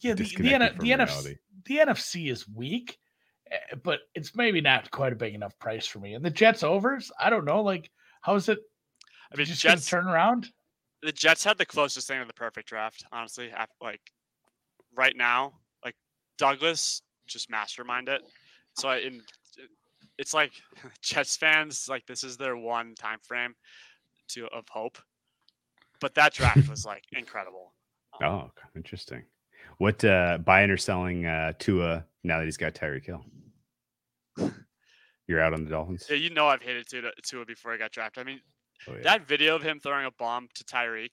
yeah. 0.00 0.14
The 0.14 0.22
the, 0.22 0.24
disconnected 0.24 0.62
N- 0.62 0.76
from 0.76 0.78
the 0.86 0.90
NFC 0.92 1.36
the 1.66 1.76
NFC 1.78 2.30
is 2.30 2.48
weak, 2.48 2.98
but 3.82 4.00
it's 4.14 4.34
maybe 4.36 4.60
not 4.60 4.90
quite 4.90 5.12
a 5.12 5.16
big 5.16 5.34
enough 5.34 5.58
price 5.58 5.86
for 5.86 5.98
me. 5.98 6.14
And 6.14 6.24
the 6.24 6.30
Jets 6.30 6.62
overs, 6.62 7.10
I 7.18 7.30
don't 7.30 7.44
know. 7.44 7.62
Like, 7.62 7.90
how 8.22 8.34
is 8.34 8.48
it? 8.48 8.58
I 9.32 9.36
mean, 9.36 9.46
just 9.46 9.62
gonna 9.62 9.76
Jets. 9.76 9.88
turn 9.88 10.06
around. 10.06 10.48
the 11.02 11.12
Jets 11.12 11.44
had 11.44 11.58
the 11.58 11.66
closest 11.66 12.06
thing 12.08 12.20
to 12.20 12.26
the 12.26 12.32
perfect 12.32 12.68
draft, 12.68 13.04
honestly. 13.12 13.52
Like 13.80 14.00
right 14.94 15.16
now, 15.16 15.52
like 15.84 15.96
Douglas 16.38 17.02
just 17.26 17.50
mastermind 17.50 18.08
it. 18.08 18.22
So 18.76 18.88
I, 18.88 18.98
in, 18.98 19.22
it's 20.18 20.34
like 20.34 20.52
Jets 21.02 21.36
fans, 21.36 21.88
like 21.88 22.06
this 22.06 22.22
is 22.24 22.36
their 22.36 22.56
one 22.56 22.94
time 22.94 23.18
frame 23.22 23.54
to 24.28 24.46
of 24.48 24.64
hope. 24.68 24.98
But 26.00 26.14
that 26.14 26.32
draft 26.34 26.68
was 26.68 26.84
like 26.86 27.04
incredible. 27.12 27.72
Um, 28.22 28.28
Oh, 28.30 28.50
interesting. 28.76 29.24
What 29.78 30.04
uh 30.04 30.38
buying 30.38 30.70
or 30.70 30.76
selling 30.76 31.26
uh 31.26 31.52
Tua 31.58 32.04
now 32.22 32.38
that 32.38 32.44
he's 32.44 32.56
got 32.56 32.74
Tyreek 32.74 33.06
Hill? 33.06 33.24
You're 35.26 35.40
out 35.40 35.54
on 35.54 35.64
the 35.64 35.70
Dolphins. 35.70 36.06
Yeah, 36.10 36.16
you 36.16 36.30
know 36.30 36.46
I've 36.48 36.62
hated 36.62 36.86
Tua, 36.88 37.10
Tua 37.22 37.44
before 37.46 37.72
I 37.72 37.78
got 37.78 37.92
drafted. 37.92 38.22
I 38.22 38.26
mean, 38.26 38.40
Oh, 38.88 38.92
yeah. 38.94 39.02
that 39.04 39.26
video 39.26 39.54
of 39.56 39.62
him 39.62 39.80
throwing 39.80 40.04
a 40.04 40.10
bomb 40.18 40.48
to 40.56 40.64
Tyreek, 40.64 41.12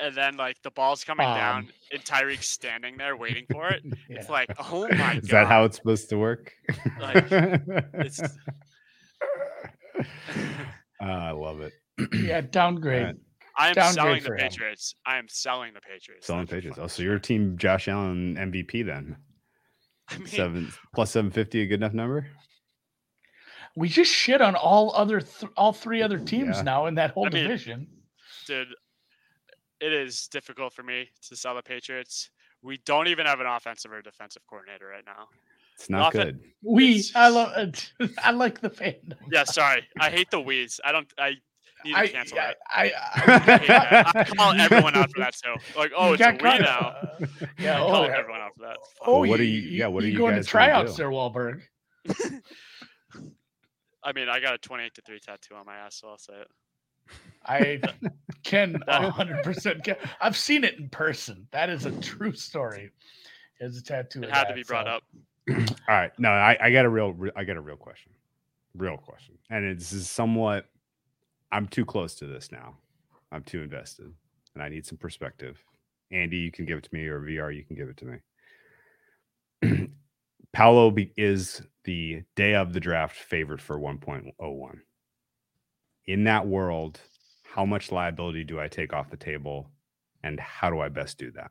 and 0.00 0.14
then 0.14 0.36
like 0.36 0.56
the 0.62 0.70
ball's 0.70 1.04
coming 1.04 1.26
down, 1.26 1.68
and 1.92 2.04
Tyreek 2.04 2.42
standing 2.42 2.98
there 2.98 3.16
waiting 3.16 3.46
for 3.50 3.68
it. 3.68 3.82
Yeah. 4.10 4.18
It's 4.18 4.28
like, 4.28 4.50
oh 4.58 4.82
my 4.88 5.14
god! 5.14 5.16
Is 5.24 5.28
that 5.30 5.46
how 5.46 5.64
it's 5.64 5.76
supposed 5.76 6.10
to 6.10 6.18
work? 6.18 6.52
Like, 7.00 7.30
it's- 7.32 8.20
Ah, 11.00 11.28
I 11.28 11.30
love 11.30 11.60
it. 11.60 11.72
yeah, 12.14 12.40
downgrade. 12.40 13.00
Alright. 13.02 13.16
I 13.58 13.68
am 13.68 13.74
Downgrade 13.74 13.94
selling 13.94 14.22
the 14.22 14.26
for 14.26 14.34
him. 14.34 14.40
Patriots. 14.50 14.94
I 15.06 15.16
am 15.16 15.26
selling 15.28 15.72
the 15.72 15.80
Patriots. 15.80 16.26
Selling 16.26 16.42
that's 16.42 16.52
Patriots. 16.52 16.78
Oh, 16.78 16.86
so 16.88 17.02
sure. 17.02 17.12
you're 17.12 17.18
team 17.18 17.56
Josh 17.56 17.88
Allen 17.88 18.36
MVP 18.36 18.84
then? 18.84 19.16
I 20.10 20.18
mean, 20.18 20.26
Seven 20.26 20.72
plus 20.94 21.10
seven 21.10 21.30
fifty, 21.30 21.62
a 21.62 21.66
good 21.66 21.80
enough 21.80 21.94
number? 21.94 22.26
We 23.76 23.88
just 23.88 24.10
shit 24.10 24.40
on 24.40 24.54
all 24.54 24.94
other 24.94 25.20
th- 25.20 25.50
all 25.56 25.72
three 25.72 26.02
other 26.02 26.18
teams 26.32 26.56
Yeah. 26.56 26.62
now 26.62 26.86
in 26.86 26.94
that 26.94 27.10
whole 27.10 27.26
I 27.26 27.30
mean, 27.30 27.42
division. 27.44 27.86
dude, 28.46 28.68
it 29.80 29.92
is 29.92 30.28
difficult 30.28 30.72
for 30.72 30.82
me 30.82 31.08
to 31.28 31.36
sell 31.36 31.54
the 31.54 31.62
Patriots. 31.62 32.30
We 32.62 32.78
don't 32.86 33.08
even 33.08 33.26
have 33.26 33.40
an 33.40 33.46
offensive 33.46 33.92
or 33.92 34.00
defensive 34.02 34.42
coordinator 34.48 34.86
right 34.88 35.04
now. 35.04 35.28
It's 35.74 35.90
not 35.90 36.14
Nothing. 36.14 36.32
good. 36.36 36.40
We, 36.62 36.90
it's- 36.92 37.12
I 37.14 37.28
love 37.28 37.52
it. 37.56 37.92
I 38.24 38.30
like 38.30 38.60
the 38.62 38.70
fandom. 38.70 39.12
Yeah, 39.30 39.44
sorry. 39.44 39.86
I 40.00 40.08
hate 40.10 40.30
the 40.30 40.40
weeds. 40.40 40.80
I 40.84 40.92
don't. 40.92 41.12
I 41.18 41.30
need 41.30 41.34
to 41.36 41.40
I, 41.94 42.06
cancel 42.08 42.38
I, 42.38 42.42
that. 42.42 42.56
I, 42.68 42.82
I 43.14 43.58
hate 43.58 43.68
that. 43.68 44.16
I 44.16 44.24
call 44.24 44.52
everyone 44.52 44.96
out 44.96 45.10
for 45.12 45.20
that 45.20 45.34
too. 45.34 45.54
Like, 45.78 45.92
oh, 45.96 46.08
You 46.08 46.14
it's 46.14 46.22
a 46.22 46.32
got 46.32 46.42
we 46.42 46.48
caught- 46.48 46.60
now. 47.20 47.28
Yeah, 47.58 47.78
I 47.78 47.80
oh, 47.82 47.88
call 47.88 48.06
yeah. 48.06 48.16
everyone 48.18 48.40
out 48.40 48.54
for 48.56 48.62
that. 48.62 48.76
Oh, 49.06 49.20
Well, 49.20 49.30
what 49.30 49.40
are 49.40 49.44
you, 49.44 49.60
you- 49.60 49.78
yeah, 49.78 49.86
what 49.86 50.02
are 50.04 50.08
you 50.08 50.18
going 50.18 50.34
guys 50.34 50.46
to 50.46 50.52
gonna 50.52 50.66
tryouts 50.66 50.92
do? 50.96 51.02
there, 51.02 51.10
Wahlberg? 51.10 51.62
I 54.02 54.12
mean, 54.12 54.28
I 54.28 54.40
got 54.40 54.54
a 54.54 54.58
28 54.58 54.94
to 54.94 55.02
3 55.02 55.18
tattoo 55.20 55.54
on 55.56 55.66
my 55.66 55.76
ass, 55.76 55.96
so 56.00 56.08
I'll 56.08 56.18
say 56.18 56.34
it. 56.34 56.48
I 57.44 57.80
can 58.42 58.72
That- 58.86 59.12
100% 59.14 59.82
get. 59.84 60.00
I've 60.20 60.36
seen 60.36 60.64
it 60.64 60.78
in 60.78 60.88
person. 60.88 61.46
That 61.52 61.70
is 61.70 61.86
a 61.86 61.92
true 62.00 62.32
story. 62.32 62.90
It's 63.60 63.78
a 63.78 63.82
tattoo. 63.82 64.22
It 64.22 64.26
of 64.26 64.30
had 64.30 64.44
to 64.48 64.54
be 64.54 64.62
brought 64.64 64.86
so- 64.86 64.90
up. 64.92 65.02
All 65.48 65.94
right. 65.94 66.10
No, 66.18 66.30
I, 66.30 66.56
I 66.60 66.72
got 66.72 66.84
a 66.84 66.88
real, 66.88 67.14
I 67.36 67.44
got 67.44 67.56
a 67.56 67.60
real 67.60 67.76
question. 67.76 68.12
Real 68.74 68.96
question. 68.96 69.38
And 69.48 69.64
it's 69.64 69.92
is 69.92 70.10
somewhat, 70.10 70.66
I'm 71.52 71.66
too 71.68 71.84
close 71.84 72.14
to 72.16 72.26
this 72.26 72.50
now. 72.50 72.76
I'm 73.32 73.42
too 73.42 73.62
invested 73.62 74.12
and 74.54 74.62
I 74.62 74.68
need 74.68 74.86
some 74.86 74.98
perspective. 74.98 75.62
Andy, 76.10 76.38
you 76.38 76.50
can 76.50 76.64
give 76.64 76.78
it 76.78 76.84
to 76.84 76.94
me 76.94 77.06
or 77.06 77.20
VR, 77.20 77.54
you 77.54 77.64
can 77.64 77.76
give 77.76 77.88
it 77.88 77.96
to 77.98 78.18
me. 79.62 79.88
Paolo 80.52 80.90
be, 80.90 81.12
is 81.16 81.62
the 81.84 82.22
day 82.34 82.54
of 82.54 82.72
the 82.72 82.80
draft 82.80 83.16
favorite 83.16 83.60
for 83.60 83.78
1.01. 83.78 84.78
In 86.06 86.24
that 86.24 86.46
world, 86.46 87.00
how 87.42 87.64
much 87.64 87.92
liability 87.92 88.44
do 88.44 88.60
I 88.60 88.68
take 88.68 88.92
off 88.92 89.10
the 89.10 89.16
table 89.16 89.70
and 90.22 90.40
how 90.40 90.70
do 90.70 90.80
I 90.80 90.88
best 90.88 91.18
do 91.18 91.30
that? 91.32 91.50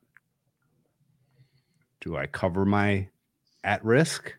Do 2.02 2.18
I 2.18 2.26
cover 2.26 2.66
my 2.66 3.08
at 3.64 3.84
risk? 3.84 4.34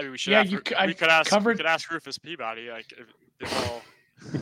I 0.00 0.04
mean, 0.04 0.12
we 0.12 0.18
should. 0.18 0.30
Yeah, 0.32 0.38
have, 0.38 0.50
you 0.50 0.56
Ru- 0.58 0.62
c- 0.66 0.74
we 0.74 0.80
I 0.80 0.92
could 0.94 1.08
ask. 1.08 1.28
covered- 1.30 1.50
We 1.52 1.56
could 1.58 1.66
ask 1.66 1.90
Rufus 1.90 2.16
Peabody. 2.18 2.70
Like, 2.70 2.90
if, 2.92 3.06
if 3.40 3.70
all, 3.70 3.82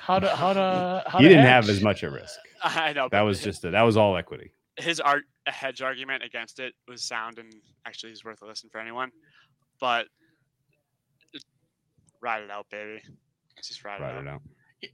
How 0.00 0.18
to 0.18 0.28
how 0.34 0.52
to 0.54 1.04
how 1.08 1.18
you 1.20 1.28
to 1.28 1.34
didn't 1.34 1.44
have 1.46 1.68
as 1.68 1.82
much 1.82 2.02
at 2.02 2.10
risk. 2.12 2.38
I 2.62 2.92
know 2.94 3.08
That 3.10 3.20
was 3.20 3.40
just 3.42 3.64
a, 3.64 3.70
that 3.70 3.82
was 3.82 3.96
all 3.96 4.16
equity. 4.16 4.50
his 4.78 4.98
art 5.00 5.24
a 5.46 5.52
hedge 5.52 5.82
argument 5.82 6.22
against 6.24 6.58
it 6.60 6.74
was 6.88 7.02
sound 7.02 7.38
and 7.38 7.52
actually 7.86 8.12
is 8.12 8.24
worth 8.24 8.42
a 8.42 8.46
listen 8.46 8.68
for 8.70 8.78
anyone. 8.80 9.10
But 9.80 10.06
it- 11.32 11.44
ride 12.20 12.42
it 12.42 12.50
out, 12.50 12.66
baby. 12.70 13.02
Just 13.62 13.84
ride, 13.84 14.00
Right 14.00 14.14
it 14.14 14.18
out. 14.18 14.22
it 14.22 14.28
out. 14.28 14.42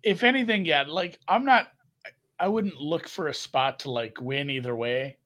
If 0.03 0.23
anything, 0.25 0.65
yeah. 0.67 0.85
Like 0.87 1.19
I'm 1.29 1.45
not. 1.45 1.69
I 2.41 2.49
wouldn't 2.49 2.77
look 2.81 3.09
for 3.09 3.29
a 3.29 3.35
spot 3.35 3.79
to 3.81 3.91
like 3.91 4.21
win 4.21 4.51
either 4.51 4.75
way. 4.75 5.17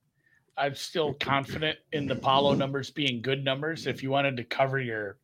I'm 0.59 0.75
still 0.75 1.13
confident 1.13 1.77
in 1.93 2.05
the 2.07 2.13
Apollo 2.15 2.55
numbers 2.55 2.89
being 2.91 3.21
good 3.21 3.43
numbers. 3.43 3.87
If 3.87 4.03
you 4.03 4.09
wanted 4.09 4.37
to 4.37 4.43
cover 4.43 4.79
your 4.79 5.17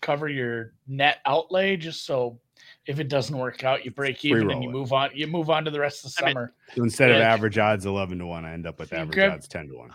cover 0.00 0.28
your 0.28 0.72
net 0.88 1.18
outlay, 1.26 1.76
just 1.76 2.04
so 2.06 2.40
if 2.86 2.98
it 2.98 3.08
doesn't 3.08 3.36
work 3.36 3.62
out, 3.64 3.84
you 3.84 3.90
break 3.90 4.24
even 4.24 4.50
and 4.50 4.62
you 4.62 4.68
it. 4.70 4.72
move 4.72 4.92
on. 4.92 5.10
You 5.14 5.26
move 5.26 5.50
on 5.50 5.64
to 5.64 5.70
the 5.70 5.78
rest 5.80 6.04
of 6.04 6.12
the 6.14 6.22
I 6.22 6.26
mean, 6.26 6.34
summer. 6.34 6.54
So 6.74 6.82
instead 6.82 7.10
of 7.10 7.18
average 7.20 7.58
odds 7.58 7.86
eleven 7.86 8.18
to 8.18 8.26
one, 8.26 8.44
I 8.44 8.52
end 8.52 8.66
up 8.66 8.78
with 8.78 8.92
average 8.92 9.14
grab- 9.14 9.32
odds 9.32 9.48
ten 9.48 9.68
to 9.68 9.76
one. 9.76 9.90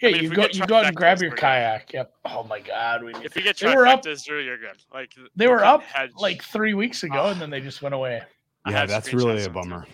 yeah, 0.00 0.10
mean, 0.10 0.22
you 0.24 0.30
go 0.34 0.46
you 0.52 0.66
go 0.66 0.76
out 0.76 0.86
and 0.86 0.96
grab 0.96 1.20
your 1.20 1.30
we're 1.30 1.36
good. 1.36 1.40
kayak. 1.40 1.92
Yep. 1.92 2.12
Oh 2.24 2.42
my 2.44 2.60
god, 2.60 3.04
we 3.04 3.14
If 3.16 3.36
you 3.36 3.42
get 3.42 3.56
They 3.58 3.74
were 3.74 3.86
up- 3.86 4.02
trifectas, 4.02 4.24
Drew, 4.24 4.40
you're 4.42 4.58
good. 4.58 4.76
Like 4.92 5.12
they 5.36 5.46
were 5.48 5.64
up 5.64 5.82
hedge. 5.82 6.10
like 6.18 6.42
three 6.42 6.74
weeks 6.74 7.02
ago, 7.04 7.20
ah. 7.20 7.30
and 7.30 7.40
then 7.40 7.50
they 7.50 7.60
just 7.60 7.82
went 7.82 7.94
away. 7.94 8.22
Yeah, 8.68 8.86
that's 8.86 9.12
really 9.12 9.44
a 9.44 9.50
bummer. 9.50 9.86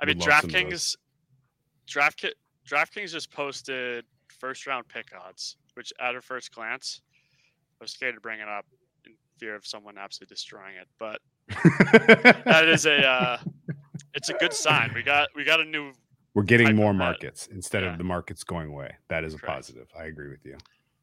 I 0.00 0.04
mean, 0.04 0.18
Would 0.18 0.26
love 0.26 0.40
some 0.40 0.50
of 0.50 0.54
DraftKings, 0.56 0.96
DraftKings, 1.88 2.32
DraftKings 2.68 3.10
just 3.12 3.30
posted 3.30 4.04
first 4.38 4.66
round 4.66 4.88
pick 4.88 5.08
odds, 5.18 5.56
which 5.74 5.92
at 6.00 6.14
a 6.14 6.20
first 6.20 6.54
glance, 6.54 7.00
I 7.80 7.84
was 7.84 7.92
scared 7.92 8.14
to 8.14 8.20
bring 8.20 8.40
it 8.40 8.48
up 8.48 8.64
in 9.06 9.12
fear 9.38 9.54
of 9.54 9.66
someone 9.66 9.98
absolutely 9.98 10.34
destroying 10.34 10.76
it. 10.76 10.88
But 10.98 11.20
that 12.44 12.68
is 12.68 12.86
a, 12.86 13.04
uh, 13.06 13.38
it's 14.14 14.28
a 14.28 14.34
good 14.34 14.52
sign. 14.52 14.92
We 14.94 15.02
got 15.02 15.28
we 15.34 15.44
got 15.44 15.60
a 15.60 15.64
new, 15.64 15.92
We're 16.34 16.42
getting 16.44 16.74
more 16.76 16.94
markets 16.94 17.48
instead 17.48 17.82
Yeah. 17.82 17.92
of 17.92 17.98
the 17.98 18.04
markets 18.04 18.44
going 18.44 18.68
away. 18.68 18.94
That 19.08 19.24
is 19.24 19.34
a 19.34 19.38
Correct. 19.38 19.54
positive. 19.56 19.88
I 19.98 20.04
agree 20.04 20.28
with 20.30 20.44
you. 20.44 20.56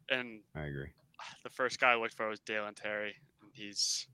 and 0.09 0.39
I 0.55 0.61
agree. 0.63 0.87
the 1.43 1.49
first 1.49 1.79
guy 1.79 1.91
I 1.91 1.95
looked 1.95 2.15
for 2.15 2.27
was 2.29 2.39
Dalen 2.39 2.73
Terry, 2.75 3.15
he's 3.53 4.07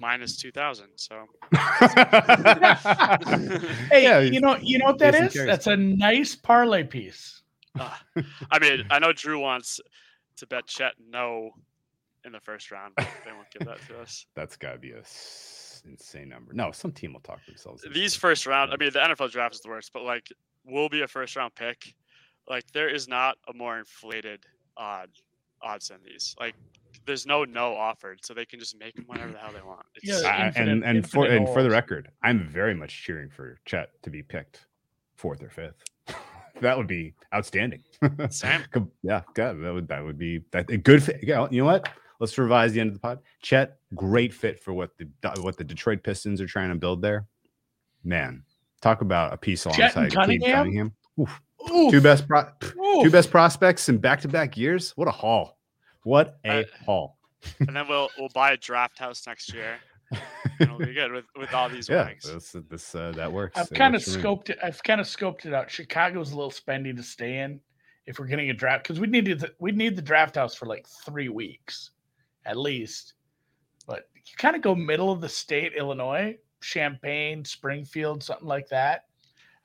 minus 0.00 0.36
two 0.36 0.50
thousand. 0.50 0.88
So 0.96 1.26
Hey, 3.90 4.02
Yeah, 4.04 4.20
you 4.20 4.40
know, 4.40 4.56
you 4.60 4.78
know 4.78 4.86
what 4.86 4.98
that 4.98 5.14
is? 5.14 5.32
Jason 5.32 5.46
That's 5.46 5.66
a 5.66 5.76
nice 5.76 6.34
parlay 6.34 6.84
piece. 6.84 7.42
uh, 7.78 7.94
I 8.50 8.58
mean, 8.58 8.82
I 8.90 8.98
know 8.98 9.12
Drew 9.12 9.38
wants 9.38 9.80
to 10.36 10.46
bet 10.46 10.66
Chet 10.66 10.92
no 11.08 11.50
in 12.24 12.32
the 12.32 12.40
first 12.40 12.70
round, 12.70 12.94
but 12.96 13.06
they 13.24 13.32
won't 13.32 13.50
give 13.56 13.66
that 13.66 13.78
to 13.88 14.00
us. 14.00 14.26
That's 14.34 14.56
got 14.56 14.72
to 14.72 14.78
be 14.78 14.90
a 14.92 14.98
s- 15.00 15.82
insane 15.86 16.28
number. 16.28 16.52
No, 16.52 16.72
some 16.72 16.92
team 16.92 17.12
will 17.12 17.20
talk 17.20 17.44
themselves. 17.46 17.84
these 17.92 18.14
it. 18.16 18.18
first 18.20 18.46
round, 18.46 18.72
I 18.72 18.76
mean, 18.76 18.90
the 18.92 18.98
NFL 18.98 19.30
draft 19.30 19.54
is 19.54 19.60
the 19.60 19.68
worst, 19.68 19.92
but 19.92 20.02
like, 20.02 20.26
will 20.64 20.88
be 20.88 21.02
a 21.02 21.08
first 21.08 21.36
round 21.36 21.54
pick. 21.54 21.94
Like, 22.48 22.64
there 22.72 22.88
is 22.88 23.06
not 23.08 23.36
a 23.48 23.54
more 23.54 23.78
inflated 23.78 24.44
odd 24.76 25.08
odds 25.62 25.88
than 25.88 25.98
these. 26.04 26.34
Like, 26.40 26.54
there's 27.06 27.26
no 27.26 27.44
no 27.44 27.74
offered, 27.76 28.20
so 28.24 28.34
they 28.34 28.44
can 28.44 28.58
just 28.58 28.78
make 28.78 28.94
them 28.94 29.04
whatever 29.06 29.32
the 29.32 29.38
hell 29.38 29.52
they 29.52 29.62
want. 29.62 29.84
It's, 29.94 30.06
Yeah, 30.22 30.28
I- 30.28 30.46
infinite- 30.48 30.68
and 30.72 30.84
and 30.84 31.10
for 31.10 31.24
infinite 31.26 31.46
and 31.46 31.54
for 31.54 31.62
the 31.62 31.70
record, 31.70 32.10
I'm 32.22 32.46
very 32.48 32.74
much 32.74 33.02
cheering 33.02 33.30
for 33.30 33.58
Chet 33.64 33.90
to 34.02 34.10
be 34.10 34.22
picked 34.22 34.66
fourth 35.16 35.42
or 35.42 35.50
fifth. 35.50 35.82
that 36.60 36.76
would 36.76 36.86
be 36.86 37.14
outstanding. 37.34 37.82
Sam. 38.30 38.64
Com- 38.72 38.90
yeah, 39.02 39.22
God, 39.34 39.62
that 39.62 39.72
would 39.72 39.88
that 39.88 40.04
would 40.04 40.18
be 40.18 40.42
that 40.52 40.70
a 40.70 40.76
good 40.76 41.02
fit. 41.02 41.20
Yeah, 41.22 41.46
you 41.50 41.60
know 41.62 41.66
what? 41.66 41.88
Let's 42.18 42.36
revise 42.36 42.72
the 42.74 42.80
end 42.80 42.88
of 42.88 42.94
the 42.94 43.00
pod. 43.00 43.20
Chet, 43.42 43.78
great 43.94 44.34
fit 44.34 44.60
for 44.62 44.72
what 44.74 44.90
the 44.98 45.08
what 45.40 45.56
the 45.56 45.64
Detroit 45.64 46.02
Pistons 46.02 46.40
are 46.40 46.46
trying 46.46 46.68
to 46.68 46.74
build 46.74 47.00
there. 47.02 47.26
Man, 48.04 48.44
talk 48.80 49.00
about 49.00 49.32
a 49.32 49.36
piece 49.36 49.64
alongside 49.64 50.04
and 50.04 50.12
Cunningham? 50.12 50.52
Cunningham. 50.56 50.92
Oof. 51.18 51.40
Oof. 51.70 51.90
Two 51.92 52.00
best 52.00 52.26
pro- 52.26 52.46
Oof. 52.64 53.04
two 53.04 53.10
best 53.10 53.30
prospects 53.30 53.88
in 53.90 53.98
back 53.98 54.20
to 54.22 54.28
back 54.28 54.56
years. 54.56 54.92
What 54.96 55.08
a 55.08 55.10
haul! 55.10 55.58
What 56.04 56.38
a 56.44 56.60
Uh, 56.60 56.64
haul! 56.84 57.16
and 57.60 57.74
then 57.74 57.88
we'll 57.88 58.08
we'll 58.18 58.28
buy 58.34 58.52
a 58.52 58.56
draft 58.56 58.98
house 58.98 59.26
next 59.26 59.52
year. 59.54 59.78
and 60.10 60.20
It'll 60.60 60.78
be 60.78 60.92
good 60.92 61.12
with 61.12 61.24
with 61.36 61.52
all 61.54 61.68
these 61.68 61.88
Yeah, 61.90 62.06
wings. 62.06 62.24
this 62.24 62.56
this 62.68 62.94
uh, 62.94 63.12
that 63.12 63.30
works. 63.32 63.58
I've 63.58 63.70
kind 63.70 63.94
of 63.94 64.00
works 64.00 64.16
me. 64.16 64.22
scoped 64.22 64.50
it. 64.50 64.58
I've 64.62 64.82
kind 64.82 65.00
of 65.00 65.06
scoped 65.06 65.46
it 65.46 65.54
out. 65.54 65.70
Chicago's 65.70 66.32
a 66.32 66.36
little 66.36 66.50
spendy 66.50 66.94
to 66.96 67.02
stay 67.02 67.38
in 67.38 67.60
if 68.06 68.18
we're 68.18 68.26
getting 68.26 68.50
a 68.50 68.54
draft 68.54 68.84
because 68.84 68.98
we 69.00 69.06
need 69.06 69.26
the 69.38 69.52
we 69.60 69.72
need 69.72 69.96
the 69.96 70.02
draft 70.02 70.34
house 70.36 70.54
for 70.54 70.66
like 70.66 70.86
three 71.06 71.28
weeks 71.28 71.90
at 72.46 72.56
least. 72.56 73.14
But 73.86 74.08
you 74.14 74.36
kind 74.36 74.56
of 74.56 74.62
go 74.62 74.74
middle 74.74 75.10
of 75.12 75.20
the 75.20 75.28
state, 75.28 75.72
Illinois, 75.76 76.36
Champaign, 76.60 77.44
Springfield, 77.44 78.22
something 78.22 78.46
like 78.48 78.68
that. 78.68 79.04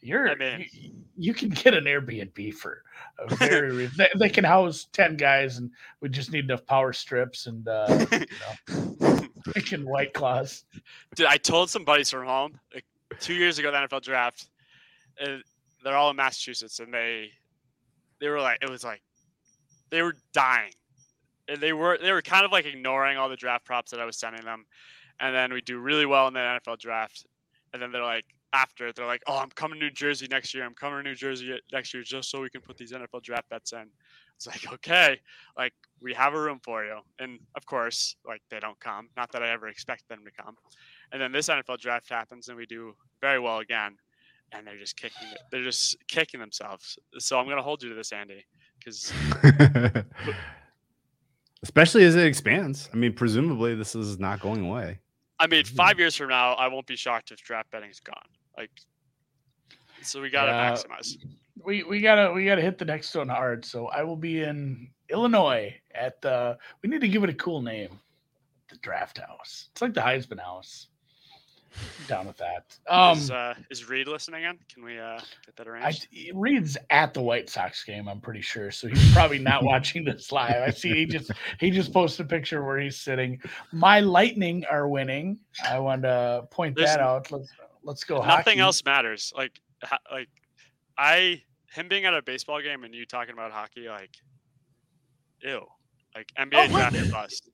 You're 0.05 0.29
I 0.29 0.35
mean- 0.35 0.65
you, 0.71 0.91
you 1.17 1.33
can 1.33 1.49
get 1.49 1.73
an 1.73 1.85
Airbnb 1.85 2.53
for 2.53 2.83
a 3.17 3.35
very 3.37 3.87
they, 3.87 4.09
they 4.17 4.29
can 4.29 4.43
house 4.43 4.87
ten 4.93 5.15
guys 5.17 5.57
and 5.57 5.71
we 5.99 6.09
just 6.09 6.31
need 6.31 6.45
enough 6.45 6.65
power 6.65 6.93
strips 6.93 7.47
and 7.47 7.67
uh, 7.67 7.87
you 8.11 8.19
know, 8.19 9.19
freaking 9.47 9.83
white 9.85 10.13
claws. 10.13 10.63
Dude, 11.15 11.25
I 11.25 11.37
told 11.37 11.69
some 11.71 11.83
buddies 11.85 12.11
from 12.11 12.25
home 12.25 12.59
like 12.73 12.85
two 13.19 13.33
years 13.33 13.57
ago 13.57 13.71
the 13.71 13.77
NFL 13.77 14.03
draft, 14.03 14.49
and 15.19 15.43
they're 15.83 15.97
all 15.97 16.11
in 16.11 16.15
Massachusetts, 16.15 16.79
and 16.79 16.93
they 16.93 17.31
they 18.19 18.29
were 18.29 18.41
like 18.41 18.59
it 18.61 18.69
was 18.69 18.83
like 18.83 19.01
they 19.89 20.03
were 20.03 20.15
dying, 20.33 20.71
and 21.47 21.59
they 21.59 21.73
were 21.73 21.97
they 21.99 22.11
were 22.11 22.21
kind 22.21 22.45
of 22.45 22.51
like 22.51 22.65
ignoring 22.65 23.17
all 23.17 23.29
the 23.29 23.35
draft 23.35 23.65
props 23.65 23.89
that 23.89 23.99
I 23.99 24.05
was 24.05 24.17
sending 24.17 24.45
them, 24.45 24.65
and 25.19 25.35
then 25.35 25.51
we 25.51 25.61
do 25.61 25.79
really 25.79 26.05
well 26.05 26.27
in 26.27 26.35
the 26.35 26.39
NFL 26.39 26.77
draft, 26.77 27.25
and 27.73 27.81
then 27.81 27.91
they're 27.91 28.03
like 28.03 28.25
after 28.55 28.91
they're 28.93 29.05
like, 29.05 29.21
oh, 29.27 29.37
I'm 29.37 29.49
coming 29.49 29.79
to 29.79 29.85
New 29.85 29.91
Jersey 29.91 30.27
next 30.29 30.53
year. 30.53 30.63
I'm 30.65 30.73
coming 30.73 31.03
to 31.03 31.09
New 31.09 31.15
Jersey 31.15 31.59
next 31.73 31.93
year 31.93 32.03
just 32.03 32.29
so 32.31 32.41
we 32.41 32.49
can 32.49 32.61
put 32.61 32.77
these 32.77 32.91
NFL 32.93 33.21
draft 33.21 33.49
bets 33.49 33.73
in. 33.73 33.85
It's 34.37 34.47
like 34.47 34.71
okay, 34.73 35.19
like 35.57 35.73
we 36.01 36.13
have 36.13 36.33
a 36.33 36.39
room 36.41 36.59
for 36.63 36.83
you, 36.85 36.97
and 37.19 37.39
of 37.55 37.65
course, 37.65 38.15
like 38.25 38.41
they 38.49 38.59
don't 38.59 38.79
come. 38.79 39.09
Not 39.15 39.31
that 39.33 39.43
I 39.43 39.49
ever 39.51 39.67
expect 39.67 40.07
them 40.09 40.19
to 40.25 40.43
come. 40.43 40.55
And 41.11 41.21
then 41.21 41.31
this 41.31 41.47
NFL 41.49 41.79
draft 41.79 42.09
happens, 42.09 42.47
and 42.49 42.57
we 42.57 42.65
do 42.65 42.95
very 43.21 43.39
well 43.39 43.59
again, 43.59 43.95
and 44.51 44.65
they're 44.67 44.77
just 44.77 44.97
kicking. 44.97 45.27
They're 45.51 45.63
just 45.63 45.95
kicking 46.07 46.39
themselves. 46.39 46.97
So 47.19 47.39
I'm 47.39 47.47
gonna 47.47 47.61
hold 47.61 47.81
you 47.83 47.89
to 47.89 47.95
this, 47.95 48.11
Andy, 48.11 48.45
because 48.79 49.13
Especially 51.63 52.03
as 52.03 52.15
it 52.15 52.25
expands. 52.25 52.89
I 52.93 52.97
mean, 52.97 53.13
presumably 53.13 53.73
this 53.75 53.95
is 53.95 54.19
not 54.19 54.39
going 54.39 54.65
away. 54.65 54.99
I 55.39 55.47
mean, 55.47 55.63
Mhm. 55.63 55.75
five 55.75 55.97
years 55.99 56.15
from 56.15 56.29
now, 56.29 56.53
I 56.53 56.67
won't 56.67 56.85
be 56.85 56.95
shocked 56.95 57.31
if 57.31 57.39
draft 57.41 57.71
betting 57.71 57.89
is 57.89 57.99
gone. 57.99 58.27
Like, 58.57 58.71
so 60.01 60.21
we 60.21 60.29
gotta 60.29 60.51
Yeah. 60.51 60.71
maximize. 60.73 61.15
we 61.63 61.83
we 61.83 61.99
gotta 62.01 62.31
we 62.31 62.45
gotta 62.45 62.61
hit 62.61 62.77
the 62.77 62.85
next 62.85 63.13
one 63.15 63.29
hard. 63.29 63.65
So 63.65 63.87
I 63.87 64.03
will 64.03 64.17
be 64.17 64.41
in 64.43 64.89
Illinois 65.09 65.75
at 65.93 66.21
the. 66.21 66.57
We 66.81 66.89
need 66.89 67.01
to 67.01 67.07
give 67.07 67.23
it 67.23 67.29
a 67.29 67.33
cool 67.35 67.61
name. 67.61 67.99
The 68.69 68.77
Draft 68.77 69.19
House. 69.19 69.69
It's 69.71 69.81
like 69.81 69.93
the 69.93 70.01
Heisman 70.01 70.39
House. 70.39 70.87
I'm 71.99 72.05
down 72.07 72.27
with 72.27 72.37
that. 72.37 72.77
Um, 72.87 73.17
is, 73.17 73.29
uh, 73.31 73.53
is 73.69 73.89
Reed 73.89 74.07
listening 74.07 74.43
in? 74.43 74.57
Can 74.73 74.83
we 74.83 74.97
uh, 74.97 75.19
get 75.45 75.55
that 75.57 75.67
I 75.67 75.71
arranged? 75.71 76.07
Reed's 76.33 76.77
at 76.89 77.13
the 77.13 77.21
White 77.21 77.49
Sox 77.49 77.83
game. 77.83 78.07
I'm 78.07 78.21
pretty 78.21 78.41
sure, 78.41 78.71
so 78.71 78.87
he's 78.87 79.13
probably 79.13 79.39
not 79.39 79.63
watching 79.71 80.05
this 80.05 80.31
live. 80.31 80.61
I 80.63 80.69
see 80.69 80.93
he 80.93 81.05
just 81.05 81.31
he 81.59 81.71
just 81.71 81.91
posted 81.93 82.27
a 82.27 82.29
picture 82.29 82.63
where 82.63 82.79
he's 82.79 82.97
sitting. 82.97 83.41
My 83.73 83.99
Lightning 83.99 84.63
are 84.71 84.87
winning. 84.87 85.37
I 85.67 85.79
want 85.79 86.03
to 86.03 86.47
point 86.49 86.75
There's 86.77 86.91
that 86.91 87.01
out. 87.01 87.29
Let's 87.31 87.49
let's 87.85 88.03
go. 88.03 88.17
Nothing 88.17 88.29
hockey. 88.57 88.59
else 88.59 88.83
matters. 88.83 89.31
Like, 89.35 89.59
ha- 89.83 89.99
like 90.11 90.27
I 90.97 91.41
him 91.71 91.87
being 91.87 92.05
at 92.05 92.13
a 92.13 92.21
baseball 92.21 92.61
game 92.61 92.83
and 92.83 92.93
you 92.93 93.05
talking 93.05 93.33
about 93.33 93.51
hockey, 93.51 93.87
like, 93.87 94.11
ew. 95.41 95.65
Like 96.15 96.31
NBA 96.37 96.65
Oh, 96.65 96.67
draft 96.69 96.95
or 96.95 97.11
bust. 97.11 97.49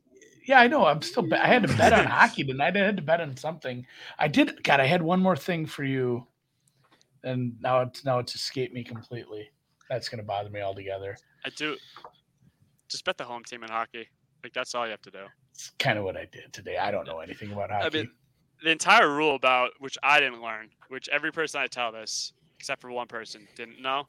Yeah, 0.46 0.60
I 0.60 0.68
know. 0.68 0.86
I'm 0.86 1.02
still. 1.02 1.28
I 1.34 1.48
had 1.48 1.64
to 1.64 1.76
bet 1.78 1.94
on 1.94 2.06
hockey 2.06 2.44
tonight. 2.44 2.76
I 2.78 2.80
had 2.86 2.96
to 2.98 3.02
bet 3.02 3.22
on 3.22 3.36
something. 3.38 3.86
I 4.20 4.28
did. 4.28 4.64
God, 4.64 4.80
I 4.80 4.86
had 4.86 5.02
one 5.02 5.20
more 5.20 5.36
thing 5.36 5.66
for 5.66 5.84
you, 5.84 6.26
and 7.24 7.56
now 7.60 7.82
it's 7.82 8.06
now 8.06 8.20
it's 8.20 8.36
escaped 8.36 8.74
me 8.74 8.84
completely. 8.84 9.50
That's 9.90 10.10
gonna 10.10 10.24
bother 10.24 10.50
me 10.50 10.62
altogether. 10.62 11.18
I 11.46 11.50
do. 11.50 11.76
Just 12.88 13.04
bet 13.06 13.18
the 13.18 13.24
home 13.24 13.44
team 13.44 13.64
in 13.64 13.70
hockey. 13.70 14.08
Like 14.44 14.54
that's 14.54 14.76
all 14.76 14.86
you 14.86 14.92
have 14.92 15.02
to 15.04 15.12
do. 15.12 15.26
It's 15.54 15.72
kind 15.80 15.98
of 15.98 16.04
what 16.06 16.16
I 16.18 16.26
did 16.32 16.54
today. 16.54 16.78
I 16.78 16.92
don't 16.92 17.06
know 17.08 17.20
anything 17.20 17.52
about 17.52 17.72
hockey. 17.72 17.98
mean, 18.00 18.12
the 18.64 18.70
entire 18.72 19.10
rule 19.10 19.36
about 19.36 19.72
which 19.80 19.98
I 20.04 20.20
didn't 20.20 20.42
learn, 20.42 20.70
which 20.90 21.10
every 21.10 21.32
person 21.32 21.62
I 21.62 21.68
tell 21.68 21.92
this, 21.92 22.34
except 22.60 22.82
for 22.82 22.92
one 22.92 23.08
person, 23.08 23.48
didn't 23.56 23.82
know. 23.82 24.08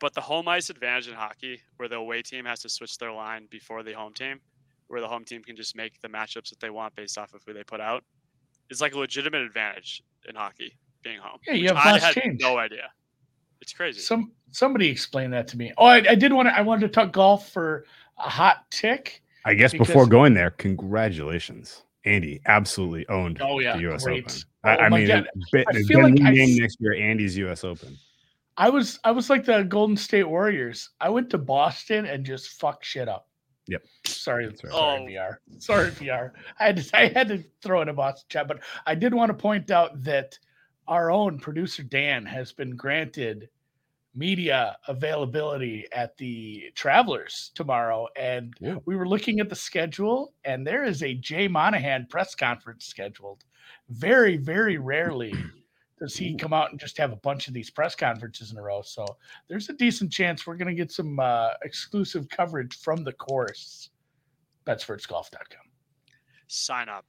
But 0.00 0.14
the 0.14 0.20
home 0.20 0.48
ice 0.48 0.70
advantage 0.70 1.08
in 1.08 1.14
hockey, 1.14 1.60
where 1.76 1.88
the 1.88 1.96
away 1.96 2.22
team 2.22 2.44
has 2.44 2.60
to 2.62 2.68
switch 2.68 2.98
their 2.98 3.12
line 3.12 3.46
before 3.50 3.82
the 3.82 3.92
home 3.92 4.12
team, 4.12 4.40
where 4.88 5.00
the 5.00 5.08
home 5.08 5.24
team 5.24 5.42
can 5.42 5.56
just 5.56 5.76
make 5.76 6.00
the 6.00 6.08
matchups 6.08 6.50
that 6.50 6.60
they 6.60 6.70
want 6.70 6.94
based 6.96 7.18
off 7.18 7.34
of 7.34 7.42
who 7.46 7.52
they 7.52 7.62
put 7.64 7.80
out, 7.80 8.02
is 8.70 8.80
like 8.80 8.94
a 8.94 8.98
legitimate 8.98 9.42
advantage 9.42 10.02
in 10.28 10.34
hockey 10.34 10.76
being 11.02 11.18
home. 11.18 11.38
Yeah, 11.46 11.54
you 11.54 11.68
have 11.68 11.76
I 11.76 11.98
had 11.98 12.14
change. 12.14 12.40
no 12.40 12.58
idea. 12.58 12.90
It's 13.60 13.72
crazy. 13.72 14.00
Some 14.00 14.32
somebody 14.50 14.88
explained 14.88 15.32
that 15.34 15.46
to 15.48 15.56
me. 15.56 15.72
Oh, 15.78 15.86
I, 15.86 15.96
I 16.10 16.14
did 16.16 16.32
want 16.32 16.48
to. 16.48 16.54
I 16.56 16.62
wanted 16.62 16.82
to 16.82 16.88
talk 16.88 17.12
golf 17.12 17.50
for 17.50 17.84
a 18.18 18.28
hot 18.28 18.68
tick. 18.70 19.22
I 19.44 19.54
guess 19.54 19.70
Because- 19.72 19.86
before 19.86 20.06
going 20.06 20.34
there, 20.34 20.50
congratulations. 20.50 21.82
Andy 22.04 22.40
absolutely 22.46 23.06
owned 23.08 23.40
Oh, 23.40 23.58
yeah, 23.60 23.76
the 23.76 23.92
US 23.92 24.04
great. 24.04 24.24
Open. 24.24 24.34
Oh, 24.64 24.68
I, 24.70 24.76
I 24.76 24.88
mean, 24.88 25.06
God. 25.08 25.28
it, 25.52 25.66
I 25.68 25.76
it's 25.78 25.88
feel 25.88 25.98
gonna 26.00 26.08
like 26.14 26.16
be 26.16 26.26
I 26.26 26.30
named 26.30 26.60
next 26.60 26.78
year 26.80 26.94
Andy's 26.94 27.36
US 27.38 27.64
Open. 27.64 27.96
I 28.56 28.68
was 28.68 28.98
I 29.04 29.10
was 29.12 29.30
like 29.30 29.44
the 29.44 29.62
Golden 29.62 29.96
State 29.96 30.24
Warriors. 30.24 30.90
I 31.00 31.08
went 31.08 31.30
to 31.30 31.38
Boston 31.38 32.06
and 32.06 32.24
just 32.24 32.60
fucked 32.60 32.84
shit 32.84 33.08
up. 33.08 33.28
Yep. 33.68 33.82
Sorry, 34.06 34.46
That's 34.46 34.64
right. 34.64 34.72
sorry, 34.72 35.00
Oh. 35.00 35.06
VR. 35.06 35.36
Sorry, 35.60 35.90
VR. 35.92 36.32
I 36.58 36.64
had 36.66 36.76
to, 36.78 36.96
I 36.98 37.08
had 37.08 37.28
to 37.28 37.44
throw 37.62 37.80
in 37.82 37.88
a 37.88 37.94
Boston 37.94 38.26
chat, 38.28 38.48
but 38.48 38.60
I 38.86 38.94
did 38.96 39.14
want 39.14 39.30
to 39.30 39.34
point 39.34 39.70
out 39.70 40.02
that 40.02 40.36
our 40.88 41.10
own 41.12 41.38
producer 41.38 41.84
Dan 41.84 42.26
has 42.26 42.52
been 42.52 42.74
granted 42.76 43.48
media 44.14 44.76
availability 44.88 45.86
at 45.92 46.16
the 46.18 46.70
Travelers 46.74 47.50
tomorrow, 47.54 48.08
and 48.16 48.54
Yeah. 48.60 48.76
we 48.84 48.94
were 48.96 49.08
looking 49.08 49.40
at 49.40 49.48
the 49.48 49.54
schedule, 49.56 50.34
and 50.44 50.66
there 50.66 50.84
is 50.84 51.02
a 51.02 51.14
Jay 51.14 51.48
Monahan 51.48 52.06
press 52.06 52.34
conference 52.34 52.86
scheduled. 52.86 53.44
Very, 53.88 54.36
very 54.36 54.76
rarely 54.78 55.34
does 55.98 56.16
he 56.16 56.34
come 56.34 56.52
out 56.52 56.70
and 56.72 56.80
just 56.80 56.98
have 56.98 57.12
a 57.12 57.16
bunch 57.16 57.46
of 57.48 57.54
these 57.54 57.70
press 57.70 57.94
conferences 57.94 58.50
in 58.50 58.58
a 58.58 58.62
row. 58.62 58.82
So 58.82 59.06
there's 59.48 59.68
a 59.68 59.72
decent 59.72 60.12
chance 60.12 60.46
we're 60.46 60.56
going 60.56 60.68
to 60.68 60.74
get 60.74 60.90
some 60.90 61.18
uh, 61.20 61.50
exclusive 61.62 62.28
coverage 62.28 62.76
from 62.80 63.04
the 63.04 63.12
course. 63.12 63.90
Betsfordsgolf.com. 64.66 65.64
Sign 66.48 66.88
up. 66.88 67.06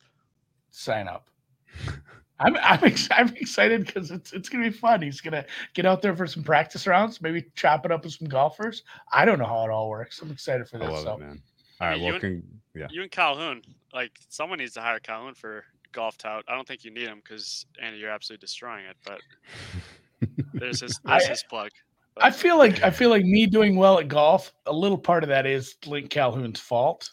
Sign 0.71 1.07
up. 1.07 1.29
I'm 2.39 2.57
I'm, 2.57 2.83
ex- 2.83 3.07
I'm 3.11 3.29
excited 3.35 3.85
because 3.85 4.11
it's 4.11 4.33
it's 4.33 4.49
gonna 4.49 4.65
be 4.65 4.75
fun. 4.75 5.01
He's 5.01 5.21
gonna 5.21 5.45
get 5.73 5.85
out 5.85 6.01
there 6.01 6.15
for 6.15 6.27
some 6.27 6.43
practice 6.43 6.87
rounds, 6.87 7.21
maybe 7.21 7.45
chop 7.55 7.85
it 7.85 7.91
up 7.91 8.03
with 8.03 8.13
some 8.13 8.27
golfers. 8.27 8.83
I 9.11 9.23
don't 9.25 9.39
know 9.39 9.45
how 9.45 9.63
it 9.65 9.69
all 9.69 9.89
works. 9.89 10.21
I'm 10.21 10.31
excited 10.31 10.67
for 10.67 10.81
I 10.83 10.87
love 10.87 11.03
So 11.03 11.13
it, 11.15 11.19
man. 11.19 11.41
All 11.81 11.87
right, 11.89 11.97
you 11.97 12.05
well, 12.05 12.13
and- 12.13 12.21
con- 12.21 12.43
yeah. 12.75 12.87
You 12.89 13.03
and 13.03 13.11
Calhoun, 13.11 13.61
like 13.93 14.11
someone 14.29 14.57
needs 14.57 14.73
to 14.73 14.81
hire 14.81 14.99
Calhoun 14.99 15.35
for 15.35 15.63
golf 15.91 16.17
tout. 16.17 16.43
I 16.47 16.55
don't 16.55 16.67
think 16.67 16.83
you 16.83 16.91
need 16.91 17.07
him 17.07 17.21
because 17.23 17.67
Andy, 17.81 17.99
you're 17.99 18.09
absolutely 18.09 18.41
destroying 18.43 18.85
it. 18.85 18.97
But 19.05 19.21
there's 20.53 20.81
his 20.81 20.99
there's 21.05 21.23
I- 21.25 21.27
his 21.29 21.43
plug. 21.43 21.69
I 22.17 22.29
feel 22.29 22.59
like 22.59 22.83
I 22.83 22.91
feel 22.91 23.09
like 23.09 23.25
me 23.25 23.47
doing 23.47 23.75
well 23.75 23.97
at 23.99 24.07
golf. 24.07 24.53
A 24.67 24.71
little 24.73 24.97
part 24.99 25.23
of 25.23 25.29
that 25.29 25.47
is 25.47 25.75
Link 25.87 26.11
Calhoun's 26.11 26.59
fault. 26.59 27.09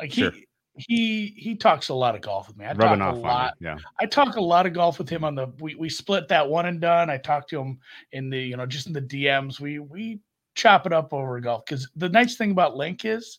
Like 0.00 0.10
he 0.10 0.22
Sure. 0.22 0.32
He 0.76 1.34
he 1.36 1.54
talks 1.54 1.88
a 1.90 1.94
lot 1.94 2.14
of 2.14 2.20
golf 2.22 2.48
with 2.48 2.56
me. 2.56 2.64
I 2.64 2.72
rubbing 2.72 3.00
talk 3.00 3.14
off 3.14 3.16
a 3.16 3.20
lot. 3.20 3.54
you. 3.60 3.66
Yeah. 3.68 3.76
I 4.00 4.06
talk 4.06 4.36
a 4.36 4.40
lot 4.40 4.66
of 4.66 4.72
golf 4.72 4.98
with 4.98 5.08
him 5.08 5.22
on 5.24 5.34
the 5.34 5.52
we, 5.60 5.74
we 5.74 5.88
split 5.88 6.28
that 6.28 6.48
one 6.48 6.66
and 6.66 6.80
done. 6.80 7.10
I 7.10 7.18
talk 7.18 7.46
to 7.48 7.60
him 7.60 7.78
in 8.12 8.30
the 8.30 8.38
you 8.40 8.56
know 8.56 8.66
just 8.66 8.86
in 8.86 8.92
the 8.92 9.02
DMs. 9.02 9.60
We 9.60 9.78
we 9.78 10.20
chop 10.54 10.86
it 10.86 10.92
up 10.92 11.12
over 11.12 11.38
golf 11.40 11.64
because 11.66 11.88
the 11.96 12.08
nice 12.08 12.36
thing 12.36 12.50
about 12.52 12.76
Link 12.76 13.04
is 13.04 13.38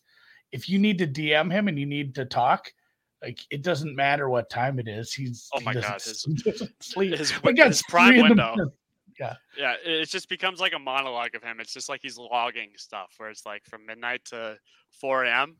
if 0.52 0.70
you 0.70 0.78
need 0.78 0.98
to 1.00 1.08
DM 1.08 1.52
him 1.52 1.68
and 1.68 1.80
you 1.80 1.86
need 1.88 2.14
to 2.16 2.26
talk, 2.26 2.72
like 3.24 3.40
it 3.50 3.64
doesn't 3.64 3.96
matter 3.96 4.30
what 4.30 4.50
time 4.50 4.78
it 4.80 4.88
is. 4.88 5.12
He's 5.14 5.50
Oh 5.54 5.60
he 5.60 5.66
my 5.66 5.74
doesn't 5.74 5.90
God, 5.90 6.02
his- 6.02 6.72
sleep. 6.82 7.18
his 7.18 7.32
My 7.32 7.38
wi- 7.38 7.56
God, 7.58 7.68
his 7.70 7.80
it's 7.80 7.90
prime 7.90 8.10
three 8.10 8.18
the 8.18 8.24
window. 8.24 8.56
morning. 8.56 8.72
Yeah, 9.20 9.74
it 9.86 10.02
it 10.02 10.10
just 10.10 10.28
becomes 10.28 10.60
like 10.60 10.74
a 10.74 10.80
monologue 10.80 11.36
of 11.36 11.44
him. 11.44 11.60
It's 11.60 11.72
just 11.74 11.88
like 11.88 12.02
he's 12.02 12.18
logging 12.18 12.72
stuff 12.78 13.14
where 13.18 13.30
it's 13.30 13.46
like 13.46 13.64
from 13.66 13.86
midnight 13.86 14.26
to 14.26 14.58
4 15.00 15.26
a.m. 15.26 15.56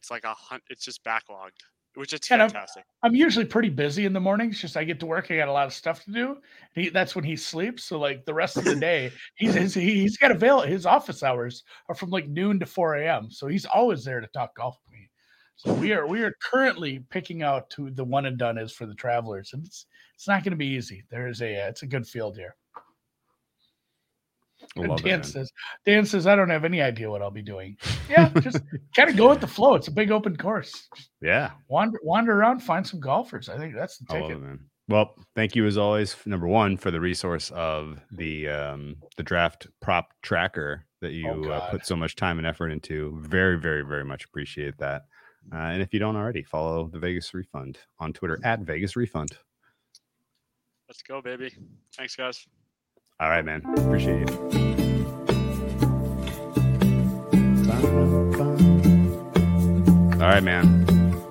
It's 0.00 0.10
like 0.10 0.24
a 0.24 0.32
hunt. 0.32 0.62
It's 0.70 0.82
just 0.82 1.04
backlogged, 1.04 1.60
which 1.94 2.14
is 2.14 2.20
And 2.30 2.40
I'm- 2.40 2.50
fantastic. 2.50 2.84
I'm 3.02 3.14
usually 3.14 3.44
pretty 3.44 3.68
busy 3.68 4.06
in 4.06 4.14
the 4.14 4.20
mornings. 4.20 4.58
Just 4.58 4.78
I 4.78 4.84
get 4.84 4.98
to 5.00 5.06
work, 5.06 5.30
I 5.30 5.36
got 5.36 5.48
a 5.48 5.52
lot 5.52 5.66
of 5.66 5.74
stuff 5.74 6.02
to 6.04 6.10
do. 6.10 6.38
He, 6.74 6.88
that's 6.88 7.14
when 7.14 7.24
he 7.24 7.36
sleeps. 7.36 7.84
So 7.84 7.98
like 7.98 8.24
the 8.24 8.32
rest 8.32 8.56
of 8.56 8.64
the 8.64 8.76
day, 8.76 9.12
he's 9.34 9.52
he's, 9.54 9.74
he's 9.74 10.16
got 10.16 10.30
avail. 10.30 10.62
His 10.62 10.86
office 10.86 11.22
hours 11.22 11.64
are 11.90 11.94
from 11.94 12.08
like 12.08 12.28
noon 12.28 12.58
to 12.60 12.66
four 12.66 12.94
a.m. 12.96 13.30
So 13.30 13.46
he's 13.46 13.66
always 13.66 14.02
there 14.04 14.20
to 14.20 14.26
talk 14.28 14.56
golf 14.56 14.78
with 14.86 14.92
me. 14.98 15.10
So 15.56 15.74
we 15.74 15.92
are 15.92 16.06
we 16.06 16.22
are 16.22 16.32
currently 16.40 17.04
picking 17.10 17.42
out 17.42 17.70
who 17.76 17.90
the 17.90 18.04
one 18.04 18.24
and 18.24 18.38
done 18.38 18.56
is 18.56 18.72
for 18.72 18.86
the 18.86 18.94
travelers, 18.94 19.50
and 19.52 19.62
it's 19.66 19.84
it's 20.14 20.26
not 20.26 20.42
going 20.42 20.52
to 20.52 20.56
be 20.56 20.68
easy. 20.68 21.04
There 21.10 21.28
is 21.28 21.42
a 21.42 21.64
uh, 21.64 21.68
it's 21.68 21.82
a 21.82 21.86
good 21.86 22.06
field 22.06 22.38
here. 22.38 22.56
I 24.76 24.82
love 24.82 25.02
Dan 25.02 25.20
it. 25.20 25.26
says, 25.26 25.50
Dan 25.84 26.06
says, 26.06 26.26
I 26.26 26.36
don't 26.36 26.50
have 26.50 26.64
any 26.64 26.80
idea 26.80 27.10
what 27.10 27.22
I'll 27.22 27.30
be 27.30 27.42
doing. 27.42 27.76
Yeah, 28.08 28.28
just 28.40 28.60
kind 28.96 29.10
of 29.10 29.16
go 29.16 29.28
with 29.30 29.40
the 29.40 29.46
flow. 29.46 29.74
It's 29.74 29.88
a 29.88 29.92
big 29.92 30.10
open 30.10 30.36
course. 30.36 30.88
Yeah, 31.20 31.50
Wander, 31.68 31.98
wander 32.02 32.32
around, 32.38 32.60
find 32.60 32.86
some 32.86 33.00
golfers. 33.00 33.48
I 33.48 33.58
think 33.58 33.74
that's 33.74 33.98
the 33.98 34.06
I 34.10 34.20
love 34.20 34.28
ticket. 34.28 34.42
it, 34.42 34.46
man. 34.46 34.60
Well, 34.88 35.14
thank 35.36 35.54
you 35.54 35.66
as 35.66 35.76
always. 35.78 36.16
Number 36.26 36.46
one 36.48 36.76
for 36.76 36.90
the 36.90 37.00
resource 37.00 37.50
of 37.50 38.00
the 38.12 38.48
um, 38.48 38.96
the 39.16 39.22
draft 39.22 39.66
prop 39.80 40.08
tracker 40.22 40.84
that 41.00 41.12
you 41.12 41.28
uh, 41.50 41.70
put 41.70 41.86
so 41.86 41.96
much 41.96 42.14
time 42.16 42.38
and 42.38 42.46
effort 42.46 42.70
into. 42.70 43.18
Very, 43.22 43.58
very, 43.58 43.82
very 43.82 44.04
much 44.04 44.24
appreciate 44.24 44.76
that. 44.78 45.02
Uh, 45.52 45.56
and 45.56 45.80
if 45.82 45.94
you 45.94 45.98
don't 46.00 46.16
already, 46.16 46.42
follow 46.42 46.88
the 46.88 46.98
Vegas 46.98 47.32
Refund 47.34 47.78
on 47.98 48.12
Twitter 48.12 48.38
at 48.44 48.60
Vegas 48.60 48.96
Refund. 48.96 49.30
Let's 50.88 51.02
go, 51.02 51.22
baby. 51.22 51.54
Thanks, 51.96 52.16
guys. 52.16 52.46
All 53.20 53.28
right, 53.28 53.44
man. 53.44 53.60
Appreciate 53.76 54.20
you. 54.20 54.26
All 60.14 60.26
right, 60.26 60.42
man. 60.42 60.86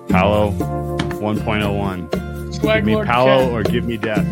Paolo 0.08 0.52
1.01. 0.52 2.54
Swag 2.54 2.76
Give 2.76 2.84
me 2.84 2.94
Lord 2.94 3.08
Paolo 3.08 3.46
Ken, 3.46 3.52
or 3.52 3.64
give 3.64 3.84
me 3.84 3.96
death. 3.96 4.24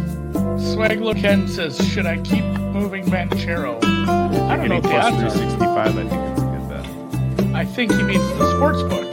Swag 0.72 1.00
Lord 1.00 1.16
Ken 1.16 1.48
says, 1.48 1.76
should 1.88 2.06
I 2.06 2.18
keep 2.18 2.44
moving 2.44 3.04
Banchero? 3.06 3.82
I 3.82 4.56
don't 4.56 4.68
know 4.68 4.76
Any 4.76 4.76
what 4.76 4.82
the 4.84 4.88
plus 4.90 5.04
odds 5.04 5.16
are. 5.16 5.30
365, 5.30 5.98
I 5.98 6.02
think 6.08 6.12
it's 6.30 6.40
a 6.40 6.44
good 6.44 6.68
bet. 6.68 6.86
I 7.56 7.64
think 7.64 7.90
he 7.90 8.02
means 8.04 8.22
the 8.38 8.56
sports 8.56 8.82
book. 8.84 9.12